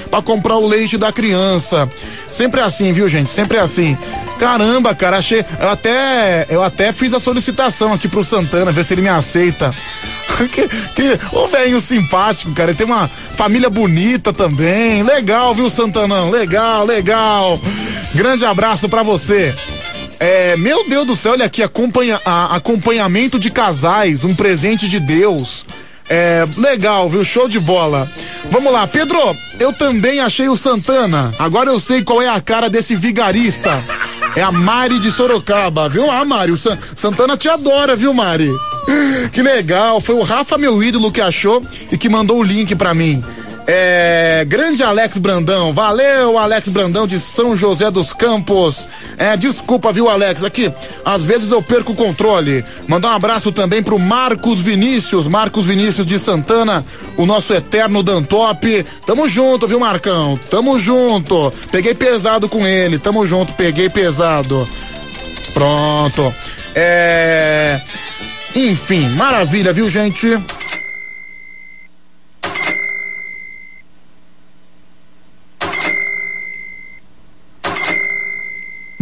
[0.08, 1.88] para comprar o leite da criança.
[2.30, 3.30] Sempre assim, viu, gente?
[3.30, 3.96] Sempre assim.
[4.38, 5.44] Caramba, cara, achei.
[5.60, 9.74] Eu até, eu até fiz a solicitação aqui pro Santana, ver se ele me aceita.
[10.50, 12.70] que, que, ô velho simpático, cara.
[12.70, 15.02] Ele tem uma família bonita também.
[15.02, 16.30] Legal, viu, Santanão?
[16.30, 17.60] Legal, legal.
[18.14, 19.54] Grande abraço pra você.
[20.20, 25.00] É, meu Deus do céu, olha aqui, acompanha, a, acompanhamento de casais, um presente de
[25.00, 25.66] Deus.
[26.08, 27.24] É, legal, viu?
[27.24, 28.08] Show de bola.
[28.50, 29.18] Vamos lá, Pedro,
[29.58, 31.32] eu também achei o Santana.
[31.38, 33.82] Agora eu sei qual é a cara desse vigarista.
[34.36, 36.10] É a Mari de Sorocaba, viu?
[36.10, 38.50] Ah, Mari, o San Santana te adora, viu, Mari?
[39.32, 42.92] Que legal, foi o Rafa, meu ídolo, que achou e que mandou o link pra
[42.92, 43.22] mim.
[43.66, 48.86] É, grande Alex Brandão, valeu Alex Brandão de São José dos Campos.
[49.16, 50.44] É, desculpa, viu, Alex?
[50.44, 50.70] Aqui,
[51.04, 52.64] às vezes eu perco o controle.
[52.86, 56.84] Mandar um abraço também pro Marcos Vinícius, Marcos Vinícius de Santana,
[57.16, 58.84] o nosso eterno Dantop.
[59.06, 60.38] Tamo junto, viu, Marcão?
[60.50, 61.52] Tamo junto.
[61.72, 64.68] Peguei pesado com ele, tamo junto, peguei pesado.
[65.54, 66.34] Pronto.
[66.74, 67.80] É.
[68.54, 70.38] Enfim, maravilha, viu, gente?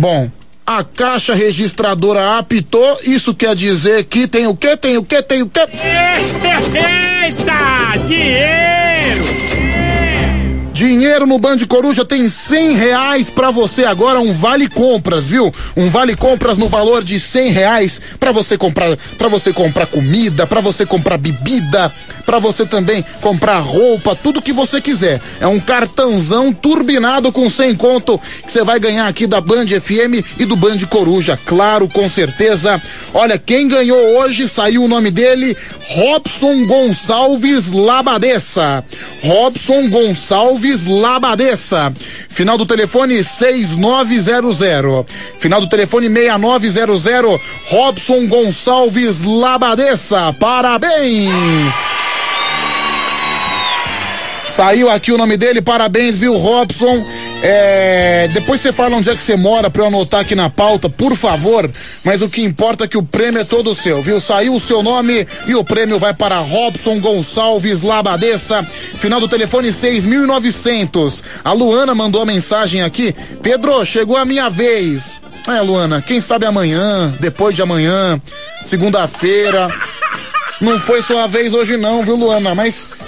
[0.03, 0.29] Bom,
[0.67, 5.43] a caixa registradora apitou, isso quer dizer que tem o que, tem o que, tem
[5.43, 5.61] o que?
[5.61, 5.69] Eita!
[8.09, 9.52] Dinheiro!
[10.83, 15.49] Dinheiro no Band Coruja tem cem reais pra você agora, um vale compras, viu?
[15.77, 20.44] Um vale compras no valor de cem reais pra você comprar, para você comprar comida,
[20.44, 21.89] pra você comprar bebida,
[22.27, 25.20] pra você também comprar roupa, tudo que você quiser.
[25.41, 30.41] É um cartãozão turbinado com 100 conto que você vai ganhar aqui da Band FM
[30.41, 32.83] e do Band Coruja, claro, com certeza.
[33.15, 35.57] Olha, quem ganhou hoje, saiu o nome dele,
[35.91, 38.83] Robson Gonçalves Labadeça.
[39.23, 41.92] Robson Gonçalves Labadeça.
[42.28, 45.05] Final do telefone 6900.
[45.39, 47.41] Final do telefone 6900.
[47.68, 50.33] Robson Gonçalves Labadeça.
[50.39, 51.75] Parabéns!
[54.55, 57.03] Saiu aqui o nome dele, parabéns, viu, Robson?
[57.43, 60.91] É, depois você fala onde é que você mora pra eu anotar aqui na pauta,
[60.91, 61.71] por favor.
[62.05, 64.21] Mas o que importa é que o prêmio é todo seu, viu?
[64.21, 68.63] Saiu o seu nome e o prêmio vai para Robson Gonçalves Labadeça.
[68.63, 71.23] Final do telefone 6.900.
[71.43, 73.15] A Luana mandou a mensagem aqui.
[73.43, 75.19] Pedro, chegou a minha vez.
[75.49, 78.21] É, Luana, quem sabe amanhã, depois de amanhã,
[78.67, 79.71] segunda-feira.
[80.61, 82.55] Não foi sua vez hoje não, viu, Luana?
[82.55, 83.03] Mas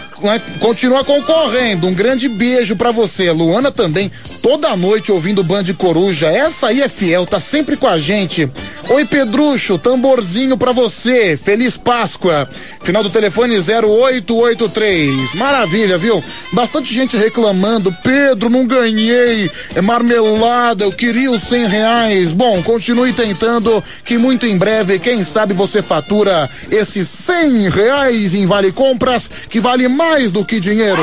[0.60, 1.86] continua concorrendo.
[1.86, 3.30] Um grande beijo para você.
[3.30, 4.10] Luana também,
[4.42, 6.28] toda noite ouvindo Band Coruja.
[6.28, 8.48] Essa aí é fiel, tá sempre com a gente.
[8.88, 11.36] Oi, Pedrucho, tamborzinho para você.
[11.36, 12.48] Feliz Páscoa.
[12.82, 15.34] Final do telefone 0883.
[15.34, 16.22] Maravilha, viu?
[16.52, 17.94] Bastante gente reclamando.
[18.02, 19.50] Pedro, não ganhei.
[19.74, 22.30] É marmelada, eu queria os cem reais.
[22.32, 28.46] Bom, continue tentando, que muito em breve, quem sabe você fatura esses cem reais em
[28.46, 31.02] Vale Compras, que vale mais do que dinheiro.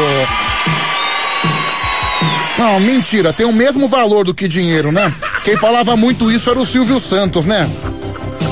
[2.58, 5.14] Não, mentira, tem o mesmo valor do que dinheiro, né?
[5.44, 7.70] Quem falava muito isso era o Silvio Santos, né?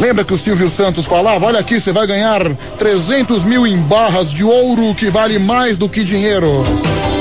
[0.02, 1.46] Lembra que o Silvio Santos falava?
[1.46, 2.42] Olha aqui, você vai ganhar
[2.78, 6.64] 300 mil em barras de ouro que vale mais do que dinheiro.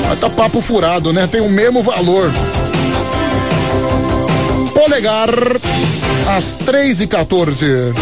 [0.09, 1.25] Mas tá papo furado, né?
[1.25, 2.29] Tem o mesmo valor.
[4.73, 5.29] Polegar,
[6.35, 7.93] às 3 e 14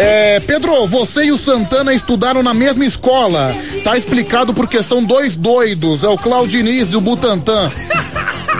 [0.00, 3.52] É, Pedro, você e o Santana estudaram na mesma escola.
[3.82, 6.04] Tá explicado porque são dois doidos.
[6.04, 7.68] É o Claudiniz do Butantã.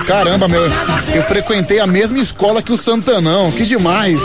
[0.05, 0.63] Caramba, meu,
[1.15, 3.53] eu frequentei a mesma escola que o Santanão.
[3.53, 4.21] Que demais.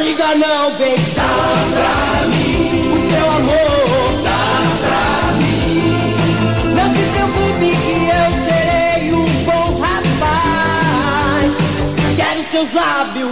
[0.01, 0.73] liga não,
[12.73, 13.32] Quero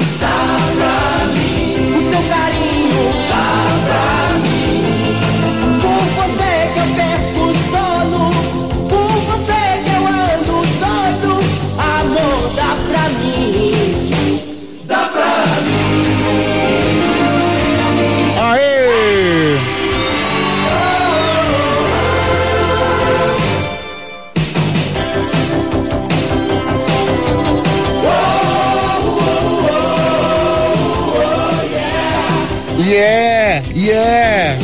[32.90, 34.58] Yeah, yeah.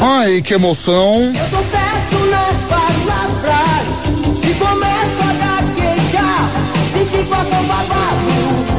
[0.00, 1.22] Ai, que emoção.
[1.22, 3.86] Eu confesso nas palavras
[4.42, 6.50] e começo a gaguejar.
[7.12, 8.73] Te faço um babado,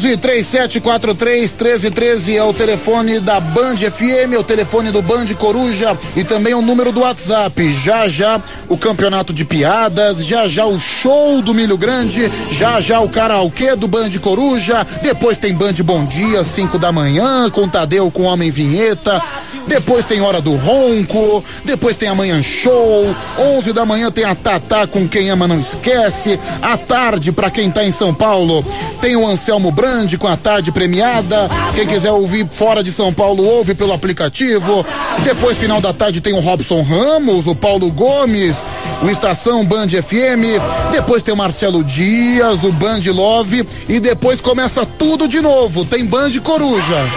[0.01, 5.95] 11 3743 1313 é o telefone da Band FM, é o telefone do Band Coruja
[6.15, 7.71] e também o número do WhatsApp.
[7.71, 12.99] Já já o campeonato de piadas, já já o show do Milho Grande, já já
[12.99, 18.09] o karaokê do Band Coruja, depois tem Band Bom Dia, 5 da manhã, com Tadeu
[18.09, 19.21] com Homem Vinheta,
[19.67, 24.88] depois tem Hora do Ronco, depois tem Amanhã Show, 11 da manhã tem a Tatá
[24.88, 28.65] com Quem Ama Não Esquece, à tarde, pra quem tá em São Paulo,
[28.99, 31.49] tem o Anselmo Brandi com a tarde premiada.
[31.75, 34.85] Quem quiser ouvir fora de São Paulo, ouve pelo aplicativo.
[35.25, 38.65] Depois, final da tarde, tem o Robson Ramos, o Paulo Gomes,
[39.03, 40.61] o Estação Band FM.
[40.93, 43.67] Depois tem o Marcelo Dias, o Band Love.
[43.89, 45.83] E depois começa tudo de novo.
[45.83, 47.09] Tem Band Coruja.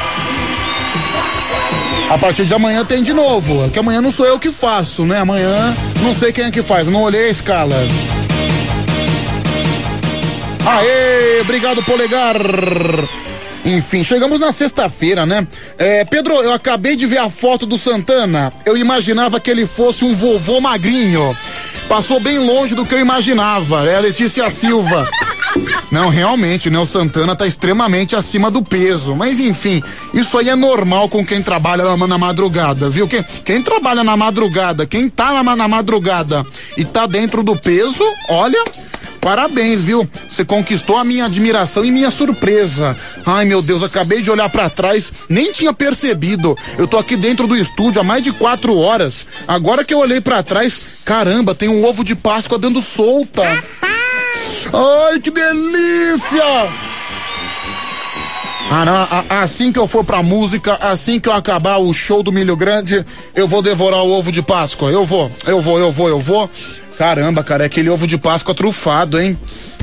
[2.11, 3.71] A partir de amanhã tem de novo.
[3.71, 5.21] Que amanhã não sou eu que faço, né?
[5.21, 6.89] Amanhã não sei quem é que faz.
[6.89, 7.77] Não olhei a escala.
[10.67, 12.37] Aê, obrigado, Polegar.
[13.65, 15.47] Enfim, chegamos na sexta-feira, né?
[15.79, 18.53] É, Pedro, eu acabei de ver a foto do Santana.
[18.65, 21.37] Eu imaginava que ele fosse um vovô magrinho.
[21.89, 23.89] Passou bem longe do que eu imaginava.
[23.89, 25.09] É a Letícia Silva.
[25.91, 26.79] Não, realmente, né?
[26.79, 29.15] O Santana tá extremamente acima do peso.
[29.15, 33.07] Mas enfim, isso aí é normal com quem trabalha na, madrugada, viu?
[33.07, 36.45] Quem, quem trabalha na madrugada, quem tá na, na madrugada
[36.77, 38.63] e tá dentro do peso, olha.
[39.25, 40.07] Parabéns, viu?
[40.29, 42.95] Você conquistou a minha admiração e minha surpresa.
[43.25, 46.55] Ai, meu Deus, acabei de olhar pra trás, nem tinha percebido.
[46.77, 49.27] Eu tô aqui dentro do estúdio há mais de quatro horas.
[49.49, 53.41] Agora que eu olhei pra trás, caramba, tem um ovo de Páscoa dando solta.
[53.43, 56.69] Ai, que delícia!
[59.31, 63.07] Assim que eu for pra música, assim que eu acabar o show do Milho Grande,
[63.35, 64.91] eu vou devorar o ovo de Páscoa.
[64.91, 66.51] Eu vou, eu vou, eu vou, eu vou.
[66.97, 69.39] Caramba, cara, é aquele ovo de Páscoa trufado, hein?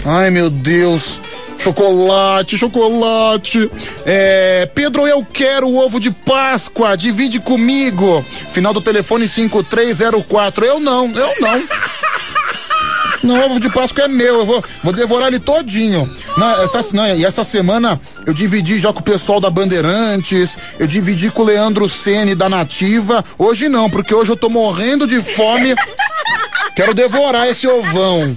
[0.05, 1.19] Ai, meu Deus.
[1.57, 3.69] Chocolate, chocolate.
[4.05, 6.97] É, Pedro, eu quero o ovo de Páscoa.
[6.97, 8.25] Divide comigo.
[8.51, 10.65] Final do telefone 5304.
[10.65, 11.63] Eu não, eu não.
[13.23, 16.09] Não, ovo de Páscoa é meu, eu vou, vou devorar ele todinho.
[16.37, 20.87] Não, essa, não, e essa semana eu dividi já com o pessoal da Bandeirantes, eu
[20.87, 23.23] dividi com o Leandro Ceni da Nativa.
[23.37, 25.75] Hoje não, porque hoje eu tô morrendo de fome.
[26.75, 28.35] Quero devorar esse ovão.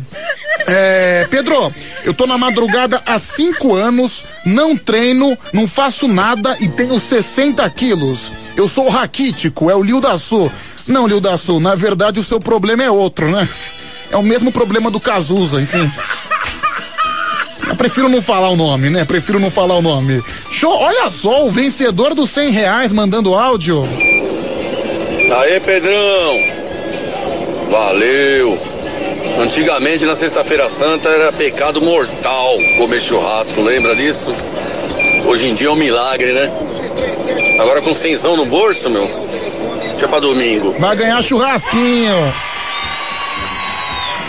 [0.67, 1.73] É, Pedro,
[2.05, 7.69] eu tô na madrugada há cinco anos, não treino, não faço nada e tenho 60
[7.71, 8.33] quilos.
[8.57, 10.51] Eu sou raquítico, é o Lil da Sul.
[10.89, 13.49] Não, Lil da Sul, na verdade o seu problema é outro, né?
[14.11, 15.91] É o mesmo problema do Cazuza, enfim.
[17.67, 19.05] Eu prefiro não falar o nome, né?
[19.05, 20.23] Prefiro não falar o nome.
[20.51, 23.89] Show, olha só, o vencedor dos 100 reais mandando áudio.
[25.41, 26.64] Aê, Pedrão!
[27.71, 28.59] Valeu!
[29.41, 34.35] Antigamente, na Sexta-feira Santa, era pecado mortal comer churrasco, lembra disso?
[35.27, 36.53] Hoje em dia é um milagre, né?
[37.59, 39.09] Agora com cenzão no bolso, meu.
[39.91, 40.75] Deixa pra domingo.
[40.79, 42.33] Vai ganhar churrasquinho.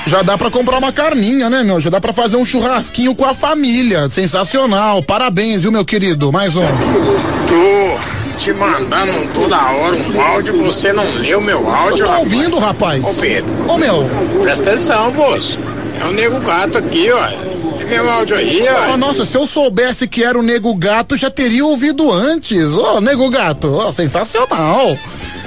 [0.08, 1.80] Já dá pra comprar uma carninha, né, meu?
[1.82, 4.08] Já dá pra fazer um churrasquinho com a família.
[4.10, 5.02] Sensacional.
[5.02, 6.32] Parabéns, viu, meu querido?
[6.32, 6.62] Mais um.
[6.62, 12.00] Tô te mandando toda hora um áudio, você não leu meu áudio.
[12.00, 12.20] Eu tô rapaz.
[12.20, 13.04] ouvindo, rapaz.
[13.04, 13.52] Ô Pedro.
[13.68, 14.10] Ô, meu.
[14.44, 15.60] Presta atenção, moço.
[16.02, 17.56] É o nego gato aqui, ó.
[17.80, 18.94] É meu áudio aí, ó.
[18.94, 22.74] Oh, nossa, se eu soubesse que era o Nego Gato, já teria ouvido antes.
[22.74, 24.98] Ô, Nego Gato, ó, sensacional.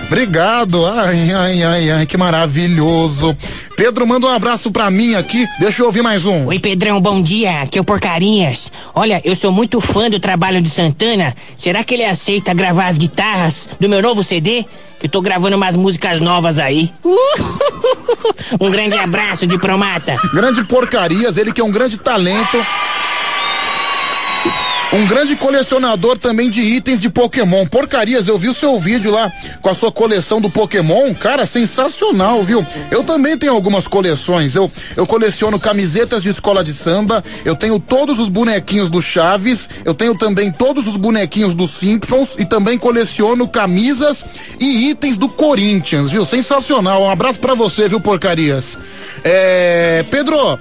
[0.09, 0.87] Obrigado.
[0.87, 3.37] Ai, ai, ai, ai, que maravilhoso.
[3.77, 5.47] Pedro, manda um abraço pra mim aqui.
[5.61, 6.47] Deixa eu ouvir mais um.
[6.47, 7.61] Oi, Pedrão, bom dia.
[7.61, 8.73] Aqui é o Porcarias.
[8.95, 11.37] Olha, eu sou muito fã do trabalho de Santana.
[11.57, 14.65] Será que ele aceita gravar as guitarras do meu novo CD?
[14.99, 16.91] Que eu tô gravando umas músicas novas aí.
[18.59, 20.17] Um grande abraço de Promata.
[20.33, 22.65] Grande porcarias, ele que é um grande talento.
[24.91, 27.67] Um grande colecionador também de itens de Pokémon.
[27.67, 31.12] Porcarias, eu vi o seu vídeo lá com a sua coleção do Pokémon.
[31.12, 32.65] Cara, sensacional, viu?
[32.91, 34.55] Eu também tenho algumas coleções.
[34.55, 37.23] Eu, eu coleciono camisetas de escola de samba.
[37.44, 39.68] Eu tenho todos os bonequinhos do Chaves.
[39.84, 42.36] Eu tenho também todos os bonequinhos dos Simpsons.
[42.39, 44.25] E também coleciono camisas
[44.58, 46.25] e itens do Corinthians, viu?
[46.25, 47.02] Sensacional.
[47.02, 48.78] Um abraço pra você, viu, Porcarias?
[49.23, 50.02] É.
[50.10, 50.58] Pedro.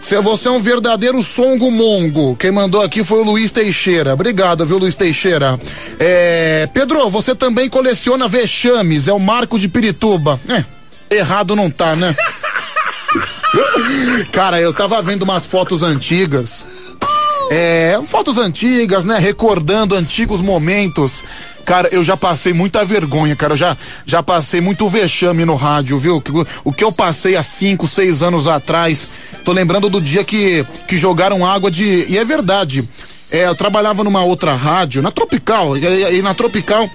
[0.00, 2.34] Você é um verdadeiro songo mongo.
[2.36, 4.14] Quem mandou aqui foi o Luiz Teixeira.
[4.14, 5.58] Obrigado, viu, Luiz Teixeira?
[5.98, 10.40] É, Pedro, você também coleciona vexames, é o Marco de Pirituba.
[10.48, 12.14] É, errado não tá, né?
[14.32, 16.66] Cara, eu tava vendo umas fotos antigas.
[17.50, 19.18] É, fotos antigas, né?
[19.18, 21.22] Recordando antigos momentos.
[21.68, 23.52] Cara, eu já passei muita vergonha, cara.
[23.52, 26.22] Eu já, já passei muito vexame no rádio, viu?
[26.64, 29.06] O, que eu passei há cinco, seis anos atrás.
[29.44, 32.06] Tô lembrando do dia que, que jogaram água de.
[32.08, 32.88] E é verdade.
[33.30, 35.76] É, eu trabalhava numa outra rádio, na Tropical.
[35.76, 36.88] E- e na Tropical,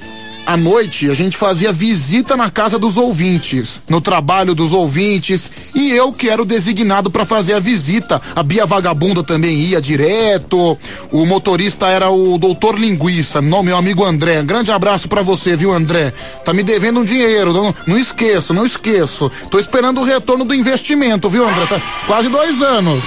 [0.45, 5.91] à noite, a gente fazia visita na casa dos ouvintes, no trabalho dos ouvintes, e
[5.91, 8.21] eu que era o designado para fazer a visita.
[8.35, 10.77] A Bia Vagabunda também ia direto.
[11.11, 14.41] O motorista era o doutor Linguiça, não, meu amigo André.
[14.43, 16.11] Grande abraço para você, viu, André?
[16.43, 19.31] Tá me devendo um dinheiro, não, não esqueço, não esqueço.
[19.49, 21.65] Tô esperando o retorno do investimento, viu, André?
[21.67, 23.03] Tá quase dois anos.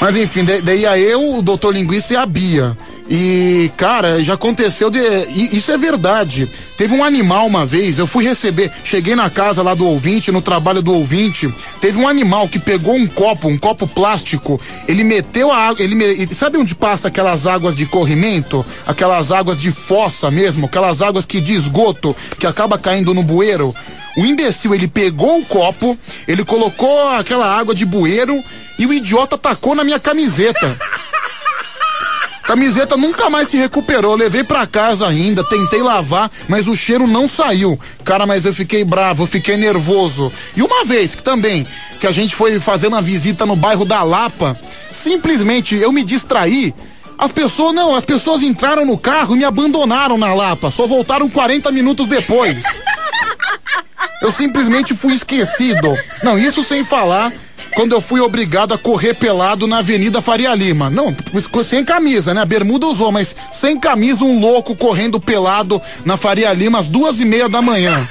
[0.00, 2.76] Mas enfim, da- daí ia eu, o doutor Linguiça e a Bia.
[3.08, 4.98] E, cara, já aconteceu de.
[5.52, 6.48] Isso é verdade.
[6.76, 10.42] Teve um animal uma vez, eu fui receber, cheguei na casa lá do ouvinte, no
[10.42, 11.52] trabalho do ouvinte.
[11.80, 15.84] Teve um animal que pegou um copo, um copo plástico, ele meteu a água.
[15.84, 18.66] Ele sabe onde passa aquelas águas de corrimento?
[18.86, 23.74] Aquelas águas de fossa mesmo, aquelas águas que de esgoto, que acaba caindo no bueiro.
[24.16, 28.42] O imbecil, ele pegou o copo, ele colocou aquela água de bueiro
[28.78, 30.76] e o idiota tacou na minha camiseta.
[32.46, 34.14] Camiseta nunca mais se recuperou.
[34.14, 37.78] Levei pra casa ainda, tentei lavar, mas o cheiro não saiu.
[38.04, 40.32] Cara, mas eu fiquei bravo, fiquei nervoso.
[40.56, 41.66] E uma vez que também,
[42.00, 44.56] que a gente foi fazer uma visita no bairro da Lapa,
[44.92, 46.72] simplesmente eu me distraí.
[47.18, 50.70] As pessoas, não, as pessoas entraram no carro e me abandonaram na Lapa.
[50.70, 52.62] Só voltaram 40 minutos depois.
[54.22, 55.96] Eu simplesmente fui esquecido.
[56.22, 57.32] Não, isso sem falar
[57.76, 60.88] quando eu fui obrigado a correr pelado na Avenida Faria Lima.
[60.88, 61.14] Não,
[61.62, 62.40] sem camisa, né?
[62.40, 67.20] A bermuda usou, mas sem camisa, um louco correndo pelado na Faria Lima às duas
[67.20, 68.08] e meia da manhã.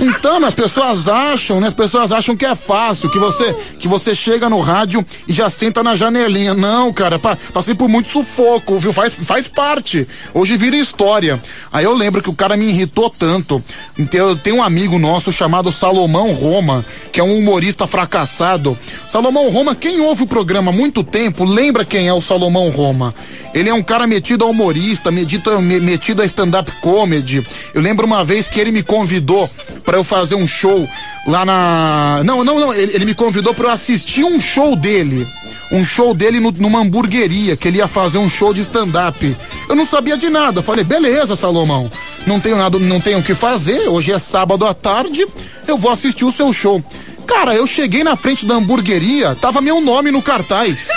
[0.00, 1.66] Então, as pessoas acham, né?
[1.66, 5.50] As pessoas acham que é fácil, que você que você chega no rádio e já
[5.50, 6.54] senta na janelinha.
[6.54, 8.92] Não, cara, pa- passei por muito sufoco, viu?
[8.92, 10.06] Faz, faz parte.
[10.32, 11.40] Hoje vira história.
[11.72, 13.62] Aí eu lembro que o cara me irritou tanto.
[13.98, 18.78] Então, Tem um amigo nosso chamado Salomão Roma, que é um humorista fracassado.
[19.08, 23.12] Salomão Roma, quem ouve o programa há muito tempo, lembra quem é o Salomão Roma.
[23.52, 27.44] Ele é um cara metido a humorista, metido, me- metido a stand-up comedy.
[27.74, 29.48] Eu lembro uma vez que ele me convidou
[29.88, 30.86] para eu fazer um show
[31.26, 32.20] lá na.
[32.22, 32.74] Não, não, não.
[32.74, 35.26] Ele, ele me convidou para eu assistir um show dele.
[35.72, 39.34] Um show dele no- numa hamburgueria, que ele ia fazer um show de stand-up.
[39.66, 40.62] Eu não sabia de nada.
[40.62, 41.90] Falei, beleza, Salomão.
[42.26, 43.88] Não tenho nada, não tenho o que fazer.
[43.88, 45.26] Hoje é sábado à tarde.
[45.66, 46.84] Eu vou assistir o seu show.
[47.26, 50.88] Cara, eu cheguei na frente da hamburgueria, tava meu nome no cartaz.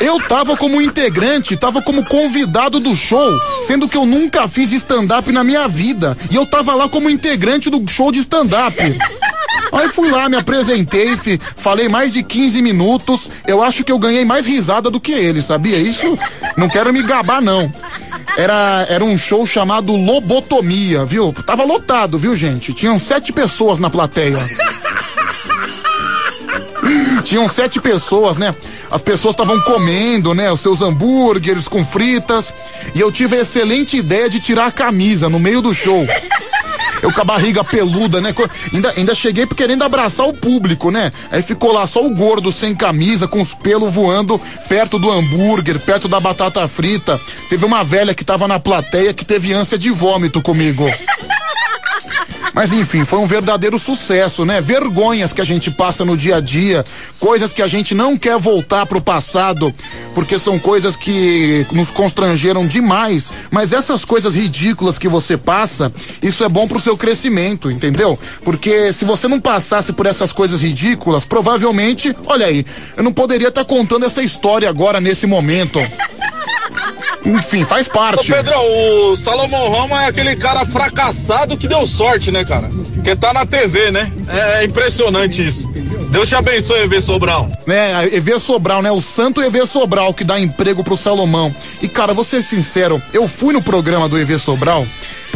[0.00, 3.28] Eu tava como integrante, tava como convidado do show,
[3.66, 6.16] sendo que eu nunca fiz stand-up na minha vida.
[6.30, 8.76] E eu tava lá como integrante do show de stand-up.
[9.72, 13.28] Aí fui lá, me apresentei, fi- falei mais de 15 minutos.
[13.46, 15.76] Eu acho que eu ganhei mais risada do que ele, sabia?
[15.78, 16.16] Isso
[16.56, 17.70] não quero me gabar, não.
[18.36, 21.32] Era, era um show chamado Lobotomia, viu?
[21.44, 22.72] Tava lotado, viu, gente?
[22.72, 24.38] Tinham sete pessoas na plateia.
[27.24, 28.54] Tinham sete pessoas, né?
[28.90, 30.50] As pessoas estavam comendo, né?
[30.50, 32.54] Os seus hambúrgueres com fritas.
[32.94, 36.06] E eu tive a excelente ideia de tirar a camisa no meio do show.
[37.02, 38.34] Eu com a barriga peluda, né?
[38.72, 41.10] Ainda, ainda cheguei querendo abraçar o público, né?
[41.30, 45.78] Aí ficou lá só o gordo sem camisa, com os pelos voando perto do hambúrguer,
[45.80, 47.20] perto da batata frita.
[47.48, 50.88] Teve uma velha que tava na plateia que teve ânsia de vômito comigo.
[52.54, 54.60] Mas enfim, foi um verdadeiro sucesso, né?
[54.60, 56.84] Vergonhas que a gente passa no dia a dia,
[57.20, 59.72] coisas que a gente não quer voltar pro passado,
[60.14, 63.30] porque são coisas que nos constrangeram demais.
[63.50, 68.18] Mas essas coisas ridículas que você passa, isso é bom pro seu crescimento, entendeu?
[68.44, 72.64] Porque se você não passasse por essas coisas ridículas, provavelmente, olha aí,
[72.96, 75.78] eu não poderia estar contando essa história agora nesse momento.
[77.24, 78.32] Enfim, faz Ô parte.
[78.32, 78.60] Pedrão,
[79.10, 82.70] o Salomão Roma é aquele cara fracassado que deu sorte, né, cara?
[83.04, 84.10] Que tá na TV, né?
[84.28, 85.68] É impressionante isso.
[86.10, 87.48] Deus te abençoe, EV Sobral.
[87.66, 88.90] né, a EV Sobral, né?
[88.90, 91.54] O santo EV Sobral que dá emprego pro Salomão.
[91.82, 94.86] E cara, vou ser sincero, eu fui no programa do EV Sobral,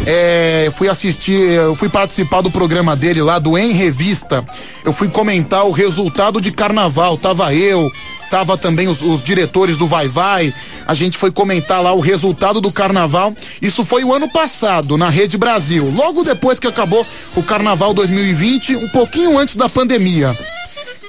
[0.05, 4.43] é, fui assistir, eu fui participar do programa dele lá, do Em Revista.
[4.83, 7.17] Eu fui comentar o resultado de carnaval.
[7.17, 7.89] Tava eu,
[8.33, 10.51] tava também os, os diretores do Vai Vai.
[10.87, 13.31] A gente foi comentar lá o resultado do carnaval.
[13.61, 15.93] Isso foi o ano passado, na Rede Brasil.
[15.95, 17.05] Logo depois que acabou
[17.35, 20.35] o carnaval 2020, um pouquinho antes da pandemia.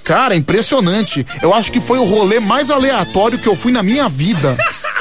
[0.05, 1.27] Cara, impressionante.
[1.41, 4.55] Eu acho que foi o rolê mais aleatório que eu fui na minha vida.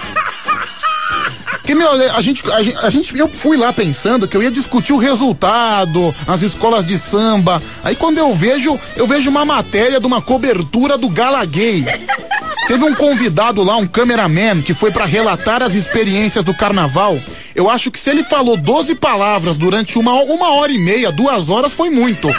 [1.65, 4.51] Que, meu, a gente, a, gente, a gente- eu fui lá pensando que eu ia
[4.51, 7.61] discutir o resultado, as escolas de samba.
[7.83, 11.85] Aí quando eu vejo, eu vejo uma matéria de uma cobertura do Gala Gay.
[12.67, 17.17] Teve um convidado lá, um cameraman, que foi pra relatar as experiências do carnaval.
[17.53, 21.49] Eu acho que se ele falou 12 palavras durante uma, uma hora e meia, duas
[21.49, 22.29] horas, foi muito.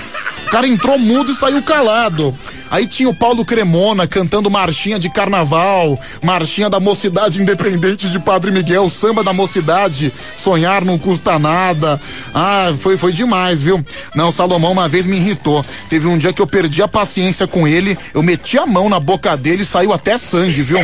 [0.55, 2.33] Cara entrou mudo e saiu calado.
[2.71, 8.53] Aí tinha o Paulo Cremona cantando marchinha de carnaval, marchinha da mocidade independente de Padre
[8.53, 12.01] Miguel, samba da mocidade, sonhar não custa nada.
[12.33, 13.85] Ah, foi, foi demais, viu?
[14.15, 15.61] Não, o Salomão uma vez me irritou.
[15.91, 19.01] Teve um dia que eu perdi a paciência com ele, eu meti a mão na
[19.01, 20.79] boca dele e saiu até sangue, viu?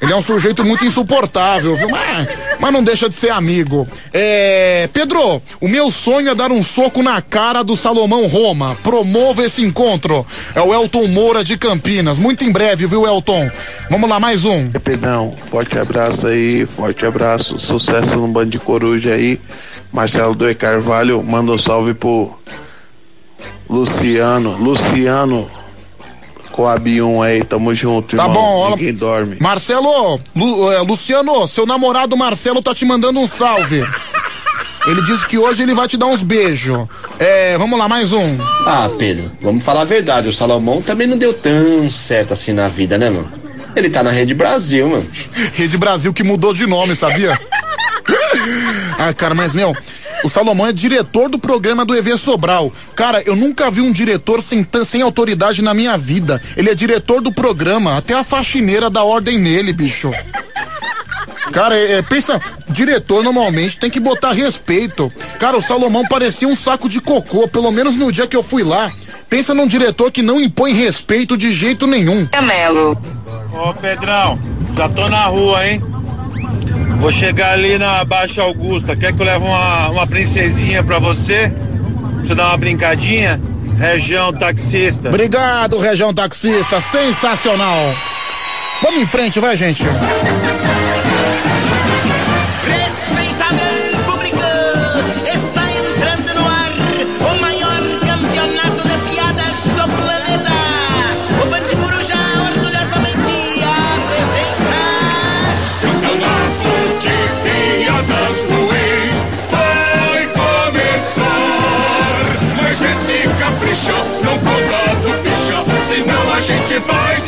[0.00, 1.88] Ele é um sujeito muito insuportável, viu?
[1.88, 2.28] Mas,
[2.60, 3.88] mas não deixa de ser amigo.
[4.12, 4.88] É.
[4.92, 8.76] Pedro, o meu sonho é dar um soco na cara do Salomão Roma.
[8.82, 10.24] Promova esse encontro.
[10.54, 12.18] É o Elton Moura de Campinas.
[12.18, 13.50] Muito em breve, viu, Elton?
[13.90, 14.70] Vamos lá, mais um.
[14.70, 19.40] Pedrão, forte abraço aí, forte abraço, sucesso no Band de Coruja aí.
[19.92, 22.38] Marcelo Doi Carvalho, manda um salve pro
[23.68, 25.50] Luciano, Luciano
[26.56, 28.40] Coab1 aí, tamo junto, Tá irmão.
[28.40, 28.70] bom, ó.
[28.70, 29.36] Ninguém dorme.
[29.40, 33.84] Marcelo, Lu- é, Luciano, seu namorado Marcelo tá te mandando um salve.
[34.86, 36.86] Ele disse que hoje ele vai te dar uns beijos.
[37.18, 38.38] É, vamos lá, mais um.
[38.66, 40.28] Ah, Pedro, vamos falar a verdade.
[40.28, 43.30] O Salomão também não deu tão certo assim na vida, né, mano?
[43.74, 45.06] Ele tá na Rede Brasil, mano.
[45.54, 47.38] Rede Brasil que mudou de nome, sabia?
[48.98, 49.74] ah, cara, mas meu,
[50.26, 52.72] o Salomão é diretor do programa do EV Sobral.
[52.96, 56.42] Cara, eu nunca vi um diretor sem, sem autoridade na minha vida.
[56.56, 60.10] Ele é diretor do programa, até a faxineira dá ordem nele, bicho.
[61.52, 65.12] Cara, é, é, pensa, diretor normalmente tem que botar respeito.
[65.38, 68.64] Cara, o Salomão parecia um saco de cocô, pelo menos no dia que eu fui
[68.64, 68.90] lá.
[69.30, 72.26] Pensa num diretor que não impõe respeito de jeito nenhum.
[72.32, 72.98] É Melo.
[73.52, 74.40] Ô Pedrão,
[74.76, 75.80] já tô na rua, hein?
[76.98, 78.96] Vou chegar ali na Baixa Augusta.
[78.96, 81.50] Quer que eu leve uma, uma princesinha pra você?
[81.50, 83.40] Pra você dar uma brincadinha?
[83.78, 85.08] Região taxista.
[85.08, 87.94] Obrigado, região taxista, sensacional.
[88.82, 89.84] Vamos em frente, vai, gente.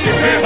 [0.08, 0.37] Vai se ferrar.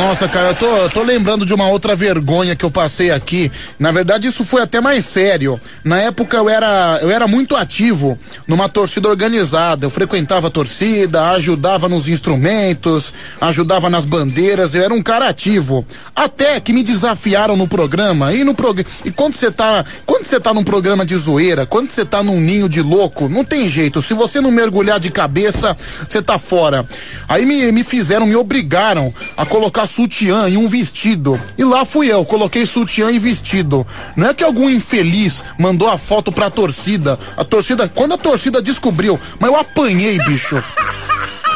[0.00, 3.52] Nossa, cara, eu tô, tô lembrando de uma outra vergonha que eu passei aqui.
[3.78, 5.60] Na verdade, isso foi até mais sério.
[5.84, 9.84] Na época eu era, eu era muito ativo numa torcida organizada.
[9.84, 13.12] Eu frequentava a torcida, ajudava nos instrumentos,
[13.42, 14.74] ajudava nas bandeiras.
[14.74, 15.84] Eu era um cara ativo.
[16.16, 18.32] Até que me desafiaram no programa.
[18.32, 18.88] E no programa.
[19.04, 22.40] E quando você tá, quando você tá num programa de zoeira, quando você tá num
[22.40, 24.00] ninho de louco, não tem jeito.
[24.00, 25.76] Se você não mergulhar de cabeça,
[26.08, 26.88] você tá fora.
[27.28, 31.40] Aí me, me fizeram, me obrigaram a colocar sutiã e um vestido.
[31.58, 33.86] E lá fui eu, coloquei sutiã e vestido.
[34.16, 37.18] Não é que algum infeliz mandou a foto pra torcida.
[37.36, 40.62] A torcida, quando a torcida descobriu, mas eu apanhei, bicho.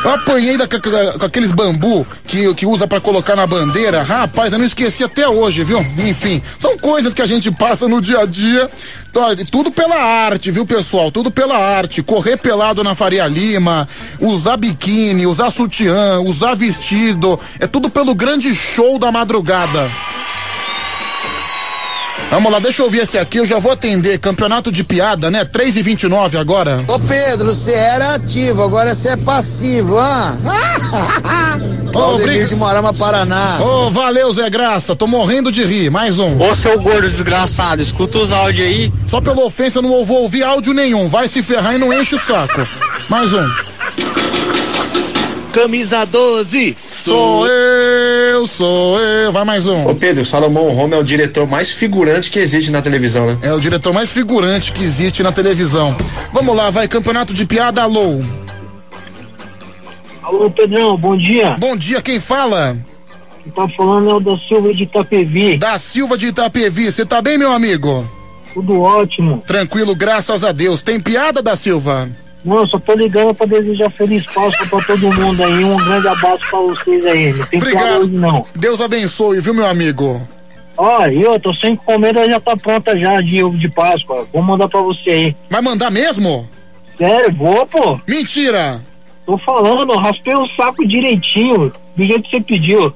[0.05, 4.03] Eu apanhei da, com, aqueles bambu que, que usa pra colocar na bandeira.
[4.03, 5.81] Rapaz, eu não esqueci até hoje, viu?
[5.81, 8.71] Enfim, são coisas que a gente passa no dia a dia.
[9.51, 11.11] Tudo pela arte, viu, pessoal?
[11.11, 12.03] Tudo pela arte.
[12.03, 13.89] Correr pelado na Faria Lima,
[14.21, 17.41] usar biquíni, usar sutiã, usar vestido.
[17.59, 19.91] É tudo pelo grande show da madrugada.
[22.31, 24.19] Vamos lá, deixa eu ouvir esse aqui, eu já vou atender.
[24.19, 25.45] Campeonato de piada, né?
[25.45, 26.85] 3 e 29 agora.
[26.89, 30.37] Ô Pedro, você era ativo, agora você é passivo, ah?
[31.95, 33.61] Ô, Valdemir de Morama, Paraná.
[33.63, 34.97] Ô, valeu, Zé Graça.
[34.97, 35.91] Tô morrendo de rir.
[35.91, 36.41] Mais um.
[36.41, 38.93] Ô, seu gordo desgraçado, escuta os áudios aí.
[39.07, 41.09] Só pela ofensa não vou ouvir áudio nenhum.
[41.09, 42.67] Vai se ferrar e não enche o saco.
[43.09, 43.49] Mais um.
[45.53, 46.77] Camisa 12.
[47.05, 49.31] Sou eu, sou eu.
[49.31, 49.87] Vai mais um.
[49.87, 53.39] Ô Pedro, Salomão Roma é o diretor mais figurante que existe na televisão, né?
[53.43, 55.95] É o diretor mais figurante que existe na televisão.
[56.33, 56.89] Vamos lá, vai.
[56.89, 58.23] Campeonato de piada, alô.
[60.23, 61.59] Alô, Pedrão, bom dia.
[61.61, 62.75] Bom dia, quem fala?
[63.43, 65.59] Quem tá falando é o da Silva de Itapevi.
[65.59, 66.91] Da Silva de Itapevi.
[66.91, 68.11] Você tá bem, meu amigo?
[68.55, 69.43] Tudo ótimo.
[69.47, 70.81] Tranquilo, graças a Deus.
[70.81, 72.09] Tem piada da Silva?
[72.45, 75.65] Não, eu só tô ligando pra desejar feliz Páscoa pra todo mundo aí.
[75.65, 77.33] Um grande abraço pra vocês aí.
[77.33, 78.03] Não tem Obrigado.
[78.03, 78.47] hoje, não.
[78.55, 80.21] Deus abençoe, viu, meu amigo?
[80.77, 84.27] Ó, eu tô sem encomenda, já tá pronta já de ovo de Páscoa.
[84.33, 85.37] Vou mandar pra você aí.
[85.49, 86.49] Vai mandar mesmo?
[86.99, 87.99] Sério, vou, pô.
[88.07, 88.81] Mentira!
[89.25, 92.93] Tô falando, raspei o saco direitinho, do jeito que você pediu.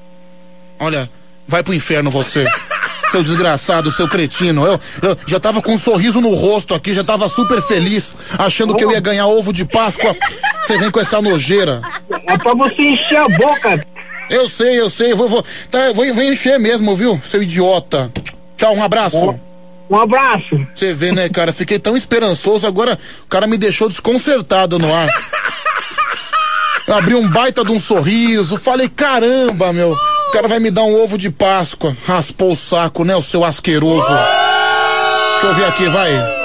[0.78, 1.09] Olha,
[1.47, 2.44] vai pro inferno você.
[3.11, 4.67] Seu desgraçado, seu cretino.
[4.67, 8.75] Eu, eu já tava com um sorriso no rosto aqui, já tava super feliz, achando
[8.75, 10.15] que eu ia ganhar ovo de Páscoa.
[10.67, 11.81] Você vem com essa nojeira.
[12.27, 13.87] É pra você encher a boca.
[14.28, 18.12] Eu sei, eu sei, vou, vou, tá, eu vou, vou encher mesmo, viu, seu idiota.
[18.57, 19.39] Tchau, um abraço.
[19.89, 20.67] Um abraço.
[20.75, 21.53] Você vê, né, cara?
[21.53, 25.09] Fiquei tão esperançoso, agora o cara me deixou desconcertado no ar.
[26.87, 29.97] Eu abri um baita de um sorriso, falei, caramba, meu,
[30.29, 31.97] o cara vai me dar um ovo de Páscoa.
[32.07, 34.07] Raspou o saco, né, o seu asqueroso.
[35.33, 36.39] Deixa eu ver aqui, vai.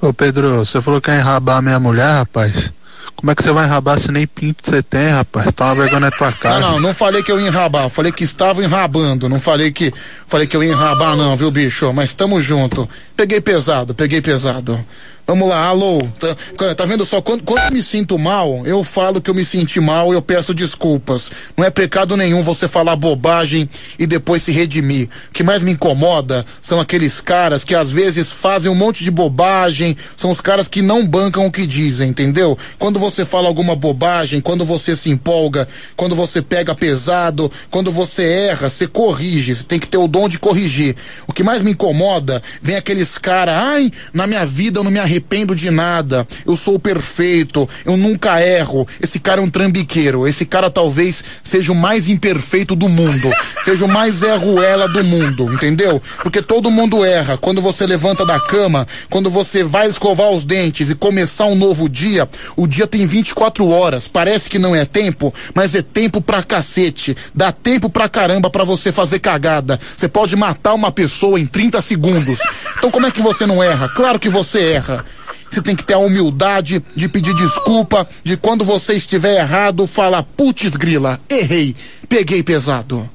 [0.00, 2.70] Ô Pedro, você falou que ia enrabar a minha mulher, rapaz.
[3.14, 5.46] Como é que você vai enrabar se nem pinto você tem, rapaz?
[5.54, 6.58] Toma vergonha na tua cara.
[6.58, 9.92] Não, não, não falei que eu ia enrabar, falei que estava enrabando, não falei que
[10.26, 11.92] falei que eu ia enrabar não, viu, bicho?
[11.92, 12.88] Mas tamo junto.
[13.14, 14.82] Peguei pesado, peguei pesado.
[15.30, 16.02] Vamos lá, alô.
[16.18, 19.44] Tá, tá vendo só quando, quando eu me sinto mal, eu falo que eu me
[19.44, 21.30] senti mal, eu peço desculpas.
[21.56, 25.08] Não é pecado nenhum você falar bobagem e depois se redimir.
[25.28, 29.10] O que mais me incomoda são aqueles caras que às vezes fazem um monte de
[29.12, 32.58] bobagem, são os caras que não bancam o que dizem, entendeu?
[32.76, 38.24] Quando você fala alguma bobagem, quando você se empolga, quando você pega pesado, quando você
[38.24, 40.96] erra, você corrige, você tem que ter o dom de corrigir.
[41.28, 44.98] O que mais me incomoda, vem aqueles caras, ai, na minha vida eu não me
[44.98, 45.19] arrependo
[45.54, 48.86] de nada, eu sou o perfeito, eu nunca erro.
[49.00, 53.30] Esse cara é um trambiqueiro, esse cara talvez seja o mais imperfeito do mundo,
[53.64, 56.00] seja o mais erruela do mundo, entendeu?
[56.22, 57.36] Porque todo mundo erra.
[57.38, 61.88] Quando você levanta da cama, quando você vai escovar os dentes e começar um novo
[61.88, 64.08] dia, o dia tem 24 horas.
[64.08, 67.16] Parece que não é tempo, mas é tempo pra cacete.
[67.34, 69.78] Dá tempo pra caramba pra você fazer cagada.
[69.96, 72.38] Você pode matar uma pessoa em 30 segundos.
[72.78, 73.88] Então como é que você não erra?
[73.88, 75.04] Claro que você erra.
[75.50, 80.22] Você tem que ter a humildade de pedir desculpa, de quando você estiver errado, falar,
[80.22, 81.74] putz grila, errei,
[82.08, 83.08] peguei pesado.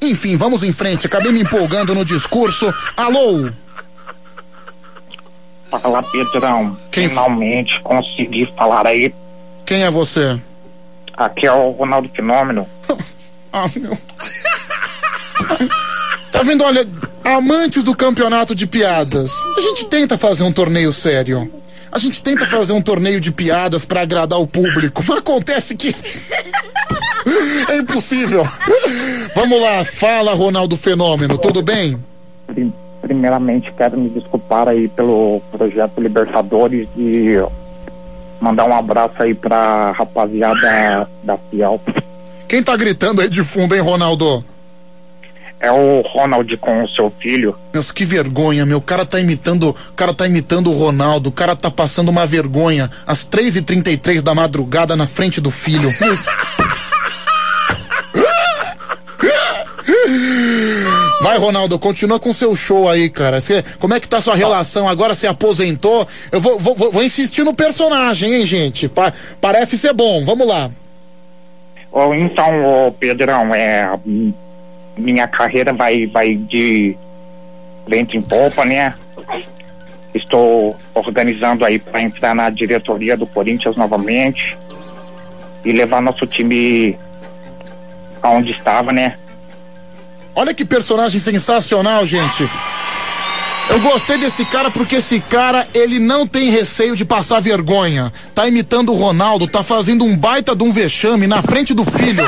[0.00, 2.72] Enfim, vamos em frente, acabei me empolgando no discurso.
[2.96, 3.50] Alô?
[5.70, 6.76] Fala, Pedrão.
[6.90, 9.14] Finalmente consegui falar aí.
[9.66, 10.38] Quem é você?
[11.16, 12.66] Aqui é o Ronaldo Fenômeno.
[13.56, 13.96] Ah, meu.
[16.44, 16.62] Tá vendo?
[16.62, 16.86] Olha,
[17.24, 21.50] amantes do campeonato de piadas, a gente tenta fazer um torneio sério.
[21.90, 25.94] A gente tenta fazer um torneio de piadas pra agradar o público, mas acontece que.
[27.70, 28.46] É impossível.
[29.34, 31.98] Vamos lá, fala, Ronaldo Fenômeno, tudo bem?
[32.46, 37.36] Prim- Primeiramente, quero me desculpar aí pelo projeto Libertadores e
[38.40, 41.80] mandar um abraço aí pra rapaziada da Fiel.
[42.46, 44.44] Quem tá gritando aí de fundo, hein, Ronaldo?
[45.60, 47.56] É o Ronald com o seu filho.
[47.72, 48.78] Mas que vergonha, meu.
[48.78, 49.70] O cara tá imitando.
[49.70, 51.30] O cara tá imitando o Ronaldo.
[51.30, 55.88] O cara tá passando uma vergonha às 3h33 da madrugada na frente do filho.
[61.22, 63.40] Vai, Ronaldo, continua com seu show aí, cara.
[63.40, 64.88] Cê, como é que tá sua relação?
[64.88, 66.06] Agora você aposentou?
[66.30, 68.88] Eu vou, vou, vou- insistir no personagem, hein, gente?
[68.88, 70.24] Pa- parece ser bom.
[70.24, 70.70] Vamos lá.
[71.90, 73.88] Ó, Então, ô Pedrão, é,
[74.96, 76.96] minha carreira vai, vai de
[77.86, 78.94] vento em popa, né?
[80.14, 84.56] Estou organizando aí para entrar na diretoria do Corinthians novamente.
[85.64, 86.98] e levar nosso time
[88.22, 89.16] aonde estava, né?
[90.34, 92.48] Olha que personagem sensacional, gente.
[93.70, 98.12] Eu gostei desse cara porque esse cara, ele não tem receio de passar vergonha.
[98.34, 102.24] Tá imitando o Ronaldo, tá fazendo um baita de um vexame na frente do filho.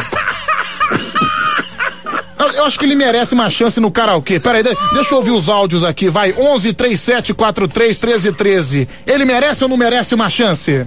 [2.57, 4.41] Eu, acho que ele merece uma chance no karaokê.
[4.41, 6.35] Peraí, de, deixa eu ouvir os áudios aqui, vai.
[6.37, 8.89] 11 37 43 13 13.
[9.07, 10.87] Ele merece ou não merece uma chance?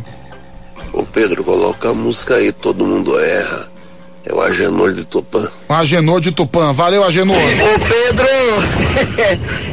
[0.91, 3.69] Ô Pedro, coloca a música aí, todo mundo erra.
[4.25, 5.47] É o Agenor de Tupã.
[5.67, 6.73] O Agenor de Tupã.
[6.73, 7.37] Valeu, Agenor.
[7.37, 8.27] Ô Pedro,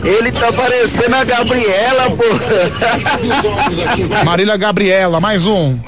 [0.19, 2.25] ele tá parecendo a Gabriela, pô.
[4.25, 5.79] Marília Gabriela, mais um.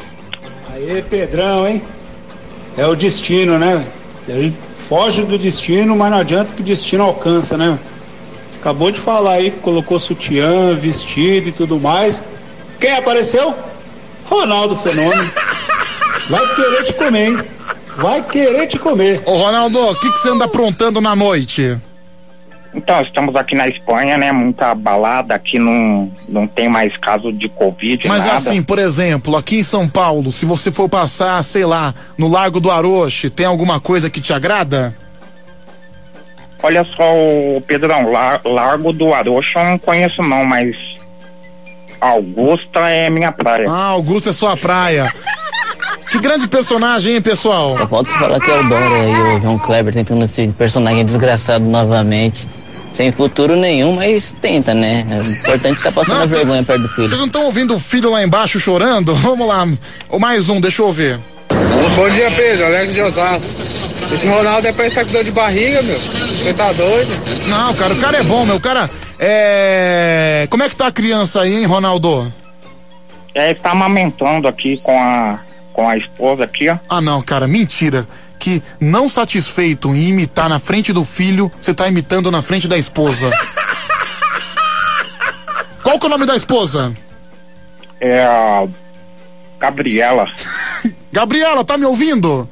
[0.75, 1.83] Aí, Pedrão, hein?
[2.77, 3.87] É o destino, né?
[4.29, 7.79] A gente foge do destino, mas não adianta que o destino alcança, né?
[8.49, 12.23] Você acabou de falar aí que colocou sutiã, vestido e tudo mais.
[12.81, 13.55] Quem apareceu?
[14.25, 15.31] Ronaldo Fenômeno.
[16.31, 17.39] Vai querer te comer, hein?
[17.99, 19.23] Vai querer te comer.
[19.27, 21.77] Ô, Ronaldo, o que que você anda aprontando na noite?
[22.75, 24.31] Então, estamos aqui na Espanha, né?
[24.31, 28.37] Muita balada, aqui não, não tem mais caso de Covid, Mas nada.
[28.37, 32.61] assim, por exemplo, aqui em São Paulo, se você for passar, sei lá, no Largo
[32.61, 34.95] do Aroche, tem alguma coisa que te agrada?
[36.63, 40.77] Olha só, o Pedrão, Lar- Largo do Arocho eu não conheço não, mas
[42.01, 43.65] Augusta é minha praia.
[43.69, 45.13] Ah, Augusto é sua praia.
[46.11, 47.77] Que grande personagem, hein, pessoal?
[47.77, 51.65] Só falta falar que é o Dória e o João Kleber tentando esse personagem desgraçado
[51.65, 52.49] novamente.
[52.95, 55.07] Sem futuro nenhum, mas tenta, né?
[55.11, 57.09] É importante tá passando a vergonha perto do filho.
[57.09, 59.15] Vocês não estão ouvindo o filho lá embaixo chorando?
[59.17, 59.69] Vamos lá.
[60.09, 61.21] Ou mais um, deixa eu ver.
[61.95, 62.67] Bom dia, Pedro.
[62.67, 63.51] Alex de Osasco.
[64.13, 65.99] Esse Ronaldo é pra estar com dor de barriga, meu.
[65.99, 67.11] Você tá doido?
[67.47, 68.57] Não, cara, o cara é bom, meu.
[68.57, 68.89] O cara
[69.19, 70.47] é.
[70.51, 72.33] Como é que tá a criança aí, hein, Ronaldo?
[73.35, 75.39] É, está amamentando aqui com a,
[75.79, 76.77] com a esposa aqui, ó.
[76.89, 78.05] Ah, não, cara, mentira.
[78.37, 82.77] Que não satisfeito em imitar na frente do filho, você tá imitando na frente da
[82.77, 83.31] esposa.
[85.81, 86.93] Qual que é o nome da esposa?
[88.01, 88.67] É a
[89.61, 90.29] Gabriela.
[91.13, 92.49] Gabriela, tá me ouvindo?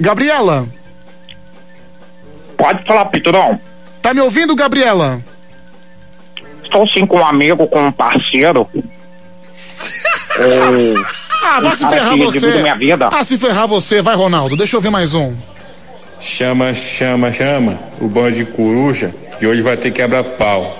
[0.00, 0.66] Gabriela?
[2.56, 3.60] Pode falar, Pedrão.
[4.00, 5.20] Tá me ouvindo, Gabriela?
[6.64, 8.66] Estou sim com um amigo, com um parceiro.
[10.38, 10.94] É,
[11.44, 12.46] Ah, vai se ferrar você.
[12.62, 13.08] minha vida.
[13.12, 14.00] Ah, se ferrar você.
[14.00, 14.56] Vai, Ronaldo.
[14.56, 15.34] Deixa eu ver mais um.
[16.20, 20.78] Chama, chama, chama o bando de coruja que hoje vai ter quebra-pau.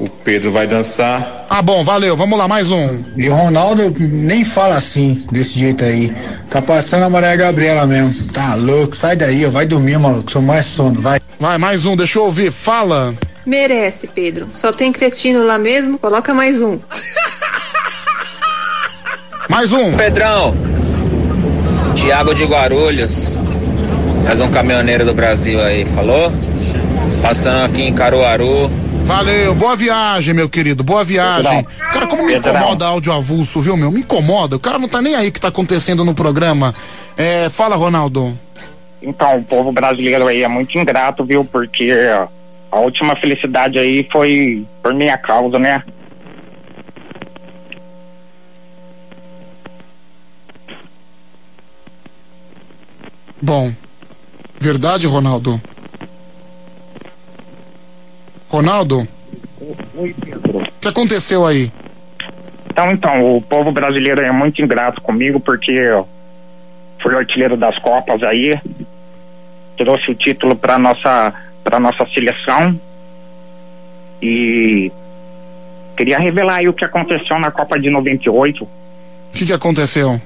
[0.00, 1.46] O Pedro vai dançar.
[1.48, 2.16] Ah, bom, valeu.
[2.16, 3.00] Vamos lá, mais um.
[3.16, 6.12] E o Ronaldo nem fala assim, desse jeito aí.
[6.50, 8.12] Tá passando a Maria Gabriela mesmo.
[8.32, 9.50] Tá louco, sai daí, ó.
[9.50, 10.28] Vai dormir, maluco.
[10.30, 11.20] Sou mais sono, vai.
[11.38, 11.94] Vai, mais um.
[11.96, 12.50] Deixa eu ouvir.
[12.50, 13.14] Fala.
[13.46, 14.48] Merece, Pedro.
[14.52, 16.78] Só tem cretino lá mesmo, coloca mais um.
[19.48, 19.96] Mais um.
[19.96, 20.54] Pedrão.
[21.94, 23.38] Tiago de Guarulhos.
[24.24, 26.32] Mais um caminhoneiro do Brasil aí, falou?
[27.22, 28.70] Passando aqui em Caruaru.
[29.04, 31.62] Valeu, boa viagem, meu querido, boa viagem.
[31.92, 32.56] Cara, como me Pedrão.
[32.56, 33.90] incomoda áudio avulso, viu, meu?
[33.90, 34.56] Me incomoda.
[34.56, 36.74] O cara não tá nem aí que tá acontecendo no programa.
[37.16, 38.32] É, fala, Ronaldo.
[39.02, 41.44] Então, o povo brasileiro aí é muito ingrato, viu?
[41.44, 41.92] Porque
[42.72, 45.82] a última felicidade aí foi por minha causa, né?
[53.40, 53.72] Bom,
[54.60, 55.60] verdade, Ronaldo?
[58.48, 59.06] Ronaldo,
[59.96, 60.58] Oi, Pedro.
[60.58, 61.72] o que aconteceu aí?
[62.70, 66.08] Então, então, o povo brasileiro é muito ingrato comigo porque eu
[67.02, 68.58] fui artilheiro das Copas aí,
[69.76, 71.32] trouxe o título para nossa
[71.62, 72.78] para nossa seleção
[74.20, 74.92] e
[75.96, 78.64] queria revelar aí o que aconteceu na Copa de 98.
[78.64, 78.68] O
[79.32, 80.20] que, que aconteceu?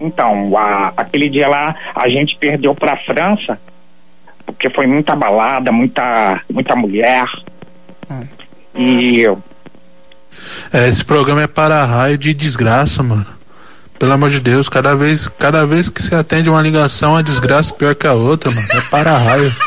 [0.00, 3.58] Então, a- aquele dia lá a gente perdeu para a França
[4.46, 7.24] porque foi muita balada, muita muita mulher.
[8.74, 9.26] E
[10.72, 13.26] É, esse programa é para raio de desgraça, mano.
[13.98, 17.72] Pelo amor de Deus, cada vez, cada vez que você atende uma ligação, a desgraça
[17.72, 18.66] é pior que a outra, mano.
[18.72, 19.50] É para raio.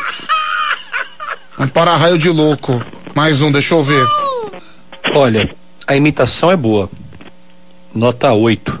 [1.56, 2.84] Um para-raio de louco.
[3.14, 4.04] Mais um, deixa eu ver.
[5.14, 5.48] Olha,
[5.86, 6.90] a imitação é boa.
[7.94, 8.76] Nota 8.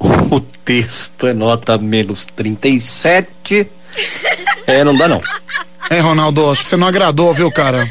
[0.00, 3.66] O texto é nota menos 37.
[4.66, 5.20] É, não dá não.
[5.90, 7.90] Hein, Ronaldo, acho que você não agradou, viu, cara?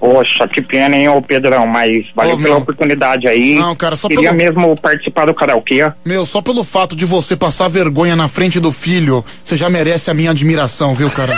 [0.00, 3.54] Poxa, que pena, hein, ô Pedrão, mas valeu pela oportunidade aí.
[3.54, 5.92] Não, cara, só Queria pelo- mesmo participar do karaokê.
[6.04, 10.10] Meu, só pelo fato de você passar vergonha na frente do filho, você já merece
[10.10, 11.32] a minha admiração, viu, cara?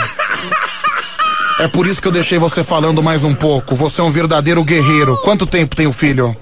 [1.59, 3.75] É por isso que eu deixei você falando mais um pouco.
[3.75, 5.15] Você é um verdadeiro guerreiro.
[5.23, 6.35] Quanto tempo tem o filho?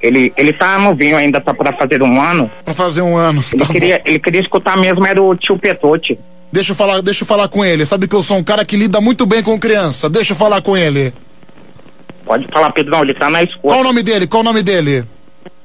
[0.00, 2.50] Ele, ele tá novinho ainda, tá pra fazer um ano.
[2.64, 3.42] Pra fazer um ano.
[3.52, 6.18] Ele, queria, ele queria escutar mesmo, era o tio Petote.
[6.52, 7.84] Deixa eu falar, deixa eu falar com ele.
[7.84, 10.08] Sabe que eu sou um cara que lida muito bem com criança.
[10.08, 11.12] Deixa eu falar com ele.
[12.24, 13.74] Pode falar, Pedrão, ele tá na escola.
[13.74, 14.26] Qual o nome dele?
[14.26, 15.04] Qual o nome dele?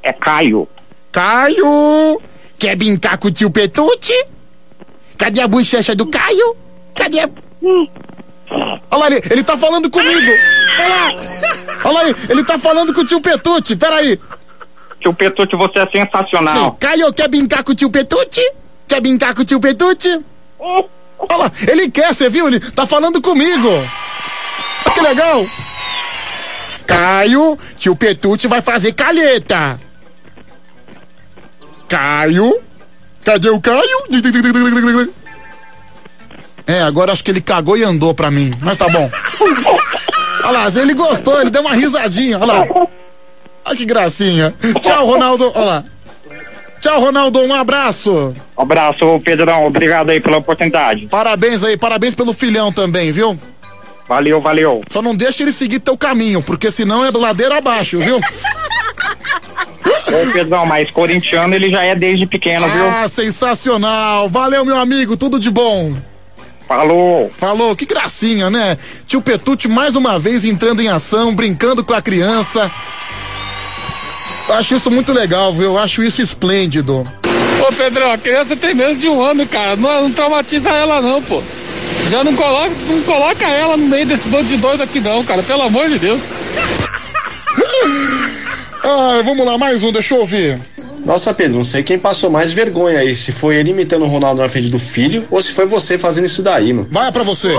[0.03, 0.67] É Caio.
[1.11, 2.21] Caio!
[2.57, 4.13] Quer brincar com o tio Petute?
[5.17, 6.55] Cadê a bochecha do Caio?
[6.95, 7.29] Cadê a...
[8.51, 10.31] Olha lá, ele, ele tá falando comigo.
[10.79, 11.09] Olha lá.
[11.83, 13.75] Olha lá, ele, tá falando com o tio Petute.
[13.75, 14.19] Peraí.
[14.99, 16.77] Tio Petute, você é sensacional.
[16.79, 18.41] Caio, quer brincar com o tio Petute?
[18.87, 20.21] Quer brincar com o tio Petute?
[20.59, 22.47] Olha lá, ele quer, você viu?
[22.47, 23.69] Ele tá falando comigo.
[23.69, 25.45] Olha que legal.
[26.85, 29.79] Caio, tio Petute vai fazer calheta.
[31.87, 32.59] Caio.
[33.23, 33.81] Cadê o Caio?
[36.67, 39.09] É, agora acho que ele cagou e andou pra mim, mas tá bom.
[40.43, 42.65] Olha lá, ele gostou, ele deu uma risadinha, olha lá.
[43.63, 44.53] Olha que gracinha.
[44.79, 45.83] Tchau, Ronaldo, olha lá.
[46.79, 48.35] Tchau, Ronaldo, um abraço.
[48.57, 51.05] Um abraço, Pedrão, obrigado aí pela oportunidade.
[51.07, 53.37] Parabéns aí, parabéns pelo filhão também, viu?
[54.07, 54.81] Valeu, valeu.
[54.89, 58.17] Só não deixa ele seguir teu caminho, porque senão é ladeira abaixo, viu?
[58.17, 62.89] Ô, Pedrão, mas corintiano ele já é desde pequeno, viu?
[62.89, 64.27] Ah, sensacional.
[64.27, 65.95] Valeu, meu amigo, tudo de bom.
[66.71, 67.29] Falou.
[67.37, 68.77] Falou, que gracinha, né?
[69.05, 72.71] Tio Petute mais uma vez entrando em ação, brincando com a criança.
[74.47, 75.65] Eu acho isso muito legal, viu?
[75.65, 77.05] Eu acho isso esplêndido.
[77.59, 79.75] Ô Pedrão, a criança tem menos de um ano, cara.
[79.75, 81.43] Não, não traumatiza ela não, pô.
[82.09, 85.43] Já não coloca, não coloca ela no meio desse bando de doido aqui não, cara.
[85.43, 86.21] Pelo amor de Deus.
[88.83, 90.59] Ah, vamos lá, mais um, deixa eu ouvir.
[91.05, 94.41] Nossa, Pedro, não sei quem passou mais vergonha aí, se foi ele imitando o Ronaldo
[94.41, 96.87] na frente do filho ou se foi você fazendo isso daí, mano.
[96.91, 97.49] Vai pra você.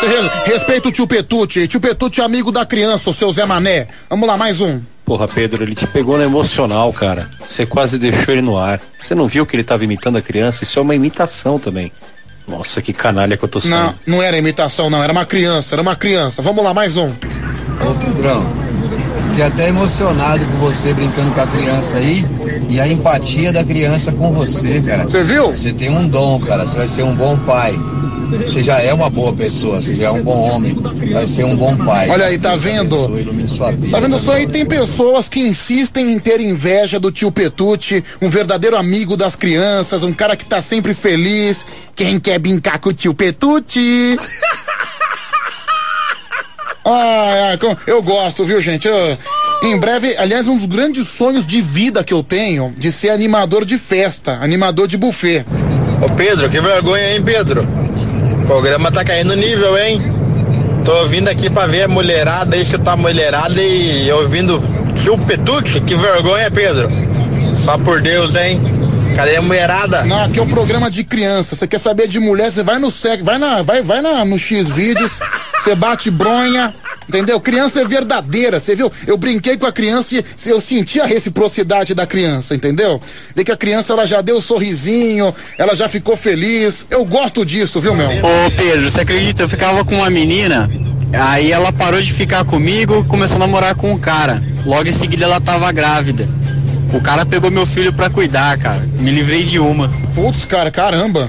[0.00, 1.66] Você re- Respeita o tio Petute.
[1.66, 3.86] Tio Petute é amigo da criança, o seu Zé Mané.
[4.08, 4.80] Vamos lá, mais um.
[5.04, 7.28] Porra, Pedro, ele te pegou no emocional, cara.
[7.46, 8.80] Você quase deixou ele no ar.
[9.00, 10.64] Você não viu que ele tava imitando a criança?
[10.64, 11.90] Isso é uma imitação também.
[12.46, 13.70] Nossa, que canalha que eu tô sendo.
[13.72, 15.02] Não, não era imitação, não.
[15.02, 16.40] Era uma criança, era uma criança.
[16.42, 17.06] Vamos lá, mais um.
[17.08, 18.46] Ô Pedrão,
[19.38, 22.24] fiquei até emocionado com você brincando com a criança aí
[22.68, 25.04] e a empatia da criança com você, cara.
[25.04, 25.46] Você viu?
[25.48, 26.66] Você tem um dom, cara.
[26.66, 27.78] Você vai ser um bom pai.
[28.30, 30.76] Você já é uma boa pessoa, você já é um bom homem.
[31.12, 32.10] Vai ser um bom pai.
[32.10, 33.08] Olha aí, tá vendo?
[33.08, 33.90] Vida.
[33.92, 34.46] Tá vendo só aí?
[34.46, 40.02] Tem pessoas que insistem em ter inveja do tio Petute, um verdadeiro amigo das crianças,
[40.02, 41.64] um cara que tá sempre feliz.
[41.94, 44.18] Quem quer brincar com o tio Petute?
[47.60, 48.88] Com- eu gosto, viu, gente?
[48.88, 49.18] Eu-
[49.62, 53.64] em breve, aliás, um dos grandes sonhos de vida que eu tenho de ser animador
[53.64, 55.44] de festa, animador de buffet.
[56.00, 57.66] Ô Pedro, que vergonha, hein, Pedro?
[58.42, 60.00] O programa tá caindo nível, hein?
[60.84, 64.62] Tô vindo aqui pra ver a mulherada aí, chutar a mulherada e ouvindo
[65.02, 66.88] tio Petute, que vergonha, Pedro.
[67.56, 68.60] Só por Deus, hein?
[69.18, 70.04] Cadê a mulherada?
[70.04, 71.56] Não, aqui é um programa de criança.
[71.56, 74.38] Você quer saber de mulher, você vai no sec, vai na, vai, vai na, no
[74.38, 75.10] X vídeos,
[75.58, 76.72] você bate bronha,
[77.08, 77.40] entendeu?
[77.40, 78.88] Criança é verdadeira, você viu?
[79.08, 83.02] Eu brinquei com a criança e eu senti a reciprocidade da criança, entendeu?
[83.34, 86.86] Vê que a criança ela já deu um sorrisinho, ela já ficou feliz.
[86.88, 88.10] Eu gosto disso, viu, meu?
[88.10, 89.42] Ô Pedro, você acredita?
[89.42, 90.70] Eu ficava com uma menina,
[91.12, 94.40] aí ela parou de ficar comigo e começou a namorar com um cara.
[94.64, 96.28] Logo em seguida ela tava grávida.
[96.92, 98.80] O cara pegou meu filho pra cuidar, cara.
[98.98, 99.90] Me livrei de uma.
[100.14, 101.28] Putz, cara, caramba.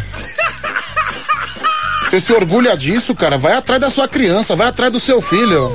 [2.09, 3.37] Você se orgulha disso, cara?
[3.37, 5.71] Vai atrás da sua criança, vai atrás do seu filho.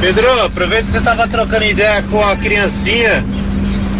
[0.00, 3.24] Pedro, aproveita que você tava trocando ideia com a criancinha,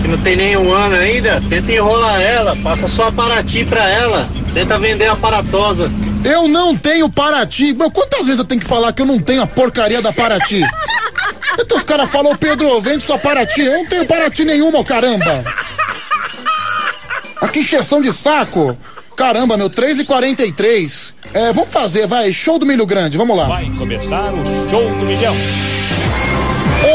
[0.03, 3.89] que não tem nem um ano ainda, tenta enrolar ela, passa só a Paraty pra
[3.89, 5.91] ela, tenta vender a paratosa.
[6.25, 7.73] Eu não tenho Paraty.
[7.73, 10.63] Meu, quantas vezes eu tenho que falar que eu não tenho a porcaria da Paraty?
[11.59, 13.63] Então os caras falam, Pedro, vende sua Paraty.
[13.63, 15.45] Eu não tenho Paraty nenhuma, caramba.
[17.41, 18.77] Aqui encheção de saco.
[19.17, 23.47] Caramba, meu, 3 e 43 É, vamos fazer, vai, show do Milho Grande, vamos lá.
[23.47, 25.35] Vai começar o show do milhão.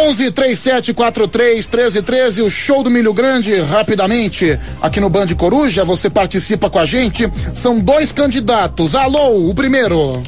[0.08, 5.84] 11 37 43 13 13, o show do Milho Grande, rapidamente, aqui no Band Coruja,
[5.84, 7.28] você participa com a gente.
[7.54, 8.94] São dois candidatos.
[8.94, 10.22] Alô, o primeiro.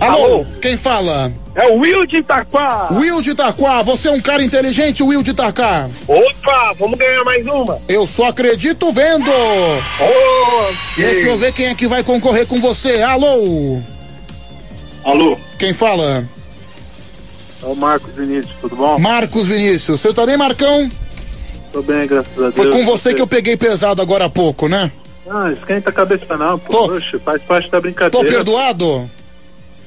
[0.00, 1.32] Alô, quem fala?
[1.54, 2.88] É o Will de Itaquá.
[2.92, 5.88] Will de Itaquá, você é um cara inteligente, Will de Itaquá.
[6.06, 7.78] Opa, vamos ganhar mais uma.
[7.88, 9.28] Eu só acredito vendo.
[10.00, 13.02] Oh, Deixa eu ver quem é que vai concorrer com você.
[13.02, 13.80] Alô?
[15.04, 15.36] Alô?
[15.58, 16.24] Quem fala?
[17.60, 18.98] É o Marcos Vinícius, tudo bom?
[19.00, 20.00] Marcos Vinícius.
[20.00, 20.88] Você tá bem, Marcão?
[21.72, 22.54] Tô bem, graças a Deus.
[22.54, 24.92] Foi com você que eu peguei pesado agora há pouco, né?
[25.26, 26.92] Não, esquenta a cabeça não, pô.
[26.92, 28.28] Oxe, faz parte da Tô brincadeira.
[28.28, 29.10] perdoado?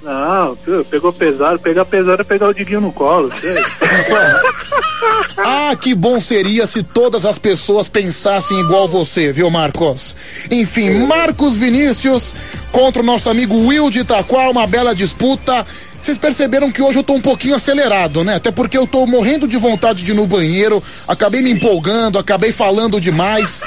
[0.04, 0.58] Não,
[0.90, 3.32] pegou pesado, pegar pesado é pegar o Diguinho no colo.
[3.32, 3.56] sei.
[5.38, 10.16] Ah, que bom seria se todas as pessoas pensassem igual você, viu, Marcos?
[10.52, 12.36] Enfim, Marcos Vinícius
[12.72, 15.66] contra o nosso amigo Will de Itaquá, uma bela disputa.
[16.02, 18.36] Vocês perceberam que hoje eu tô um pouquinho acelerado, né?
[18.36, 22.52] Até porque eu tô morrendo de vontade de ir no banheiro, acabei me empolgando, acabei
[22.52, 23.62] falando demais.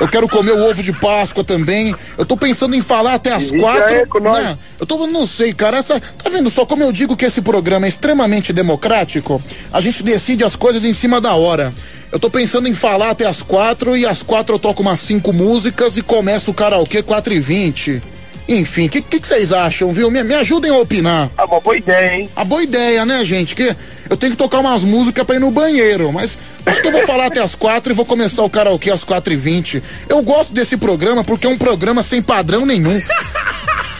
[0.00, 1.94] Eu quero comer o ovo de Páscoa também.
[2.16, 4.20] Eu tô pensando em falar até as Fica quatro.
[4.20, 4.44] nós.
[4.44, 4.58] né?
[4.78, 5.78] Eu tô, não sei, cara.
[5.78, 9.42] Essa, tá vendo só como eu digo que esse programa é extremamente democrático?
[9.72, 11.72] A gente decide as coisas em cima da hora.
[12.12, 15.32] Eu tô pensando em falar até as quatro e às quatro eu toco umas cinco
[15.32, 18.00] músicas e começo o karaokê quatro e vinte.
[18.48, 20.10] Enfim, o que, que, que vocês acham, viu?
[20.10, 21.30] Me, me ajudem a opinar.
[21.36, 22.30] Ah, uma boa ideia, hein?
[22.34, 23.54] A boa ideia, né, gente?
[23.54, 23.76] Que
[24.08, 27.06] eu tenho que tocar umas músicas pra ir no banheiro, mas acho que eu vou
[27.06, 29.82] falar até as quatro e vou começar o karaokê às quatro e vinte.
[30.08, 32.98] Eu gosto desse programa porque é um programa sem padrão nenhum.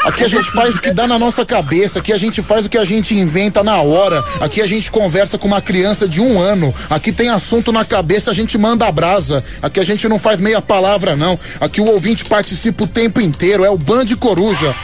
[0.05, 2.69] Aqui a gente faz o que dá na nossa cabeça, aqui a gente faz o
[2.69, 6.41] que a gente inventa na hora, aqui a gente conversa com uma criança de um
[6.41, 10.19] ano, aqui tem assunto na cabeça, a gente manda a brasa, aqui a gente não
[10.19, 14.75] faz meia palavra não, aqui o ouvinte participa o tempo inteiro, é o Band Coruja.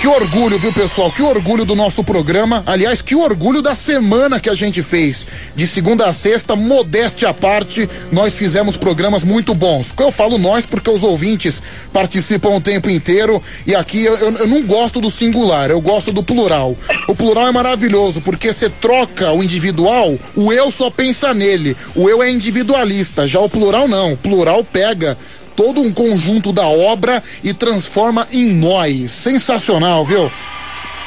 [0.00, 1.10] Que orgulho, viu, pessoal?
[1.10, 2.62] Que orgulho do nosso programa.
[2.66, 5.26] Aliás, que orgulho da semana que a gente fez.
[5.56, 9.94] De segunda a sexta, modéstia à parte, nós fizemos programas muito bons.
[9.98, 14.46] Eu falo nós porque os ouvintes participam o tempo inteiro e aqui eu, eu- eu
[14.46, 16.76] não gosto do singular, eu gosto do plural.
[17.08, 21.74] O plural é maravilhoso porque você troca o individual, o eu só pensa nele.
[21.94, 24.12] O eu é individualista, já o plural não.
[24.12, 25.16] O plural pega
[25.56, 29.10] todo um conjunto da obra e transforma em nós.
[29.10, 30.30] Sensacional, viu?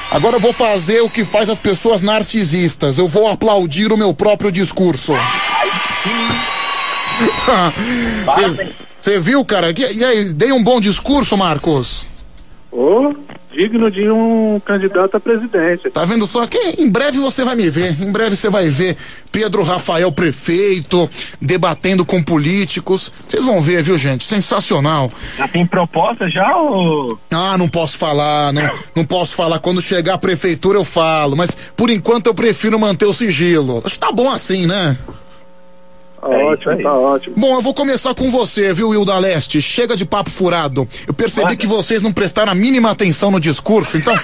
[0.09, 2.97] Agora eu vou fazer o que faz as pessoas narcisistas.
[2.97, 5.13] Eu vou aplaudir o meu próprio discurso.
[8.99, 9.71] Você viu, cara?
[9.71, 12.07] E, e aí, dei um bom discurso, Marcos?
[12.79, 13.11] Ô,
[13.51, 15.89] digno de um candidato a presidente.
[15.89, 18.95] Tá vendo só que em breve você vai me ver, em breve você vai ver
[19.31, 21.09] Pedro Rafael prefeito,
[21.41, 23.11] debatendo com políticos.
[23.27, 24.25] Vocês vão ver, viu, gente?
[24.25, 25.09] Sensacional.
[25.35, 27.17] Já tem proposta já ou...
[27.31, 29.57] Ah, não posso falar, não, não posso falar.
[29.57, 33.81] Quando chegar a prefeitura eu falo, mas por enquanto eu prefiro manter o sigilo.
[33.83, 34.95] Acho que tá bom assim, né?
[36.19, 37.35] Tá ótimo, tá ótimo.
[37.37, 39.61] Bom, eu vou começar com você, viu, Hilda Leste?
[39.61, 40.87] Chega de papo furado.
[41.07, 44.17] Eu percebi que vocês não prestaram a mínima atenção no discurso, então.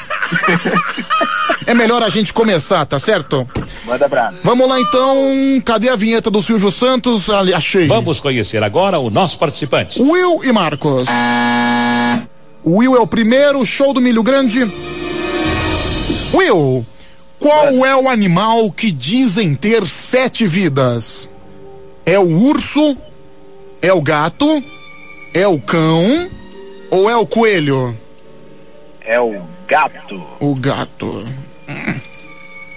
[1.68, 3.48] é melhor a gente começar, tá certo?
[3.86, 4.38] Manda abraço.
[4.44, 5.62] Vamos lá então.
[5.64, 7.30] Cadê a vinheta do Silvio Santos?
[7.30, 7.88] Ali, achei.
[7.88, 10.02] Vamos conhecer agora o nosso participante.
[10.02, 11.08] Will e Marcos.
[12.64, 14.72] O Will é o primeiro, show do Milho Grande.
[16.34, 16.86] Will,
[17.38, 21.30] qual é o animal que dizem ter sete vidas?
[22.06, 22.98] É o urso?
[23.82, 24.64] É o gato?
[25.34, 26.30] É o cão?
[26.92, 27.98] Ou é o coelho?
[29.02, 30.24] É o gato.
[30.40, 31.28] O gato.
[31.68, 32.00] Hum.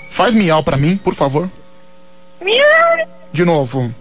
[0.09, 1.51] Faz miau pra mim, por favor.
[3.33, 3.93] De novo.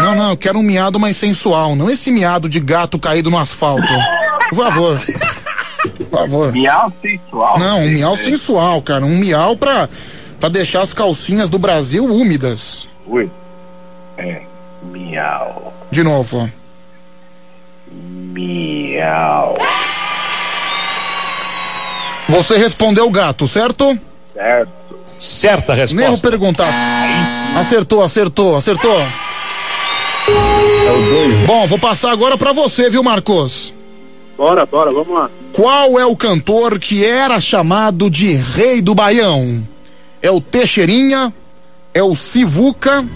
[0.00, 3.38] Não, não, eu quero um miado mais sensual, não esse miado de gato caído no
[3.38, 3.82] asfalto.
[4.48, 5.00] Por favor.
[5.96, 6.52] Por favor.
[6.52, 7.58] Miau sensual.
[7.58, 9.04] Não, um miau sensual, cara.
[9.04, 9.88] Um miau pra,
[10.40, 12.88] pra deixar as calcinhas do Brasil úmidas.
[13.06, 13.30] Ui.
[14.16, 14.42] É.
[14.82, 15.72] Miau.
[15.90, 16.50] De novo.
[17.90, 19.54] Miau.
[22.28, 23.98] Você respondeu gato, certo?
[24.34, 24.72] Certo.
[25.18, 26.30] Certa Nem vou resposta.
[26.30, 26.68] perguntar.
[27.60, 29.00] Acertou, acertou, acertou.
[30.28, 33.74] É Bom, vou passar agora pra você, viu, Marcos?
[34.36, 35.30] Bora, bora, vamos lá.
[35.52, 39.62] Qual é o cantor que era chamado de Rei do Baião?
[40.22, 41.32] É o Teixeirinha?
[41.92, 43.06] É o Sivuca?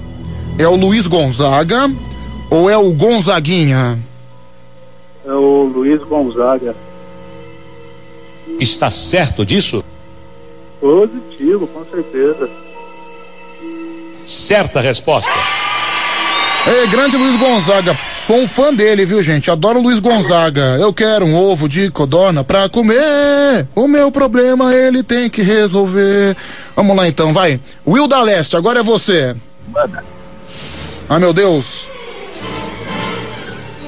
[0.58, 1.90] É o Luiz Gonzaga?
[2.50, 3.98] Ou é o Gonzaguinha?
[5.24, 6.74] É o Luiz Gonzaga.
[8.58, 9.84] Está certo disso?
[10.80, 12.48] Positivo, com certeza.
[14.24, 15.30] Certa resposta.
[16.66, 17.96] É, grande Luiz Gonzaga.
[18.14, 19.50] Sou um fã dele, viu, gente?
[19.50, 20.78] Adoro o Luiz Gonzaga.
[20.80, 23.68] Eu quero um ovo de codorna pra comer.
[23.74, 26.34] O meu problema ele tem que resolver.
[26.74, 27.60] Vamos lá então, vai.
[27.86, 29.36] Will da Leste, agora é você.
[29.68, 30.15] Manda.
[31.08, 31.88] Ah, meu Deus.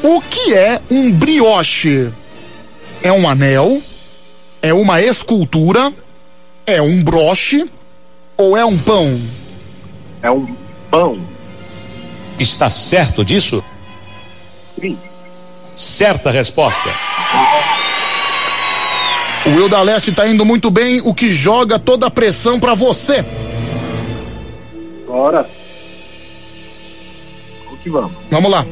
[0.03, 2.13] O que é um brioche?
[3.03, 3.83] É um anel?
[4.63, 5.93] É uma escultura?
[6.67, 7.65] É um broche?
[8.37, 9.21] Ou é um pão?
[10.23, 10.55] É um
[10.91, 11.19] pão.
[12.39, 13.65] Está certo disso?
[14.81, 14.97] Sim.
[15.75, 16.89] Certa resposta.
[19.45, 22.75] O Will da Leste tá indo muito bem, o que joga toda a pressão pra
[22.75, 23.25] você.
[25.07, 25.49] Bora.
[27.89, 28.13] Que vamos?
[28.31, 28.67] Vamos lá.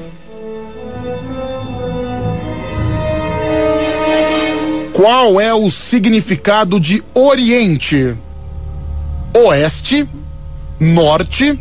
[4.92, 8.14] Qual é o significado de Oriente?
[9.34, 10.06] Oeste,
[10.78, 11.58] Norte,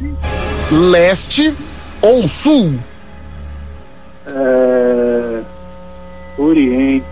[0.70, 1.54] Leste
[2.02, 2.74] ou Sul?
[4.34, 5.42] É...
[6.38, 7.06] Oriente.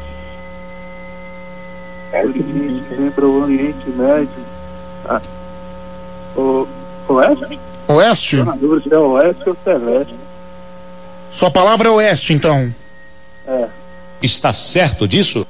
[2.13, 4.29] Oriente, lembra o Oriente Médio.
[5.07, 5.21] Ah.
[6.35, 6.67] O...
[7.07, 7.59] Oeste?
[7.87, 8.43] Oeste?
[8.43, 10.22] Na dúvida se é Oeste ou se é Leste.
[11.33, 12.73] Sua palavra é Oeste, então.
[13.47, 13.65] É.
[14.21, 15.47] Está certo disso?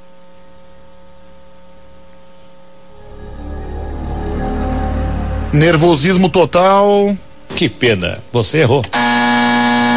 [5.51, 7.17] Nervosismo total.
[7.53, 8.81] Que pena, você errou.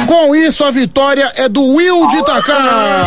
[0.08, 3.04] Com isso, a vitória é do Will de Itaquá.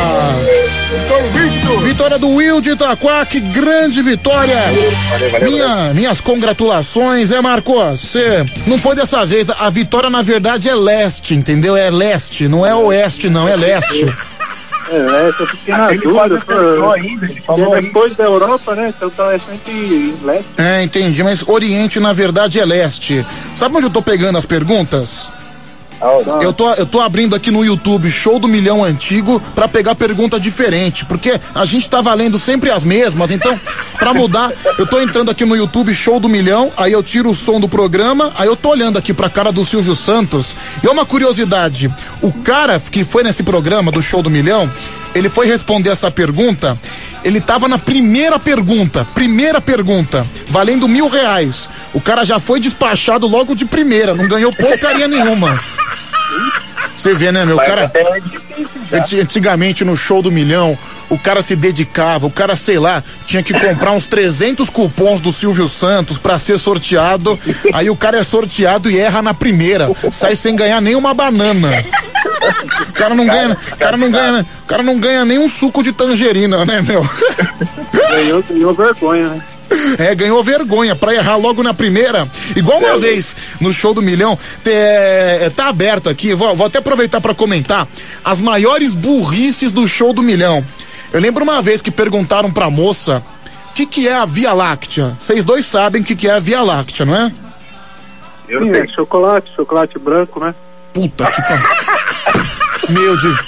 [2.00, 4.56] Vitória do Will de Itaquá, que grande vitória.
[5.42, 8.00] Minha, minhas congratulações, é Marcos.
[8.00, 9.50] Você não foi dessa vez.
[9.50, 11.76] A vitória, na verdade, é leste, entendeu?
[11.76, 14.06] É leste, não é oeste, não, é leste.
[14.90, 16.36] É, essa eu fiquei na dúvida.
[16.36, 18.94] acertou ainda, ele depois da Europa, né?
[18.96, 20.52] Então é sempre em leste.
[20.58, 23.26] É, entendi, mas Oriente, na verdade, é leste.
[23.58, 25.34] Sabe onde eu tô pegando as perguntas?
[26.42, 30.40] Eu tô, eu tô abrindo aqui no YouTube Show do Milhão Antigo pra pegar pergunta
[30.40, 33.60] diferente, porque a gente tá valendo sempre as mesmas, então,
[33.98, 37.36] pra mudar, eu tô entrando aqui no YouTube Show do Milhão, aí eu tiro o
[37.36, 40.90] som do programa, aí eu tô olhando aqui pra cara do Silvio Santos, e é
[40.90, 44.72] uma curiosidade, o cara que foi nesse programa do Show do Milhão,
[45.14, 46.78] ele foi responder essa pergunta,
[47.24, 51.70] ele tava na primeira pergunta, primeira pergunta, valendo mil reais.
[51.94, 55.60] O cara já foi despachado logo de primeira, não ganhou porcaria nenhuma.
[56.96, 57.58] Você vê, né, meu?
[57.58, 57.92] Cara.
[58.92, 60.78] Anti- Antigamente no show do milhão,
[61.10, 65.32] o cara se dedicava, o cara, sei lá, tinha que comprar uns 300 cupons do
[65.32, 67.38] Silvio Santos pra ser sorteado.
[67.74, 71.70] Aí o cara é sorteado e erra na primeira, sai sem ganhar nenhuma banana.
[72.90, 75.92] O cara não ganha, o cara não ganha, cara não ganha nem um suco de
[75.92, 77.08] tangerina, né, meu?
[78.10, 79.42] Ganhou, ganhou vergonha, né?
[79.98, 82.28] É, ganhou vergonha pra errar logo na primeira.
[82.56, 87.22] Igual uma vez no show do milhão, é, tá aberto aqui, vou, vou até aproveitar
[87.22, 87.88] pra comentar
[88.24, 90.66] as maiores burrices do show do milhão.
[91.12, 93.24] Eu lembro uma vez que perguntaram pra moça
[93.70, 95.16] o que, que é a Via Láctea.
[95.18, 97.32] Vocês dois sabem o que, que é a Via Láctea, não é?
[98.48, 100.54] Eu Sim, é chocolate, chocolate branco, né?
[100.92, 101.70] Puta que pariu.
[102.90, 103.40] Meu Deus.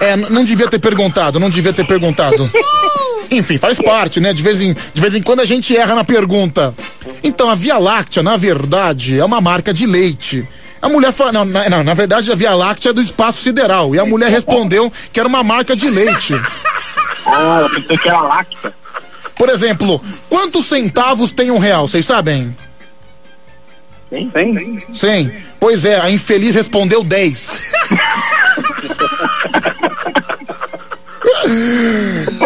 [0.00, 2.50] É, não devia ter perguntado, não devia ter perguntado.
[3.30, 4.32] Enfim, faz parte, né?
[4.32, 6.74] De vez, em, de vez em quando a gente erra na pergunta.
[7.22, 10.46] Então, a Via Láctea, na verdade, é uma marca de leite.
[10.80, 13.94] A mulher falou, não, na, não, na verdade a Via Láctea é do espaço sideral.
[13.94, 16.34] E a mulher respondeu que era uma marca de leite.
[17.28, 18.72] Ah, eu pensei que era lacta.
[19.34, 21.88] Por exemplo, quantos centavos tem um real?
[21.88, 22.56] Vocês sabem?
[24.08, 24.30] Tem?
[24.92, 25.32] Sim.
[25.58, 27.72] Pois é, a infeliz respondeu 10.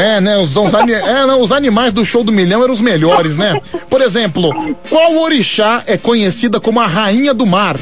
[0.00, 0.38] É, né?
[0.38, 3.60] Os, os é, não, os animais do show do milhão eram os melhores, né?
[3.88, 4.50] Por exemplo,
[4.88, 7.76] qual orixá é conhecida como a rainha do mar?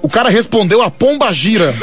[0.00, 1.74] O cara respondeu a pomba gira.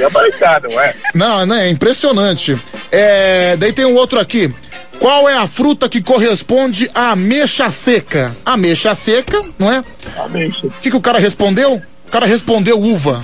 [0.00, 0.94] É baixado, não é?
[1.14, 1.66] Não, né?
[1.66, 2.58] É impressionante.
[2.90, 4.52] É, daí tem um outro aqui.
[4.98, 8.34] Qual é a fruta que corresponde à ameixa seca?
[8.44, 9.82] Ameixa seca, não é?
[10.18, 10.66] Ameixa.
[10.66, 11.82] O que, que o cara respondeu?
[12.06, 13.22] O cara respondeu uva.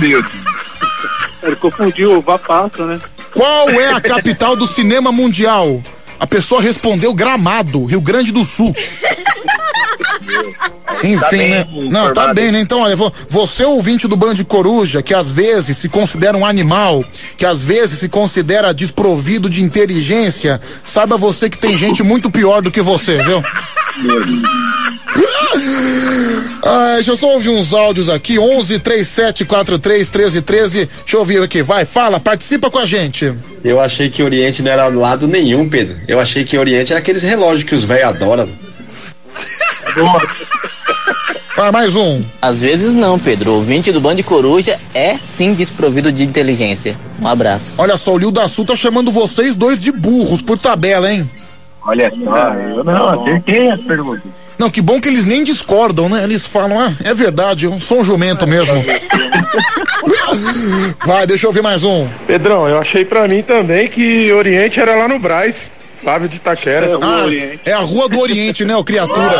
[0.00, 0.26] Deus.
[1.42, 3.00] Ele confundiu o vapato, né?
[3.32, 5.82] Qual é a capital do cinema mundial?
[6.18, 8.74] A pessoa respondeu Gramado, Rio Grande do Sul.
[11.02, 11.66] Enfim, Tá bem né?
[11.90, 12.60] Não, tá bem, né?
[12.60, 17.04] Então, olha, vo- você ouvinte do Band Coruja, que às vezes se considera um animal,
[17.36, 22.62] que às vezes se considera desprovido de inteligência, saiba você que tem gente muito pior
[22.62, 23.42] do que você, viu?
[26.62, 30.84] Ah, deixa eu só ouvir uns áudios aqui, 11 37 43 13 13.
[30.86, 33.32] Deixa eu ouvir aqui, vai, fala, participa com a gente.
[33.64, 35.96] Eu achei que Oriente não era lado nenhum, Pedro.
[36.06, 38.48] Eu achei que Oriente era aqueles relógios que os velhos adoram.
[41.56, 42.20] Vai, mais um.
[42.40, 43.50] Às vezes não, Pedro.
[43.50, 46.96] O ouvinte do Band Coruja é sim desprovido de inteligência.
[47.20, 47.74] Um abraço.
[47.78, 51.28] Olha só, o Lil da Sul tá chamando vocês dois de burros por tabela, hein?
[51.82, 54.30] Olha só, eu não acertei as perguntas.
[54.58, 56.24] Não, que bom que eles nem discordam, né?
[56.24, 58.74] Eles falam, ah, é verdade, eu sou um jumento mesmo.
[61.06, 62.08] Vai, deixa eu ouvir mais um.
[62.26, 65.70] Pedrão, eu achei pra mim também que Oriente era lá no Braz,
[66.00, 66.98] Flávio de Itaquera.
[67.02, 67.26] Ah,
[67.64, 69.36] é a Rua do Oriente, né, ô criatura?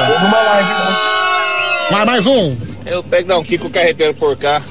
[1.91, 2.57] Vai, mais um.
[2.85, 4.63] Eu pego não, Kiko Carreteiro por cá.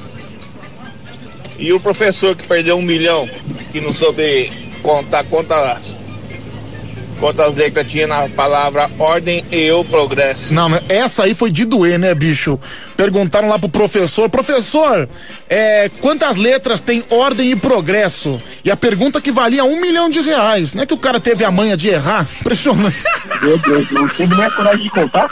[1.58, 3.28] E o professor que perdeu um milhão,
[3.72, 4.52] que não soube
[4.82, 5.80] contar, conta
[7.18, 10.54] quantas letras tinha na palavra ordem e o progresso.
[10.54, 12.60] Não, mas essa aí foi de doer, né, bicho?
[12.98, 15.08] Perguntaram lá pro professor, professor,
[15.48, 18.42] é, quantas letras tem ordem e progresso?
[18.64, 20.74] E a pergunta que valia um milhão de reais.
[20.74, 22.26] Não é que o cara teve a manha de errar?
[22.42, 22.96] Impressionante.
[23.40, 25.30] Meu Deus, não teve nem a coragem de contar?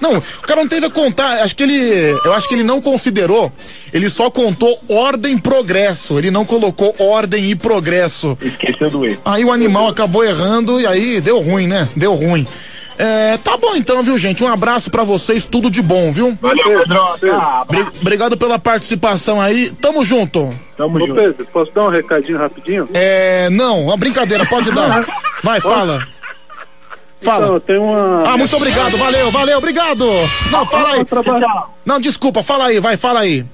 [0.00, 2.80] Não, o cara não teve a contar, acho que ele, eu acho que ele não
[2.80, 3.52] considerou,
[3.92, 8.38] ele só contou ordem e progresso, ele não colocou ordem e progresso.
[8.40, 9.20] Esqueceu do erro.
[9.24, 11.88] Aí o animal acabou errando e aí deu ruim, né?
[11.96, 12.46] Deu ruim.
[12.98, 14.42] É, tá bom então, viu, gente?
[14.42, 16.36] Um abraço pra vocês, tudo de bom, viu?
[16.42, 16.82] Valeu,
[17.68, 19.70] Bri- Obrigado pela participação aí.
[19.80, 20.52] Tamo junto.
[20.76, 21.14] Tamo Ô junto.
[21.14, 22.88] Pedro, posso dar um recadinho rapidinho?
[22.94, 25.04] É, não, uma brincadeira, pode dar.
[25.44, 26.00] Vai, fala.
[27.20, 27.46] Fala.
[27.46, 28.22] Então, tem uma.
[28.26, 30.04] Ah, muito obrigado, valeu, valeu, obrigado.
[30.50, 31.06] Não, fala aí.
[31.86, 33.44] Não, desculpa, fala aí, vai, fala aí.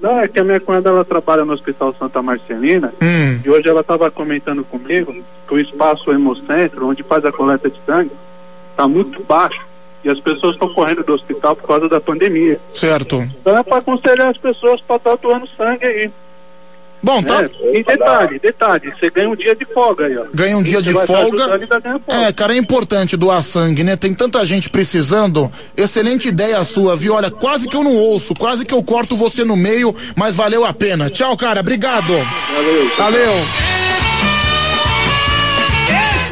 [0.00, 3.40] Não, é que a minha cunhada ela trabalha no Hospital Santa Marcelina Hum.
[3.42, 5.14] e hoje ela estava comentando comigo
[5.48, 8.10] que o espaço Hemocentro, onde faz a coleta de sangue,
[8.76, 9.64] está muito baixo
[10.04, 12.60] e as pessoas estão correndo do hospital por causa da pandemia.
[12.72, 13.28] Certo.
[13.40, 16.10] Então é para aconselhar as pessoas para estar doando sangue aí.
[17.02, 17.44] Bom, tá.
[17.44, 20.24] É, e detalhe, detalhe, você ganha um dia de folga aí, ó.
[20.34, 21.58] Ganha um dia de tá folga.
[21.66, 22.26] tá folga.
[22.26, 23.96] É, cara, é importante doar sangue, né?
[23.96, 25.50] Tem tanta gente precisando.
[25.76, 27.14] Excelente ideia sua, viu?
[27.14, 30.64] Olha, quase que eu não ouço, quase que eu corto você no meio, mas valeu
[30.64, 31.10] a pena.
[31.10, 32.12] Tchau, cara, obrigado.
[32.52, 32.90] Valeu.
[32.96, 33.32] Valeu.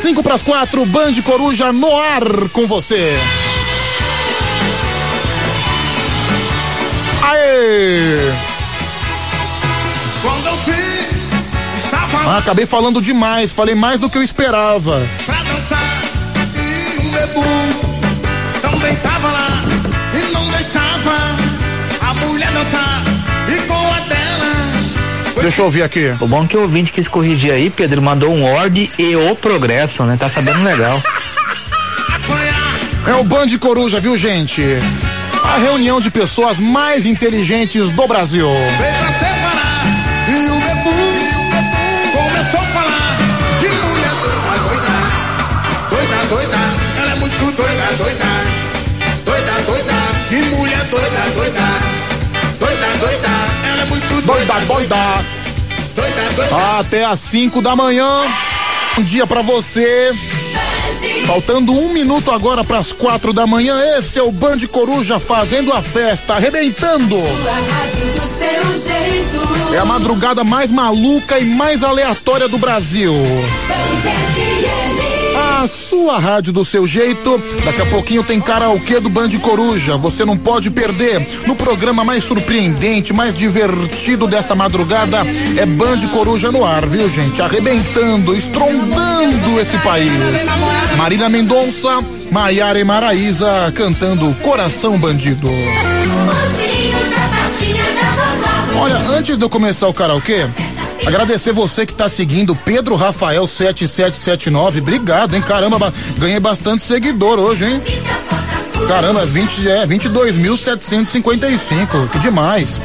[0.05, 3.19] Cinco pras quatro, Band Coruja no ar com você.
[7.23, 8.31] Aê!
[10.21, 15.09] Quando eu vi, estava Ah, acabei falando demais, falei mais do que eu esperava.
[15.25, 16.03] pra dançar
[16.55, 17.45] e um bebu
[18.61, 19.49] também tava lá
[20.13, 21.15] e não deixava
[22.11, 22.94] a mulher dançar
[25.45, 26.17] Deixa eu ouvir aqui.
[26.21, 29.37] O bom é que o ouvinte quis corrigir aí, Pedro, mandou um ordem e o
[29.37, 30.17] progresso, né?
[30.19, 30.99] Tá sabendo legal.
[33.07, 34.63] É o Band Coruja, viu, gente?
[35.45, 38.49] A reunião de pessoas mais inteligentes do Brasil.
[38.49, 39.34] veio pra
[54.45, 55.25] Doida, doida.
[55.95, 56.79] doida, doida.
[56.79, 58.07] Até às 5 da manhã.
[58.99, 60.13] Um dia pra você.
[61.27, 63.75] Faltando um minuto agora pras quatro da manhã.
[63.99, 67.17] Esse é o Band Coruja fazendo a festa, arrebentando.
[69.73, 73.15] É a madrugada mais maluca e mais aleatória do Brasil.
[75.63, 77.41] A sua rádio do seu jeito.
[77.65, 79.97] Daqui a pouquinho tem karaokê do Band Coruja.
[79.97, 81.25] Você não pode perder.
[81.47, 85.19] No programa mais surpreendente, mais divertido dessa madrugada
[85.57, 87.41] é Band Coruja no ar, viu, gente?
[87.41, 90.13] Arrebentando, estrondando esse país.
[90.97, 95.49] Marília Mendonça, Maiara e Maraísa cantando Coração Bandido.
[98.77, 100.47] Olha, antes de eu começar o karaokê,
[101.07, 104.81] agradecer você que tá seguindo Pedro Rafael 7779.
[104.81, 105.43] Obrigado, hein?
[105.43, 107.81] Caramba, ba- ganhei bastante seguidor hoje, hein?
[108.89, 112.09] Caramba, 20, é, 22.755.
[112.11, 112.81] Que demais.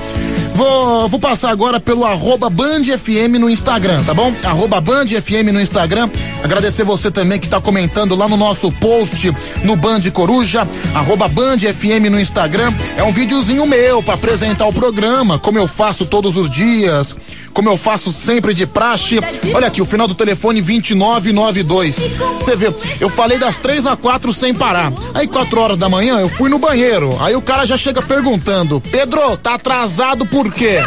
[0.56, 4.34] Vou, vou passar agora pelo arroba Band FM no Instagram, tá bom?
[4.44, 6.10] Arroba Band FM no Instagram.
[6.44, 9.32] Agradecer você também que tá comentando lá no nosso post
[9.64, 12.74] no Band Coruja, arroba Band FM no Instagram.
[12.98, 17.16] É um videozinho meu para apresentar o programa, como eu faço todos os dias,
[17.60, 19.20] como eu faço sempre de praxe.
[19.54, 21.98] Olha aqui, o final do telefone 2992.
[22.40, 24.94] Você vê, eu falei das três a quatro sem parar.
[25.14, 27.18] Aí quatro horas da manhã eu fui no banheiro.
[27.20, 30.82] Aí o cara já chega perguntando: Pedro, tá atrasado por quê?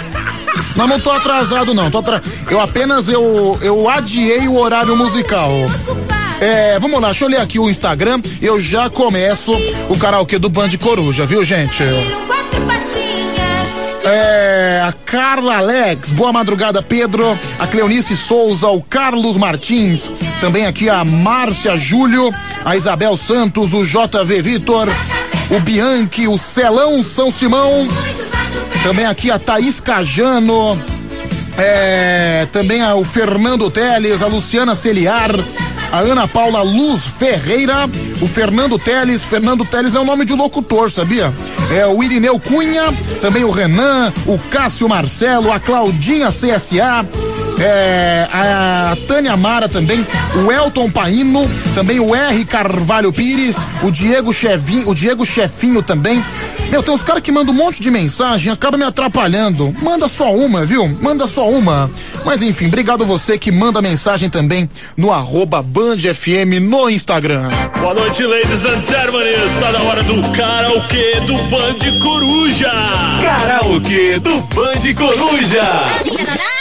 [0.75, 1.91] Não, não tô atrasado não.
[1.91, 2.23] Tô atra...
[2.51, 5.51] Eu apenas eu, eu adiei o horário musical.
[6.41, 8.19] É, vamos lá, deixa eu ler aqui o Instagram.
[8.41, 9.53] Eu já começo
[9.91, 11.85] o karaokê do Band Coruja, viu, gente?
[14.05, 17.39] É, a Carla Alex, boa madrugada, Pedro.
[17.59, 20.11] A Cleonice Souza, o Carlos Martins.
[20.41, 22.31] Também aqui a Márcia Júlio,
[22.65, 24.89] a Isabel Santos, o JV Vitor,
[25.51, 27.87] o Bianchi, o Celão São Simão.
[28.83, 30.81] Também aqui a Thaís Cajano.
[31.57, 35.31] É, também o Fernando Teles, a Luciana Celiar,
[35.93, 37.89] a Ana Paula Luz Ferreira,
[38.21, 39.23] o Fernando Teles.
[39.23, 41.33] Fernando Teles é o nome de locutor, sabia?
[41.71, 42.85] É o Irineu Cunha,
[43.21, 47.07] também o Renan, o Cássio Marcelo, a Claudinha CSA.
[47.63, 50.05] É, a Tânia Mara também,
[50.45, 52.45] o Elton Paino, também o R.
[52.45, 56.23] Carvalho Pires, o Diego Chevinho, o Diego Chefinho também.
[56.71, 59.75] Meu, tem uns caras que mandam um monte de mensagem, acaba me atrapalhando.
[59.83, 60.89] Manda só uma, viu?
[61.01, 61.91] Manda só uma.
[62.25, 67.49] Mas enfim, obrigado você que manda mensagem também no arroba Band FM no Instagram.
[67.79, 69.29] Boa noite, ladies and gentlemen.
[69.29, 72.73] Está na hora do karaokê do Band Coruja.
[73.23, 75.63] Karaokê do Band Coruja.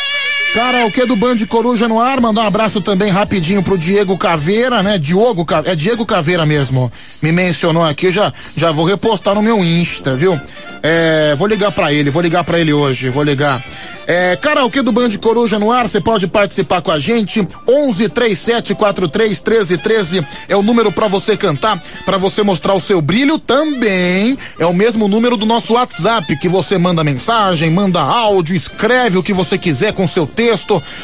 [0.54, 4.98] Karaokê do Band Coruja no ar, mandar um abraço também rapidinho pro Diego Caveira, né?
[4.98, 6.92] Diogo, é Diego Caveira mesmo.
[7.24, 10.38] Me mencionou aqui, já já vou repostar no meu Insta, viu?
[10.84, 13.64] É, vou ligar pra ele, vou ligar pra ele hoje, vou ligar.
[14.08, 17.48] É, karaokê do Band Coruja no ar, você pode participar com a gente.
[17.66, 22.82] 11 37 43 13 13 é o número pra você cantar, pra você mostrar o
[22.82, 24.38] seu brilho também.
[24.60, 29.24] É o mesmo número do nosso WhatsApp que você manda mensagem, manda áudio, escreve o
[29.24, 30.41] que você quiser com seu texto.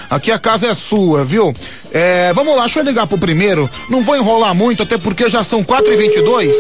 [0.10, 1.54] Aqui a casa é sua, viu?
[1.94, 3.70] É, vamos lá, deixa eu ligar pro primeiro.
[3.90, 6.56] Não vou enrolar muito, até porque já são 4 e 22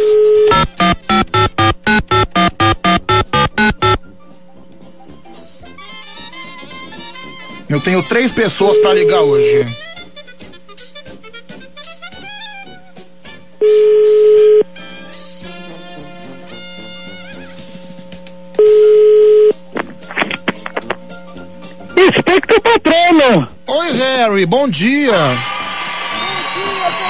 [7.70, 9.68] Eu tenho três pessoas pra ligar hoje.
[22.38, 23.48] Expecto patrono!
[23.66, 25.12] Oi, Harry, bom dia.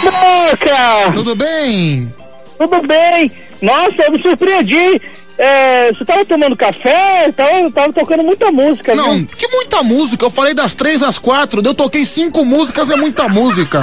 [0.01, 1.11] Boca!
[1.13, 2.13] Tudo bem?
[2.57, 3.29] Tudo bem?
[3.61, 5.01] Nossa, eu me surpreendi.
[5.37, 7.29] É, você tava tomando café?
[7.35, 9.27] Tava, tava tocando muita música, Não, viu?
[9.37, 10.25] que muita música.
[10.25, 11.61] Eu falei das três às quatro.
[11.63, 13.81] Eu toquei cinco músicas, é muita música.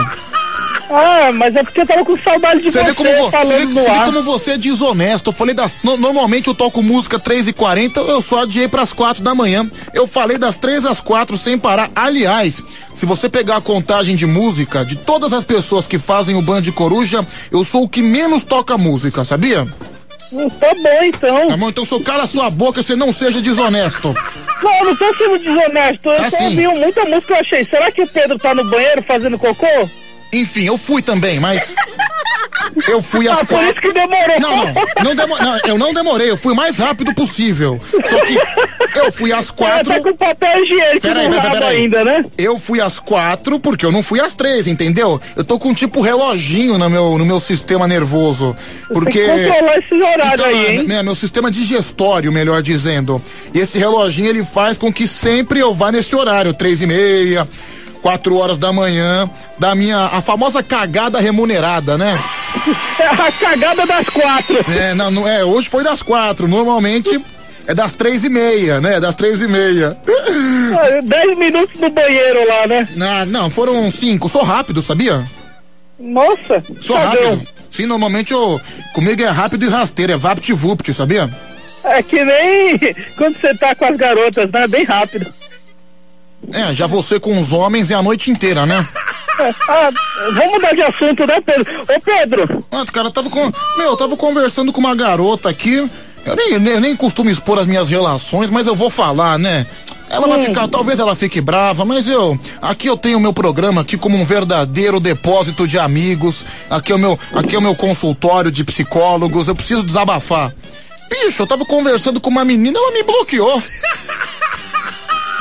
[0.91, 3.45] Ah, mas é porque eu tava com saudade de Você você, vê como, vo- você
[3.45, 5.31] vê, você vê como você é desonesto.
[5.31, 5.75] Eu falei das.
[5.83, 9.67] no- normalmente eu toco música 3 e 40 eu só adiei pras quatro da manhã.
[9.95, 11.91] Eu falei das três às quatro sem parar.
[11.95, 12.63] Aliás,
[12.95, 16.63] se você pegar a contagem de música de todas as pessoas que fazem o Band
[16.75, 19.67] Coruja, eu sou o que menos toca música, sabia?
[20.33, 21.49] Hum, Tá bom, então.
[21.49, 24.15] Tá bom, então só cala sua boca e você não seja desonesto.
[24.63, 26.09] Não, eu não tô sendo desonesto.
[26.09, 26.45] Eu Tá tô sim.
[26.45, 27.65] ouvindo muita música eu achei.
[27.65, 29.67] Será que o Pedro tá no banheiro fazendo cocô?
[30.35, 31.75] Enfim, eu fui também, mas.
[32.89, 34.41] Eu fui às Ah, por isso que demorou.
[34.41, 37.79] Não, não, não, demo- não, eu não demorei, eu fui o mais rápido possível.
[37.89, 38.39] Só que
[38.99, 39.93] eu fui às quatro.
[39.93, 42.23] Tá com papel higiênico Peraí, no ainda, né?
[42.37, 45.21] Eu fui às quatro porque eu não fui às três, entendeu?
[45.37, 48.57] Eu tô com tipo reloginho no meu, no meu sistema nervoso.
[48.93, 49.21] Porque.
[49.21, 50.85] Tem que controlar esses horários Então, aí, hein?
[50.85, 53.23] né, meu sistema digestório, melhor dizendo.
[53.53, 57.47] E esse reloginho ele faz com que sempre eu vá nesse horário, três e meia,
[58.05, 59.26] quatro horas da manhã,
[59.58, 62.23] da minha, a famosa cagada remunerada, né?
[63.00, 64.57] A cagada das quatro.
[64.78, 67.20] É, não, não, é, hoje foi das quatro, normalmente
[67.66, 69.00] é das três e meia, né?
[69.00, 69.97] Das três e meia.
[70.76, 72.89] Ah, Dez minutos no banheiro lá, né?
[72.97, 75.24] Não, não, foram cinco, sou rápido, sabia?
[75.99, 77.47] Nossa, Sou rápido.
[77.70, 78.60] Sim, normalmente eu,
[78.92, 81.31] comigo é rápido e rasteiro, é vapt-vupt, sabia?
[81.84, 82.78] É que nem
[83.16, 84.66] quando você tá com as garotas, né?
[84.66, 85.44] Bem rápido.
[86.53, 88.87] É, já você com os homens é a noite inteira, né?
[89.69, 89.91] Ah,
[90.33, 91.83] vamos mudar de assunto, né, Pedro?
[91.83, 92.65] Ô, Pedro.
[92.71, 93.53] Ah, cara, eu tava com.
[93.77, 95.91] Meu, eu tava conversando com uma garota aqui.
[96.25, 99.67] Eu nem, nem, nem costumo expor as minhas relações, mas eu vou falar, né?
[100.09, 102.39] Ela vai ficar, talvez ela fique brava, mas eu.
[102.63, 106.45] Aqui eu tenho o meu programa aqui como um verdadeiro depósito de amigos.
[106.71, 109.49] Aqui é o meu, aqui é o meu consultório de psicólogos.
[109.49, 110.55] Eu preciso desabafar.
[111.11, 113.63] Bicho, eu tava conversando com uma menina, ela me bloqueou.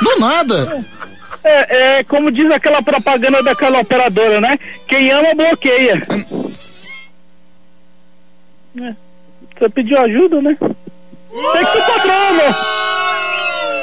[0.02, 0.84] Do nada.
[1.42, 4.58] É, é como diz aquela propaganda daquela operadora, né?
[4.86, 6.02] Quem ama, bloqueia.
[8.80, 8.94] É,
[9.58, 10.56] Você pediu ajuda, né?
[10.60, 12.93] Tem que ser patrono.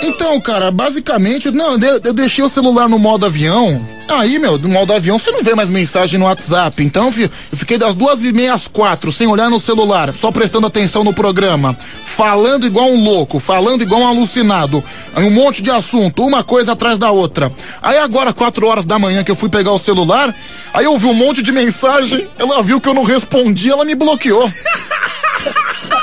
[0.03, 3.80] Então, cara, basicamente, não, eu, eu deixei o celular no modo avião.
[4.09, 6.83] Aí, meu, no modo avião você não vê mais mensagem no WhatsApp.
[6.83, 10.31] Então, fi- eu fiquei das duas e meia às quatro, sem olhar no celular, só
[10.31, 11.77] prestando atenção no programa.
[12.03, 14.83] Falando igual um louco, falando igual um alucinado.
[15.15, 17.51] Aí um monte de assunto, uma coisa atrás da outra.
[17.81, 20.35] Aí agora, quatro horas da manhã que eu fui pegar o celular,
[20.73, 23.95] aí eu vi um monte de mensagem, ela viu que eu não respondi, ela me
[23.95, 24.51] bloqueou.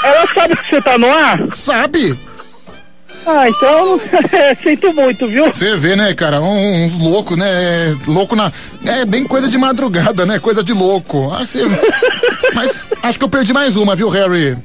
[0.04, 1.40] Ela sabe que você tá no ar?
[1.54, 2.18] Sabe?
[3.26, 4.00] Ah, então,
[4.62, 5.46] sinto muito, viu?
[5.52, 7.46] Você vê, né, cara, um- uns loucos, né?
[7.48, 8.50] é, Louco na.
[8.84, 10.38] É bem coisa de madrugada, né?
[10.38, 11.30] Coisa de louco.
[11.32, 11.62] Ah, você-
[12.54, 14.56] Mas acho que eu perdi mais uma, viu, Harry?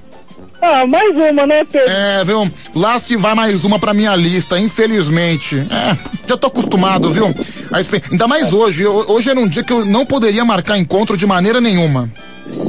[0.61, 1.89] Ah, mais uma, né, Pedro?
[1.91, 2.49] É, viu?
[2.73, 5.59] Lá se vai mais uma pra minha lista, infelizmente.
[5.69, 7.35] É, já tô acostumado, viu?
[7.77, 8.85] Espe- Ainda mais hoje.
[8.85, 12.09] Ho- Hoje era um dia que eu não poderia marcar encontro de maneira nenhuma.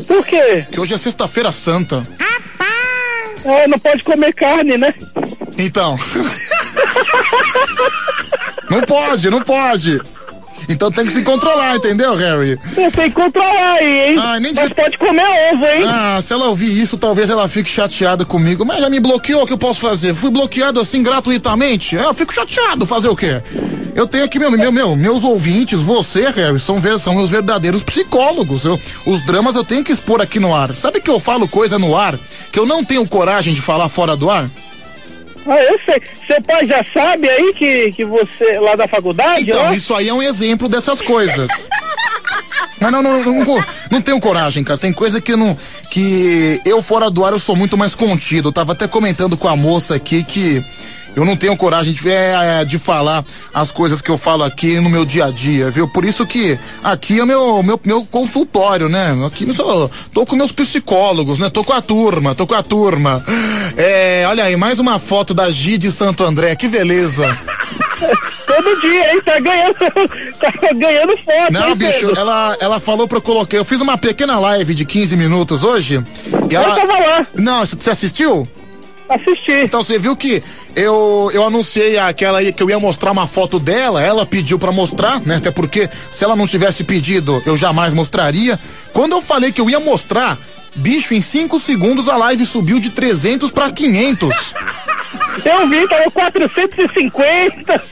[0.09, 0.67] Por quê?
[0.73, 2.05] Que hoje é sexta-feira santa.
[3.45, 4.93] É, não pode comer carne, né?
[5.59, 5.97] Então.
[8.71, 10.01] Não pode, não pode.
[10.69, 12.59] Então tem que se controlar, entendeu, Harry?
[12.65, 14.17] Você tem que controlar aí, hein?
[14.19, 15.85] Ah, nem Mas de- pode comer ovo, hein?
[15.87, 18.65] Ah, se ela ouvir isso, talvez ela fique chateada comigo.
[18.65, 20.15] Mas já me bloqueou, o que eu posso fazer?
[20.15, 21.97] Fui bloqueado assim gratuitamente?
[21.97, 23.43] É, eu fico chateado, fazer o quê?
[23.95, 28.65] Eu tenho aqui, meu, meu, meu, meus ouvintes, você, Harry, são, são meus verdadeiros psicólogos.
[28.65, 30.75] Eu, os dramas eu tenho que expor aqui no ar.
[30.75, 32.19] Sabe que eu falo coisa no ar
[32.51, 34.49] que eu não tenho coragem de falar fora do ar?
[35.47, 36.03] Ah, eu sei.
[36.27, 39.73] Seu pai já sabe aí que, que você, lá da faculdade, Então, ó?
[39.73, 41.49] isso aí é um exemplo dessas coisas.
[42.81, 44.79] Mas não, não, não, não, não tenho coragem, cara.
[44.79, 45.57] Tem coisa que eu não.
[45.91, 48.49] Que eu fora do ar eu sou muito mais contido.
[48.49, 50.63] Eu tava até comentando com a moça aqui que
[51.17, 54.91] eu não tenho coragem de, é, de falar as coisas que eu falo aqui no
[54.91, 55.89] meu dia a dia, viu?
[55.89, 59.15] Por isso que aqui é o meu, meu, meu consultório, né?
[59.27, 61.49] Aqui eu sou- tô com meus psicólogos, né?
[61.51, 63.25] Tô com a turma, tô com a turma.
[63.77, 67.27] É, olha aí, mais uma foto da Gi de Santo André, que beleza.
[68.47, 69.21] Todo dia, hein?
[69.25, 69.75] Tá ganhando,
[70.39, 72.19] tá ganhando foto, Não, hein, bicho, Pedro?
[72.21, 73.57] ela, ela falou pra eu colocar.
[73.57, 76.03] Eu fiz uma pequena live de 15 minutos hoje.
[76.51, 76.69] E ela.
[76.79, 77.27] Eu tava lá.
[77.37, 78.47] Não, você assistiu?
[79.09, 79.53] Assisti.
[79.65, 80.43] Então você viu que
[80.77, 84.73] eu, eu anunciei aquela aí que eu ia mostrar uma foto dela, ela pediu pra
[84.73, 85.37] mostrar, né?
[85.37, 88.59] Até porque se ela não tivesse pedido, eu jamais mostraria.
[88.93, 90.39] Quando eu falei que eu ia mostrar,
[90.75, 94.35] bicho, em 5 segundos a live subiu de 300 pra 500.
[95.45, 97.83] Eu vi, tava 450.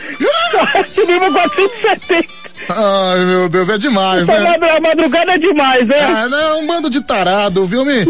[0.93, 2.42] Subimos 470.
[2.69, 4.51] Ai, meu Deus, é demais, Essa né?
[4.59, 5.97] madru- madrugada é demais, né?
[6.01, 7.85] Ah, não, um bando de tarado, viu?
[7.85, 8.07] Me, eu,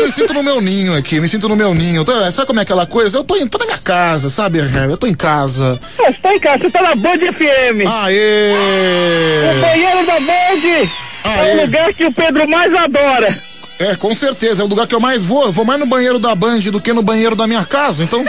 [0.00, 2.04] eu me sinto no meu ninho aqui, me sinto no meu ninho.
[2.04, 3.18] Tô- sabe como é aquela coisa?
[3.18, 4.90] Eu tô, tô na minha casa, sabe, Harry?
[4.90, 5.80] Eu tô em casa.
[5.96, 7.84] Você tá em casa, você tá na Band FM.
[7.84, 9.60] O Aê!
[9.60, 10.88] banheiro da Band
[11.24, 11.56] é Aê.
[11.56, 13.38] o lugar que o Pedro mais adora.
[13.80, 15.44] É, com certeza, é o lugar que eu mais vou.
[15.46, 18.24] Eu vou mais no banheiro da Band do que no banheiro da minha casa, então.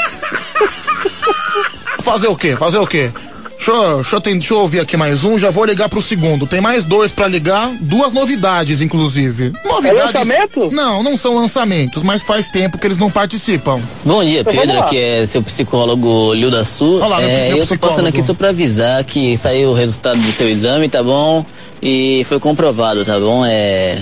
[2.03, 2.55] Fazer o quê?
[2.55, 3.11] Fazer o quê?
[3.59, 6.47] Deixa eu, deixa, eu, deixa eu ouvir aqui mais um, já vou ligar pro segundo.
[6.47, 9.51] Tem mais dois pra ligar, duas novidades, inclusive.
[9.65, 10.13] Novidades.
[10.13, 10.71] lançamento?
[10.71, 13.81] Não, não são lançamentos, mas faz tempo que eles não participam.
[14.05, 14.79] Bom dia, Então, Pedro.
[14.79, 17.01] Aqui é seu psicólogo Lilda Sul.
[17.01, 20.17] Olá, meu- é, meu eu tô passando aqui só pra avisar que saiu o resultado
[20.19, 21.45] do seu exame, tá bom?
[21.81, 23.45] E foi comprovado, tá bom?
[23.45, 24.01] É.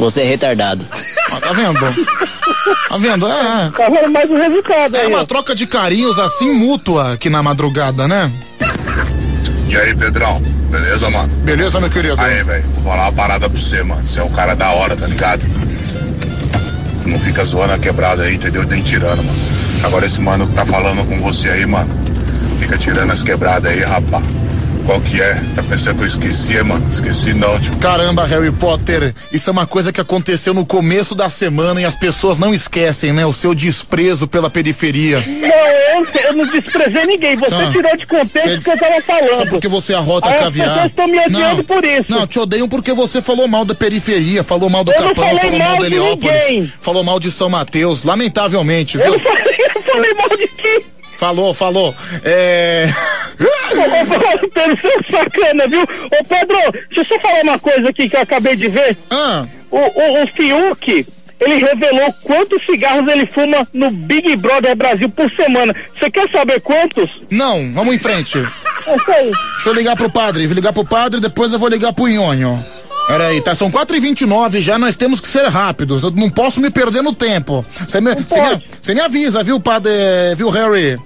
[0.00, 0.84] Você é retardado.
[1.30, 1.78] Ah, tá vendo?
[2.88, 3.26] Tá vendo?
[3.28, 5.24] É, Tá vendo mais o resultado é aí, uma ó.
[5.26, 8.32] troca de carinhos assim mútua aqui na madrugada, né?
[9.68, 10.40] E aí, Pedrão?
[10.70, 11.28] Beleza, mano?
[11.44, 12.18] Beleza, meu querido?
[12.20, 14.02] Aí, velho, vou falar uma parada pra você, mano.
[14.02, 15.42] Você é um cara da hora, tá ligado?
[17.04, 18.64] Não fica zoando a quebrada aí, entendeu?
[18.64, 19.38] Nem tirando, mano.
[19.84, 21.88] Agora esse mano que tá falando com você aí, mano.
[22.58, 24.22] Fica tirando as quebradas aí, rapá.
[24.90, 25.34] Qual que é?
[25.54, 26.84] Tá pensando que eu esqueci, mano?
[26.90, 27.76] Esqueci não, tio.
[27.76, 31.94] Caramba, Harry Potter, isso é uma coisa que aconteceu no começo da semana e as
[31.94, 33.24] pessoas não esquecem, né?
[33.24, 35.20] O seu desprezo pela periferia.
[35.24, 37.36] Não, eu, eu não desprezei ninguém.
[37.36, 39.36] Você Só- tirou de contexto o que eu tava falando.
[39.36, 40.66] Só porque você arrota Aí caviar.
[40.70, 42.06] As pessoas estão me odiando não, por isso.
[42.08, 45.56] Não, te odeiam porque você falou mal da periferia, falou mal do Eu Capão, falou
[45.56, 46.72] mal do de Heliópolis, ninguém.
[46.80, 49.12] falou mal de São Mateus, lamentavelmente, Eu viu?
[49.12, 50.84] não falei, eu falei mal de quem?
[51.16, 51.94] Falou, falou.
[52.24, 52.88] É.
[53.70, 54.04] Ô, é
[55.10, 55.82] sacana, viu?
[55.82, 58.96] Ô, Pedro, deixa eu só falar uma coisa aqui que eu acabei de ver.
[59.10, 59.46] Ah.
[59.70, 61.06] O, o, o Fiuk,
[61.40, 65.74] ele revelou quantos cigarros ele fuma no Big Brother Brasil por semana.
[65.94, 67.10] Você quer saber quantos?
[67.30, 68.38] Não, vamos em frente.
[68.38, 69.30] Aí.
[69.54, 72.62] Deixa eu ligar pro padre, vou ligar pro padre, depois eu vou ligar pro Nhonho.
[73.06, 73.54] Peraí, tá?
[73.56, 76.02] São 4h29 já, nós temos que ser rápidos.
[76.02, 77.64] Eu não posso me perder no tempo.
[77.86, 79.92] Você me, me, você me avisa, viu, padre?
[80.36, 80.96] Viu, Harry?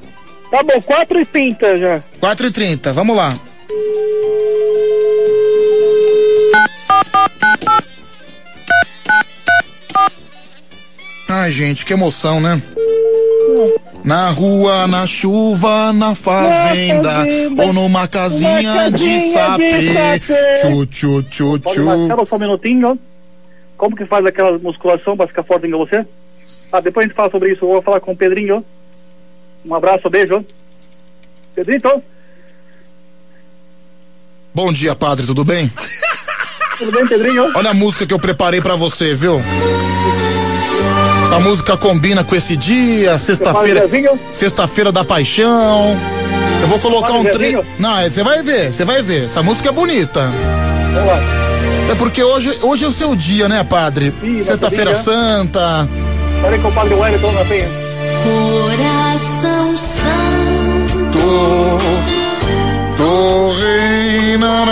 [0.55, 2.00] Tá bom, 4 e 30 já.
[2.20, 3.34] 4h30, vamos lá.
[11.28, 12.62] Ai, gente, que emoção, né?
[14.05, 17.26] Na rua, na chuva, na fazenda,
[17.58, 20.20] ou numa casinha, de sapê.
[20.20, 21.84] Tchu, tchu, tchu, tchu.
[21.84, 22.97] marcar só um minutinho.
[23.76, 26.07] Como que faz aquela musculação para ficar forte igual você?
[26.70, 27.65] Ah, depois a gente fala sobre isso.
[27.65, 28.65] Eu vou falar com o Pedrinho.
[29.65, 30.44] Um abraço, beijo.
[31.55, 32.02] Pedrinho, então.
[34.55, 35.70] Bom dia, padre, tudo bem?
[36.78, 37.52] Tudo bem, Pedrinho?
[37.55, 39.41] Olha a música que eu preparei pra você, viu?
[41.23, 43.89] Essa música combina com esse dia, sexta-feira.
[44.33, 45.97] Sexta-feira da paixão.
[46.62, 47.51] Eu vou colocar um tre...
[47.51, 47.67] Zezinho.
[47.78, 49.26] Não, é, você vai ver, você vai ver.
[49.26, 50.33] Essa música é bonita.
[50.93, 51.20] Vamos lá.
[51.93, 54.12] É porque hoje, hoje é o seu dia, né, padre?
[54.20, 54.97] Ih, Sexta-feira.
[54.97, 55.89] Santa.
[56.44, 57.68] Olha que o padre Wellington na penha.
[59.15, 61.18] Coração santo.
[62.97, 64.65] Tu, reinarás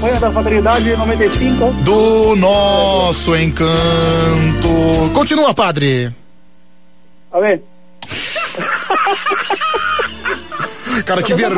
[0.00, 1.72] Campanha da Fraternidade 95.
[1.84, 3.68] do nosso encanto.
[5.14, 6.12] Continua, padre.
[7.32, 7.62] Amém.
[11.06, 11.50] Cara, que, ver...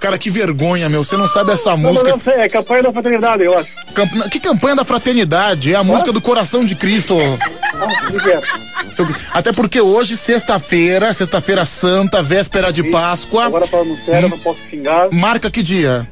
[0.00, 1.04] Cara, que vergonha, meu.
[1.04, 2.08] Você não sabe essa Não, música.
[2.10, 3.76] não, sei, é campanha da fraternidade, eu acho.
[3.94, 5.72] Camp- Que campanha da fraternidade?
[5.74, 7.14] É a música do coração de Cristo.
[7.74, 7.86] Ah,
[9.32, 13.46] Até porque hoje, sexta-feira, sexta-feira santa, véspera de Páscoa.
[13.46, 15.08] Agora falando sério, eu não posso xingar.
[15.12, 16.08] Marca que dia?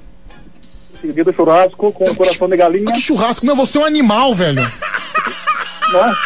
[1.02, 2.92] Dia do churrasco com o coração de galinha.
[2.92, 3.46] Que churrasco?
[3.46, 4.60] Meu, você é um animal, velho.
[5.92, 6.16] Não.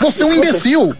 [0.00, 0.94] Você é um imbecil.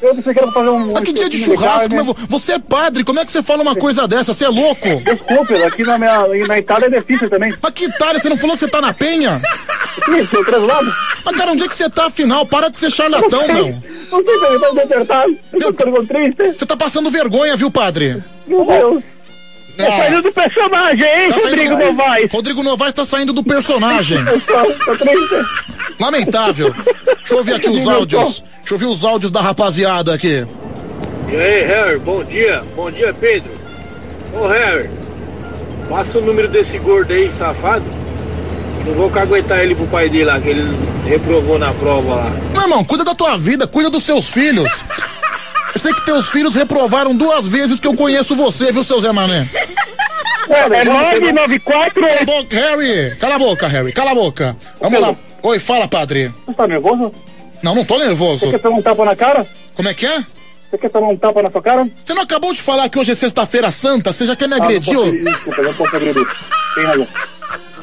[0.00, 0.92] Eu pensei que era pra fazer um.
[0.92, 2.14] Mas que dia de churrasco?
[2.28, 4.32] Você é padre, como é que você fala uma coisa dessa?
[4.32, 4.88] Você é louco?
[5.04, 7.52] Desculpe, aqui na, minha, na Itália é difícil também.
[7.60, 8.20] Mas que Itália?
[8.20, 9.40] Você não falou que você tá na penha?
[10.04, 10.94] Sim, do outro lado.
[11.24, 12.46] Mas cara, onde é que você tá afinal?
[12.46, 13.74] Para de ser charlatão, meu.
[14.10, 15.26] Não sei perguntar onde acertar.
[15.52, 16.58] Eu tô ficando triste.
[16.58, 18.22] Você tá passando vergonha, viu, padre?
[18.46, 19.17] Meu Deus.
[19.80, 19.84] Ah.
[19.84, 22.32] Tá saindo do personagem, hein, Tá saindo Rodrigo do- Novaes?
[22.32, 24.18] Rodrigo Novaes tá saindo do personagem.
[26.00, 26.74] Lamentável.
[26.74, 28.42] Deixa eu ouvir aqui os áudios.
[28.58, 30.46] Deixa eu ouvir os áudios da rapaziada aqui.
[31.30, 32.62] E aí, Harry, bom dia.
[32.74, 33.50] Bom dia, Pedro.
[34.34, 34.88] Ô, Harry,
[35.88, 37.84] passa o número desse gordo aí, safado.
[38.86, 40.76] Não vou caguetar ele pro pai dele lá, que ele
[41.06, 42.30] reprovou na prova lá.
[42.52, 44.68] Meu irmão, cuida da tua vida, cuida dos seus filhos.
[45.78, 49.12] Eu sei que teus filhos reprovaram duas vezes que eu conheço você, viu, seu Zé
[49.12, 49.48] Mané?
[50.50, 52.00] É 994.
[52.02, 53.16] Cala a boca, Harry!
[53.20, 54.56] Cala a boca, Harry, cala a boca.
[54.80, 55.16] Vamos lá.
[55.40, 56.32] Oi, fala, padre.
[56.44, 57.14] Você tá nervoso?
[57.62, 58.40] Não, não tô nervoso.
[58.46, 59.46] Você quer tomar um tapa na cara?
[59.76, 60.18] Como é que é?
[60.68, 61.88] Você quer tomar um tapa na sua cara?
[62.04, 64.12] Você não acabou de falar que hoje é sexta-feira santa?
[64.12, 64.94] Você já quer me Ah, não agredir?
[64.96, 65.12] posso- ô?
[65.30, 66.26] Desculpa, não posso agredir.
[66.74, 67.08] Tem razão.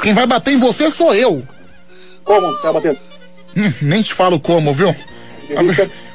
[0.04, 1.42] Quem vai bater em você sou eu.
[2.26, 2.98] Como você vai bater?
[3.56, 4.94] Hum, nem te falo como, viu?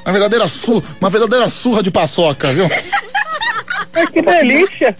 [0.05, 2.69] Uma, ver- uma verdadeira surra, uma verdadeira surra de paçoca, viu?
[4.13, 4.97] Que delícia.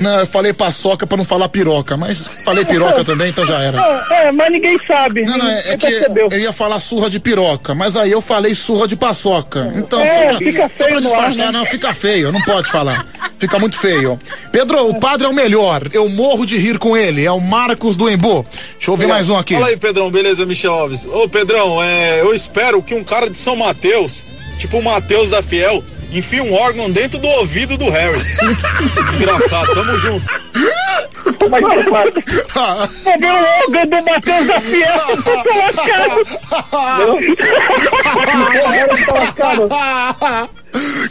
[0.00, 3.80] Não, eu falei paçoca pra não falar piroca, mas falei piroca também, então já era.
[4.10, 5.22] É, é, mas ninguém sabe.
[5.22, 6.28] Não, não, é, é ninguém que percebeu.
[6.30, 9.72] eu ia falar surra de piroca, mas aí eu falei surra de paçoca.
[9.76, 11.58] Então, É, só pra, fica só feio pra no ar, disfarçar, né?
[11.58, 13.06] não, fica feio, não pode falar.
[13.38, 14.18] Fica muito feio.
[14.52, 15.82] Pedro, o padre é o melhor.
[15.92, 17.24] Eu morro de rir com ele.
[17.24, 18.44] É o Marcos do Embu.
[18.74, 19.54] Deixa eu ouvir mais um aqui.
[19.54, 21.06] Fala aí, Pedrão, beleza, Michel Alves?
[21.06, 24.22] Ô, Pedrão, é, eu espero que um cara de São Mateus,
[24.58, 25.82] tipo o Mateus da Fiel,
[26.12, 28.18] enfie um órgão dentro do ouvido do Harry.
[28.18, 28.44] Esse
[29.10, 30.26] desgraçado, tamo junto.
[31.50, 32.10] Mas não vai.
[32.10, 35.00] Vou ver o órgão do Matheus da Fiel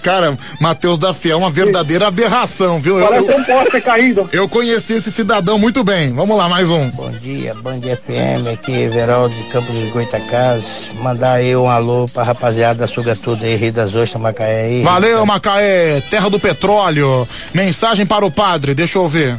[0.04, 2.98] Cara, Matheus da Fiel é uma verdadeira aberração, viu?
[3.00, 4.30] Eu, Parece um eu, poste caído.
[4.32, 6.14] eu conheci esse cidadão muito bem.
[6.14, 6.90] Vamos lá, mais um.
[6.92, 10.90] Bom dia, Band FM, aqui Veraldo de Campos dos Goitacazes.
[11.02, 14.84] Mandar aí um alô pra rapaziada da Suga Tudo aí, Rio das Ostras, Macaé aí.
[14.84, 17.28] Valeu, Macaé, terra do petróleo.
[17.54, 19.36] Mensagem para o padre, deixa eu ver.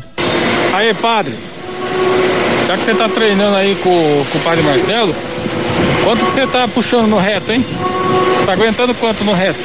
[0.75, 1.35] Aí, padre,
[2.67, 3.91] já que você tá treinando aí com,
[4.31, 5.15] com o padre Marcelo,
[6.11, 7.65] quanto que você tá puxando no reto, hein?
[8.45, 9.61] Tá aguentando quanto no reto?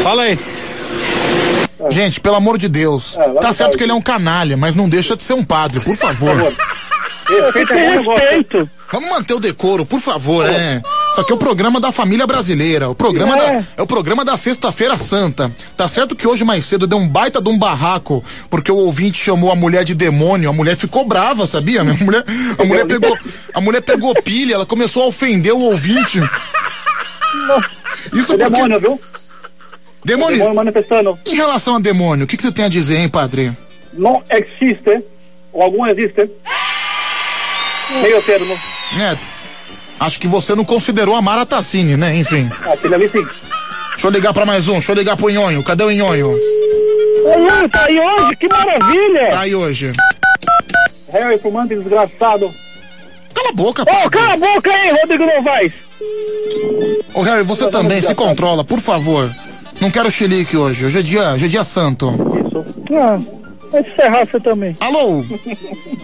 [0.00, 0.38] Fala aí.
[1.90, 3.18] Gente, pelo amor de Deus.
[3.40, 5.96] Tá certo que ele é um canalha, mas não deixa de ser um padre, por
[5.96, 6.36] favor.
[7.28, 7.98] Respeito é.
[7.98, 8.70] Respeito.
[8.90, 10.80] Vamos manter o decoro, por favor, é.
[11.12, 13.52] Isso aqui é o programa da família brasileira, o programa É.
[13.60, 15.52] da, é o programa da Sexta-feira Santa.
[15.76, 19.22] Tá certo que hoje mais cedo deu um baita de um barraco, porque o ouvinte
[19.22, 21.82] chamou a mulher de demônio, a mulher ficou brava, sabia?
[21.82, 22.24] A mulher,
[22.58, 23.18] a mulher pegou,
[23.52, 26.18] a mulher pegou pilha, ela começou a ofender o ouvinte.
[28.12, 29.00] Isso É porque demônio, viu?
[30.04, 30.38] demônio.
[30.38, 31.18] Demônio manifestando.
[31.26, 33.52] Em relação a demônio, o que, que você tem a dizer, hein, padre?
[33.92, 35.02] Não existe,
[35.52, 36.30] ou algum existe.
[37.90, 38.58] Meio termo.
[39.00, 39.16] É,
[40.00, 42.16] acho que você não considerou a Mara Tassini, né?
[42.16, 42.48] Enfim.
[42.72, 43.26] Aquele ali sim.
[43.92, 45.62] Deixa eu ligar pra mais um, deixa eu ligar pro Nhonho.
[45.62, 46.30] Cadê o Nhonho?
[46.30, 49.28] Oi, tá aí hoje, que maravilha.
[49.30, 49.92] Tá aí hoje.
[51.12, 52.52] Harry fumante desgraçado.
[53.34, 55.72] Cala a boca, Ô, cala a boca aí, Rodrigo Novaes.
[57.14, 59.34] Ô, Harry, você também se controla, por favor.
[59.80, 60.86] Não quero chilique hoje.
[60.86, 62.12] Hoje é dia, hoje é dia santo.
[62.92, 63.18] Ah,
[63.70, 64.76] vai se ferrar você também.
[64.80, 65.24] Alô?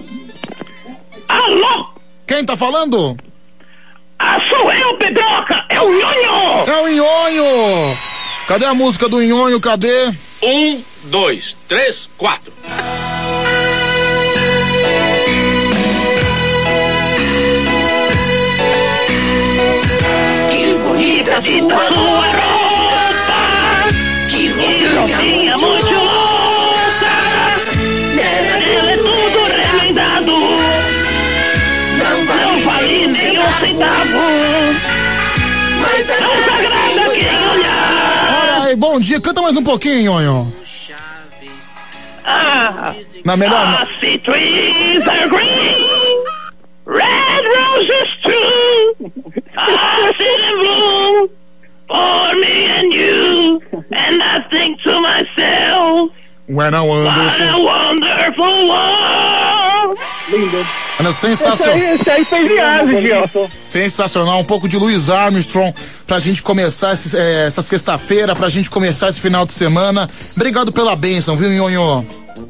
[1.28, 1.86] Alô?
[2.26, 3.16] Quem tá falando?
[4.18, 5.64] Ah, sou eu, Pedroca!
[5.68, 6.64] É o Nhonho!
[6.66, 7.98] É o Nhonho!
[8.46, 9.60] Cadê a música do Nhonho?
[9.60, 10.12] Cadê?
[10.42, 12.52] Um, dois, três, quatro.
[20.50, 21.60] Que bonita de
[38.94, 39.20] bom dia.
[39.20, 40.52] Canta mais um pouquinho, Nhonho.
[42.24, 42.94] Ah!
[43.24, 43.58] Na melhor.
[43.58, 46.24] I see trees are green,
[46.86, 49.12] red roses too.
[49.56, 51.28] I see them bloom
[51.89, 53.62] for me and you.
[53.90, 56.12] And I think to myself,
[56.48, 57.64] When I Wonderful.
[57.64, 59.98] Wonderful world.
[60.31, 60.66] Lindo.
[61.00, 61.78] Ana, Esse aí, sensacional.
[61.78, 63.50] esse aí viagem, Gil.
[63.68, 65.74] Sensacional, um pouco de Louis Armstrong
[66.06, 70.06] pra gente começar esse- eh, essa sexta-feira, pra gente começar esse final de semana.
[70.36, 72.06] Obrigado pela bênção, viu, Nhonho?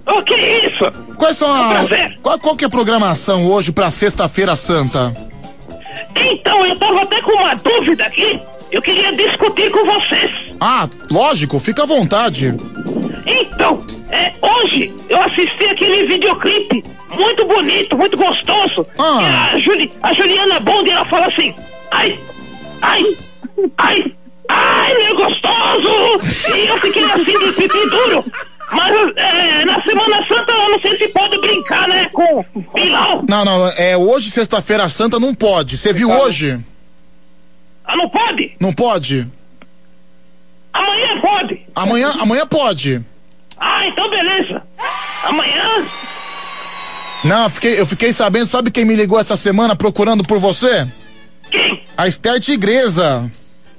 [0.07, 0.85] O que é isso?
[1.17, 1.69] Quais são a.
[1.69, 2.19] prazer.
[2.23, 5.15] Qual, qual que é a programação hoje pra sexta-feira santa?
[6.17, 8.41] Então, eu tava até com uma dúvida aqui.
[8.73, 10.31] Eu queria discutir com vocês.
[10.61, 12.55] Ah, lógico, fica à vontade.
[13.27, 13.81] Então,
[14.11, 18.87] é, hoje eu assisti aquele videoclipe muito bonito, muito gostoso.
[18.99, 19.51] Ah.
[19.55, 21.55] A, Juli- a Juliana Bond, ela fala assim,
[21.91, 22.19] ai,
[22.83, 23.03] ai,
[23.79, 24.15] ai,
[24.49, 26.55] ai, meu gostoso!
[26.55, 28.25] E eu fiquei assim de pipi duro.
[28.73, 32.45] Mas é, na Semana Santa eu não sei se pode brincar, né, com
[32.75, 33.23] Bilal.
[33.29, 35.77] Não, não, é hoje, sexta-feira santa, não pode.
[35.79, 36.59] Você viu hoje?
[37.85, 38.57] Ah, não pode?
[38.59, 39.27] Não pode?
[40.73, 41.61] Amanhã pode.
[41.75, 43.03] Amanhã, amanhã pode.
[43.67, 44.63] Ah, então beleza.
[45.25, 45.87] Amanhã
[47.25, 50.87] Não, eu fiquei, eu fiquei sabendo, sabe quem me ligou essa semana procurando por você?
[51.51, 51.83] Quem?
[51.97, 53.31] A Esther Tigresa.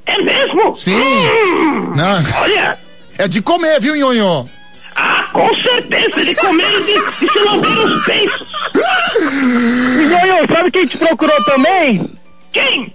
[0.07, 0.75] é mesmo?
[0.75, 0.95] Sim.
[0.95, 2.41] Hum, Não.
[2.41, 2.79] Olha,
[3.19, 4.49] É de comer, viu, Nhonho?
[4.95, 8.47] ah, com certeza, de comer e de, de se lamber os beiços.
[8.73, 12.09] E Nhonho, sabe quem te procurou também?
[12.51, 12.91] Quem?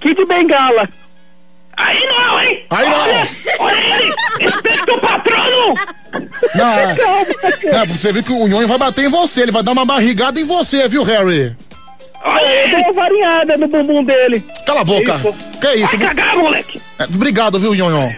[0.00, 0.86] Kid Bengala.
[1.86, 2.64] Aí não, hein?
[2.70, 3.00] Aí não.
[3.00, 3.28] Olha,
[3.58, 5.74] olha ele, respeita o patrono.
[6.54, 6.96] Não, é,
[7.82, 10.40] é, você viu que o Nhonho vai bater em você, ele vai dar uma barrigada
[10.40, 11.54] em você, viu, Harry?
[12.22, 12.76] Olha Eu dei ele.
[12.76, 14.44] uma variada no bumbum dele.
[14.66, 15.20] Cala a boca.
[15.60, 15.96] Que é isso?
[15.96, 16.80] Vai cagar, moleque.
[16.98, 18.08] É, Obrigado, viu, Nhonho?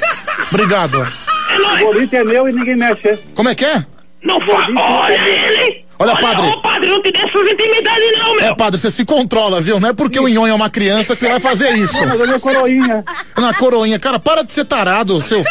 [0.51, 1.03] Obrigado.
[1.51, 3.19] É O boliche é meu e ninguém mexe.
[3.35, 3.85] Como é que é?
[4.23, 4.67] Não fa...
[4.77, 5.82] Olha ele.
[5.99, 6.47] Olha, padre.
[6.47, 8.45] Ô, padre, não te dê essas intimidades não, meu.
[8.45, 9.79] É, padre, você se controla, viu?
[9.79, 11.95] Não é porque o Nhonho é uma criança que você vai fazer isso.
[11.95, 13.05] Mas é coroinha.
[13.37, 15.43] Na coroinha, cara, para de ser tarado, seu.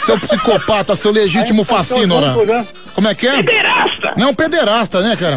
[0.00, 2.32] Seu psicopata, seu legítimo fascínora.
[2.32, 2.66] junto, né?
[2.94, 3.42] Como é que é?
[3.42, 4.14] Pederasta.
[4.16, 5.36] Não é um pederasta, né, cara?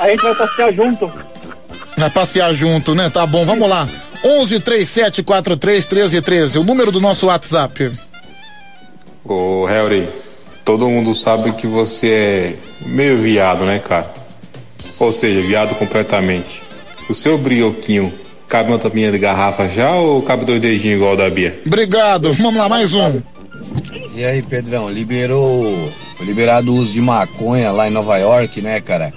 [0.00, 1.12] A gente vai passear junto.
[1.96, 3.08] Vai passear junto, né?
[3.08, 3.86] Tá bom, vamos lá.
[4.24, 7.90] 11 37 43 13 13, o número do nosso WhatsApp.
[9.24, 10.08] Ô, Harry,
[10.64, 12.54] todo mundo sabe que você é
[12.86, 14.12] meio viado, né, cara?
[14.98, 16.62] Ou seja, viado completamente.
[17.08, 18.12] O seu brioquinho
[18.48, 21.60] cabe uma tampinha de garrafa já ou cabe dois dedinhos igual o da Bia?
[21.66, 22.32] Obrigado.
[22.34, 23.20] Vamos lá, mais um.
[24.14, 25.90] E aí, Pedrão, liberou.
[26.16, 29.12] Foi liberado o uso de maconha lá em Nova York, né, cara?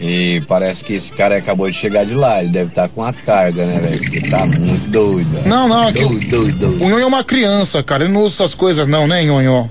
[0.00, 3.12] E parece que esse cara acabou de chegar de lá, ele deve estar com a
[3.12, 3.98] carga, né, velho?
[3.98, 5.30] Porque tá muito doido.
[5.30, 5.48] velho.
[5.48, 6.84] Não, não, é Doido, doido, doido.
[6.84, 8.04] o Nhonho é uma criança, cara.
[8.04, 9.70] Ele não usa essas coisas, não, né, Nhonho?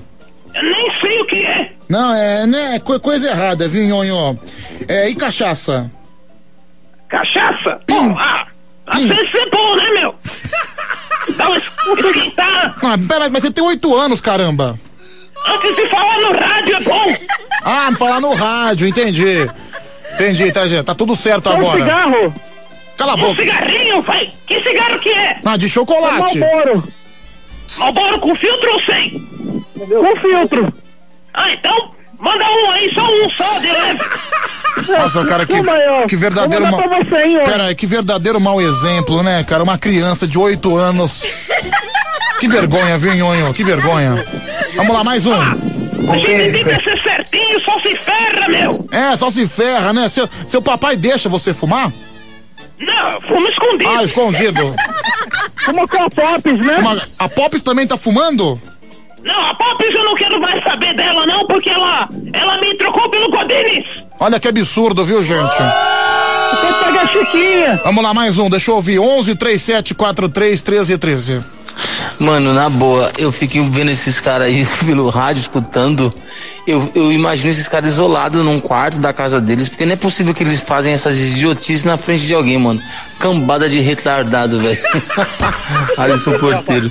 [0.62, 1.70] Nem sei o que é.
[1.88, 4.38] Não, é, né, é co- coisa errada, viu, Nhonho?
[4.88, 5.90] É, e cachaça?
[7.08, 7.80] Cachaça?
[7.88, 8.46] Bom, ah,
[8.86, 10.14] às vezes é bom, né, meu?
[11.36, 11.64] Dá uma es-
[12.06, 12.74] esquentar.
[12.82, 14.78] Ah, peraí, mas você tem oito anos, caramba.
[15.48, 17.14] Antes de falar no rádio é bom.
[17.62, 19.48] Ah, falar no rádio, entendi.
[20.14, 20.84] Entendi, tá, gente?
[20.84, 21.82] Tá tudo certo Só um agora.
[21.82, 22.34] cigarro.
[22.96, 23.42] Cala a Um boca.
[23.42, 24.32] cigarrinho, vai.
[24.46, 25.38] Que cigarro que é?
[25.44, 26.38] Ah, de chocolate.
[26.38, 26.84] Malboro.
[27.78, 29.55] Malboro com filtro ou sem?
[29.78, 30.72] Com filtro.
[31.34, 34.00] Ah, então manda um aí, só um só de leve.
[34.88, 35.54] Nossa, cara, que,
[36.08, 36.64] que verdadeiro.
[37.44, 39.62] Pera aí, que verdadeiro mau exemplo, né, cara?
[39.62, 41.22] Uma criança de oito anos.
[42.38, 43.52] Que vergonha, viu, Nhonho?
[43.54, 44.22] Que vergonha.
[44.76, 45.34] Vamos lá, mais um.
[45.34, 48.86] A gente tenta ser certinho, só se ferra, meu.
[48.92, 50.08] É, só se ferra, né?
[50.08, 51.90] Seu, seu papai deixa você fumar?
[52.78, 53.88] Não, fumo escondido.
[53.90, 54.74] Ah, escondido.
[55.64, 56.76] Fuma com a Pops, né?
[56.78, 58.60] Uma- a Pops também tá fumando?
[59.26, 63.10] Não, a Pops eu não quero mais saber dela, não, porque ela, ela me trocou
[63.10, 63.84] pelo Godines.
[64.20, 65.56] Olha que absurdo, viu, gente?
[65.56, 67.80] Que pegar a Chiquinha.
[67.84, 68.48] Vamos lá, mais um.
[68.48, 69.00] Deixa eu ouvir.
[69.00, 71.44] 11 37 43 13 13.
[72.20, 76.14] Mano, na boa, eu fico vendo esses caras aí pelo rádio, escutando.
[76.64, 80.32] Eu, eu imagino esses caras isolados num quarto da casa deles, porque não é possível
[80.32, 82.80] que eles fazem essas idiotices na frente de alguém, mano.
[83.18, 84.78] Cambada de retardado, velho.
[85.98, 86.90] Alisson Porteiro.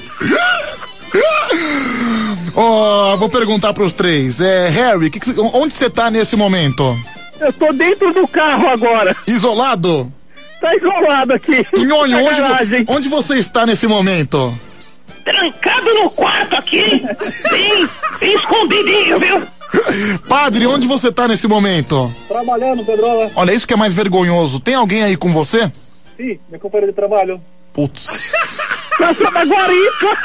[2.55, 4.39] Ó, vou perguntar pros três.
[4.41, 6.97] É, Harry, que que onde você tá nesse momento?
[7.39, 9.15] Eu tô dentro do carro agora.
[9.27, 10.11] Isolado?
[10.61, 11.65] Tá isolado aqui.
[11.77, 14.53] Nhonho, onde, vo- onde você está nesse momento?
[15.23, 17.01] Trancado no quarto aqui,
[17.51, 19.41] bem, bem escondidinho, viu?
[20.29, 22.13] Padre, onde você tá nesse momento?
[22.27, 23.31] Trabalhando, Pedrola.
[23.35, 24.59] Olha, isso que é mais vergonhoso.
[24.59, 25.69] Tem alguém aí com você?
[26.15, 27.41] Sim, meu companheiro de trabalho.
[27.75, 28.31] Putz.
[28.99, 30.17] Nossa, da guarica.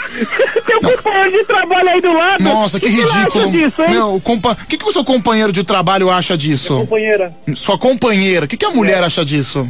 [0.64, 2.44] Tem um companheiro de trabalho aí do lado.
[2.44, 3.50] Nossa, que acha ridículo.
[3.50, 3.82] disso?
[3.88, 4.54] Meu, o compa...
[4.54, 6.76] que, que o seu companheiro de trabalho acha disso?
[6.76, 7.34] Companheira.
[7.56, 8.44] Sua companheira.
[8.44, 9.66] O que, que a mulher acha disso?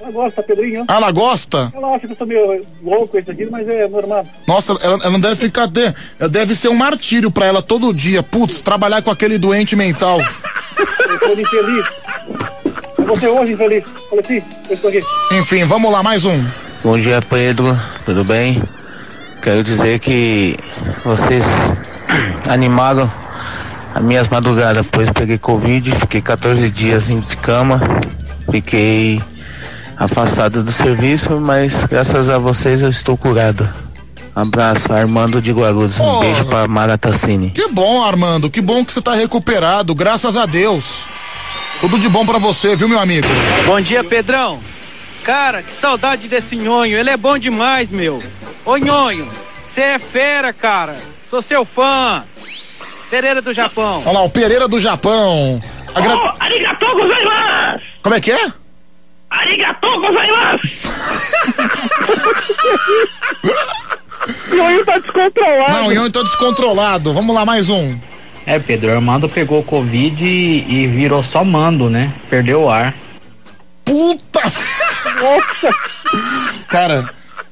[0.00, 0.84] Ela gosta, Pedrinho.
[0.86, 1.72] Ah, ela gosta?
[1.74, 4.26] Ela acha que eu sou meio louco isso aqui, mas é normal.
[4.46, 5.66] Nossa, ela, ela não deve ficar.
[5.66, 5.92] De,
[6.30, 8.22] deve ser um martírio pra ela todo dia.
[8.22, 10.20] Putz, trabalhar com aquele doente mental.
[10.78, 11.84] Eu sou infeliz.
[13.06, 13.56] Você hoje.
[13.60, 15.00] Olha assim, eu estou aqui.
[15.32, 16.44] Enfim, vamos lá, mais um.
[16.84, 17.76] Bom dia, Pedro.
[18.04, 18.62] Tudo bem?
[19.42, 20.56] Quero dizer que
[21.04, 21.44] vocês
[22.48, 23.10] animaram
[23.94, 27.80] as minhas madrugadas, pois peguei Covid, fiquei 14 dias em de cama,
[28.50, 29.20] fiquei
[29.96, 33.68] afastado do serviço, mas graças a vocês eu estou curado.
[34.34, 35.98] Abraço, Armando de Guarulhos.
[36.00, 36.20] Um Oh.
[36.20, 37.50] beijo pra Maratacine.
[37.50, 38.48] Que bom, Armando.
[38.48, 39.94] Que bom que você tá recuperado.
[39.94, 41.02] Graças a Deus.
[41.82, 43.26] Tudo de bom pra você, viu, meu amigo?
[43.66, 44.60] Bom dia, Pedrão.
[45.24, 46.96] Cara, que saudade desse nhonho.
[46.96, 48.22] Ele é bom demais, meu.
[48.64, 49.28] Ô nhonho,
[49.66, 50.96] você é fera, cara.
[51.28, 52.24] Sou seu fã.
[53.10, 54.00] Pereira do Japão.
[54.06, 55.60] Olha lá, o Pereira do Japão.
[55.92, 56.16] Agra...
[56.16, 57.82] Oh, arigatou gozaimasu!
[58.00, 58.52] Como é que é?
[59.28, 60.88] Arigatou gozaimasu!
[64.52, 65.72] O Nhonho tá descontrolado.
[65.72, 67.12] Não, o Ion tá descontrolado.
[67.12, 67.90] Vamos lá, mais um.
[68.46, 72.12] É, Pedro, o Armando pegou Covid e, e virou só mando, né?
[72.28, 72.94] Perdeu o ar.
[73.84, 74.40] Puta!
[76.68, 77.04] Cara,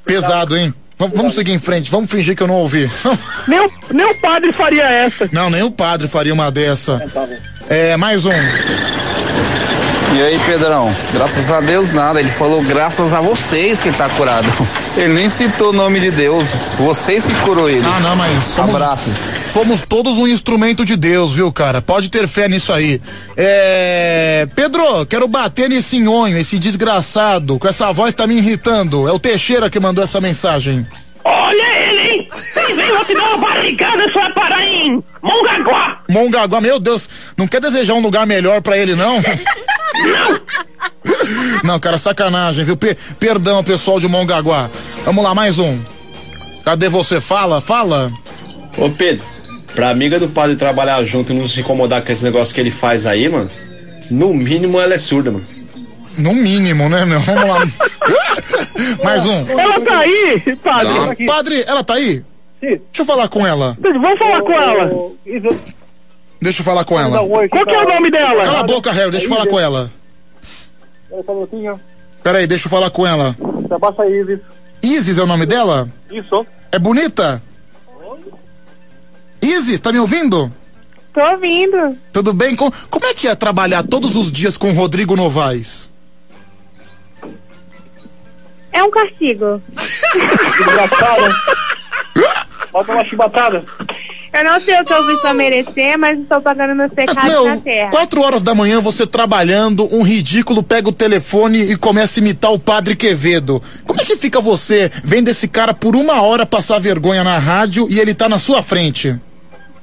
[0.05, 0.75] pesado, hein?
[0.99, 2.91] Vamos, vamos seguir em frente, vamos fingir que eu não ouvi.
[3.49, 5.29] Nem o, nem o padre faria essa.
[5.33, 7.01] Não, nem o padre faria uma dessa.
[7.69, 8.33] É, mais um.
[10.13, 10.93] E aí, Pedrão?
[11.13, 12.19] Graças a Deus nada.
[12.19, 14.49] Ele falou graças a vocês que ele tá curado.
[14.97, 16.49] Ele nem citou o nome de Deus.
[16.79, 17.87] Vocês que curou ele.
[17.87, 19.09] Ah, não, mas somos, Abraço.
[19.53, 21.81] Fomos todos um instrumento de Deus, viu, cara?
[21.81, 23.01] Pode ter fé nisso aí.
[23.37, 24.49] É.
[24.55, 27.57] Pedro, quero bater nesse nhonho, esse desgraçado.
[27.59, 29.09] Com essa voz tá me irritando.
[29.09, 30.85] É o Teixeira que mandou essa mensagem.
[31.25, 32.29] Olha ele, hein?
[32.55, 35.99] Vem, vem, vou te dar uma barrigada, você vai parar em Mongaguá.
[36.09, 39.21] Mongaguá, meu Deus, não quer desejar um lugar melhor pra ele, não?
[41.65, 42.77] Não, cara, sacanagem, viu?
[42.77, 44.71] Pe- perdão, pessoal de Mongaguá.
[45.05, 45.79] Vamos lá, mais um.
[46.65, 47.21] Cadê você?
[47.21, 48.11] Fala, fala.
[48.77, 49.25] Ô Pedro,
[49.75, 52.71] pra amiga do padre trabalhar junto e não se incomodar com esse negócio que ele
[52.71, 53.51] faz aí, mano,
[54.11, 55.45] no mínimo ela é surda, mano.
[56.19, 57.21] No mínimo, né, meu?
[57.21, 57.69] Vamos lá.
[59.05, 59.47] mais um.
[59.49, 60.93] Ela tá aí, padre.
[60.95, 61.27] Não.
[61.27, 62.17] Padre, ela tá aí?
[62.61, 62.67] Sim.
[62.69, 63.77] Deixa eu falar com ela.
[63.81, 64.91] Vamos falar com ela.
[66.41, 67.19] Deixa eu falar com ela.
[67.49, 68.45] Qual que é o nome dela?
[68.45, 69.91] Cala a boca, Harry, deixa eu falar com ela.
[71.11, 71.77] Ela falou assim, ó.
[72.23, 73.37] Peraí, deixa eu falar com ela.
[73.71, 74.41] Abaixa aí, Isis.
[74.83, 75.89] Isis é o nome dela?
[76.11, 76.47] Isso.
[76.73, 77.43] É bonita?
[79.43, 80.51] Isis, tá me ouvindo?
[81.13, 81.99] Tô ouvindo.
[82.13, 82.55] Tudo bem?
[82.55, 85.93] Com- como é que é trabalhar todos os dias com o Rodrigo Novaes?
[88.73, 89.61] É um castigo.
[90.61, 91.35] Engraçada.
[92.71, 93.65] Bota uma chibatada.
[94.33, 97.29] Eu não sei o que eu fiz pra merecer, mas estou pagando meus pecados na
[97.29, 97.91] Meu, terra.
[97.91, 102.53] quatro horas da manhã você trabalhando, um ridículo pega o telefone e começa a imitar
[102.53, 103.61] o padre Quevedo.
[103.85, 107.89] Como é que fica você vendo esse cara por uma hora passar vergonha na rádio
[107.91, 109.19] e ele tá na sua frente?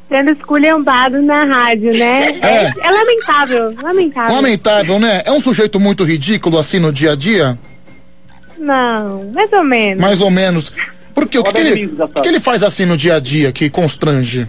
[0.08, 2.40] Sendo esculhambado na rádio, né?
[2.42, 2.72] É.
[2.80, 4.36] É, lamentável, lamentável.
[4.36, 5.22] Lamentável, né?
[5.26, 7.60] É um sujeito muito ridículo assim no dia a dia?
[8.58, 10.02] Não, mais ou menos.
[10.02, 10.72] Mais ou menos.
[11.18, 11.40] Por quê?
[11.40, 14.48] O que, que ele, o que ele faz assim no dia a dia que constrange?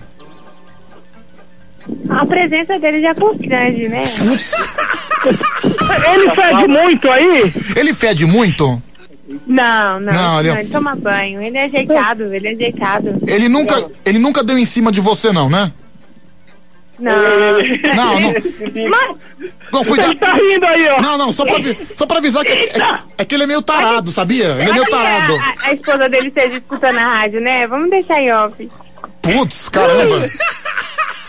[2.11, 4.05] A presença dele já constrange, né?
[6.13, 7.53] Ele fede muito aí?
[7.75, 8.83] Ele fede muito?
[9.47, 10.69] Não, Não, não, não, ele- ele...
[10.69, 11.41] toma banho.
[11.43, 13.17] Ele é ajeitado, ele é ajeitado.
[13.27, 15.73] Ele nunca, ele nunca deu em cima de você não, né?
[16.99, 17.13] Não.
[17.95, 18.33] Não, não.
[18.91, 19.17] Mas,
[19.73, 20.11] Não, cuidado.
[20.11, 21.01] Ele tá rindo aí, ó.
[21.01, 21.55] Não, não, só pra,
[21.95, 24.47] só pra avisar que é, que- é é que ele é meio tarado, sabia?
[24.47, 25.35] Ele é meio tarado.
[25.37, 27.67] a, a esposa dele esteja escutando a rádio, né?
[27.67, 28.69] Vamos deixar em off.
[29.23, 30.27] Putz, caramba.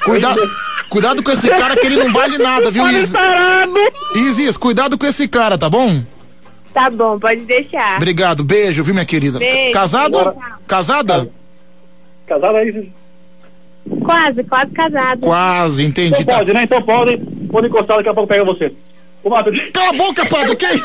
[0.04, 0.42] Cuidado,
[0.90, 3.12] cuidado com esse cara que ele não vale nada, viu, Isis?
[3.12, 3.74] tarado.
[4.16, 6.02] Isis, cuidado com esse cara, tá bom?
[6.74, 7.98] Tá bom, pode deixar.
[7.98, 9.38] Obrigado, beijo, viu, minha querida?
[9.40, 9.74] Beijo.
[9.74, 10.10] Casada?
[10.18, 10.36] Bora.
[10.68, 11.30] Casada?
[12.28, 12.92] Casada aí.
[14.04, 15.20] Quase, quase casado.
[15.22, 16.22] Quase, entendi.
[16.22, 16.64] Então pode, né?
[16.64, 17.18] Então pode.
[17.52, 18.72] Pode encostar, daqui a pouco pega você.
[19.24, 19.52] Ô, Mato.
[19.74, 20.70] Cala a boca, padre, quem?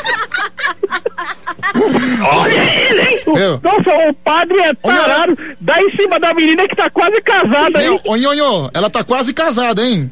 [2.28, 2.54] Olha
[2.90, 3.20] ele, hein?
[3.26, 3.60] Eu.
[3.62, 5.36] Nossa, o padre é tarado.
[5.60, 7.84] Dá em cima da menina que tá quase casada aí.
[7.84, 10.10] Meu, ô, nhonhô, ela tá quase casada, hein?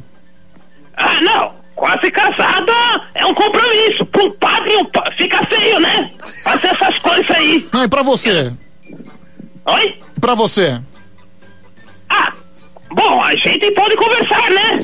[0.97, 1.53] Ah, não.
[1.75, 2.73] Quase casada
[3.15, 4.05] é um compromisso.
[4.07, 6.11] Pra um padre um pa- fica feio, né?
[6.45, 7.67] Fazer essas coisas aí.
[7.73, 8.53] Não, e pra você?
[9.67, 9.99] Oi?
[10.17, 10.81] E pra você?
[12.09, 12.33] Ah,
[12.95, 14.79] bom, a gente pode conversar, né?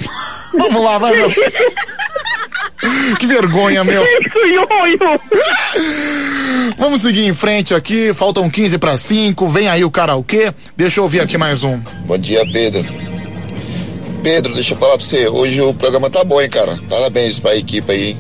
[0.59, 1.31] Vamos lá, vai, meu.
[3.19, 4.03] Que vergonha, meu.
[6.79, 10.53] Vamos seguir em frente aqui, faltam 15 para 5, vem aí o karaokê.
[10.77, 11.79] Deixa eu ouvir aqui mais um.
[12.07, 12.85] Bom dia, Pedro.
[14.23, 16.79] Pedro, deixa eu falar pra você, hoje o programa tá bom, hein, cara?
[16.89, 18.09] Parabéns pra equipe aí.
[18.11, 18.19] hein?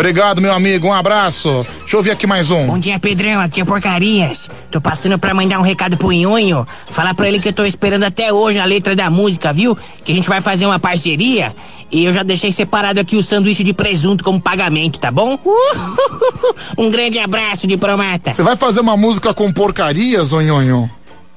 [0.00, 0.88] Obrigado, meu amigo.
[0.88, 1.66] Um abraço.
[1.80, 2.68] Deixa eu ouvir aqui mais um.
[2.68, 3.38] Bom dia, Pedrão.
[3.38, 4.48] Aqui é Porcarias.
[4.70, 6.66] Tô passando pra mandar um recado pro Nhonho.
[6.88, 9.76] Falar pra ele que eu tô esperando até hoje a letra da música, viu?
[10.02, 11.54] Que a gente vai fazer uma parceria.
[11.92, 15.38] E eu já deixei separado aqui o sanduíche de presunto como pagamento, tá bom?
[16.78, 18.32] Um grande abraço de promata.
[18.32, 20.90] Você vai fazer uma música com porcarias, ô Nhonho?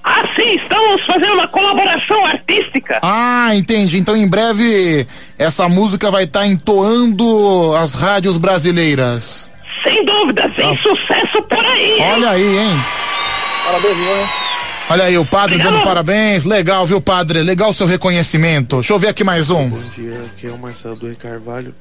[0.04, 3.00] Ah, sim, estamos fazendo uma colaboração artística.
[3.02, 3.98] Ah, entendi.
[3.98, 5.08] Então em breve
[5.38, 9.50] essa música vai estar entoando as rádios brasileiras.
[9.82, 11.94] Sem dúvida, sem sucesso por aí.
[12.00, 12.12] hein?
[12.16, 12.84] Olha aí, hein?
[13.66, 14.30] Parabéns, hein?
[14.90, 16.44] Olha aí, o padre dando parabéns.
[16.44, 17.42] Legal, viu, padre?
[17.42, 18.78] Legal o seu reconhecimento.
[18.78, 19.70] Deixa eu ver aqui mais um.
[19.70, 21.74] Bom dia, aqui é o Marcelo do Carvalho.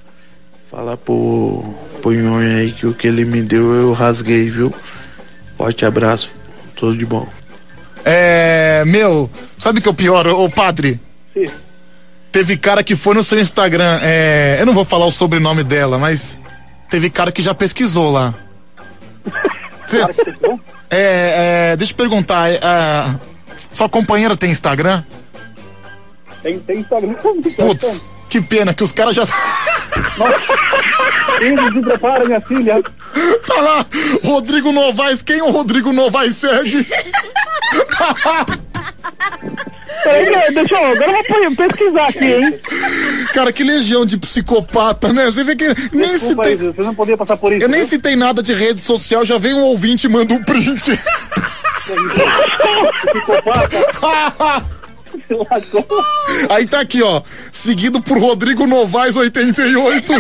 [0.71, 1.63] Falar pro,
[2.01, 4.73] pro Nhonho aí que o que ele me deu eu rasguei, viu?
[5.59, 6.31] Forte abraço,
[6.77, 7.29] tudo de bom.
[8.05, 8.83] É.
[8.87, 11.01] Meu, sabe o que é o pior, ô padre?
[11.33, 11.47] Sim.
[12.31, 13.99] Teve cara que foi no seu Instagram.
[14.03, 16.39] É, eu não vou falar o sobrenome dela, mas
[16.91, 18.35] teve cara que já pesquisou lá.
[19.87, 19.99] Cê-
[20.91, 22.51] é, é, deixa eu perguntar.
[22.51, 23.19] é, a
[23.73, 25.03] sua companheira tem Instagram?
[26.43, 27.15] Tem, tem Instagram.
[27.57, 29.27] Putz, que pena que os caras já.
[31.37, 32.83] Filho, se prepara, minha filha.
[33.47, 33.85] Tá lá,
[34.25, 35.21] Rodrigo Novaes.
[35.23, 36.87] Quem o Rodrigo Novaes segue?
[40.03, 40.93] Peraí, deixa eu.
[40.93, 42.59] Agora eu vou pesquisar aqui, hein?
[43.35, 45.27] Cara, que legião de psicopata, né?
[45.27, 46.55] Você vê que nem Desculpa, citei.
[46.55, 47.63] Isis, você não podia passar por isso.
[47.63, 47.89] Eu nem viu?
[47.89, 50.99] citei nada de rede social, já veio um ouvinte e manda um print.
[56.51, 57.23] Aí tá aqui, ó.
[57.51, 60.13] Seguido por Rodrigo Novaes 88.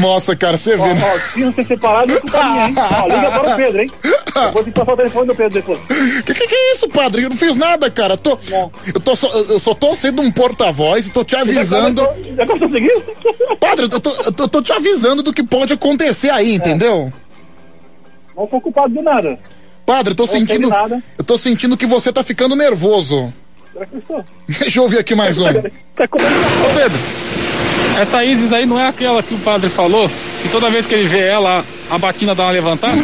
[0.00, 0.82] Nossa, cara, você vê.
[0.82, 1.00] Ó, né?
[1.14, 2.74] ó, se não ser separado, é culpa minha, hein?
[2.78, 3.90] Ó, liga para o Pedro, hein?
[4.34, 5.78] Eu vou te passar o telefone do Pedro depois.
[6.24, 7.22] Que, que que é isso, padre?
[7.24, 8.16] Eu não fiz nada, cara.
[8.16, 8.38] Tô,
[8.94, 12.02] eu, tô só, eu só tô sendo um porta-voz e tô te avisando.
[12.36, 12.92] Já seguir?
[13.60, 17.12] Padre, eu tô, eu tô- eu tô te avisando do que pode acontecer aí, entendeu?
[18.36, 19.38] Não sou culpado de nada.
[19.86, 20.68] Padre, eu tô sentindo.
[21.18, 23.32] Eu tô sentindo que você tá ficando nervoso.
[23.72, 24.24] Será que eu estou?
[24.48, 25.44] Deixa eu ouvir aqui mais um.
[25.94, 26.04] Tá.
[26.06, 26.98] Ô Pedro,
[28.00, 30.10] essa Isis aí não é aquela que o padre falou?
[30.42, 32.96] Que toda vez que ele vê ela, a batina dá uma levantada?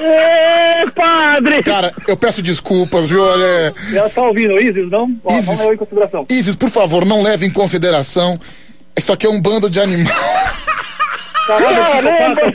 [0.00, 1.62] Ê, padre!
[1.62, 3.22] Cara, eu peço desculpas, viu?
[3.22, 3.72] Olha.
[3.92, 5.16] Ela tá ouvindo, Isis, não?
[5.24, 5.46] Ó, Isis.
[5.46, 6.26] Não levou em consideração.
[6.28, 8.38] Isis, por favor, não leve em consideração.
[8.96, 10.16] Isso aqui é um bando de animais.
[11.56, 12.54] Caramba,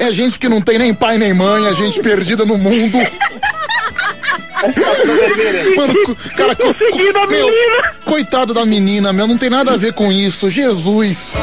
[0.00, 2.98] É gente que não tem nem pai nem mãe, é gente perdida no mundo.
[5.76, 7.50] Mano, cara, co- co- meu,
[8.04, 10.48] coitado da menina, meu, não tem nada a ver com isso.
[10.50, 11.34] Jesus.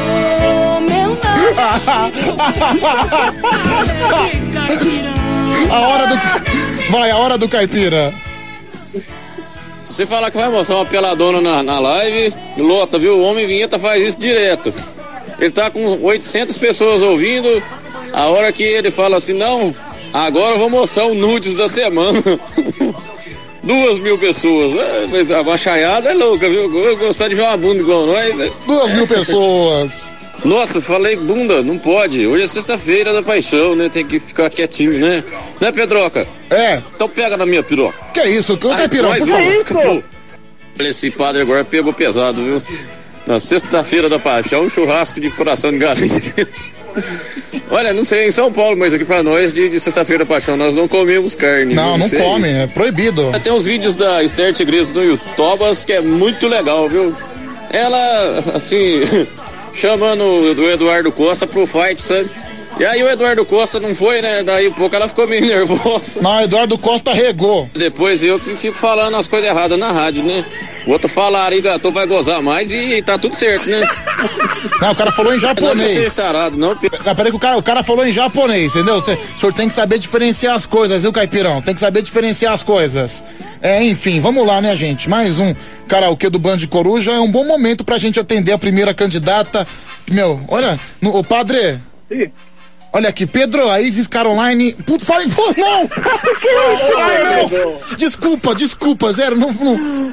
[5.70, 6.20] A hora do.
[6.90, 8.12] Vai, a hora do caipira.
[9.84, 13.18] Se você falar que vai mostrar uma peladona na, na live, lota, viu?
[13.18, 14.72] O Homem Vinheta faz isso direto.
[15.38, 17.62] Ele tá com 800 pessoas ouvindo.
[18.12, 19.74] A hora que ele fala assim, não,
[20.12, 22.22] agora eu vou mostrar o nudes da semana.
[23.62, 24.72] Duas mil pessoas.
[24.78, 26.62] É, mas a bachaiada é louca, viu?
[26.84, 28.36] Eu gostar de ver uma bunda igual nós.
[28.36, 28.50] né?
[28.66, 30.08] Duas mil pessoas.
[30.44, 32.26] Nossa, falei bunda, não pode.
[32.26, 33.88] Hoje é sexta-feira da paixão, né?
[33.88, 35.22] Tem que ficar quietinho, né?
[35.60, 36.26] Né, Pedroca?
[36.50, 36.82] É.
[36.94, 37.96] Então pega na minha piroca.
[38.12, 38.56] Que é isso?
[38.56, 39.40] Que mais por uma favor.
[39.52, 40.02] música, pô.
[40.80, 42.62] Olha, Esse padre agora pegou pesado, viu?
[43.32, 46.20] Na sexta-feira da paixão, um churrasco de coração de galinha.
[47.70, 50.54] Olha, não sei em São Paulo, mas aqui pra nós, de, de sexta-feira da paixão,
[50.54, 51.74] nós não comemos carne.
[51.74, 52.18] Não, não sei.
[52.18, 53.32] come, é proibido.
[53.42, 55.24] Tem uns vídeos da Esther Tigres no YouTube
[55.86, 57.16] que é muito legal, viu?
[57.70, 59.00] Ela, assim,
[59.72, 62.28] chamando o Eduardo Costa pro fight, sabe?
[62.80, 64.42] E aí o Eduardo Costa não foi, né?
[64.42, 66.20] Daí um pouco ela ficou meio nervosa.
[66.20, 67.68] Não, o Eduardo Costa regou.
[67.74, 70.44] Depois eu que fico falando as coisas erradas na rádio, né?
[70.84, 73.80] O outro fala, arigatou vai gozar mais e tá tudo certo, né?
[74.80, 76.14] Não, o cara falou em Não, você é japonês.
[76.14, 79.00] tarado, não, Não, peraí que o cara, o cara falou em japonês, entendeu?
[79.02, 81.62] Cê- o senhor tem que saber diferenciar as coisas, viu, Caipirão?
[81.62, 83.22] Tem que saber diferenciar as coisas.
[83.60, 85.08] É, enfim, vamos lá, né, gente?
[85.08, 85.54] Mais um
[85.86, 87.12] karaokê do Band de Coruja.
[87.12, 89.66] É um bom momento pra gente atender a primeira candidata.
[90.10, 91.78] Meu, olha, no, o padre.
[92.08, 92.30] Sim.
[92.92, 94.74] Olha aqui, Pedro, a Isis Caroline.
[94.74, 95.88] Putz, falei, pô, não!
[96.98, 97.96] Ai, não!
[97.96, 99.50] Desculpa, desculpa, zero, não.
[99.52, 100.12] não-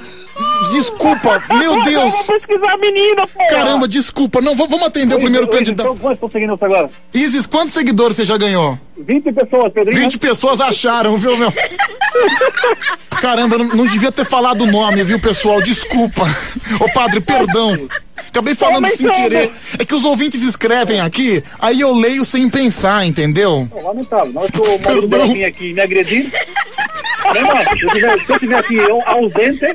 [0.72, 2.12] Desculpa, meu Deus!
[2.14, 3.40] Vamos pesquisar a menina, pô!
[3.50, 5.90] Caramba, desculpa, não, vamos atender o primeiro candidato.
[5.96, 6.90] Quantos estão seguindo você agora?
[7.14, 8.78] Isis, quantos seguidores você já ganhou?
[8.98, 10.00] 20 pessoas, Pedrinho.
[10.02, 11.52] 20 pessoas acharam, viu, meu?
[13.22, 15.62] Caramba, não, não devia ter falado o nome, viu, pessoal?
[15.62, 16.24] Desculpa.
[16.80, 17.78] Ô, padre, perdão.
[18.28, 19.52] Acabei falando Mas sem querer.
[19.80, 23.68] É que os ouvintes escrevem aqui, aí eu leio sem pensar, entendeu?
[23.74, 24.34] Não, lamentável.
[24.34, 26.32] Na hora que o marido dela vinha aqui me agredir,
[27.26, 29.66] Não, se eu tiver, se eu aqui eu, ausente.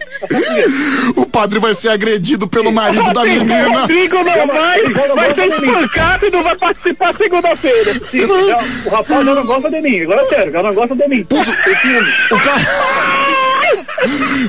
[1.16, 3.80] O padre vai ser agredido pelo marido da menina.
[3.80, 4.82] Rodrigo não vai,
[5.14, 5.68] vai ser mim.
[5.68, 7.94] espancado e não vai participar segunda-feira.
[8.04, 10.94] Sim, já- o rapaz já não gosta de mim, agora é sério, já não gosta
[10.96, 11.26] de mim.
[11.30, 12.12] Ciúme.
[12.30, 13.44] O cara.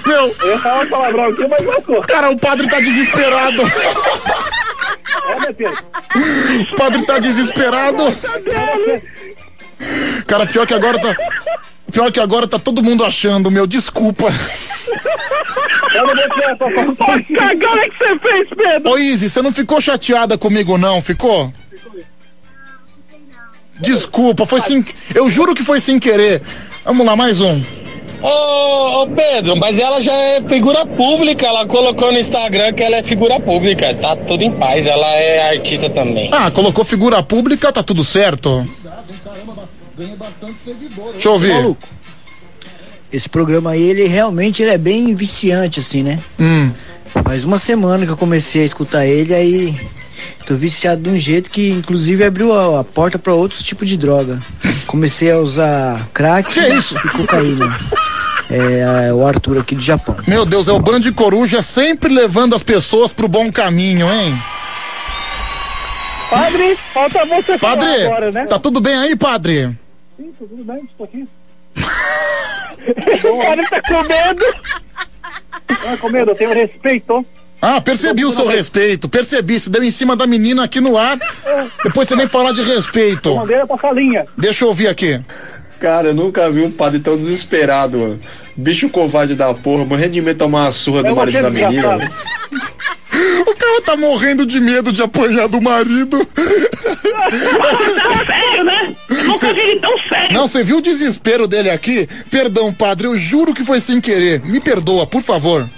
[0.05, 2.01] Meu, Eu ia falar um palavrão aqui, mas lascou.
[2.01, 3.61] cara, o padre tá desesperado.
[5.47, 5.85] É, Pedro?
[6.71, 8.03] O padre tá desesperado.
[10.27, 11.15] Cara, pior que agora tá.
[11.91, 14.25] Pior que agora tá todo mundo achando, meu, desculpa.
[15.93, 18.91] Eu não vou tirar cagada que você fez, Pedro?
[18.91, 21.53] Ô Izzy, você não ficou chateada comigo não, ficou?
[23.79, 24.83] Desculpa, foi sem.
[25.13, 26.41] Eu juro que foi sem querer.
[26.83, 27.61] Vamos lá, mais um.
[28.25, 32.95] Ô, ô, Pedro, mas ela já é figura pública, ela colocou no Instagram que ela
[32.95, 36.31] é figura pública, tá tudo em paz, ela é artista também.
[36.33, 38.67] Ah, colocou figura pública, tá tudo certo.
[41.13, 41.77] Deixa eu ouvir.
[43.13, 46.19] Esse programa aí, ele realmente ele é bem viciante, assim, né?
[46.39, 46.71] Hum.
[47.23, 49.79] Faz uma semana que eu comecei a escutar ele, aí
[50.47, 53.97] tô viciado de um jeito que inclusive abriu a, a porta pra outros tipos de
[53.97, 54.41] droga.
[54.87, 57.79] Comecei a usar crack e cocaína.
[58.49, 60.15] É, é o Arthur aqui do Japão.
[60.27, 64.37] Meu Deus, é o Band Coruja sempre levando as pessoas pro bom caminho, hein?
[66.29, 68.45] Padre, falta você falar Padre, agora, né?
[68.45, 69.69] tá tudo bem aí, padre?
[70.17, 71.27] Sim, tá tudo bem, estou aqui.
[72.85, 74.45] O cara tá com medo.
[75.83, 77.25] Não é com medo, eu tenho respeito.
[77.61, 81.17] Ah, percebi o seu respeito, percebi, você deu em cima da menina aqui no ar,
[81.83, 83.33] depois você nem falar de respeito.
[83.67, 84.25] Pra salinha.
[84.37, 85.19] Deixa eu ouvir aqui.
[85.85, 88.19] Cara, eu nunca vi um padre tão desesperado, mano.
[88.55, 91.51] Bicho covarde da porra, morrendo de medo de tomar uma surra do Eu marido da
[91.51, 91.99] menina.
[93.47, 96.25] O cara tá morrendo de medo de apanhar do marido.
[96.25, 97.31] Tá
[98.25, 98.95] sério, né?
[99.09, 100.33] Eu nunca vi ele tão sério.
[100.33, 102.09] Não, você viu o desespero dele aqui?
[102.29, 104.41] Perdão, padre, eu juro que foi sem querer.
[104.41, 105.69] Me perdoa, por favor.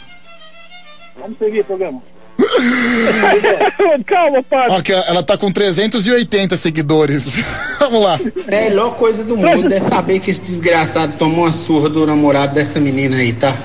[1.20, 2.02] Vamos seguir o programa.
[4.06, 4.76] Calma, padre.
[4.78, 7.28] Ó, que ela tá com 380 seguidores.
[7.80, 8.20] Vamos lá.
[8.48, 12.06] É a melhor coisa do mundo é saber que esse desgraçado tomou uma surra do
[12.06, 13.56] namorado dessa menina aí, tá?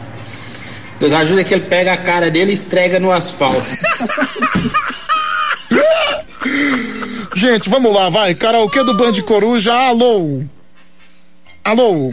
[0.98, 3.62] Deus ajuda que ele pega a cara dele e estrega no asfalto.
[7.34, 8.34] Gente, vamos lá, vai.
[8.34, 10.42] Karaokê do Band Coruja, alô.
[11.64, 12.12] Alô.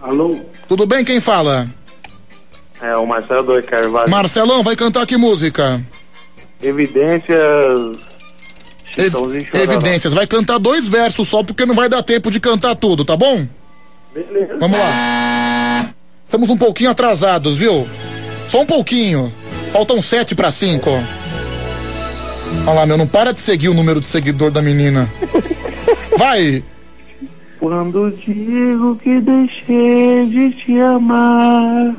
[0.00, 0.38] Alô?
[0.68, 1.04] Tudo bem?
[1.04, 1.68] Quem fala?
[2.82, 4.10] É o Marcelo do Carvalho.
[4.10, 5.80] Marcelão, vai cantar que música?
[6.60, 7.96] Evidências.
[8.98, 9.14] Ev-
[9.54, 10.12] evidências.
[10.12, 13.46] Vai cantar dois versos só, porque não vai dar tempo de cantar tudo, tá bom?
[14.12, 14.56] Beleza.
[14.58, 15.90] Vamos lá.
[16.24, 17.86] Estamos um pouquinho atrasados, viu?
[18.48, 19.32] Só um pouquinho.
[19.72, 20.90] Faltam sete pra cinco.
[22.66, 25.08] Olha lá, meu, não para de seguir o número de seguidor da menina.
[26.18, 26.62] Vai!
[27.58, 31.94] Quando digo que deixei de te amar,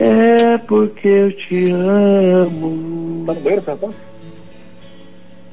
[0.00, 3.24] é porque eu te amo.
[3.26, 3.64] Tá no banheiro?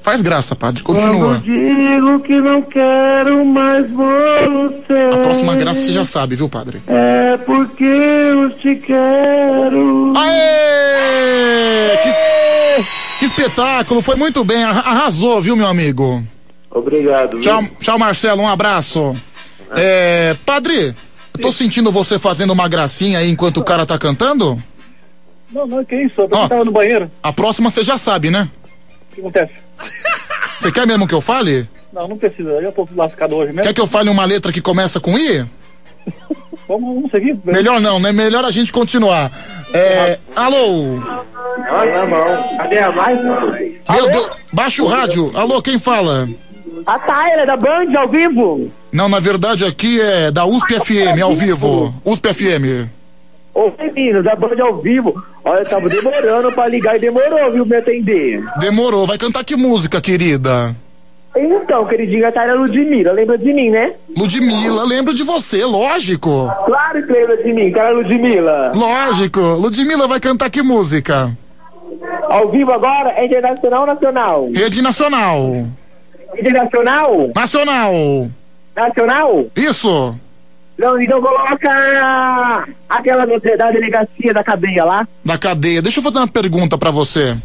[0.02, 0.84] Faz graça, padre.
[0.84, 1.38] Quando Continua.
[1.40, 6.82] digo que não quero mais você, A próxima graça você já sabe, viu, padre?
[6.88, 10.12] é porque eu te quero.
[10.18, 11.98] Aê!
[12.04, 14.02] Que, que espetáculo!
[14.02, 14.62] Foi muito bem.
[14.64, 16.22] arra- Arrasou, viu, meu amigo?
[16.70, 17.38] Obrigado.
[17.38, 17.42] viu?
[17.42, 18.42] Tchau, tchau, Marcelo.
[18.42, 19.16] Um abraço.
[19.76, 20.94] É, padre,
[21.42, 24.62] tô sentindo você fazendo uma gracinha aí enquanto o cara tá cantando?
[25.52, 26.22] Não, não, que isso?
[26.22, 26.48] Eu Ó.
[26.48, 27.10] tava no banheiro.
[27.22, 28.50] A próxima você já sabe, né?
[29.12, 29.54] O que acontece?
[30.60, 31.68] Você quer mesmo que eu fale?
[31.92, 32.52] Não, não precisa.
[32.52, 33.64] Eu tô lascado hoje mesmo.
[33.64, 35.46] Quer que eu fale uma letra que começa com I?
[36.66, 37.38] Vamos, vamos seguir?
[37.44, 38.14] Melhor não, né?
[38.14, 39.30] Melhor a gente continuar.
[39.74, 41.02] É, alô?
[42.58, 43.22] Cadê a mais?
[43.22, 45.30] Meu Deus, baixa o rádio.
[45.36, 46.30] Alô, quem fala?
[46.86, 48.72] A Taylor da Band ao vivo.
[48.94, 51.92] Não, na verdade aqui é da USP FM, ao vivo.
[52.06, 52.88] USP FM.
[53.52, 55.24] Ô, menino, da Band ao vivo.
[55.44, 58.44] Olha, tava demorando pra ligar e demorou, viu, me atender.
[58.60, 59.08] Demorou.
[59.08, 60.76] Vai cantar que música, querida?
[61.36, 63.94] Então, queridinha, a Taylor Ludmilla, lembra de mim, né?
[64.16, 66.48] Ludmilla, lembro de você, lógico.
[66.66, 68.72] Claro que lembra de mim, cara Ludmilla.
[68.76, 69.40] Lógico.
[69.40, 71.36] Ludmilla vai cantar que música?
[72.30, 74.50] Ao vivo agora, é internacional ou nacional?
[74.54, 75.66] Rede Nacional.
[76.38, 77.32] Internacional?
[77.36, 78.30] Nacional.
[78.76, 79.48] Nacional?
[79.56, 80.18] Isso.
[80.78, 85.08] Não, então coloca aquela da delegacia da cadeia lá.
[85.24, 85.82] Da cadeia.
[85.82, 87.38] Deixa eu fazer uma pergunta pra você.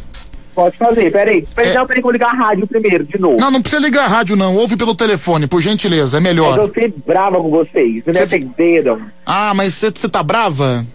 [0.55, 1.45] Pode fazer, peraí.
[1.55, 3.37] Peraí, não, peraí que eu ligar a rádio primeiro, de novo.
[3.39, 4.55] Não, não precisa ligar a rádio, não.
[4.55, 6.17] Ouve pelo telefone, por gentileza.
[6.17, 6.57] É Mas melhor.
[6.57, 8.99] eu fiquei brava com vocês, vocês me atenderam.
[9.25, 10.85] Ah, mas você tá brava?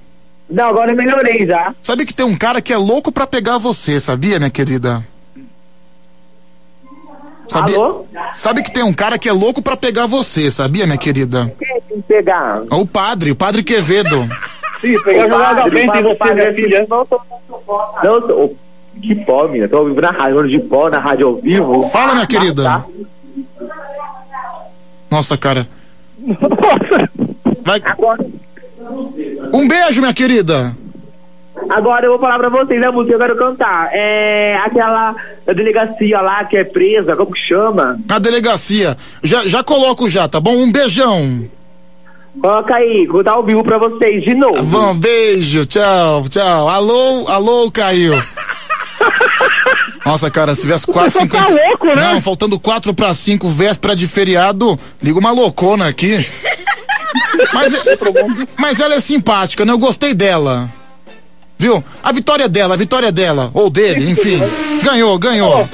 [0.51, 1.75] Não, agora eu melhorei já.
[1.81, 5.03] Sabe que tem um cara que é louco pra pegar você, sabia, minha querida?
[7.55, 7.79] Sabia,
[8.33, 11.55] Sabe que tem um cara que é louco pra pegar você, sabia, minha querida?
[11.89, 12.63] Quem pegar?
[12.69, 14.29] O padre, o padre Quevedo.
[14.81, 16.87] Sim, pegar jogada bem tem você, minha filha.
[16.91, 17.21] Não, tô,
[18.03, 18.51] não, tô,
[19.01, 19.69] que pó, minha.
[19.69, 21.83] Tô vivo na rádio, de pó, na rádio ao vivo.
[21.83, 22.85] Fala, minha querida.
[25.09, 25.65] Nossa, cara.
[27.63, 27.81] Vai.
[29.53, 30.77] Um beijo, minha querida.
[31.71, 33.89] Agora eu vou falar pra vocês a música que eu quero cantar.
[33.93, 35.15] É aquela
[35.47, 37.99] delegacia lá que é presa, como que chama?
[38.09, 38.97] A delegacia.
[39.23, 40.55] Já, já coloco já, tá bom?
[40.55, 41.43] Um beijão.
[42.41, 44.63] Coloca aí, vou dar ao vivo pra vocês de novo.
[44.65, 46.69] Bom, beijo, tchau, tchau.
[46.69, 48.13] Alô, alô, caiu.
[50.05, 51.67] Nossa, cara, se tivesse quatro, Você tá cinquenta...
[51.69, 51.95] louco, né?
[51.95, 56.15] Não, faltando quatro pra cinco, véspera de feriado, liga uma loucona aqui.
[57.53, 57.73] Mas,
[58.59, 59.73] mas ela é simpática, né?
[59.73, 60.69] Eu gostei dela.
[61.65, 61.83] Viu?
[62.03, 63.51] A vitória é dela, a vitória é dela.
[63.55, 64.39] Ou dele, enfim.
[64.83, 65.67] Ganhou, ganhou.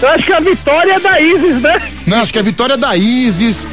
[0.00, 1.90] Eu acho que a vitória é da Isis, né?
[2.06, 3.66] Não, acho que a vitória é da Isis.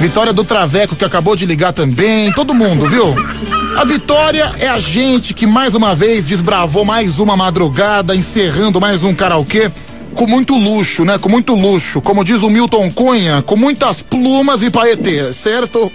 [0.00, 2.32] Vitória do Traveco que acabou de ligar também.
[2.32, 3.14] Todo mundo, viu?
[3.78, 9.04] A vitória é a gente que mais uma vez desbravou mais uma madrugada, encerrando mais
[9.04, 9.70] um karaokê
[10.16, 11.16] com muito luxo, né?
[11.16, 12.02] Com muito luxo.
[12.02, 15.92] Como diz o Milton Cunha, com muitas plumas e paetês, certo?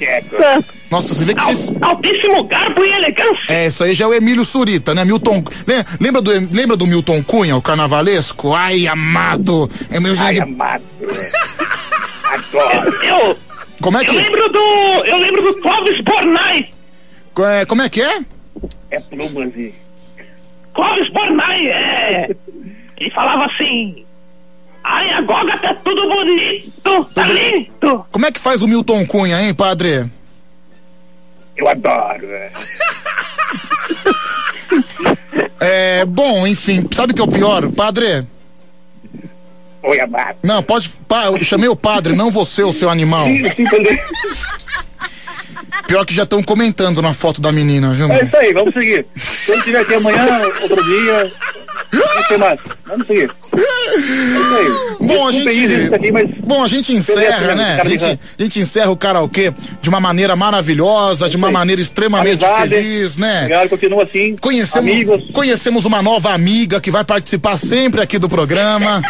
[0.00, 0.75] Certo.
[0.90, 1.72] Nossa, você vê que vocês.
[1.82, 3.44] Altíssimo garbo e elegância.
[3.52, 5.04] É, isso aí já é o Emílio Surita, né?
[5.04, 5.42] Milton.
[5.66, 5.84] né?
[6.00, 8.54] Lembra do, lembra do Milton Cunha, o carnavalesco?
[8.54, 9.68] Ai, amado.
[9.90, 10.84] É meu Ai, amado.
[12.24, 13.04] Adoro.
[13.04, 13.38] Eu,
[13.80, 14.16] Como é eu que.
[14.16, 14.58] lembro do.
[15.04, 16.68] Eu lembro do Clóvis Bornai.
[17.38, 18.20] É, como é que é?
[18.90, 19.74] É plumas e.
[20.74, 22.36] Clóvis Bornai, é.
[22.98, 24.04] Ele falava assim.
[24.84, 28.06] Ai, agora tá tudo bonito, tá lindo.
[28.12, 30.06] Como é que faz o Milton Cunha, hein, padre?
[31.56, 32.50] Eu adoro, é.
[35.58, 38.26] É, bom, enfim, sabe o que é o pior, padre?
[39.82, 40.38] Oi, amado.
[40.42, 40.88] Não, pode.
[41.08, 43.24] Pa, eu chamei o padre, não você, o seu animal.
[43.26, 44.00] Sim, sim, entendi.
[45.86, 48.10] Pior que já estão comentando na foto da menina, viu?
[48.12, 49.06] É isso aí, vamos seguir.
[49.46, 51.32] Quando tiver aqui amanhã, outro dia.
[52.38, 52.60] Mais.
[52.84, 53.30] Vamos seguir.
[55.00, 57.80] Bom, a gente, aqui, mas- bom, a gente encerra, né?
[57.80, 62.44] A gente, a gente encerra o karaokê de uma maneira maravilhosa, de uma maneira extremamente
[62.44, 62.68] Amizade.
[62.74, 63.38] feliz, né?
[63.42, 64.36] Obrigado, continua assim.
[64.36, 65.30] Conhecemos, Amigos.
[65.32, 69.02] conhecemos uma nova amiga que vai participar sempre aqui do programa.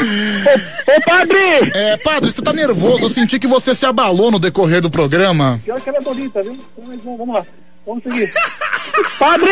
[0.00, 1.38] Ô, padre!
[1.74, 3.04] É, padre, você tá nervoso.
[3.04, 5.60] Eu senti que você se abalou no decorrer do programa.
[5.64, 6.58] Pior que ela é bonita, viu?
[6.86, 7.46] Mas vamos vamos lá.
[7.86, 8.32] Vamos seguir.
[9.18, 9.50] Padre!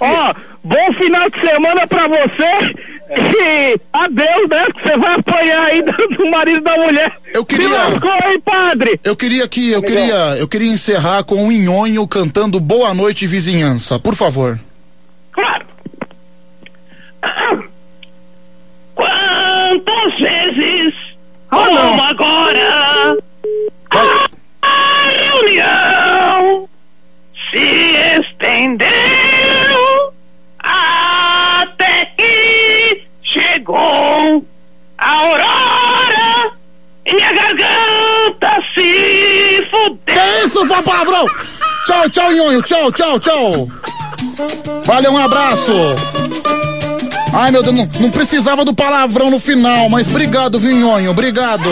[0.00, 2.74] Ó, bom final de semana pra você
[3.10, 4.66] e adeus, né?
[4.74, 7.12] Que você vai apanhar aí do, do marido da mulher.
[7.34, 8.98] Eu queria- Se lascou padre!
[9.04, 13.98] Eu queria que eu queria eu queria encerrar com o Inhonho cantando Boa Noite Vizinhança,
[13.98, 14.58] por favor.
[15.32, 15.66] Claro.
[18.94, 20.94] Quantas vezes,
[21.48, 22.69] como agora,
[42.10, 43.68] Tchau, Inhonho, tchau, tchau, tchau.
[44.84, 45.72] Valeu, um abraço.
[47.32, 51.70] Ai, meu Deus, não, não precisava do palavrão no final, mas obrigado, viu, Inhonho, obrigado.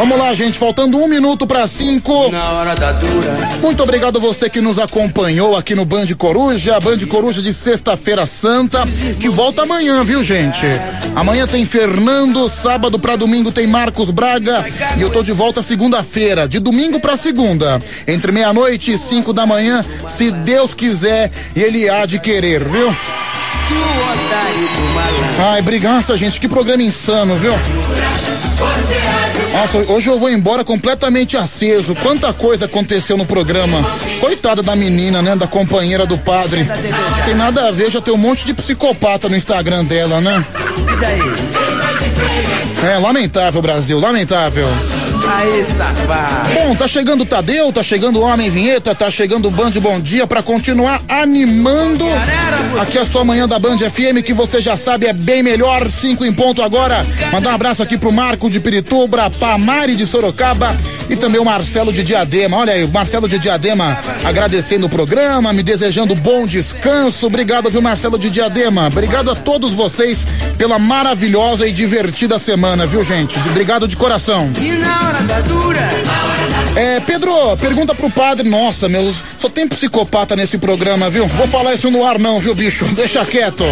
[0.00, 2.30] Vamos lá, gente, faltando um minuto para cinco.
[2.30, 3.36] Na hora da dura.
[3.60, 8.82] Muito obrigado você que nos acompanhou aqui no Band Coruja, Band Coruja de Sexta-feira Santa,
[9.20, 10.64] que volta amanhã, viu, gente?
[11.14, 14.64] Amanhã tem Fernando, sábado pra domingo tem Marcos Braga
[14.96, 19.44] e eu tô de volta segunda-feira, de domingo pra segunda, entre meia-noite e cinco da
[19.44, 22.96] manhã, se Deus quiser e Ele há de querer, viu?
[25.38, 27.52] Ai, brigança, gente, que programa insano, viu?
[29.52, 31.94] Nossa, hoje eu vou embora completamente aceso.
[31.96, 33.84] Quanta coisa aconteceu no programa.
[34.20, 35.34] Coitada da menina, né?
[35.34, 36.66] Da companheira do padre.
[37.24, 40.44] Tem nada a ver, já tem um monte de psicopata no Instagram dela, né?
[42.82, 44.68] É, lamentável, Brasil, lamentável.
[45.28, 46.54] Aí, safado.
[46.54, 50.00] Bom, tá chegando o Tadeu, tá chegando o Homem Vinheta, tá chegando o Band Bom
[50.00, 52.04] Dia pra continuar animando
[52.80, 56.24] aqui a sua manhã da Band FM, que você já sabe é bem melhor, cinco
[56.24, 57.04] em ponto agora.
[57.32, 60.76] Mandar um abraço aqui pro Marco de Pirituba, pra Mari de Sorocaba
[61.08, 62.56] e também o Marcelo de Diadema.
[62.56, 67.26] Olha aí, o Marcelo de Diadema agradecendo o programa, me desejando bom descanso.
[67.26, 68.86] Obrigado, viu, Marcelo de Diadema.
[68.86, 70.26] Obrigado a todos vocês
[70.56, 73.38] pela maravilhosa e divertida semana, viu, gente?
[73.48, 74.50] Obrigado de coração.
[74.60, 74.72] E
[75.10, 76.49] hora da dura.
[76.76, 78.48] É, Pedro, pergunta pro padre.
[78.48, 81.26] Nossa, meu, só tem psicopata nesse programa, viu?
[81.26, 82.84] Vou falar isso no ar não, viu, bicho?
[82.94, 83.64] Deixa quieto.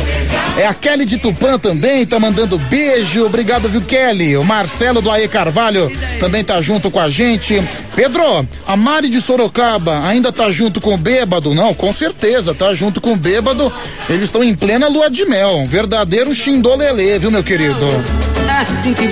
[0.56, 3.24] É a Kelly de Tupã também, tá mandando beijo.
[3.24, 4.36] Obrigado, viu, Kelly?
[4.36, 7.62] O Marcelo do Aê Carvalho também tá junto com a gente.
[7.94, 11.54] Pedro, a Mari de Sorocaba ainda tá junto com o bêbado?
[11.54, 13.72] Não, com certeza, tá junto com o bêbado.
[14.08, 15.58] Eles estão em plena lua de mel.
[15.58, 17.86] Um verdadeiro xindolelê, viu, meu querido?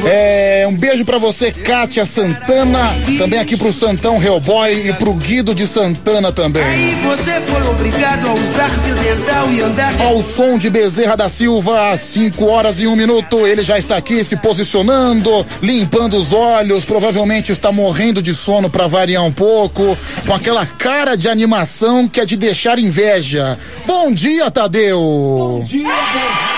[0.06, 2.80] É, um beijo pra você, Kátia Santana.
[3.18, 6.62] Também aqui pro Santão Hellboy e pro Guido de Santana também.
[7.02, 9.92] Você foi obrigado a usar fio dental e andar.
[10.00, 13.98] Ao som de Bezerra da Silva, às 5 horas e um minuto, ele já está
[13.98, 19.96] aqui se posicionando, limpando os olhos, provavelmente está morrendo de sono para variar um pouco,
[20.26, 23.58] com aquela cara de animação que é de deixar inveja.
[23.86, 24.98] Bom dia, Tadeu!
[24.98, 26.56] Bom dia, bom dia!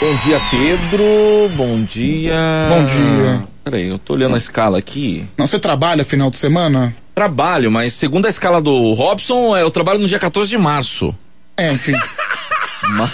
[0.00, 1.50] Bom dia, Pedro.
[1.56, 2.36] Bom dia.
[2.68, 3.57] Bom dia.
[3.68, 5.28] Peraí, eu tô olhando a escala aqui.
[5.36, 6.94] Não, você trabalha final de semana?
[7.14, 11.14] Trabalho, mas segundo a escala do Robson, é, eu trabalho no dia 14 de março.
[11.54, 11.92] É, enfim.
[12.96, 13.10] Mas...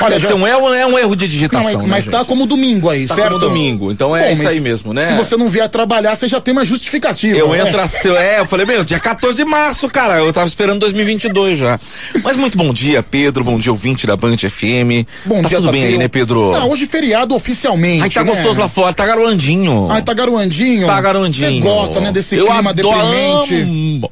[0.00, 1.64] Olha, já- então é, um- é um erro de Não, digitação.
[1.64, 2.12] mas, né, mas gente?
[2.12, 3.28] tá como domingo aí, Tá certo?
[3.28, 5.06] como domingo, então é Bom, isso aí mesmo, né?
[5.08, 7.38] Se você não vier trabalhar, você já tem uma justificativa.
[7.38, 7.60] Eu né?
[7.60, 10.80] entro a seu, é, eu falei, meu, dia 14 de março, cara, eu tava esperando
[10.80, 11.78] 2022 já.
[12.22, 15.06] Mas muito bom dia, Pedro, bom dia, ouvinte da Band FM.
[15.24, 16.52] Bom tá dia, tudo bem aí, né, Pedro?
[16.52, 18.02] Não, hoje feriado oficialmente.
[18.02, 18.30] Ai, tá né?
[18.32, 19.88] gostoso lá fora, tá garoandinho.
[19.90, 20.86] Ai, tá garoandinho?
[20.86, 21.62] Tá garoandinho.
[21.62, 24.10] Você gosta, né, desse Eu clima adoro- deprimente.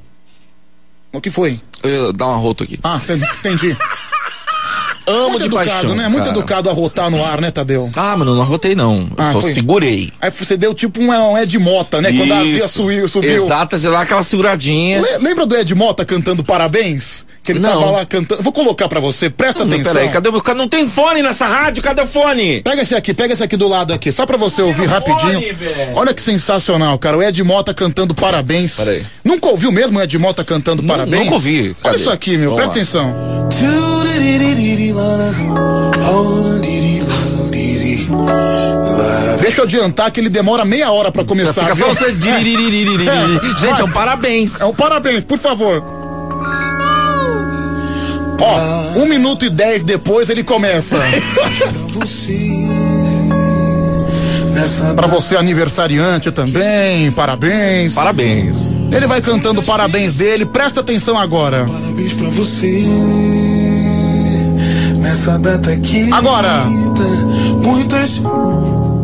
[1.12, 1.60] O que foi?
[1.82, 2.78] Eu, dá uma rota aqui.
[2.82, 2.98] Ah,
[3.38, 3.76] entendi.
[5.06, 6.08] Amo Muito de educado, paixão, né?
[6.08, 6.36] Muito cara.
[6.38, 7.90] educado a rotar no ar, né, Tadeu?
[7.94, 9.00] Ah, mano, eu não arrotei não.
[9.00, 9.52] Eu Ah, só foi?
[9.52, 10.10] segurei.
[10.20, 12.10] Aí você deu tipo um, um Ed Mota, né?
[12.12, 12.68] Quando a Azia Isso.
[12.68, 13.06] subiu.
[13.08, 13.44] subiu.
[13.44, 15.00] Exato, você dá aquela seguradinha.
[15.02, 17.26] Le- lembra do Ed Mota cantando parabéns?
[17.42, 17.68] Que ele Não.
[17.78, 18.42] tava lá cantando.
[18.42, 19.92] Vou colocar pra você, presta Não, atenção.
[19.92, 20.42] peraí, cadê o meu.
[20.54, 22.62] Não tem fone nessa rádio, cadê o fone?
[22.62, 25.40] Pega esse aqui, pega esse aqui do lado aqui, só pra você ouvir rapidinho.
[25.54, 25.92] velho.
[25.94, 27.18] Olha que sensacional, cara.
[27.18, 28.76] O Ed Mota cantando parabéns.
[28.76, 29.02] Peraí.
[29.22, 31.24] Nunca ouviu mesmo o Ed Mota cantando parabéns?
[31.24, 31.64] nunca ouvi.
[31.68, 31.96] Olha Cadê?
[31.98, 33.04] isso aqui, meu, Vamos presta lá.
[33.10, 33.44] atenção.
[39.40, 41.62] Deixa eu adiantar que ele demora meia hora pra começar.
[41.62, 42.12] Fica você.
[42.12, 43.04] diririririri.
[43.60, 44.60] Gente, é um parabéns.
[44.60, 45.82] É um parabéns, por favor.
[48.40, 50.98] Ó, um minuto e dez depois ele começa.
[54.96, 57.92] Pra você aniversariante também, parabéns.
[57.94, 58.74] Parabéns.
[58.92, 61.66] Ele vai cantando parabéns dele, presta atenção agora.
[61.66, 62.84] Parabéns pra você.
[65.04, 66.10] Nessa data aqui.
[66.12, 66.64] Agora.
[66.64, 68.22] Muitas.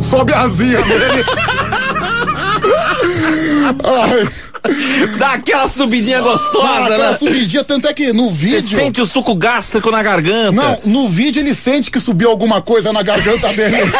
[0.00, 1.24] Sobe a azia dele.
[3.84, 4.28] Ai.
[5.18, 7.16] Dá aquela subidinha gostosa, aquela né?
[7.18, 8.78] subidinha, tanto é que no Você vídeo.
[8.78, 10.52] sente o suco gástrico na garganta.
[10.52, 13.76] Não, no vídeo ele sente que subiu alguma coisa na garganta dele.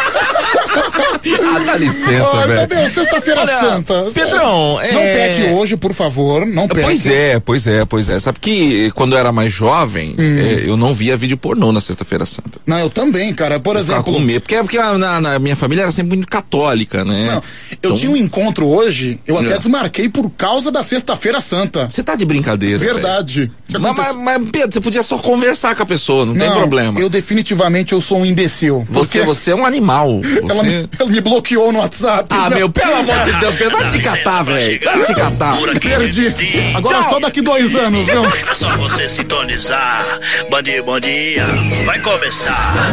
[1.23, 2.67] Ah, dá licença, Ai, velho.
[2.67, 4.07] Tadeu, sexta-feira Olha, santa.
[4.13, 6.81] Pedrão, Não é- peque hoje, por favor, não peque.
[6.81, 8.19] Pois é, pois é, pois é.
[8.19, 10.37] Sabe que quando eu era mais jovem, Hum.
[10.39, 12.59] é, eu não via vídeo pornô na Sexta-feira Santa.
[12.65, 13.59] Não, eu também, cara.
[13.59, 17.05] Por Eu exemplo, com medo, porque, porque na, na minha família era sempre muito católica,
[17.05, 17.27] né?
[17.27, 19.57] Não, eu Então- tinha um encontro hoje, eu até É.
[19.57, 21.89] desmarquei por causa da sexta-feira santa.
[21.89, 22.77] Você tá de brincadeira.
[22.77, 23.51] Verdade.
[23.79, 26.99] Mas, mas, mas, Pedro, você podia só conversar com a pessoa, não, tem Não, problema.
[26.99, 28.85] Eu definitivamente eu sou um imbecil.
[28.89, 30.19] Você, porque você é um animal.
[30.37, 30.63] Ela, Você...
[30.63, 32.27] me, ela me bloqueou no WhatsApp.
[32.29, 32.57] Ah, né?
[32.57, 34.79] meu, pelo amor de Deus, Pedro, vai te catar, velho.
[34.83, 35.57] Vai te catar.
[35.79, 36.33] Perdi.
[36.75, 38.25] Agora só daqui dois anos, viu?
[38.25, 40.19] É só você sintonizar.
[40.49, 41.45] Band Bom Dia
[41.85, 42.91] vai começar.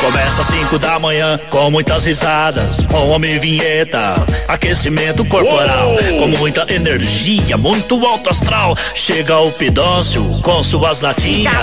[0.00, 4.14] Começa às 5 da manhã com muitas risadas, com homem vinheta,
[4.46, 8.76] aquecimento corporal, com muita energia, muito alto astral.
[8.94, 11.54] Chega o Pidócio com suas latinhas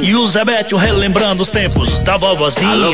[0.00, 2.92] e o Zebetio relembrando os tempos da vovozinha Alô,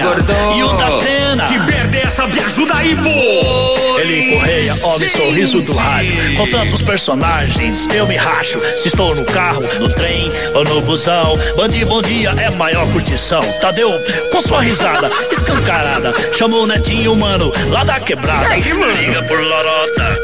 [0.56, 1.44] e o da Atena.
[1.44, 2.26] Que merda é essa?
[2.26, 4.00] Me ajuda aí, pô!
[4.00, 6.36] Ele correia, homem sorriso do rádio.
[6.38, 8.58] Com tantos personagens, eu me racho.
[8.78, 11.34] Se estou no carro, no trem ou no busão.
[11.58, 13.42] Bandi Bom Dia é maior curtição.
[13.60, 13.90] Tadeu,
[14.32, 16.10] com sua risada escancarada.
[16.32, 18.56] Chamou o netinho, mano, lá da quebrada.
[18.56, 20.20] Liga por Lorota,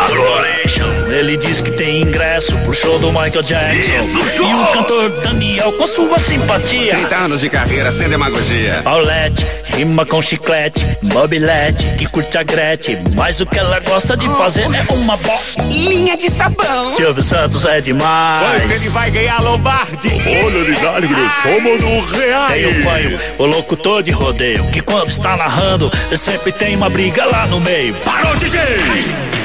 [1.10, 4.08] Ele diz que tem ingresso pro show do Michael Jackson.
[4.36, 6.94] E o cantor Daniel, com sua simpatia.
[6.94, 8.80] 30 anos de carreira sem demagogia.
[8.84, 13.02] Paulette, rima com chiclete, mobilete, que curte a Gretchen.
[13.14, 16.90] Mas o que ela gosta de fazer é uma bolinha de sabão.
[16.90, 18.60] Silvio Santos é demais.
[18.60, 20.08] Quanto ele vai ganhar Lombardi?
[20.08, 21.06] Olha, ligado,
[21.42, 22.48] somos do real.
[22.48, 27.24] Tem o panho, o locutor de rodeio, que quando está narrando, sempre tem uma briga
[27.24, 27.94] lá no meio.
[28.04, 29.39] Parou, DJ!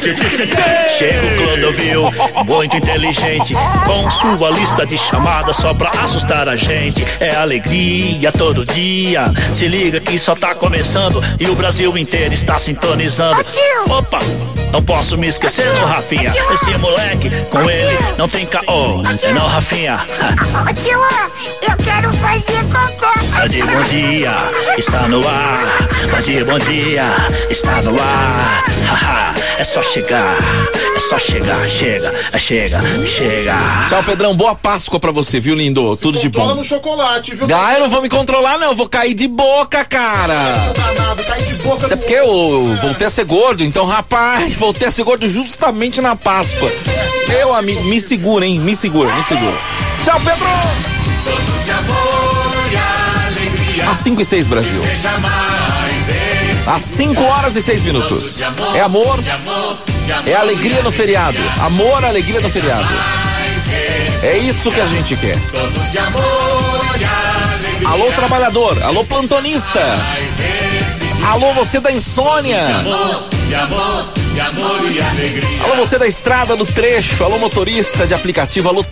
[0.00, 2.02] Chega o Clodovil,
[2.46, 3.54] muito inteligente,
[3.84, 7.04] com sua lista de chamadas só pra assustar a gente.
[7.20, 9.30] É alegria todo dia.
[9.52, 13.44] Se liga que só tá começando e o Brasil inteiro está sintonizando.
[13.88, 14.20] Opa,
[14.72, 16.32] não posso me esquecer do Rafinha.
[16.52, 19.02] Esse moleque, com ele, não tem caô.
[19.34, 20.04] Não, Rafinha.
[20.68, 21.00] Ô tio,
[21.68, 23.10] eu quero fazer cocô.
[23.40, 24.36] Bom dia, bom dia,
[24.78, 25.58] está no ar.
[26.10, 27.04] Bom dia, bom dia,
[27.48, 28.64] está no ar.
[28.86, 30.36] Haha, é só chegar,
[31.08, 33.54] só chegar, chega, é chega, chega.
[33.88, 34.34] Tchau, Pedrão.
[34.34, 35.96] Boa Páscoa pra você, viu, lindo?
[35.96, 36.54] Tudo de bom.
[36.54, 37.46] no chocolate, viu?
[37.54, 38.68] Ah, eu não vou me controlar, não.
[38.68, 40.34] Eu vou cair de boca, cara.
[40.74, 44.90] Danado, cai de boca Até porque eu voltei a ser gordo, então, rapaz, voltei a
[44.90, 46.70] ser gordo justamente na Páscoa.
[47.28, 48.58] Meu amigo, me segura, hein?
[48.58, 49.56] Me segura, me segura.
[50.04, 50.46] Tchau, Pedro!
[53.90, 54.82] Às 5 e 6, Brasil.
[56.66, 58.40] Às 5 horas e 6 minutos.
[58.74, 59.18] É amor,
[60.26, 61.38] é alegria no feriado.
[61.60, 62.88] Amor, alegria no feriado.
[64.22, 65.36] É isso que a gente quer.
[67.84, 68.82] Alô, trabalhador.
[68.82, 69.80] Alô, plantonista.
[71.26, 72.60] Alô, você da insônia.
[75.64, 77.22] Alô, você da estrada, do trecho.
[77.24, 78.68] Alô, motorista de aplicativo.
[78.68, 78.82] Alô,